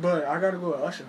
But 0.01 0.25
I 0.25 0.41
gotta 0.41 0.57
go 0.57 0.71
with 0.73 0.81
Usher. 0.81 1.07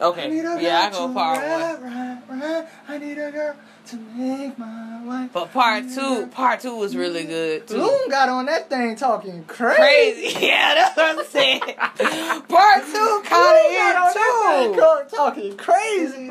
Okay. 0.00 0.40
I 0.40 0.60
Yeah, 0.60 0.80
I 0.80 0.90
go 0.90 1.12
part 1.12 1.38
ride, 1.38 1.80
one. 1.80 1.92
ride, 1.92 2.22
ride. 2.28 2.68
I 2.88 2.98
need 2.98 3.18
a 3.18 3.32
girl 3.32 3.56
to 3.86 3.96
make 3.96 4.58
my 4.58 5.02
wife. 5.04 5.30
But 5.32 5.52
part 5.52 5.84
two, 5.94 6.26
part 6.28 6.60
two 6.60 6.76
was 6.76 6.96
really 6.96 7.24
good 7.24 7.66
too. 7.68 7.76
Loon 7.76 8.08
got 8.10 8.28
on 8.28 8.46
that 8.46 8.68
thing 8.68 8.96
talking 8.96 9.44
crazy. 9.44 9.76
Crazy. 9.76 10.46
Yeah, 10.46 10.74
that's 10.74 10.96
what 10.96 11.18
I'm 11.18 11.24
saying. 11.26 11.60
Part 11.60 12.84
two 12.86 13.22
kind 13.24 13.66
got 13.76 13.96
on 13.96 14.08
of 14.08 14.14
that 14.14 15.08
thing 15.08 15.18
talking 15.18 15.56
crazy. 15.56 16.30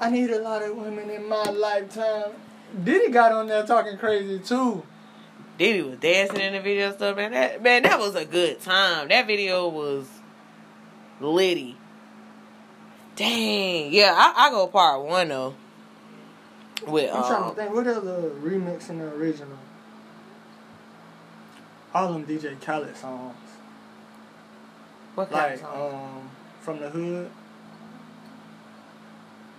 I 0.00 0.10
need 0.10 0.30
a 0.30 0.40
lot 0.40 0.62
of 0.62 0.76
women 0.76 1.10
in 1.10 1.28
my 1.28 1.44
lifetime. 1.44 2.32
Diddy 2.82 3.10
got 3.10 3.32
on 3.32 3.46
there 3.46 3.64
talking 3.64 3.96
crazy 3.96 4.38
too. 4.38 4.82
Diddy 5.58 5.82
was 5.82 5.98
dancing 5.98 6.40
in 6.40 6.54
the 6.54 6.60
video 6.60 6.92
stuff, 6.92 7.16
man. 7.16 7.32
That 7.32 7.62
man, 7.62 7.82
that 7.84 7.98
was 7.98 8.14
a 8.14 8.24
good 8.24 8.60
time. 8.60 9.08
That 9.08 9.26
video 9.26 9.68
was 9.68 10.08
litty. 11.20 11.76
Dang, 13.16 13.92
yeah, 13.92 14.12
I, 14.16 14.46
I 14.46 14.50
go 14.50 14.66
part 14.66 15.02
one 15.02 15.28
though. 15.28 15.54
With 16.86 17.10
I'm 17.14 17.22
trying 17.22 17.28
to 17.42 17.48
um, 17.48 17.54
think, 17.54 17.74
what 17.74 17.86
other 17.86 18.30
remix 18.42 18.90
in 18.90 18.98
the 18.98 19.06
original? 19.06 19.56
All 21.94 22.12
them 22.12 22.26
DJ 22.26 22.60
Khaled 22.60 22.96
songs. 22.96 23.36
what 25.14 25.30
kind 25.30 25.44
Like, 25.44 25.54
of 25.54 25.60
song? 25.60 25.94
um, 25.94 26.30
From 26.60 26.80
the 26.80 26.90
Hood. 26.90 27.30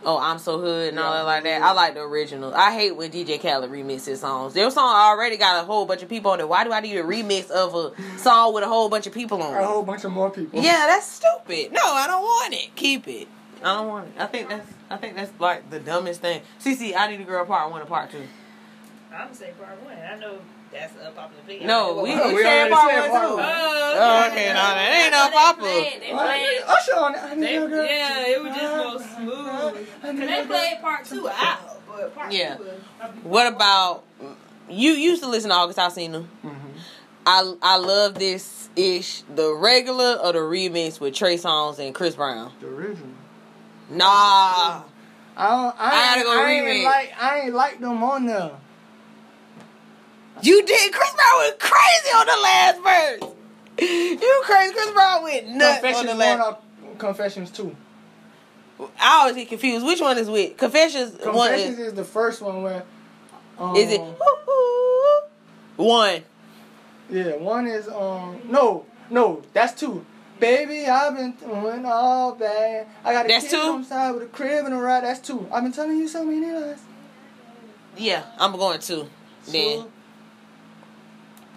Oh, 0.08 0.20
I'm 0.20 0.38
so 0.38 0.60
hood 0.60 0.90
and 0.90 1.00
all 1.00 1.14
that 1.14 1.26
like 1.26 1.44
that. 1.46 1.62
yeah. 1.62 1.68
I 1.68 1.72
like 1.72 1.96
the 1.96 2.02
original. 2.02 2.54
I 2.54 2.72
hate 2.76 2.96
when 2.96 3.10
DJ 3.10 3.42
Khaled 3.42 3.72
remixes 3.72 4.18
songs. 4.18 4.54
Their 4.54 4.70
song 4.70 4.86
already 4.96 5.36
got 5.36 5.64
a 5.64 5.66
whole 5.66 5.88
bunch 5.88 6.04
of 6.04 6.10
people 6.10 6.30
on 6.30 6.40
it. 6.40 6.48
Why 6.48 6.64
do 6.64 6.72
I 6.72 6.80
need 6.82 6.96
a 6.98 7.04
remix 7.04 7.50
of 7.50 7.74
a 7.74 8.20
song 8.20 8.54
with 8.54 8.64
a 8.64 8.68
whole 8.68 8.88
bunch 8.88 9.08
of 9.08 9.14
people 9.14 9.42
on 9.42 9.56
it? 9.56 9.64
A 9.64 9.66
whole 9.66 9.82
bunch 9.82 10.04
of 10.04 10.12
more 10.12 10.30
people. 10.30 10.62
Yeah, 10.62 10.86
that's 10.86 11.08
stupid. 11.08 11.72
No, 11.72 11.82
I 11.84 12.06
don't 12.06 12.22
want 12.22 12.54
it. 12.54 12.76
Keep 12.76 13.08
it. 13.08 13.28
I 13.66 13.74
don't 13.76 13.88
want 13.88 14.08
it. 14.08 14.14
I 14.22 14.26
think 14.28 14.50
that's 14.50 14.70
I 14.90 14.98
think 14.98 15.16
that's 15.16 15.32
like 15.40 15.70
the 15.72 15.80
dumbest 15.80 16.22
thing. 16.22 16.42
CC, 16.64 16.96
I 16.96 17.08
need 17.10 17.20
a 17.20 17.24
girl 17.24 17.44
part 17.46 17.72
one 17.72 17.82
and 17.82 17.90
part 17.90 18.12
two. 18.12 18.22
I'm 19.12 19.20
gonna 19.26 19.34
say 19.36 19.52
part 19.60 19.82
one. 19.84 19.98
I 19.98 20.16
know 20.20 20.38
that's 20.72 20.94
a 21.02 21.10
popular 21.12 21.42
opinion. 21.44 21.68
No, 21.68 21.96
we, 22.04 22.10
Well, 22.12 22.28
we, 22.30 22.36
we 22.36 22.44
said 22.44 22.70
part 22.72 22.92
said 22.92 23.10
one 23.10 23.22
too. 23.22 23.36
one. 23.38 23.46
Oh, 23.48 24.28
okay, 24.32 24.48
no, 24.50 24.54
that 24.54 25.02
ain't 25.04 25.12
no 25.14 25.26
They 25.30 25.36
popular. 25.36 25.70
played- 25.72 26.02
They 26.02 26.14
Why, 26.14 26.26
played. 26.26 26.62
nigga, 26.62 26.70
Usher 26.70 26.96
on 26.96 27.16
it. 27.16 27.24
I 27.24 27.36
need 27.36 27.42
They, 27.44 27.56
a 27.56 27.68
girl. 27.68 27.86
yeah, 27.86 28.28
it 28.28 28.44
was 28.44 28.56
just 28.56 28.76
more 28.76 29.18
smooth. 29.18 29.88
I 30.04 30.08
Cause 30.08 30.18
they 30.20 30.42
a 30.42 30.46
played 30.46 30.82
part 30.82 31.06
two 31.06 31.30
out, 31.30 31.82
but 31.88 32.14
part 32.16 32.32
Yeah. 32.34 32.56
two 32.58 32.64
was. 32.64 32.74
What 33.24 33.48
about 33.54 34.04
you? 34.70 34.92
Used 34.92 35.24
to 35.24 35.30
listen 35.30 35.50
to 35.50 35.56
August 35.56 35.80
Alsina. 35.80 36.28
Mhm. 36.44 36.56
I 37.26 37.54
I 37.64 37.78
love 37.78 38.16
this 38.16 38.70
ish 38.76 39.22
the 39.34 39.54
regular 39.56 40.16
or 40.22 40.34
the 40.34 40.40
remix 40.40 41.00
with 41.00 41.16
Trey 41.16 41.38
Songz 41.38 41.80
and 41.80 41.96
Chris 41.96 42.16
Brown. 42.16 42.52
The 42.60 42.68
original. 42.68 43.10
Nah, 43.90 44.04
I 44.06 45.50
don't. 45.50 45.76
I, 45.78 45.78
I 45.78 45.92
gotta 45.92 46.18
ain't, 46.18 46.26
go 46.26 46.32
I 46.32 46.52
ain't 46.52 46.84
like. 46.84 47.14
I 47.22 47.40
ain't 47.42 47.54
like 47.54 47.80
them 47.80 48.04
on 48.04 48.26
there. 48.26 48.52
you 50.42 50.66
did. 50.66 50.94
Chris 50.94 51.14
Brown 51.14 51.40
went 51.40 51.60
crazy 51.60 52.10
on 52.16 52.26
the 52.26 52.42
last 52.42 52.82
verse. 52.84 53.32
You 53.78 54.44
crazy? 54.46 54.74
Chris 54.74 54.92
Brown 54.92 55.24
went 55.24 55.48
nuts 55.50 55.98
on 55.98 56.06
the 56.06 56.16
last. 56.16 56.58
Confessions 56.98 57.52
two. 57.52 57.76
I 58.80 59.20
always 59.20 59.36
get 59.36 59.50
confused. 59.50 59.86
Which 59.86 60.02
one 60.02 60.18
is 60.18 60.30
which? 60.30 60.58
Confessions. 60.58 61.18
one 61.24 61.50
Confessions 61.50 61.80
is, 61.80 61.88
is 61.88 61.94
the 61.94 62.04
first 62.04 62.42
one 62.42 62.64
where. 62.64 62.84
Um, 63.58 63.76
is 63.76 63.92
it 63.92 64.02
one? 65.78 66.24
Yeah, 67.10 67.36
one 67.36 67.68
is 67.68 67.88
um 67.88 68.42
no 68.46 68.86
no 69.10 69.44
that's 69.54 69.80
two. 69.80 70.06
Baby, 70.46 70.86
I've 70.86 71.16
been 71.16 71.32
doing 71.32 71.86
all 71.86 72.36
bad. 72.36 72.86
I 73.04 73.14
got 73.14 73.26
a 73.26 73.28
That's 73.28 73.46
kid 73.46 73.52
two? 73.52 73.58
on 73.58 73.82
the 73.82 73.88
side 73.88 74.12
with 74.14 74.24
a 74.24 74.28
crib 74.28 74.66
and 74.66 74.76
a 74.76 74.78
ride. 74.78 75.04
That's 75.04 75.20
two. 75.20 75.48
I've 75.52 75.64
been 75.64 75.72
telling 75.72 75.98
you 75.98 76.08
so 76.08 76.24
many 76.24 76.46
lies. 76.52 76.78
Yeah, 77.98 78.24
I'm 78.38 78.52
going 78.52 78.80
to. 78.80 79.08
Then 79.48 79.86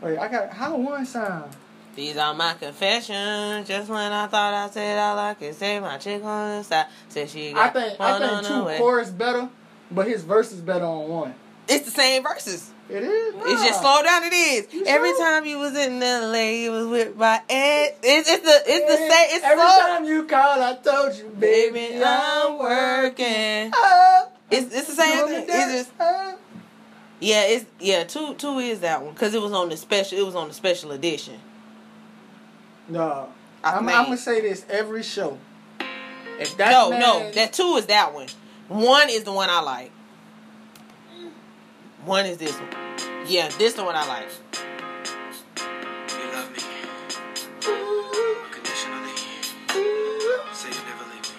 Wait, 0.00 0.18
I 0.18 0.28
got 0.28 0.52
how 0.54 0.76
one 0.76 1.04
sound? 1.04 1.54
these 1.96 2.16
are 2.16 2.32
my 2.32 2.54
confessions. 2.54 3.68
Just 3.68 3.90
when 3.90 4.10
I 4.10 4.26
thought 4.26 4.54
I 4.54 4.70
said 4.70 4.98
all 4.98 5.18
I 5.18 5.34
could 5.34 5.54
say, 5.54 5.80
my 5.80 5.98
chick 5.98 6.24
on 6.24 6.58
the 6.58 6.64
side 6.64 6.86
said 7.10 7.28
she 7.28 7.50
I 7.50 7.52
got 7.52 7.72
think 7.74 8.00
I 8.00 8.18
think 8.18 8.32
on 8.32 8.42
the 8.42 8.48
two 8.48 8.78
chorus 8.78 9.10
better, 9.10 9.50
but 9.90 10.06
his 10.06 10.22
verse 10.22 10.50
is 10.50 10.62
better 10.62 10.86
on 10.86 11.08
one. 11.08 11.34
It's 11.68 11.84
the 11.84 11.90
same 11.90 12.22
verses. 12.22 12.70
It 12.90 13.02
is. 13.02 13.34
It's 13.36 13.64
just 13.64 13.80
slow 13.80 14.02
down. 14.02 14.24
It 14.24 14.32
is. 14.32 14.72
You 14.72 14.84
Every 14.86 15.10
sure? 15.10 15.18
time 15.18 15.44
you 15.44 15.58
was 15.58 15.76
in 15.76 16.00
LA, 16.00 16.62
you 16.62 16.70
was 16.72 16.86
with 16.86 17.16
my 17.16 17.40
ex. 17.48 17.98
It's, 18.02 18.30
it's 18.30 18.42
the 18.44 18.62
it's 18.66 18.90
the 18.90 18.96
same. 18.96 19.26
It's 19.36 19.44
Every 19.44 19.62
slow. 19.62 19.78
time 19.78 20.04
you 20.04 20.24
call, 20.24 20.62
I 20.62 20.74
told 20.76 21.14
you, 21.14 21.24
baby, 21.38 21.72
Baby, 21.74 22.02
I'm 22.04 22.58
working. 22.58 23.68
up. 23.68 23.74
Oh. 23.76 24.28
It's 24.50 24.74
it's 24.74 24.88
the 24.88 24.94
same 24.94 25.26
thing. 25.26 25.44
It's 25.48 25.72
just 25.72 25.98
dance 25.98 26.38
yeah. 27.20 27.42
It's 27.44 27.66
yeah. 27.78 28.04
Two 28.04 28.34
two 28.34 28.58
is 28.58 28.80
that 28.80 29.02
one 29.02 29.12
because 29.12 29.34
it 29.34 29.42
was 29.42 29.52
on 29.52 29.68
the 29.68 29.76
special. 29.76 30.18
It 30.18 30.24
was 30.24 30.34
on 30.34 30.48
the 30.48 30.54
special 30.54 30.92
edition. 30.92 31.38
No, 32.88 33.28
I'm, 33.62 33.86
I'm 33.86 34.04
gonna 34.06 34.16
say 34.16 34.40
this 34.40 34.64
every 34.70 35.02
show. 35.02 35.36
If 36.40 36.56
that 36.56 36.70
no, 36.70 36.90
man, 36.90 37.00
no. 37.00 37.30
That 37.32 37.52
two 37.52 37.74
is 37.76 37.86
that 37.86 38.14
one. 38.14 38.28
One 38.68 39.10
is 39.10 39.24
the 39.24 39.32
one 39.32 39.50
I 39.50 39.60
like. 39.60 39.92
One 42.04 42.26
is 42.26 42.38
this 42.38 42.54
one. 42.54 42.68
Yeah, 43.26 43.48
this 43.58 43.74
the 43.74 43.84
one 43.84 43.94
I 43.94 44.06
like. 44.06 44.28
You 45.58 46.32
love 46.32 46.50
me 46.52 46.62
unconditionally. 48.44 49.16
Say 50.52 50.68
you 50.70 50.82
never 50.86 51.04
leave 51.10 51.24
me. 51.24 51.36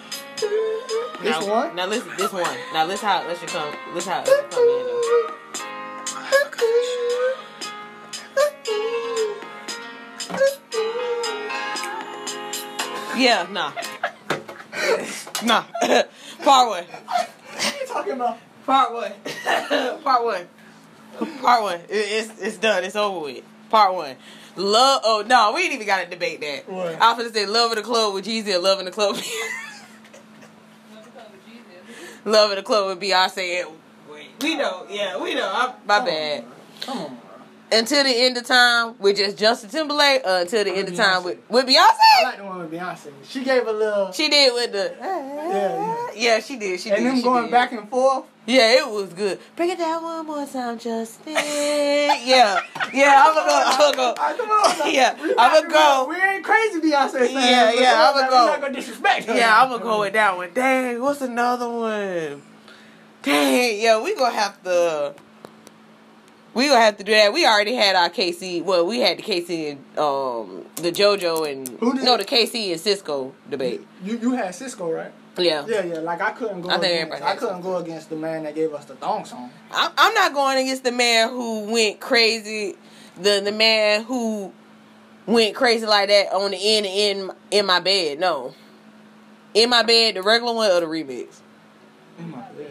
this 1.22 1.40
now, 1.40 1.46
one. 1.48 1.74
Now 1.76 1.86
listen, 1.86 2.10
this 2.16 2.32
one. 2.32 2.56
Now 2.72 2.84
listen 2.86 3.08
how 3.08 3.26
let's 3.26 3.40
come. 3.52 3.74
Listen 3.94 4.12
how 4.12 4.20
it 4.20 4.26
should 4.26 4.50
come 4.50 4.68
in 4.68 4.86
though. 4.86 5.36
Have. 6.28 6.50
Yeah, 13.18 13.46
nah. 13.50 13.72
nah. 15.44 15.64
Part 16.44 16.68
one. 16.68 16.84
What 16.84 17.74
are 17.74 17.80
you 17.80 17.86
talking 17.86 18.12
about? 18.12 18.38
Part 18.66 18.92
one. 18.92 19.12
Part 20.02 20.24
one. 20.24 20.48
Part 21.40 21.62
one. 21.62 21.80
It's 21.88 22.40
it's 22.40 22.56
done. 22.58 22.84
It's 22.84 22.96
over 22.96 23.20
with. 23.20 23.42
Part 23.70 23.94
one. 23.94 24.16
Love. 24.56 25.00
Oh 25.04 25.24
no, 25.26 25.52
we 25.54 25.62
ain't 25.62 25.74
even 25.74 25.86
got 25.86 26.04
to 26.04 26.10
debate 26.10 26.40
that. 26.40 26.68
What? 26.68 27.00
I 27.00 27.12
was 27.12 27.22
gonna 27.24 27.34
say 27.34 27.46
love 27.46 27.72
in 27.72 27.76
the 27.78 27.82
club 27.82 28.14
with 28.14 28.26
Jeezy 28.26 28.54
or 28.54 28.58
love 28.58 28.78
in 28.78 28.84
the 28.84 28.90
club. 28.90 29.16
love 32.24 32.50
in 32.50 32.56
the 32.56 32.62
club 32.62 32.88
with 32.88 33.00
Beyonce. 33.00 33.62
And, 33.62 33.70
wait, 34.10 34.26
we 34.42 34.56
know. 34.56 34.86
Yeah, 34.90 35.16
we 35.20 35.34
know. 35.34 35.48
I, 35.48 35.74
my 35.86 35.98
Come 35.98 36.00
on. 36.00 36.04
bad. 36.06 36.44
Come 36.82 36.98
on, 36.98 37.06
bro. 37.08 37.29
Until 37.72 38.02
the 38.04 38.10
end 38.10 38.36
of 38.36 38.44
time 38.46 38.96
with 38.98 39.16
just 39.16 39.36
Justin 39.38 39.70
Timberlake. 39.70 40.22
Uh, 40.24 40.38
until 40.42 40.64
the 40.64 40.70
With 40.70 40.78
end 40.80 40.88
of 40.88 40.96
time 40.96 41.22
Beyonce. 41.22 41.24
with 41.24 41.66
with 41.68 41.76
I 41.76 42.22
like 42.24 42.36
the 42.38 42.44
one 42.44 42.58
with 42.58 42.70
Beyonce. 42.72 43.12
She 43.24 43.44
gave 43.44 43.66
a 43.66 43.72
little, 43.72 44.10
She 44.12 44.28
did 44.28 44.52
with 44.52 44.72
the. 44.72 44.94
yeah. 45.00 46.06
Yeah, 46.14 46.40
she 46.40 46.56
did. 46.56 46.80
She 46.80 46.90
and 46.90 46.98
did. 46.98 47.06
them 47.06 47.16
she 47.16 47.22
going 47.22 47.42
did. 47.44 47.50
back 47.52 47.72
and 47.72 47.88
forth. 47.88 48.24
Yeah, 48.46 48.78
it 48.78 48.88
was 48.90 49.12
good. 49.12 49.38
Break 49.54 49.70
it 49.70 49.78
down 49.78 50.02
one 50.02 50.26
more 50.26 50.44
time, 50.46 50.78
Justin. 50.78 51.32
yeah, 51.34 52.60
yeah. 52.92 53.24
I'm 53.24 53.34
gonna 53.34 53.48
go. 53.48 53.62
I'm 53.64 53.78
gonna 53.78 53.96
go. 53.96 54.14
Ah, 54.18 54.34
come 54.36 54.50
on. 54.50 54.92
Yeah, 54.92 55.16
I'ma 55.38 55.68
go. 55.68 56.06
We 56.08 56.16
ain't 56.16 56.44
crazy 56.44 56.80
Beyonce. 56.80 57.32
Yeah, 57.32 57.72
yeah, 57.72 58.10
I'ma 58.10 58.28
go. 58.28 58.44
We're 58.46 58.50
not 58.50 58.60
gonna 58.62 58.74
disrespect 58.74 59.26
her. 59.26 59.36
Yeah, 59.36 59.62
I'm 59.62 59.70
gonna 59.70 59.82
go 59.84 60.00
with 60.00 60.14
that 60.14 60.36
one. 60.36 60.50
Dang, 60.52 61.00
what's 61.00 61.20
another 61.20 61.68
one? 61.68 62.42
Dang, 63.22 63.80
yeah, 63.80 64.02
we 64.02 64.16
gonna 64.16 64.34
have 64.34 64.60
to. 64.64 65.14
We 66.52 66.68
gonna 66.68 66.80
have 66.80 66.96
to 66.96 67.04
do 67.04 67.12
that. 67.12 67.32
We 67.32 67.46
already 67.46 67.74
had 67.74 67.94
our 67.94 68.10
KC. 68.10 68.64
Well, 68.64 68.84
we 68.86 69.00
had 69.00 69.18
the 69.18 69.22
KC 69.22 69.72
and 69.72 69.98
um 69.98 70.64
the 70.76 70.90
JoJo 70.90 71.50
and 71.50 71.80
no 72.02 72.16
the 72.16 72.24
KC 72.24 72.72
and 72.72 72.80
Sisqó 72.80 73.32
debate. 73.48 73.86
You 74.02 74.18
you 74.18 74.32
had 74.32 74.52
Sisqó 74.52 74.94
right? 74.94 75.12
Yeah, 75.38 75.64
Yeah, 75.66 75.84
yeah. 75.84 75.98
Like 76.00 76.20
I 76.20 76.32
couldn't 76.32 76.60
go. 76.60 76.70
I 76.70 76.78
think 76.78 77.06
against, 77.06 77.22
I 77.22 77.36
couldn't 77.36 77.60
go 77.62 77.76
against 77.76 78.10
the 78.10 78.16
man 78.16 78.42
that 78.42 78.54
gave 78.54 78.74
us 78.74 78.84
the 78.84 78.96
thong 78.96 79.24
song. 79.24 79.50
I'm, 79.70 79.90
I'm 79.96 80.12
not 80.14 80.34
going 80.34 80.58
against 80.58 80.84
the 80.84 80.92
man 80.92 81.30
who 81.30 81.72
went 81.72 82.00
crazy. 82.00 82.74
The 83.16 83.40
the 83.42 83.52
man 83.52 84.04
who 84.04 84.52
went 85.26 85.54
crazy 85.54 85.86
like 85.86 86.08
that 86.08 86.32
on 86.32 86.50
the 86.50 86.56
in 86.56 86.84
in 86.84 87.30
in 87.50 87.64
my 87.64 87.78
bed. 87.80 88.18
No, 88.18 88.54
in 89.54 89.70
my 89.70 89.82
bed, 89.82 90.16
the 90.16 90.22
regular 90.22 90.52
one 90.52 90.70
or 90.70 90.80
the 90.80 90.86
remix. 90.86 91.40
In 92.18 92.30
my 92.30 92.42
bed. 92.50 92.69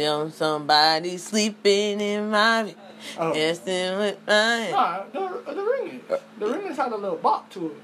You 0.00 0.06
know, 0.06 0.30
somebody 0.30 1.18
sleeping 1.18 2.00
in 2.00 2.30
my 2.30 2.62
bed, 2.62 2.74
Oh. 3.18 3.34
dancing 3.34 3.98
with 3.98 4.16
mine. 4.26 4.70
Nah, 4.70 5.02
the 5.12 5.20
the 5.44 5.60
remix. 5.60 6.20
The 6.38 6.46
remix 6.46 6.76
had 6.76 6.92
a 6.92 6.96
little 6.96 7.18
bop 7.18 7.50
to 7.50 7.66
it. 7.66 7.76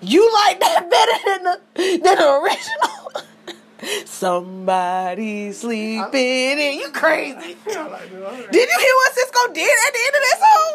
You 0.00 0.22
like 0.34 0.60
that 0.60 0.88
better 0.88 1.18
than 1.26 1.42
the 1.42 1.60
than 1.74 2.16
the 2.16 2.30
original? 2.38 4.06
Somebody 4.06 5.50
sleeping 5.50 6.58
in. 6.60 6.78
You 6.78 6.90
crazy? 6.92 7.56
Yeah, 7.66 7.86
I 7.86 7.88
like 7.88 8.08
the 8.08 8.18
remix. 8.18 8.50
Did 8.52 8.68
you 8.70 8.78
hear 8.78 8.94
what 9.00 9.12
Sisqó 9.18 9.52
did 9.54 9.76
at 9.86 9.92
the 9.94 10.02
end 10.06 10.14
of 10.14 10.22
that 10.28 10.38
song? 10.46 10.74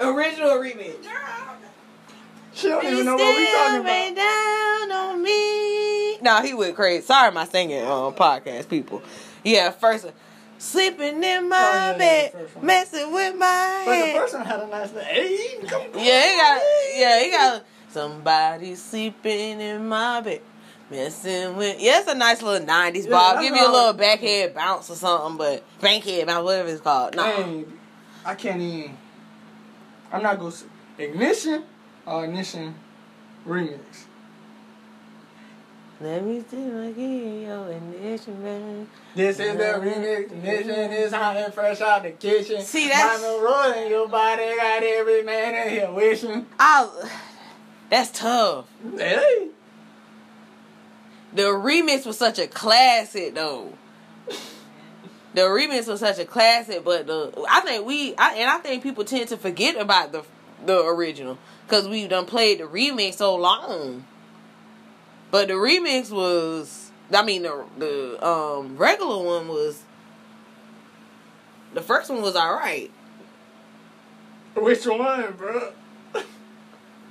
Original 0.14 0.50
or 0.50 0.60
remix? 0.64 0.94
She 2.60 2.68
don't 2.68 2.82
You 2.84 2.90
even 2.90 3.06
know 3.06 3.16
what 3.16 3.36
we 3.36 3.46
still 3.46 3.58
talking 3.58 3.80
about. 3.80 4.16
down 4.16 4.92
on 4.92 5.22
me. 5.22 6.18
No, 6.18 6.42
he 6.42 6.52
went 6.54 6.76
crazy. 6.76 7.02
Sorry, 7.02 7.32
my 7.32 7.46
singing 7.46 7.82
um, 7.84 8.12
podcast 8.14 8.68
people. 8.68 9.02
Yeah, 9.42 9.70
first. 9.70 10.06
Sleeping 10.58 11.24
in 11.24 11.48
my 11.48 11.56
Oh, 11.56 11.72
yeah, 11.72 11.92
yeah, 11.92 11.96
bed, 11.96 12.48
the 12.54 12.60
messing 12.60 13.12
with 13.14 13.34
my 13.36 13.46
head. 13.46 13.86
But 13.86 14.12
the 14.12 14.18
first 14.20 14.34
one 14.34 14.44
had 14.44 14.60
a 14.60 14.66
nice 14.66 14.92
little, 14.92 15.08
hey, 15.08 15.56
come 15.66 15.82
Yeah, 15.94 16.30
he 16.30 16.36
got. 16.36 16.62
Yeah, 16.96 17.22
he 17.24 17.30
got. 17.30 17.64
Somebody 17.88 18.74
sleeping 18.74 19.60
in 19.60 19.88
my 19.88 20.20
bed, 20.20 20.42
messing 20.90 21.56
with. 21.56 21.80
Yeah, 21.80 22.00
it's 22.00 22.08
a 22.10 22.14
nice 22.14 22.42
little 22.42 22.66
'90s 22.66 23.04
Yeah, 23.04 23.10
bob. 23.10 23.40
Give 23.40 23.54
you 23.56 23.62
a 23.62 23.66
all- 23.68 23.72
little 23.72 23.94
backhead 23.94 24.52
bounce 24.54 24.90
or 24.90 24.96
something, 24.96 25.38
but 25.38 25.64
bankhead 25.80 26.26
bounce, 26.26 26.44
whatever 26.44 26.68
it's 26.68 26.82
called. 26.82 27.16
No, 27.16 27.22
Dang, 27.24 27.72
I 28.26 28.34
can't 28.34 28.60
even. 28.60 28.96
I'm 30.12 30.22
not 30.22 30.38
gonna 30.38 30.52
say 30.52 30.66
ignition 30.98 31.64
or 32.10 32.24
ignition 32.24 32.74
remix. 33.46 33.78
let 36.00 36.24
me 36.24 36.42
see 36.50 36.56
my 36.56 36.88
yo, 36.88 37.64
ignition, 37.66 38.42
man. 38.42 38.88
This 39.14 39.38
is 39.38 39.56
the 39.56 39.62
remix. 39.64 40.32
Ignition 40.32 40.92
is 40.92 41.12
hot 41.12 41.36
and 41.36 41.52
fresh 41.54 41.80
out 41.80 42.02
the 42.02 42.10
kitchen. 42.10 42.62
See, 42.62 42.88
that's- 42.88 43.20
Mama 43.22 43.42
rolling 43.42 43.90
your 43.90 44.08
body, 44.08 44.42
got 44.56 44.82
every 44.82 45.22
man 45.22 45.54
in 45.66 45.72
here 45.72 45.92
wishing. 45.92 46.46
I. 46.58 46.88
That's 47.90 48.10
tough. 48.18 48.66
Hey, 48.96 49.48
The 51.34 51.42
remix 51.42 52.06
was 52.06 52.16
such 52.18 52.38
a 52.38 52.46
classic, 52.46 53.34
though. 53.34 53.72
The 55.34 55.42
remix 55.42 55.86
was 55.86 56.00
such 56.00 56.18
a 56.18 56.24
classic, 56.24 56.84
but 56.84 57.06
the 57.06 57.32
I 57.48 57.60
think 57.60 57.86
we 57.86 58.14
I, 58.16 58.34
and 58.34 58.50
I 58.50 58.58
think 58.58 58.82
people 58.82 59.04
tend 59.04 59.28
to 59.28 59.36
forget 59.36 59.76
about 59.76 60.12
the 60.12 60.24
the 60.66 60.84
original 60.84 61.38
because 61.70 61.86
we 61.86 62.08
done 62.08 62.26
played 62.26 62.58
the 62.58 62.64
remix 62.64 63.14
so 63.14 63.36
long. 63.36 64.04
But 65.30 65.46
the 65.46 65.54
remix 65.54 66.10
was, 66.10 66.90
I 67.14 67.22
mean, 67.22 67.42
the 67.42 67.64
the 67.78 68.26
um 68.26 68.76
regular 68.76 69.22
one 69.24 69.46
was. 69.48 69.82
The 71.72 71.80
first 71.80 72.10
one 72.10 72.20
was 72.20 72.34
all 72.34 72.52
right. 72.52 72.90
which 74.56 74.84
one, 74.84 75.32
bro? 75.34 75.72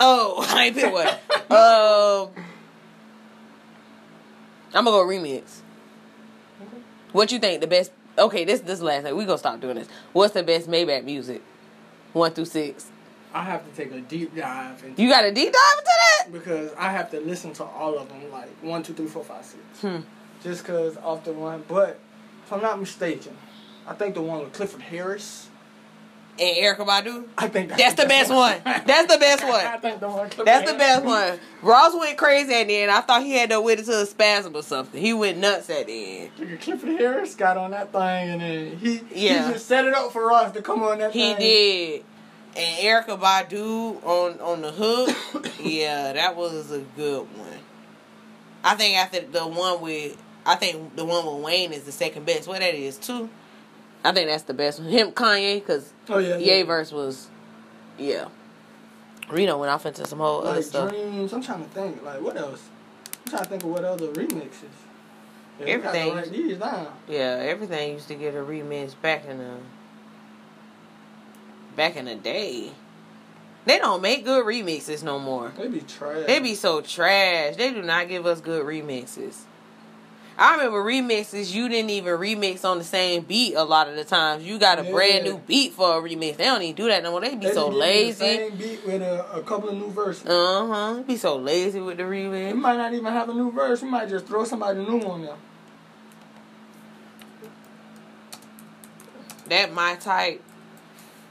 Oh, 0.02 0.46
I 0.56 0.68
ain't 0.68 0.76
pick 0.78 0.94
one. 0.94 1.08
um, 1.08 2.30
I'm 4.74 4.86
gonna 4.86 4.92
go 4.92 5.06
remix. 5.06 5.60
What 7.12 7.34
you 7.34 7.40
think 7.40 7.60
the 7.60 7.68
best? 7.68 7.92
Okay, 8.18 8.46
this 8.46 8.62
this 8.62 8.80
last 8.82 9.04
thing 9.04 9.16
we 9.18 9.26
gonna 9.26 9.38
stop 9.38 9.60
doing 9.60 9.76
this. 9.76 9.90
What's 10.14 10.34
the 10.34 10.44
best 10.44 10.70
Maybach 10.70 11.04
music? 11.04 11.42
One 12.14 12.32
through 12.32 12.46
six. 12.46 12.90
I 13.34 13.44
have 13.44 13.64
to 13.70 13.72
take 13.76 13.92
a 13.94 14.02
deep 14.02 14.36
dive 14.36 14.84
into 14.84 15.02
You 15.02 15.10
got 15.10 15.24
a 15.26 15.32
deep 15.32 15.54
dive 15.54 15.78
into 15.80 15.92
that? 15.92 16.34
because 16.34 16.72
I 16.78 16.92
have 16.92 17.12
to 17.12 17.20
listen 17.20 17.54
to 17.54 17.64
all 17.64 17.98
of 17.98 18.10
them, 18.10 18.32
like 18.32 18.50
one, 18.64 18.82
two, 18.84 18.94
three, 18.94 19.06
four, 19.08 19.24
five, 19.24 19.46
six. 19.46 19.62
Hmm. 19.82 19.98
Just 20.44 20.66
cause 20.66 20.98
off 20.98 21.24
the 21.26 21.34
one, 21.34 21.64
but 21.68 22.00
if 22.46 22.52
I'm 22.54 22.62
not 22.62 22.80
mistaken, 22.80 23.38
I 23.88 23.94
think 23.94 24.16
the 24.16 24.22
one 24.22 24.40
with 24.40 24.54
Clifford 24.54 24.82
Harris. 24.82 25.48
And 26.40 26.56
Erykah 26.56 26.88
Badu. 26.88 27.28
I 27.38 27.50
think 27.50 27.70
That's 27.76 27.96
the 27.96 28.06
best 28.08 28.32
one. 28.32 28.56
That's 28.64 29.14
the 29.14 29.20
best 29.20 29.44
one. 29.44 29.60
I 29.66 29.76
think 29.78 30.00
the 30.00 30.08
one. 30.08 30.30
Clifford 30.30 30.46
That's 30.48 30.72
the 30.72 30.78
best 30.78 31.04
one. 31.04 31.38
Ross 31.62 31.94
went 31.94 32.18
crazy 32.18 32.54
at 32.54 32.68
the 32.68 32.76
end. 32.78 32.90
I 32.92 33.02
thought 33.02 33.24
he 33.24 33.34
had 33.34 33.50
to 33.50 33.60
wit 33.60 33.80
until 33.80 34.00
a 34.00 34.06
spasm 34.06 34.56
or 34.56 34.64
something. 34.64 35.02
He 35.02 35.12
went 35.14 35.38
nuts 35.38 35.70
at 35.70 35.88
the 35.88 36.20
end. 36.40 36.62
Clifford 36.62 36.98
Harris 36.98 37.36
got 37.36 37.58
on 37.58 37.72
that 37.72 37.92
thing 37.92 38.02
and 38.30 38.42
then 38.42 38.78
he 38.78 39.02
Yeah. 39.14 39.48
he 39.48 39.54
just 39.54 39.66
set 39.68 39.84
it 39.86 39.94
up 39.94 40.14
for 40.14 40.26
Ross 40.28 40.54
to 40.54 40.62
come 40.62 40.82
on 40.82 41.00
that 41.00 41.12
He 41.12 41.34
thing. 41.34 41.38
did. 41.40 42.04
And 42.56 42.84
Erykah 42.84 43.20
Badu 43.20 44.04
on 44.04 44.40
on 44.40 44.62
the 44.62 44.72
hook, 44.72 45.50
yeah, 45.62 46.14
that 46.14 46.36
was 46.36 46.72
a 46.72 46.80
good 46.96 47.22
one. 47.38 47.60
I 48.64 48.76
think 48.76 48.98
after 48.98 49.22
the 49.22 49.48
one 49.48 49.82
with, 49.82 50.22
I 50.46 50.56
think 50.56 50.96
the 50.96 51.06
one 51.06 51.26
with 51.26 51.44
Wayne 51.46 51.72
is 51.72 51.84
the 51.84 51.92
second 51.92 52.26
best. 52.26 52.48
What 52.48 52.60
that 52.60 52.76
is 52.76 52.98
too. 52.98 53.30
I 54.04 54.12
think 54.14 54.30
that's 54.30 54.44
the 54.44 54.54
best 54.54 54.80
one. 54.80 54.90
Him 54.90 55.12
Kanye, 55.12 55.66
cause 55.66 55.94
Oh 56.10 56.18
yeah. 56.18 56.38
Ye 56.38 56.64
verse 56.64 56.92
was, 56.92 57.28
yeah. 57.98 58.28
Reno 59.30 59.58
went 59.60 59.72
off 59.72 59.86
into 59.86 60.06
some 60.08 60.20
whole 60.20 60.46
other 60.46 60.62
stuff. 60.64 60.90
dreams. 60.90 61.32
I'm 61.32 61.44
trying 61.44 61.64
to 61.64 61.70
think. 61.70 62.04
Like 62.04 62.22
what 62.22 62.36
else? 62.36 62.68
I'm 63.26 63.30
trying 63.32 63.44
to 63.44 63.50
think 63.50 63.64
of 63.64 63.70
what 63.70 63.84
other 63.86 64.08
remixes. 64.08 64.74
Yeah, 65.60 65.66
Everything. 65.68 66.58
Down. 66.58 66.88
Yeah, 67.08 67.38
everything 67.42 67.94
used 67.94 68.08
to 68.08 68.16
get 68.16 68.34
a 68.34 68.40
remix 68.40 68.96
back 69.02 69.26
in 69.26 69.38
the 69.38 69.58
back 71.80 71.96
in 71.96 72.04
the 72.04 72.16
day. 72.16 72.72
They 73.64 73.80
don't 73.80 74.02
make 74.02 74.26
good 74.26 74.46
remixes 74.46 75.02
no 75.02 75.18
more. 75.18 75.54
They 75.58 75.70
be 75.70 75.80
trash. 75.80 76.28
They 76.28 76.42
be 76.42 76.54
so 76.54 76.82
trash. 76.82 77.56
They 77.56 77.72
do 77.72 77.82
not 77.82 78.10
give 78.10 78.26
us 78.26 78.42
good 78.42 78.66
remixes. 78.66 79.44
I 80.38 80.58
remember 80.58 80.84
remixes 80.84 81.54
you 81.54 81.70
didn't 81.70 81.92
even 81.92 82.18
remix 82.20 82.66
on 82.66 82.80
the 82.80 82.84
same 82.84 83.24
beat 83.24 83.56
a 83.56 83.64
lot 83.64 83.88
of 83.88 83.96
the 83.96 84.04
times. 84.04 84.44
You 84.44 84.60
got 84.60 84.80
a 84.80 84.84
Yeah. 84.84 84.92
brand 84.92 85.24
new 85.24 85.38
beat 85.38 85.72
for 85.72 85.98
a 85.98 86.02
remix. 86.02 86.36
They 86.36 86.44
don't 86.46 86.62
even 86.62 86.76
do 86.76 86.88
that 86.90 87.02
no 87.02 87.12
more. 87.12 87.22
They 87.22 87.36
be 87.36 87.46
They 87.46 87.54
so 87.54 87.68
just 87.68 87.72
give 87.72 87.74
the 87.74 87.80
lazy. 87.80 88.18
Same 88.18 88.58
beat 88.58 88.86
with 88.86 89.02
a, 89.02 89.38
a 89.38 89.44
couple 89.44 89.70
of 89.70 89.76
new 89.76 89.90
verses. 89.90 90.26
Uh 90.28 90.68
huh. 90.68 91.04
Be 91.08 91.16
so 91.16 91.38
lazy 91.38 91.80
with 91.80 91.96
the 91.96 92.04
remix. 92.04 92.52
remix. 92.52 92.56
might 92.58 92.78
not 92.78 92.94
even 92.94 93.14
have 93.14 93.30
a 93.30 93.34
new 93.34 93.52
verse. 93.54 93.82
We 93.82 93.90
might 93.90 94.10
just 94.10 94.26
throw 94.26 94.44
somebody 94.44 94.80
new 94.80 95.00
on 95.04 95.22
there. 95.22 95.36
That 99.48 99.72
my 99.74 99.96
type. 99.96 100.44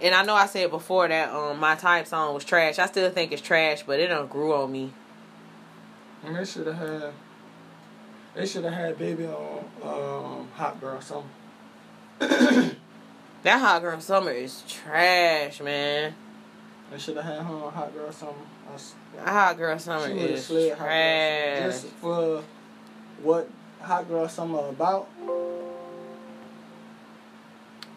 And 0.01 0.15
I 0.15 0.23
know 0.25 0.35
I 0.35 0.47
said 0.47 0.71
before 0.71 1.09
that 1.09 1.33
um 1.33 1.59
my 1.59 1.75
type 1.75 2.07
song 2.07 2.35
was 2.35 2.45
trash. 2.45 2.79
I 2.79 2.87
still 2.87 3.11
think 3.11 3.33
it's 3.33 3.43
trash, 3.43 3.83
but 3.85 3.99
it 4.01 4.09
don't 4.09 4.31
grew 4.31 4.55
on 4.55 4.71
me. 4.71 4.93
And 6.25 6.37
they 6.37 6.45
should 6.45 6.67
have 6.67 6.77
had. 6.77 7.13
They 8.35 8.47
should 8.47 8.65
have 8.65 8.75
had 8.75 8.99
baby 8.99 9.27
on 9.27 9.65
um, 9.83 10.49
Hot 10.55 10.81
Girl 10.81 11.01
something. 11.01 12.77
That 13.45 13.61
hot 13.61 13.83
girl 13.83 14.01
summer 14.01 14.33
is 14.33 14.65
trash, 14.69 15.61
man. 15.61 16.13
They 16.91 16.99
should 16.99 17.17
have 17.17 17.25
had 17.25 17.43
her 17.45 17.55
on 17.55 17.73
Hot 17.73 17.95
Girl 17.95 18.11
something. 18.11 18.47
I 19.25 19.31
hot 19.33 19.57
girl 19.57 19.79
summer 19.79 20.09
is 20.09 20.45
slid 20.47 20.71
Hot 20.71 20.79
Girl 20.79 20.87
trash. 20.89 21.59
Summer. 21.59 21.71
Just 21.71 21.87
for 21.87 22.45
what 23.23 23.49
Hot 23.81 24.09
Girl 24.09 24.29
Summer 24.29 24.69
about. 24.69 25.09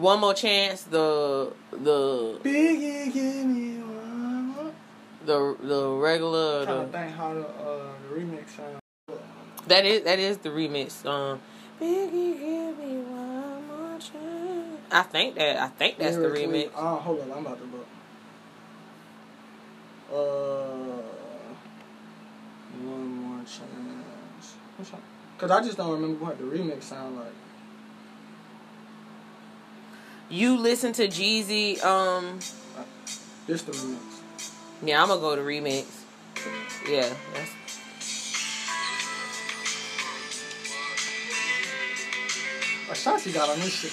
One 0.02 0.19
more 0.19 0.34
chance. 0.34 0.82
The 0.82 1.53
the 1.72 2.40
Biggie, 2.44 3.14
give 3.14 3.45
me 3.45 3.78
one 3.78 4.45
more. 4.48 4.72
the 5.23 5.56
the 5.61 5.90
regular 5.91 6.61
I'm 6.61 6.65
trying 6.65 6.80
to 6.80 6.86
the, 6.91 6.98
think 6.98 7.15
how 7.15 7.34
the, 7.36 7.48
uh, 7.48 7.94
the 8.10 8.15
remix 8.19 8.49
sound. 8.49 8.82
that 9.68 9.86
is 9.86 10.02
that 10.02 10.18
is 10.18 10.40
the 10.40 10.49
remix. 10.49 11.06
Um, 11.06 11.40
Biggie, 11.80 12.34
give 12.34 12.80
me 12.80 12.98
one 13.03 13.68
more 13.68 13.99
chance. 13.99 14.82
I 14.91 15.03
think 15.03 15.36
that 15.36 15.57
I 15.57 15.68
think 15.68 15.99
that's 15.99 16.18
the 16.18 16.30
remix. 16.30 16.72
Uh, 16.76 16.95
hold 16.95 17.22
on, 17.22 17.32
I'm 17.34 17.45
about 17.45 17.60
to 17.60 17.65
look. 17.65 17.88
Uh, 20.11 21.02
one 22.90 23.07
more 23.22 23.38
chance. 23.45 24.56
What's 24.78 24.94
up? 24.94 25.02
Cause 25.38 25.52
I 25.52 25.64
just 25.64 25.78
don't 25.78 25.91
remember 25.91 26.26
what 26.26 26.40
the 26.40 26.45
remix 26.45 26.82
sound 26.84 27.18
like. 27.18 27.34
You 30.31 30.57
listen 30.57 30.93
to 30.93 31.07
Jeezy. 31.09 31.83
Um, 31.83 32.39
This 33.47 33.63
the 33.63 33.73
remix. 33.73 33.99
yeah, 34.81 35.01
I'm 35.01 35.09
gonna 35.09 35.19
go 35.19 35.35
to 35.35 35.41
remix. 35.41 35.85
Yeah, 36.89 37.13
Ashanti 42.89 43.31
got 43.33 43.49
on 43.49 43.59
this 43.59 43.73
shit 43.73 43.91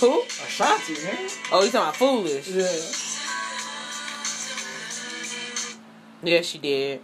who? 0.00 0.20
Ashanti, 0.22 0.92
man. 1.02 1.30
Oh, 1.50 1.64
you 1.64 1.70
talking 1.70 1.80
about 1.80 1.96
foolish? 1.96 2.48
Yeah. 2.48 2.68
Yeah, 6.22 6.42
she 6.42 6.58
did. 6.58 7.00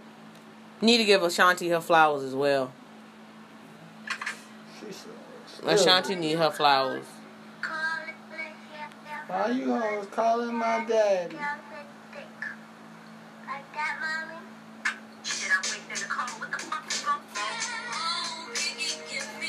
Need 0.79 0.97
to 0.97 1.05
give 1.05 1.23
Ashanti 1.23 1.69
her 1.69 1.81
flowers 1.81 2.21
as 2.21 2.35
well. 2.35 2.71
Ashanti 5.65 6.13
need 6.13 6.37
her 6.37 6.51
flowers. 6.51 7.05
Why 9.27 9.51
you 9.51 9.73
always 9.73 10.07
calling 10.07 10.55
my 10.55 10.85
daddy? 10.87 11.37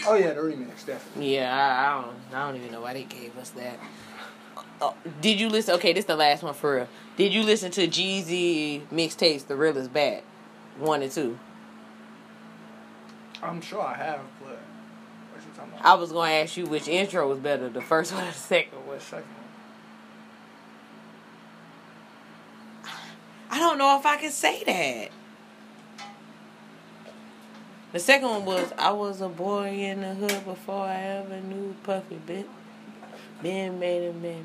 Oh 0.07 0.17
yeah, 0.17 0.35
the 0.35 0.41
remix, 0.41 0.85
definitely. 0.85 1.35
Yeah, 1.35 1.55
I, 1.55 1.89
I 1.89 2.03
don't. 2.03 2.17
I 2.35 2.47
don't 2.47 2.61
even 2.61 2.73
know 2.73 2.83
why 2.83 2.93
they 2.93 3.05
gave 3.05 3.37
us 3.39 3.51
that. 3.51 3.79
Oh, 4.81 4.95
did 5.21 5.41
you 5.41 5.49
listen? 5.49 5.75
Okay, 5.77 5.93
this 5.93 6.03
is 6.03 6.07
the 6.07 6.17
last 6.17 6.43
one 6.43 6.53
for 6.53 6.77
real. 6.77 6.89
Did 7.17 7.33
you 7.33 7.43
listen 7.43 7.71
to 7.73 7.89
Jeezy 7.89 8.87
mixtapes? 8.89 9.47
The 9.47 9.57
real 9.57 9.77
is 9.79 9.89
back, 9.89 10.23
one 10.79 11.03
and 11.03 11.11
two. 11.11 11.39
I'm 13.43 13.61
sure 13.61 13.81
I 13.83 13.95
have, 13.95 14.21
but 14.41 14.49
what 14.49 14.59
you 15.43 15.51
talking 15.57 15.73
about? 15.73 15.85
I 15.85 15.95
was 15.95 16.13
gonna 16.13 16.33
ask 16.33 16.57
you 16.57 16.67
which 16.67 16.87
intro 16.87 17.29
was 17.29 17.39
better, 17.39 17.69
the 17.69 17.81
first 17.81 18.13
one 18.13 18.25
or 18.25 18.27
the 18.27 18.33
second 18.33 18.79
one. 18.79 18.89
What 18.89 19.03
second? 19.03 19.25
I 23.55 23.61
don't 23.61 23.79
know 23.79 23.97
if 23.97 24.05
I 24.05 24.17
can 24.17 24.33
say 24.33 24.65
that. 24.65 25.11
The 27.93 28.01
second 28.01 28.29
one 28.29 28.45
was 28.45 28.73
I 28.77 28.91
was 28.91 29.21
a 29.21 29.29
boy 29.29 29.69
in 29.69 30.01
the 30.01 30.13
hood 30.13 30.45
before 30.45 30.87
I 30.87 30.97
ever 30.97 31.41
knew 31.41 31.77
Puffy 31.85 32.19
Ben. 32.27 32.47
Ben 33.41 33.79
made 33.79 34.09
a 34.09 34.13
man. 34.13 34.45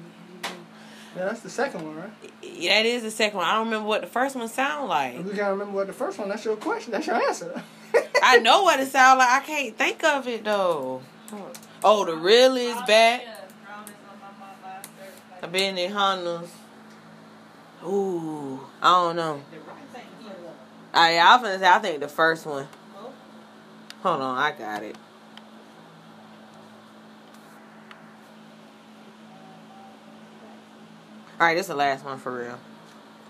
Yeah, 1.15 1.25
that's 1.25 1.39
the 1.39 1.49
second 1.49 1.87
one, 1.87 1.95
right? 1.95 2.11
Yeah, 2.43 2.83
that 2.83 2.85
is 2.85 3.01
the 3.01 3.09
second 3.09 3.37
one. 3.37 3.47
I 3.47 3.53
don't 3.53 3.65
remember 3.65 3.87
what 3.87 4.01
the 4.01 4.07
first 4.07 4.35
one 4.35 4.47
sound 4.47 4.89
like. 4.89 5.17
You 5.17 5.23
can't 5.23 5.53
remember 5.53 5.71
what 5.71 5.87
the 5.87 5.93
first 5.93 6.19
one, 6.19 6.29
that's 6.29 6.45
your 6.45 6.57
question. 6.57 6.91
That's 6.91 7.07
your 7.07 7.15
answer. 7.15 7.63
I 8.21 8.37
know 8.37 8.61
what 8.61 8.79
it 8.79 8.89
sound 8.89 9.17
like. 9.17 9.41
I 9.41 9.43
can't 9.43 9.75
think 9.75 10.03
of 10.03 10.27
it 10.27 10.43
though. 10.43 11.01
Oh, 11.83 12.05
the 12.05 12.15
real 12.15 12.55
is 12.57 12.77
back. 12.85 13.23
I've 15.41 15.51
been 15.51 15.79
in 15.79 15.91
Hondas. 15.91 16.49
Ooh, 17.85 18.59
I 18.81 18.91
don't 18.91 19.15
know. 19.15 19.41
I, 20.93 21.17
I 21.17 21.35
was 21.35 21.43
gonna 21.43 21.59
say 21.59 21.67
I 21.67 21.79
think 21.79 21.99
the 22.01 22.07
first 22.07 22.45
one. 22.45 22.67
Hold 24.03 24.21
on, 24.21 24.37
I 24.37 24.51
got 24.51 24.83
it. 24.83 24.95
All 31.39 31.47
right, 31.47 31.55
this 31.55 31.65
is 31.65 31.69
the 31.69 31.75
last 31.75 32.03
one 32.03 32.19
for 32.19 32.37
real. 32.37 32.59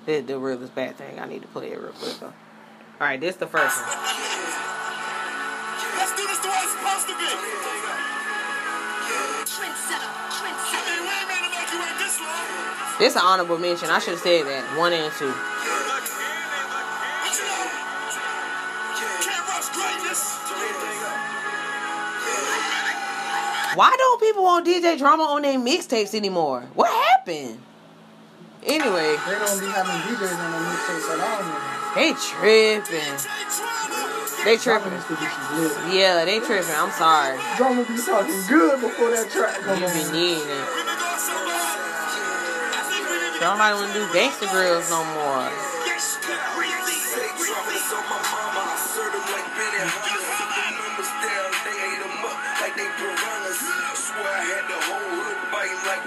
The, 0.07 0.21
the 0.21 0.39
real 0.39 0.63
is 0.63 0.71
back 0.71 0.95
thing. 0.95 1.19
I 1.19 1.27
need 1.27 1.43
to 1.43 1.47
play 1.49 1.71
it 1.71 1.79
real 1.79 1.91
quick 1.91 2.17
though. 2.19 2.27
All 2.27 2.33
right, 3.07 3.19
this 3.19 3.35
is 3.35 3.39
the 3.39 3.45
first 3.45 3.77
one. 3.77 3.89
Let's 5.97 6.15
do 6.15 6.25
this 6.25 6.39
the 6.39 6.49
way 6.49 6.57
it's 6.57 6.71
supposed 6.73 7.05
to 7.05 7.13
be. 7.13 7.25
I 7.25 7.35
mean, 10.85 11.01
we 11.01 11.09
ain't 11.13 11.27
made 11.27 11.38
it 11.71 11.79
like 11.79 11.89
you 11.89 11.89
ain't 11.89 11.97
this 11.99 12.19
long. 12.19 12.99
An 12.99 13.17
honorable 13.17 13.57
mention. 13.57 13.89
I 13.89 13.99
should 13.99 14.13
have 14.13 14.21
said 14.21 14.45
that 14.45 14.77
one 14.77 14.93
and 14.93 15.11
two. 15.13 15.29
What 15.29 16.03
you 17.37 17.45
know? 17.45 17.69
Can't 19.21 19.47
rush 19.47 19.69
greatness. 19.71 20.35
Why 23.75 23.95
don't 23.95 24.19
people 24.19 24.43
want 24.43 24.65
DJ 24.65 24.97
drama 24.97 25.23
on 25.23 25.43
their 25.43 25.59
mixtapes 25.59 26.13
anymore? 26.15 26.67
What 26.73 26.91
happened? 26.91 27.61
Anyway, 28.65 29.15
they 29.25 29.39
don't 29.39 29.59
be 29.61 29.67
having 29.67 29.95
DJs 30.03 30.35
on 30.35 30.51
the 30.51 30.59
mixtapes 30.67 31.07
at 31.13 31.19
all 31.23 31.39
anymore. 31.39 31.61
they 31.95 32.11
tripping. 32.19 33.15
They 34.43 34.57
tripping. 34.57 34.89
Drama 34.89 34.95
used 34.95 35.07
to 35.07 35.15
be 35.15 35.25
some 35.29 35.87
lit. 35.87 35.95
Yeah, 35.95 36.25
they 36.25 36.39
tripping. 36.39 36.75
I'm 36.75 36.91
sorry. 36.91 37.39
Drama 37.55 37.85
be 37.85 37.95
talking 38.01 38.41
good 38.49 38.81
before 38.81 39.11
that 39.11 39.29
track 39.31 39.61
You 39.79 39.87
be 39.87 40.11
needing 40.11 40.49
it. 40.49 40.88
Nobody 43.41 43.73
want 43.73 43.93
to 43.93 43.99
do 43.99 44.05
Gangsta 44.11 44.47
Grillz 44.51 44.89
no 44.89 44.99
more. 45.15 45.47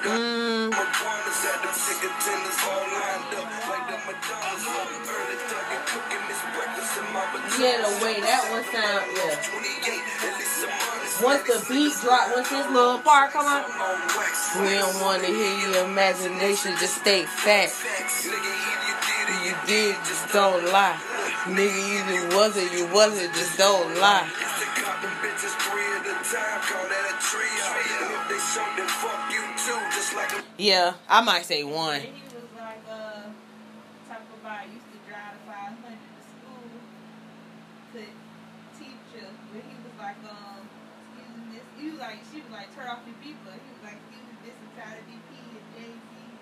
Mm, 0.04 0.68
yeah, 7.60 7.84
the 7.84 7.92
way 8.04 8.20
that 8.20 8.42
one 8.50 8.64
sound, 8.72 9.04
yeah. 9.16 9.36
Once 11.22 11.42
the 11.44 11.58
beat 11.68 11.92
drop, 12.00 12.34
once 12.34 12.48
this 12.48 12.66
little 12.70 12.98
part 12.98 13.30
come 13.32 13.46
out, 13.46 13.68
we 14.60 14.74
don't 14.74 15.00
want 15.00 15.22
to 15.22 15.28
hear 15.28 15.68
your 15.68 15.84
imagination 15.84 16.72
just 16.80 17.00
stay 17.00 17.24
fat. 17.24 17.70
You 19.44 19.54
did, 19.66 19.96
just 20.04 20.32
don't 20.32 20.64
lie. 20.72 20.98
Nigga, 21.44 21.80
either 21.98 22.36
wasn't, 22.36 22.72
you 22.72 22.86
wasn't, 22.92 23.32
just 23.34 23.58
don't 23.58 23.98
lie. 23.98 24.28
Yeah, 30.58 30.94
I 31.08 31.20
might 31.22 31.44
say 31.44 31.64
one. 31.64 31.96
And 31.96 32.04
he 32.04 32.10
was 32.30 32.46
like, 32.56 32.78
uh, 32.88 33.26
talk 34.06 34.22
about 34.40 34.68
used 34.70 34.86
to 34.94 34.98
drive 35.10 35.34
the 35.34 35.50
500 35.50 35.74
to 35.90 36.22
school 36.22 36.70
to 37.94 38.00
teach 38.78 39.06
her. 39.18 39.26
But 39.50 39.62
he 39.66 39.74
was 39.82 39.96
like, 39.98 40.22
um, 40.30 40.62
excuse 41.10 41.34
me, 41.34 41.58
this. 41.58 41.66
He 41.74 41.82
was 41.82 41.90
like, 42.02 42.18
she 42.30 42.42
was 42.42 42.50
like, 42.52 42.68
turn 42.74 42.88
off 42.90 43.00
your 43.06 43.16
beeper. 43.22 43.54
He 43.54 43.68
was 43.70 43.82
like, 43.86 43.96
excuse 44.02 44.26
me, 44.26 44.34
this 44.44 44.54
is 44.58 44.70
Tyler 44.76 45.02
BP 45.06 45.30
and 45.38 45.66
Jay 45.72 45.88
Z. 45.88 45.96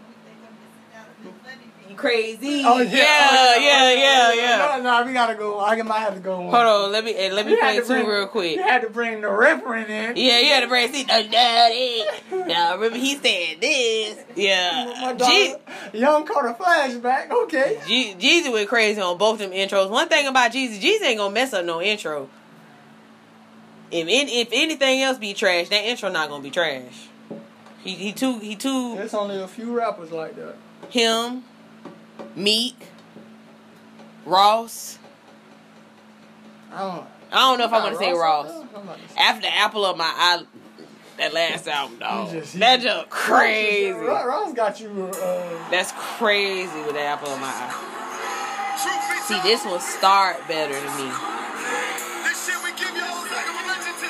We 0.09 0.15
think 0.25 0.39
I'm 0.41 0.55
missing 0.59 0.89
out 0.97 1.07
on 1.07 1.15
this 1.21 1.37
funny 1.45 1.69
thing. 1.87 1.97
Crazy. 1.97 2.63
Oh, 2.65 2.79
yeah, 2.81 2.89
yeah. 2.89 3.57
yeah, 3.59 3.93
yeah, 3.93 4.33
yeah. 4.33 4.81
No, 4.83 5.01
no, 5.01 5.07
we 5.07 5.13
gotta 5.13 5.35
go. 5.35 5.61
I 5.61 5.81
might 5.83 5.99
have 6.01 6.15
to 6.15 6.21
go 6.21 6.35
on. 6.37 6.51
Hold 6.51 6.55
on, 6.55 6.93
let 6.93 7.05
me 7.05 7.15
eh, 7.15 7.31
let 7.33 7.45
me 7.45 7.53
You 7.53 7.59
play 7.59 7.77
two 7.81 7.85
bring- 7.87 8.07
real 8.07 8.27
quick. 8.29 8.57
You 8.57 8.63
had 8.63 8.83
to 8.83 8.91
bring 8.91 9.21
the 9.21 9.27
referent 9.29 9.89
in. 9.91 10.17
Yeah, 10.17 10.39
you 10.41 10.49
had 10.49 10.61
to 10.61 10.69
bring 10.69 10.91
see 10.93 11.03
the 11.03 11.29
daddy. 11.31 12.05
Now 12.31 12.75
remember 12.77 12.97
he 12.97 13.17
said 13.17 13.61
this. 13.61 14.25
Yeah. 14.35 15.15
daughter, 15.19 15.33
G- 15.93 15.99
Young 15.99 16.25
caught 16.27 16.47
a 16.47 16.55
flashback. 16.55 17.31
Okay. 17.31 17.81
G- 17.87 18.15
Jeezy 18.19 18.53
went 18.53 18.69
crazy 18.69 19.01
on 19.01 19.19
both 19.19 19.41
of 19.41 19.51
them 19.51 19.59
intros. 19.59 19.91
One 19.91 20.09
thing 20.09 20.27
about 20.27 20.53
Jeezy, 20.53 20.81
Jeezy 20.81 21.03
ain't 21.03 21.19
gonna 21.19 21.35
mess 21.35 21.53
up 21.53 21.65
no 21.65 21.83
intro. 21.83 22.31
If 23.91 24.07
in, 24.09 24.29
if 24.29 24.49
anything 24.53 25.03
else 25.03 25.19
be 25.19 25.35
trash, 25.35 25.69
that 25.69 25.85
intro 25.85 26.09
not 26.11 26.29
gonna 26.29 26.43
be 26.43 26.51
trash. 26.51 27.09
He 27.83 27.95
he 27.95 28.13
too 28.13 28.39
he 28.39 28.55
too 28.57 28.95
There's 28.97 29.15
only 29.15 29.41
a 29.41 29.49
few 29.49 29.73
rappers 29.77 30.11
like 30.13 30.37
that. 30.37 30.55
him, 30.91 31.45
Meek, 32.37 32.77
Ross. 34.25 34.99
I 36.73 36.81
don't. 36.81 37.07
I 37.33 37.37
don't 37.37 37.59
know 37.59 37.65
if 37.65 37.73
I 37.73 37.79
want 37.83 37.93
to 37.95 37.99
say 37.99 38.13
Ross. 38.13 38.51
I'm 38.51 38.83
about 38.83 38.97
to 39.03 39.09
say- 39.09 39.21
After 39.21 39.41
the 39.43 39.55
apple 39.57 39.85
of 39.85 39.97
my 39.97 40.05
eye, 40.05 40.43
that 41.19 41.33
last 41.33 41.67
album, 41.69 41.99
dog. 41.99 42.33
You 42.33 42.41
just- 42.41 42.59
That 42.59 42.81
just 42.81 43.09
crazy. 43.11 43.93
Ross, 43.93 44.27
Ross 44.27 44.53
got 44.53 44.81
you. 44.81 45.11
Uh, 45.15 45.71
That's 45.71 45.93
crazy 45.93 46.81
with 46.83 46.93
the 46.95 47.01
apple 47.01 47.29
of 47.33 47.41
my 47.41 47.47
eye. 47.49 47.87
See, 49.27 49.41
this 49.43 49.65
one 49.65 49.81
start 49.81 50.47
better 50.49 50.75
than 50.75 50.97
me. 50.97 51.13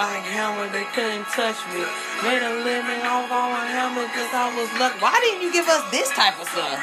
Like 0.00 0.24
hammer, 0.24 0.64
they 0.72 0.84
couldn't 0.96 1.28
touch 1.28 1.60
me. 1.76 1.84
Made 2.24 2.40
a 2.40 2.64
living 2.64 3.04
off 3.04 3.28
on 3.30 3.52
my 3.52 3.66
hammer 3.68 4.00
because 4.08 4.32
I 4.32 4.48
was 4.56 4.72
lucky. 4.80 4.98
Why 4.98 5.12
didn't 5.20 5.42
you 5.42 5.52
give 5.52 5.68
us 5.68 5.90
this 5.90 6.08
type 6.16 6.40
of 6.40 6.48
stuff? 6.48 6.80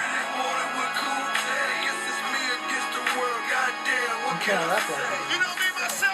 you 4.22 4.38
can't 4.46 4.62
rap 4.70 4.86
like 4.86 5.02
that. 5.02 5.18
You 5.34 5.42
know 5.42 5.50
me 5.50 5.66
myself. 5.82 6.14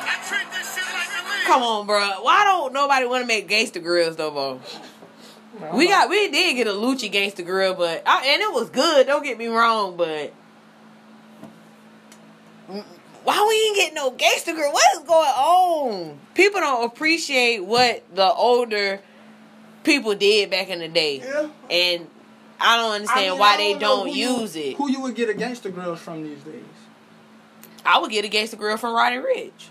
I 0.00 0.16
treat 0.24 0.48
this 0.50 0.64
shit 0.74 0.88
like 0.96 1.12
a. 1.12 1.46
Come 1.46 1.62
on, 1.62 1.86
bro. 1.86 2.00
Why 2.22 2.44
don't 2.44 2.72
nobody 2.72 3.04
want 3.04 3.20
to 3.20 3.26
make 3.26 3.46
Gangsta 3.46 3.84
Grillz 3.84 4.16
no 4.16 4.30
more? 4.30 4.60
Man, 5.60 5.76
We 5.76 5.88
got 5.88 6.08
we 6.08 6.30
did 6.30 6.56
get 6.56 6.66
a 6.66 6.70
Lucci 6.70 7.12
gangster 7.12 7.42
grill, 7.42 7.74
but 7.74 8.02
and 8.06 8.40
it 8.40 8.50
was 8.50 8.70
good. 8.70 9.06
Don't 9.06 9.24
get 9.24 9.36
me 9.36 9.48
wrong, 9.48 9.98
but 9.98 10.32
why 13.24 13.46
we 13.48 13.66
ain't 13.68 13.76
getting 13.76 13.94
no 13.94 14.10
gangster 14.10 14.52
grill? 14.52 14.72
What 14.72 14.84
is 14.94 15.00
going 15.00 15.18
on? 15.28 16.18
People 16.34 16.60
don't 16.60 16.84
appreciate 16.84 17.64
what 17.64 18.04
the 18.14 18.32
older 18.32 19.00
people 19.82 20.14
did 20.14 20.50
back 20.50 20.68
in 20.68 20.78
the 20.78 20.88
day, 20.88 21.18
Yeah. 21.18 21.48
and 21.70 22.06
I 22.60 22.76
don't 22.76 22.92
I 22.92 22.94
understand 22.96 23.30
mean, 23.32 23.38
why 23.38 23.54
I 23.54 23.56
they 23.56 23.74
don't 23.78 24.08
who 24.08 24.14
you- 24.14 24.40
use 24.40 24.56
it. 24.56 24.76
Who 24.76 24.90
you 24.90 25.00
would 25.00 25.14
get 25.14 25.28
a 25.28 25.34
Gangsta 25.34 25.72
Grillz 25.72 25.98
from 25.98 26.22
these 26.22 26.38
days? 26.42 26.62
I 27.84 27.98
would 27.98 28.10
get 28.10 28.24
a 28.24 28.28
gangster 28.28 28.56
grill 28.56 28.76
from 28.76 28.94
Roddy 28.94 29.16
Ricch. 29.16 29.68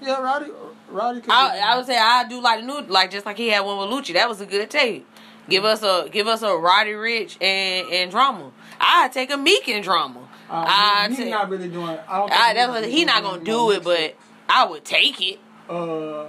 Yeah, 0.00 0.20
Roddy. 0.20 0.50
Roddy. 0.90 1.20
Could 1.20 1.30
I, 1.30 1.58
I 1.58 1.76
would 1.76 1.86
say 1.86 1.96
I 1.96 2.26
do 2.28 2.40
like 2.40 2.60
the 2.60 2.66
new, 2.66 2.80
like 2.82 3.10
just 3.10 3.26
like 3.26 3.36
he 3.36 3.48
had 3.48 3.60
one 3.60 3.78
with 3.78 3.88
Lucci. 3.88 4.14
That 4.14 4.28
was 4.28 4.40
a 4.40 4.46
good 4.46 4.68
tape. 4.70 5.06
Give 5.48 5.62
mm-hmm. 5.62 5.84
us 5.84 6.06
a 6.06 6.08
give 6.10 6.26
us 6.26 6.42
a 6.42 6.56
Roddy 6.56 6.92
Ricch 6.92 7.36
and 7.40 7.88
and 7.92 8.10
drama. 8.10 8.50
I 8.80 9.08
take 9.08 9.30
a 9.30 9.36
Meek 9.36 9.68
and 9.68 9.84
drama. 9.84 10.28
Uh, 10.52 10.64
I 10.68 11.06
he, 11.08 11.14
he 11.16 11.22
take. 11.24 11.30
not 11.30 11.48
really 11.48 11.68
doing. 11.68 11.98
I 12.06 12.18
don't 12.18 12.30
I, 12.30 12.52
really 12.52 12.68
what, 12.82 12.90
he 12.90 13.04
not 13.06 13.22
gonna 13.22 13.42
do 13.42 13.70
it, 13.70 13.82
but 13.82 14.14
I 14.50 14.66
would 14.66 14.84
take 14.84 15.18
it. 15.22 15.40
uh, 15.70 16.26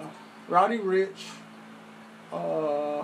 Roddy 0.48 0.78
Ricch. 0.78 1.10
Uh, 2.32 3.02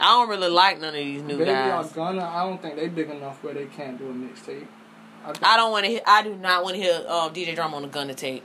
I 0.00 0.06
don't 0.16 0.28
really 0.30 0.48
like 0.48 0.80
none 0.80 0.88
of 0.88 0.94
these 0.94 1.22
new 1.22 1.36
Baby 1.36 1.50
guys. 1.50 1.90
or 1.92 1.94
Gunna. 1.94 2.24
I 2.24 2.42
don't 2.44 2.60
think 2.60 2.76
they 2.76 2.88
big 2.88 3.10
enough 3.10 3.42
where 3.44 3.52
they 3.54 3.66
can't 3.66 3.98
do 3.98 4.06
a 4.08 4.12
mixtape. 4.14 4.66
Okay. 5.28 5.40
I 5.42 5.56
don't 5.56 5.70
want 5.70 5.84
to. 5.86 6.10
I 6.10 6.22
do 6.22 6.34
not 6.34 6.64
want 6.64 6.76
to 6.76 6.82
hear 6.82 7.04
um, 7.06 7.32
DJ 7.34 7.54
Drama 7.54 7.76
on 7.76 7.82
the 7.82 7.88
Gunna 7.88 8.14
tape. 8.14 8.42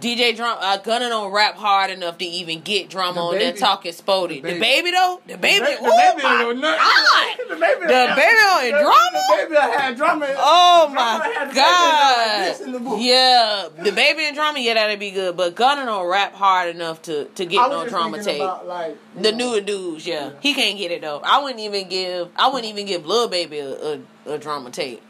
DJ 0.00 0.36
Drama, 0.36 0.60
uh, 0.62 0.76
Gunna 0.78 1.08
don't 1.08 1.32
rap 1.32 1.56
hard 1.56 1.90
enough 1.90 2.18
to 2.18 2.24
even 2.24 2.60
get 2.60 2.88
drama 2.88 3.14
The 3.14 3.20
on 3.20 3.32
there 3.32 3.40
Baby- 3.52 3.58
talking 3.58 3.92
spotty. 3.92 4.40
The 4.40 4.52
The 4.54 4.60
Baby- 4.60 4.90
though, 4.92 5.20
the 5.26 5.36
baby, 5.38 5.64
The, 5.64 5.76
oh 5.80 5.96
baby 6.16 6.22
my 6.22 6.44
God. 6.44 7.48
The 7.48 7.56
baby, 7.56 7.80
The 7.80 8.12
baby 8.14 8.38
on 8.38 8.64
the, 8.64 8.70
drama? 8.70 9.10
The 9.12 9.36
baby 9.36 9.54
had 9.56 9.96
drama. 9.96 10.26
Oh 10.38 10.88
my 10.94 11.18
the 11.18 11.44
like 11.46 11.54
god! 11.54 12.56
the. 12.58 12.96
Yeah, 13.02 13.68
the 13.82 13.92
baby 13.92 14.24
and 14.26 14.36
drama, 14.36 14.60
yeah, 14.60 14.74
that'd 14.74 15.00
be 15.00 15.10
good. 15.10 15.36
But 15.36 15.54
Gunna 15.56 15.84
don't 15.84 16.06
rap 16.06 16.32
hard 16.34 16.74
enough 16.74 17.02
to 17.02 17.24
to 17.24 17.44
get 17.46 17.56
no 17.68 17.86
drama 17.88 18.22
tape. 18.22 18.40
about, 18.40 18.66
like, 18.66 18.96
The 19.20 19.32
know, 19.32 19.50
newer 19.52 19.60
dudes, 19.60 20.06
yeah. 20.06 20.30
he 20.40 20.54
can't 20.54 20.78
get 20.78 20.90
it 20.92 21.00
though. 21.00 21.20
I 21.24 21.42
wouldn't 21.42 21.60
even 21.60 21.88
give. 21.88 22.28
I 22.36 22.48
wouldn't 22.48 22.70
even 22.70 22.86
give 22.86 23.04
Lil 23.06 23.28
Baby 23.28 23.58
a, 23.58 23.70
a, 23.94 24.00
a 24.26 24.38
drama 24.38 24.70
tape. 24.70 25.02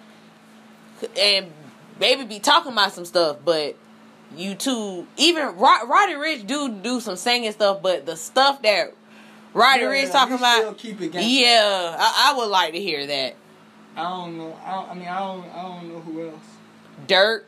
And 1.20 1.52
Baby 1.98 2.24
be 2.24 2.38
talking 2.38 2.72
about 2.72 2.92
some 2.92 3.04
stuff, 3.04 3.38
but 3.44 3.76
you 4.36 4.54
two, 4.54 5.06
even 5.16 5.56
Rod- 5.56 5.88
Roddy 5.88 6.12
Ricch 6.14 6.46
do 6.46 6.68
do 6.68 7.00
some 7.00 7.16
singing 7.16 7.52
stuff, 7.52 7.82
but 7.82 8.06
the 8.06 8.16
stuff 8.16 8.62
that 8.62 8.94
Roddy 9.54 9.82
Yeah, 9.82 9.88
Rich 9.88 10.10
talking 10.10 10.34
about, 10.34 10.76
keep 10.78 11.00
it 11.00 11.14
yeah, 11.14 11.96
I, 11.98 12.30
I 12.32 12.36
would 12.38 12.48
like 12.48 12.72
to 12.74 12.80
hear 12.80 13.06
that. 13.06 13.34
I 13.96 14.02
don't 14.02 14.38
know. 14.38 14.56
I, 14.64 14.74
don't, 14.74 14.90
I 14.90 14.94
mean, 14.94 15.08
I 15.08 15.18
don't. 15.18 15.44
I 15.54 15.62
don't 15.62 15.88
know 15.88 16.00
who 16.00 16.28
else. 16.28 16.42
Durk 17.06 17.44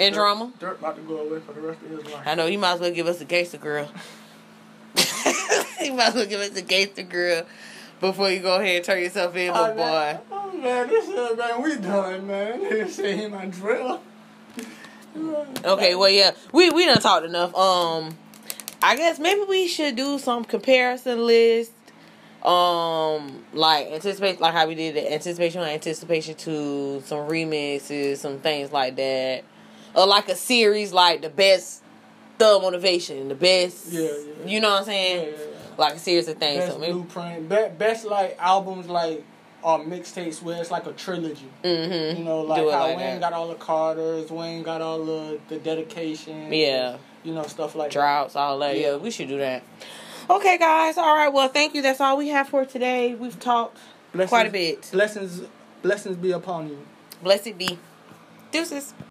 and 0.00 0.14
drama. 0.14 0.52
Durk 0.58 0.78
about 0.78 0.96
to 0.96 1.02
go 1.02 1.18
away 1.18 1.40
for 1.40 1.52
the 1.52 1.60
rest 1.60 1.80
of 1.82 1.90
his 1.90 2.04
life. 2.12 2.26
I 2.26 2.34
know 2.34 2.46
he 2.46 2.56
might 2.56 2.72
as 2.74 2.80
well 2.80 2.90
give 2.90 3.06
us 3.06 3.20
a 3.20 3.24
gangster 3.24 3.58
girl. 3.58 3.88
he 5.78 5.90
might 5.90 6.08
as 6.08 6.14
well 6.14 6.26
give 6.26 6.40
us 6.40 6.56
a 6.56 6.62
gangster 6.62 7.02
girl 7.02 7.44
before 8.00 8.30
you 8.30 8.40
go 8.40 8.56
ahead 8.56 8.76
and 8.76 8.84
turn 8.84 9.00
yourself 9.00 9.36
in, 9.36 9.50
Oh, 9.54 9.68
boy. 9.70 9.76
man. 9.76 10.20
Oh 10.30 10.52
man, 10.52 10.88
this 10.88 11.08
is 11.08 11.36
man, 11.38 11.62
we 11.62 11.76
done, 11.76 12.26
man. 12.26 12.60
They 12.68 12.88
say 12.88 13.16
him 13.16 13.30
my 13.32 13.46
drill. 13.46 14.02
Okay, 15.64 15.94
well 15.94 16.08
yeah, 16.10 16.32
we 16.52 16.70
we 16.70 16.86
done 16.86 16.98
talked 17.00 17.26
enough. 17.26 17.54
Um, 17.54 18.16
I 18.82 18.96
guess 18.96 19.18
maybe 19.18 19.42
we 19.48 19.68
should 19.68 19.96
do 19.96 20.18
some 20.18 20.44
comparison 20.44 21.26
list. 21.26 21.72
Um, 22.42 23.44
like 23.52 23.86
anticipate, 23.92 24.40
like 24.40 24.52
how 24.52 24.66
we 24.66 24.74
did 24.74 24.96
the 24.96 25.12
anticipation, 25.12 25.60
anticipation 25.62 26.34
to 26.36 27.00
some 27.04 27.28
remixes, 27.28 28.16
some 28.16 28.38
things 28.38 28.72
like 28.72 28.96
that, 28.96 29.44
or 29.94 30.06
like 30.06 30.28
a 30.28 30.34
series, 30.34 30.92
like 30.92 31.22
the 31.22 31.28
best 31.30 31.82
thug 32.38 32.62
motivation, 32.62 33.28
the 33.28 33.36
best. 33.36 33.92
Yeah, 33.92 34.00
yeah. 34.00 34.46
You 34.46 34.60
know 34.60 34.70
what 34.70 34.82
I'm 34.82 34.88
Yeah, 34.88 34.92
saying? 34.92 35.26
yeah, 35.32 35.38
yeah. 35.38 35.46
Like 35.78 35.94
a 35.94 35.98
series 36.00 36.26
of 36.26 36.38
things. 36.38 36.60
Best 36.64 36.72
so 36.72 36.78
maybe. 36.80 36.92
blueprint. 36.94 37.48
Be- 37.48 37.68
best 37.78 38.04
like 38.06 38.36
albums 38.40 38.88
like 38.88 39.24
or 39.62 39.78
mixtapes 39.80 40.42
where 40.42 40.60
it's 40.60 40.70
like 40.70 40.86
a 40.86 40.92
trilogy. 40.92 41.48
Mm-hmm. 41.62 42.18
You 42.18 42.24
know, 42.24 42.40
like 42.40 42.60
how 42.60 42.66
like 42.66 42.96
Wayne 42.96 43.06
that. 43.06 43.20
got 43.20 43.32
all 43.32 43.48
the 43.48 43.54
Carters, 43.54 44.30
Wayne 44.30 44.62
got 44.62 44.80
all 44.80 45.04
the 45.04 45.40
the 45.48 45.58
dedication. 45.58 46.52
Yeah. 46.52 46.98
You 47.24 47.34
know, 47.34 47.44
stuff 47.44 47.74
like 47.74 47.90
droughts, 47.90 48.36
all 48.36 48.58
that. 48.60 48.76
Yeah. 48.76 48.92
Yeah. 48.92 48.96
we 48.96 49.10
should 49.10 49.28
do 49.28 49.38
that. 49.38 49.62
Okay, 50.28 50.58
guys. 50.58 50.96
All 50.96 51.14
right. 51.14 51.32
Well, 51.32 51.48
thank 51.48 51.74
you. 51.74 51.82
That's 51.82 52.00
all 52.00 52.16
we 52.16 52.28
have 52.28 52.48
for 52.48 52.64
today. 52.64 53.14
We've 53.14 53.38
talked 53.38 53.78
that. 54.14 54.28
quite 54.28 54.46
a 54.46 54.50
bit. 54.50 54.88
Blessings 54.92 55.42
blessings 55.82 56.16
be 56.16 56.32
upon 56.32 56.68
you. 56.68 56.86
Blessed 57.22 57.56
be. 57.58 57.78
Deuces. 58.50 58.94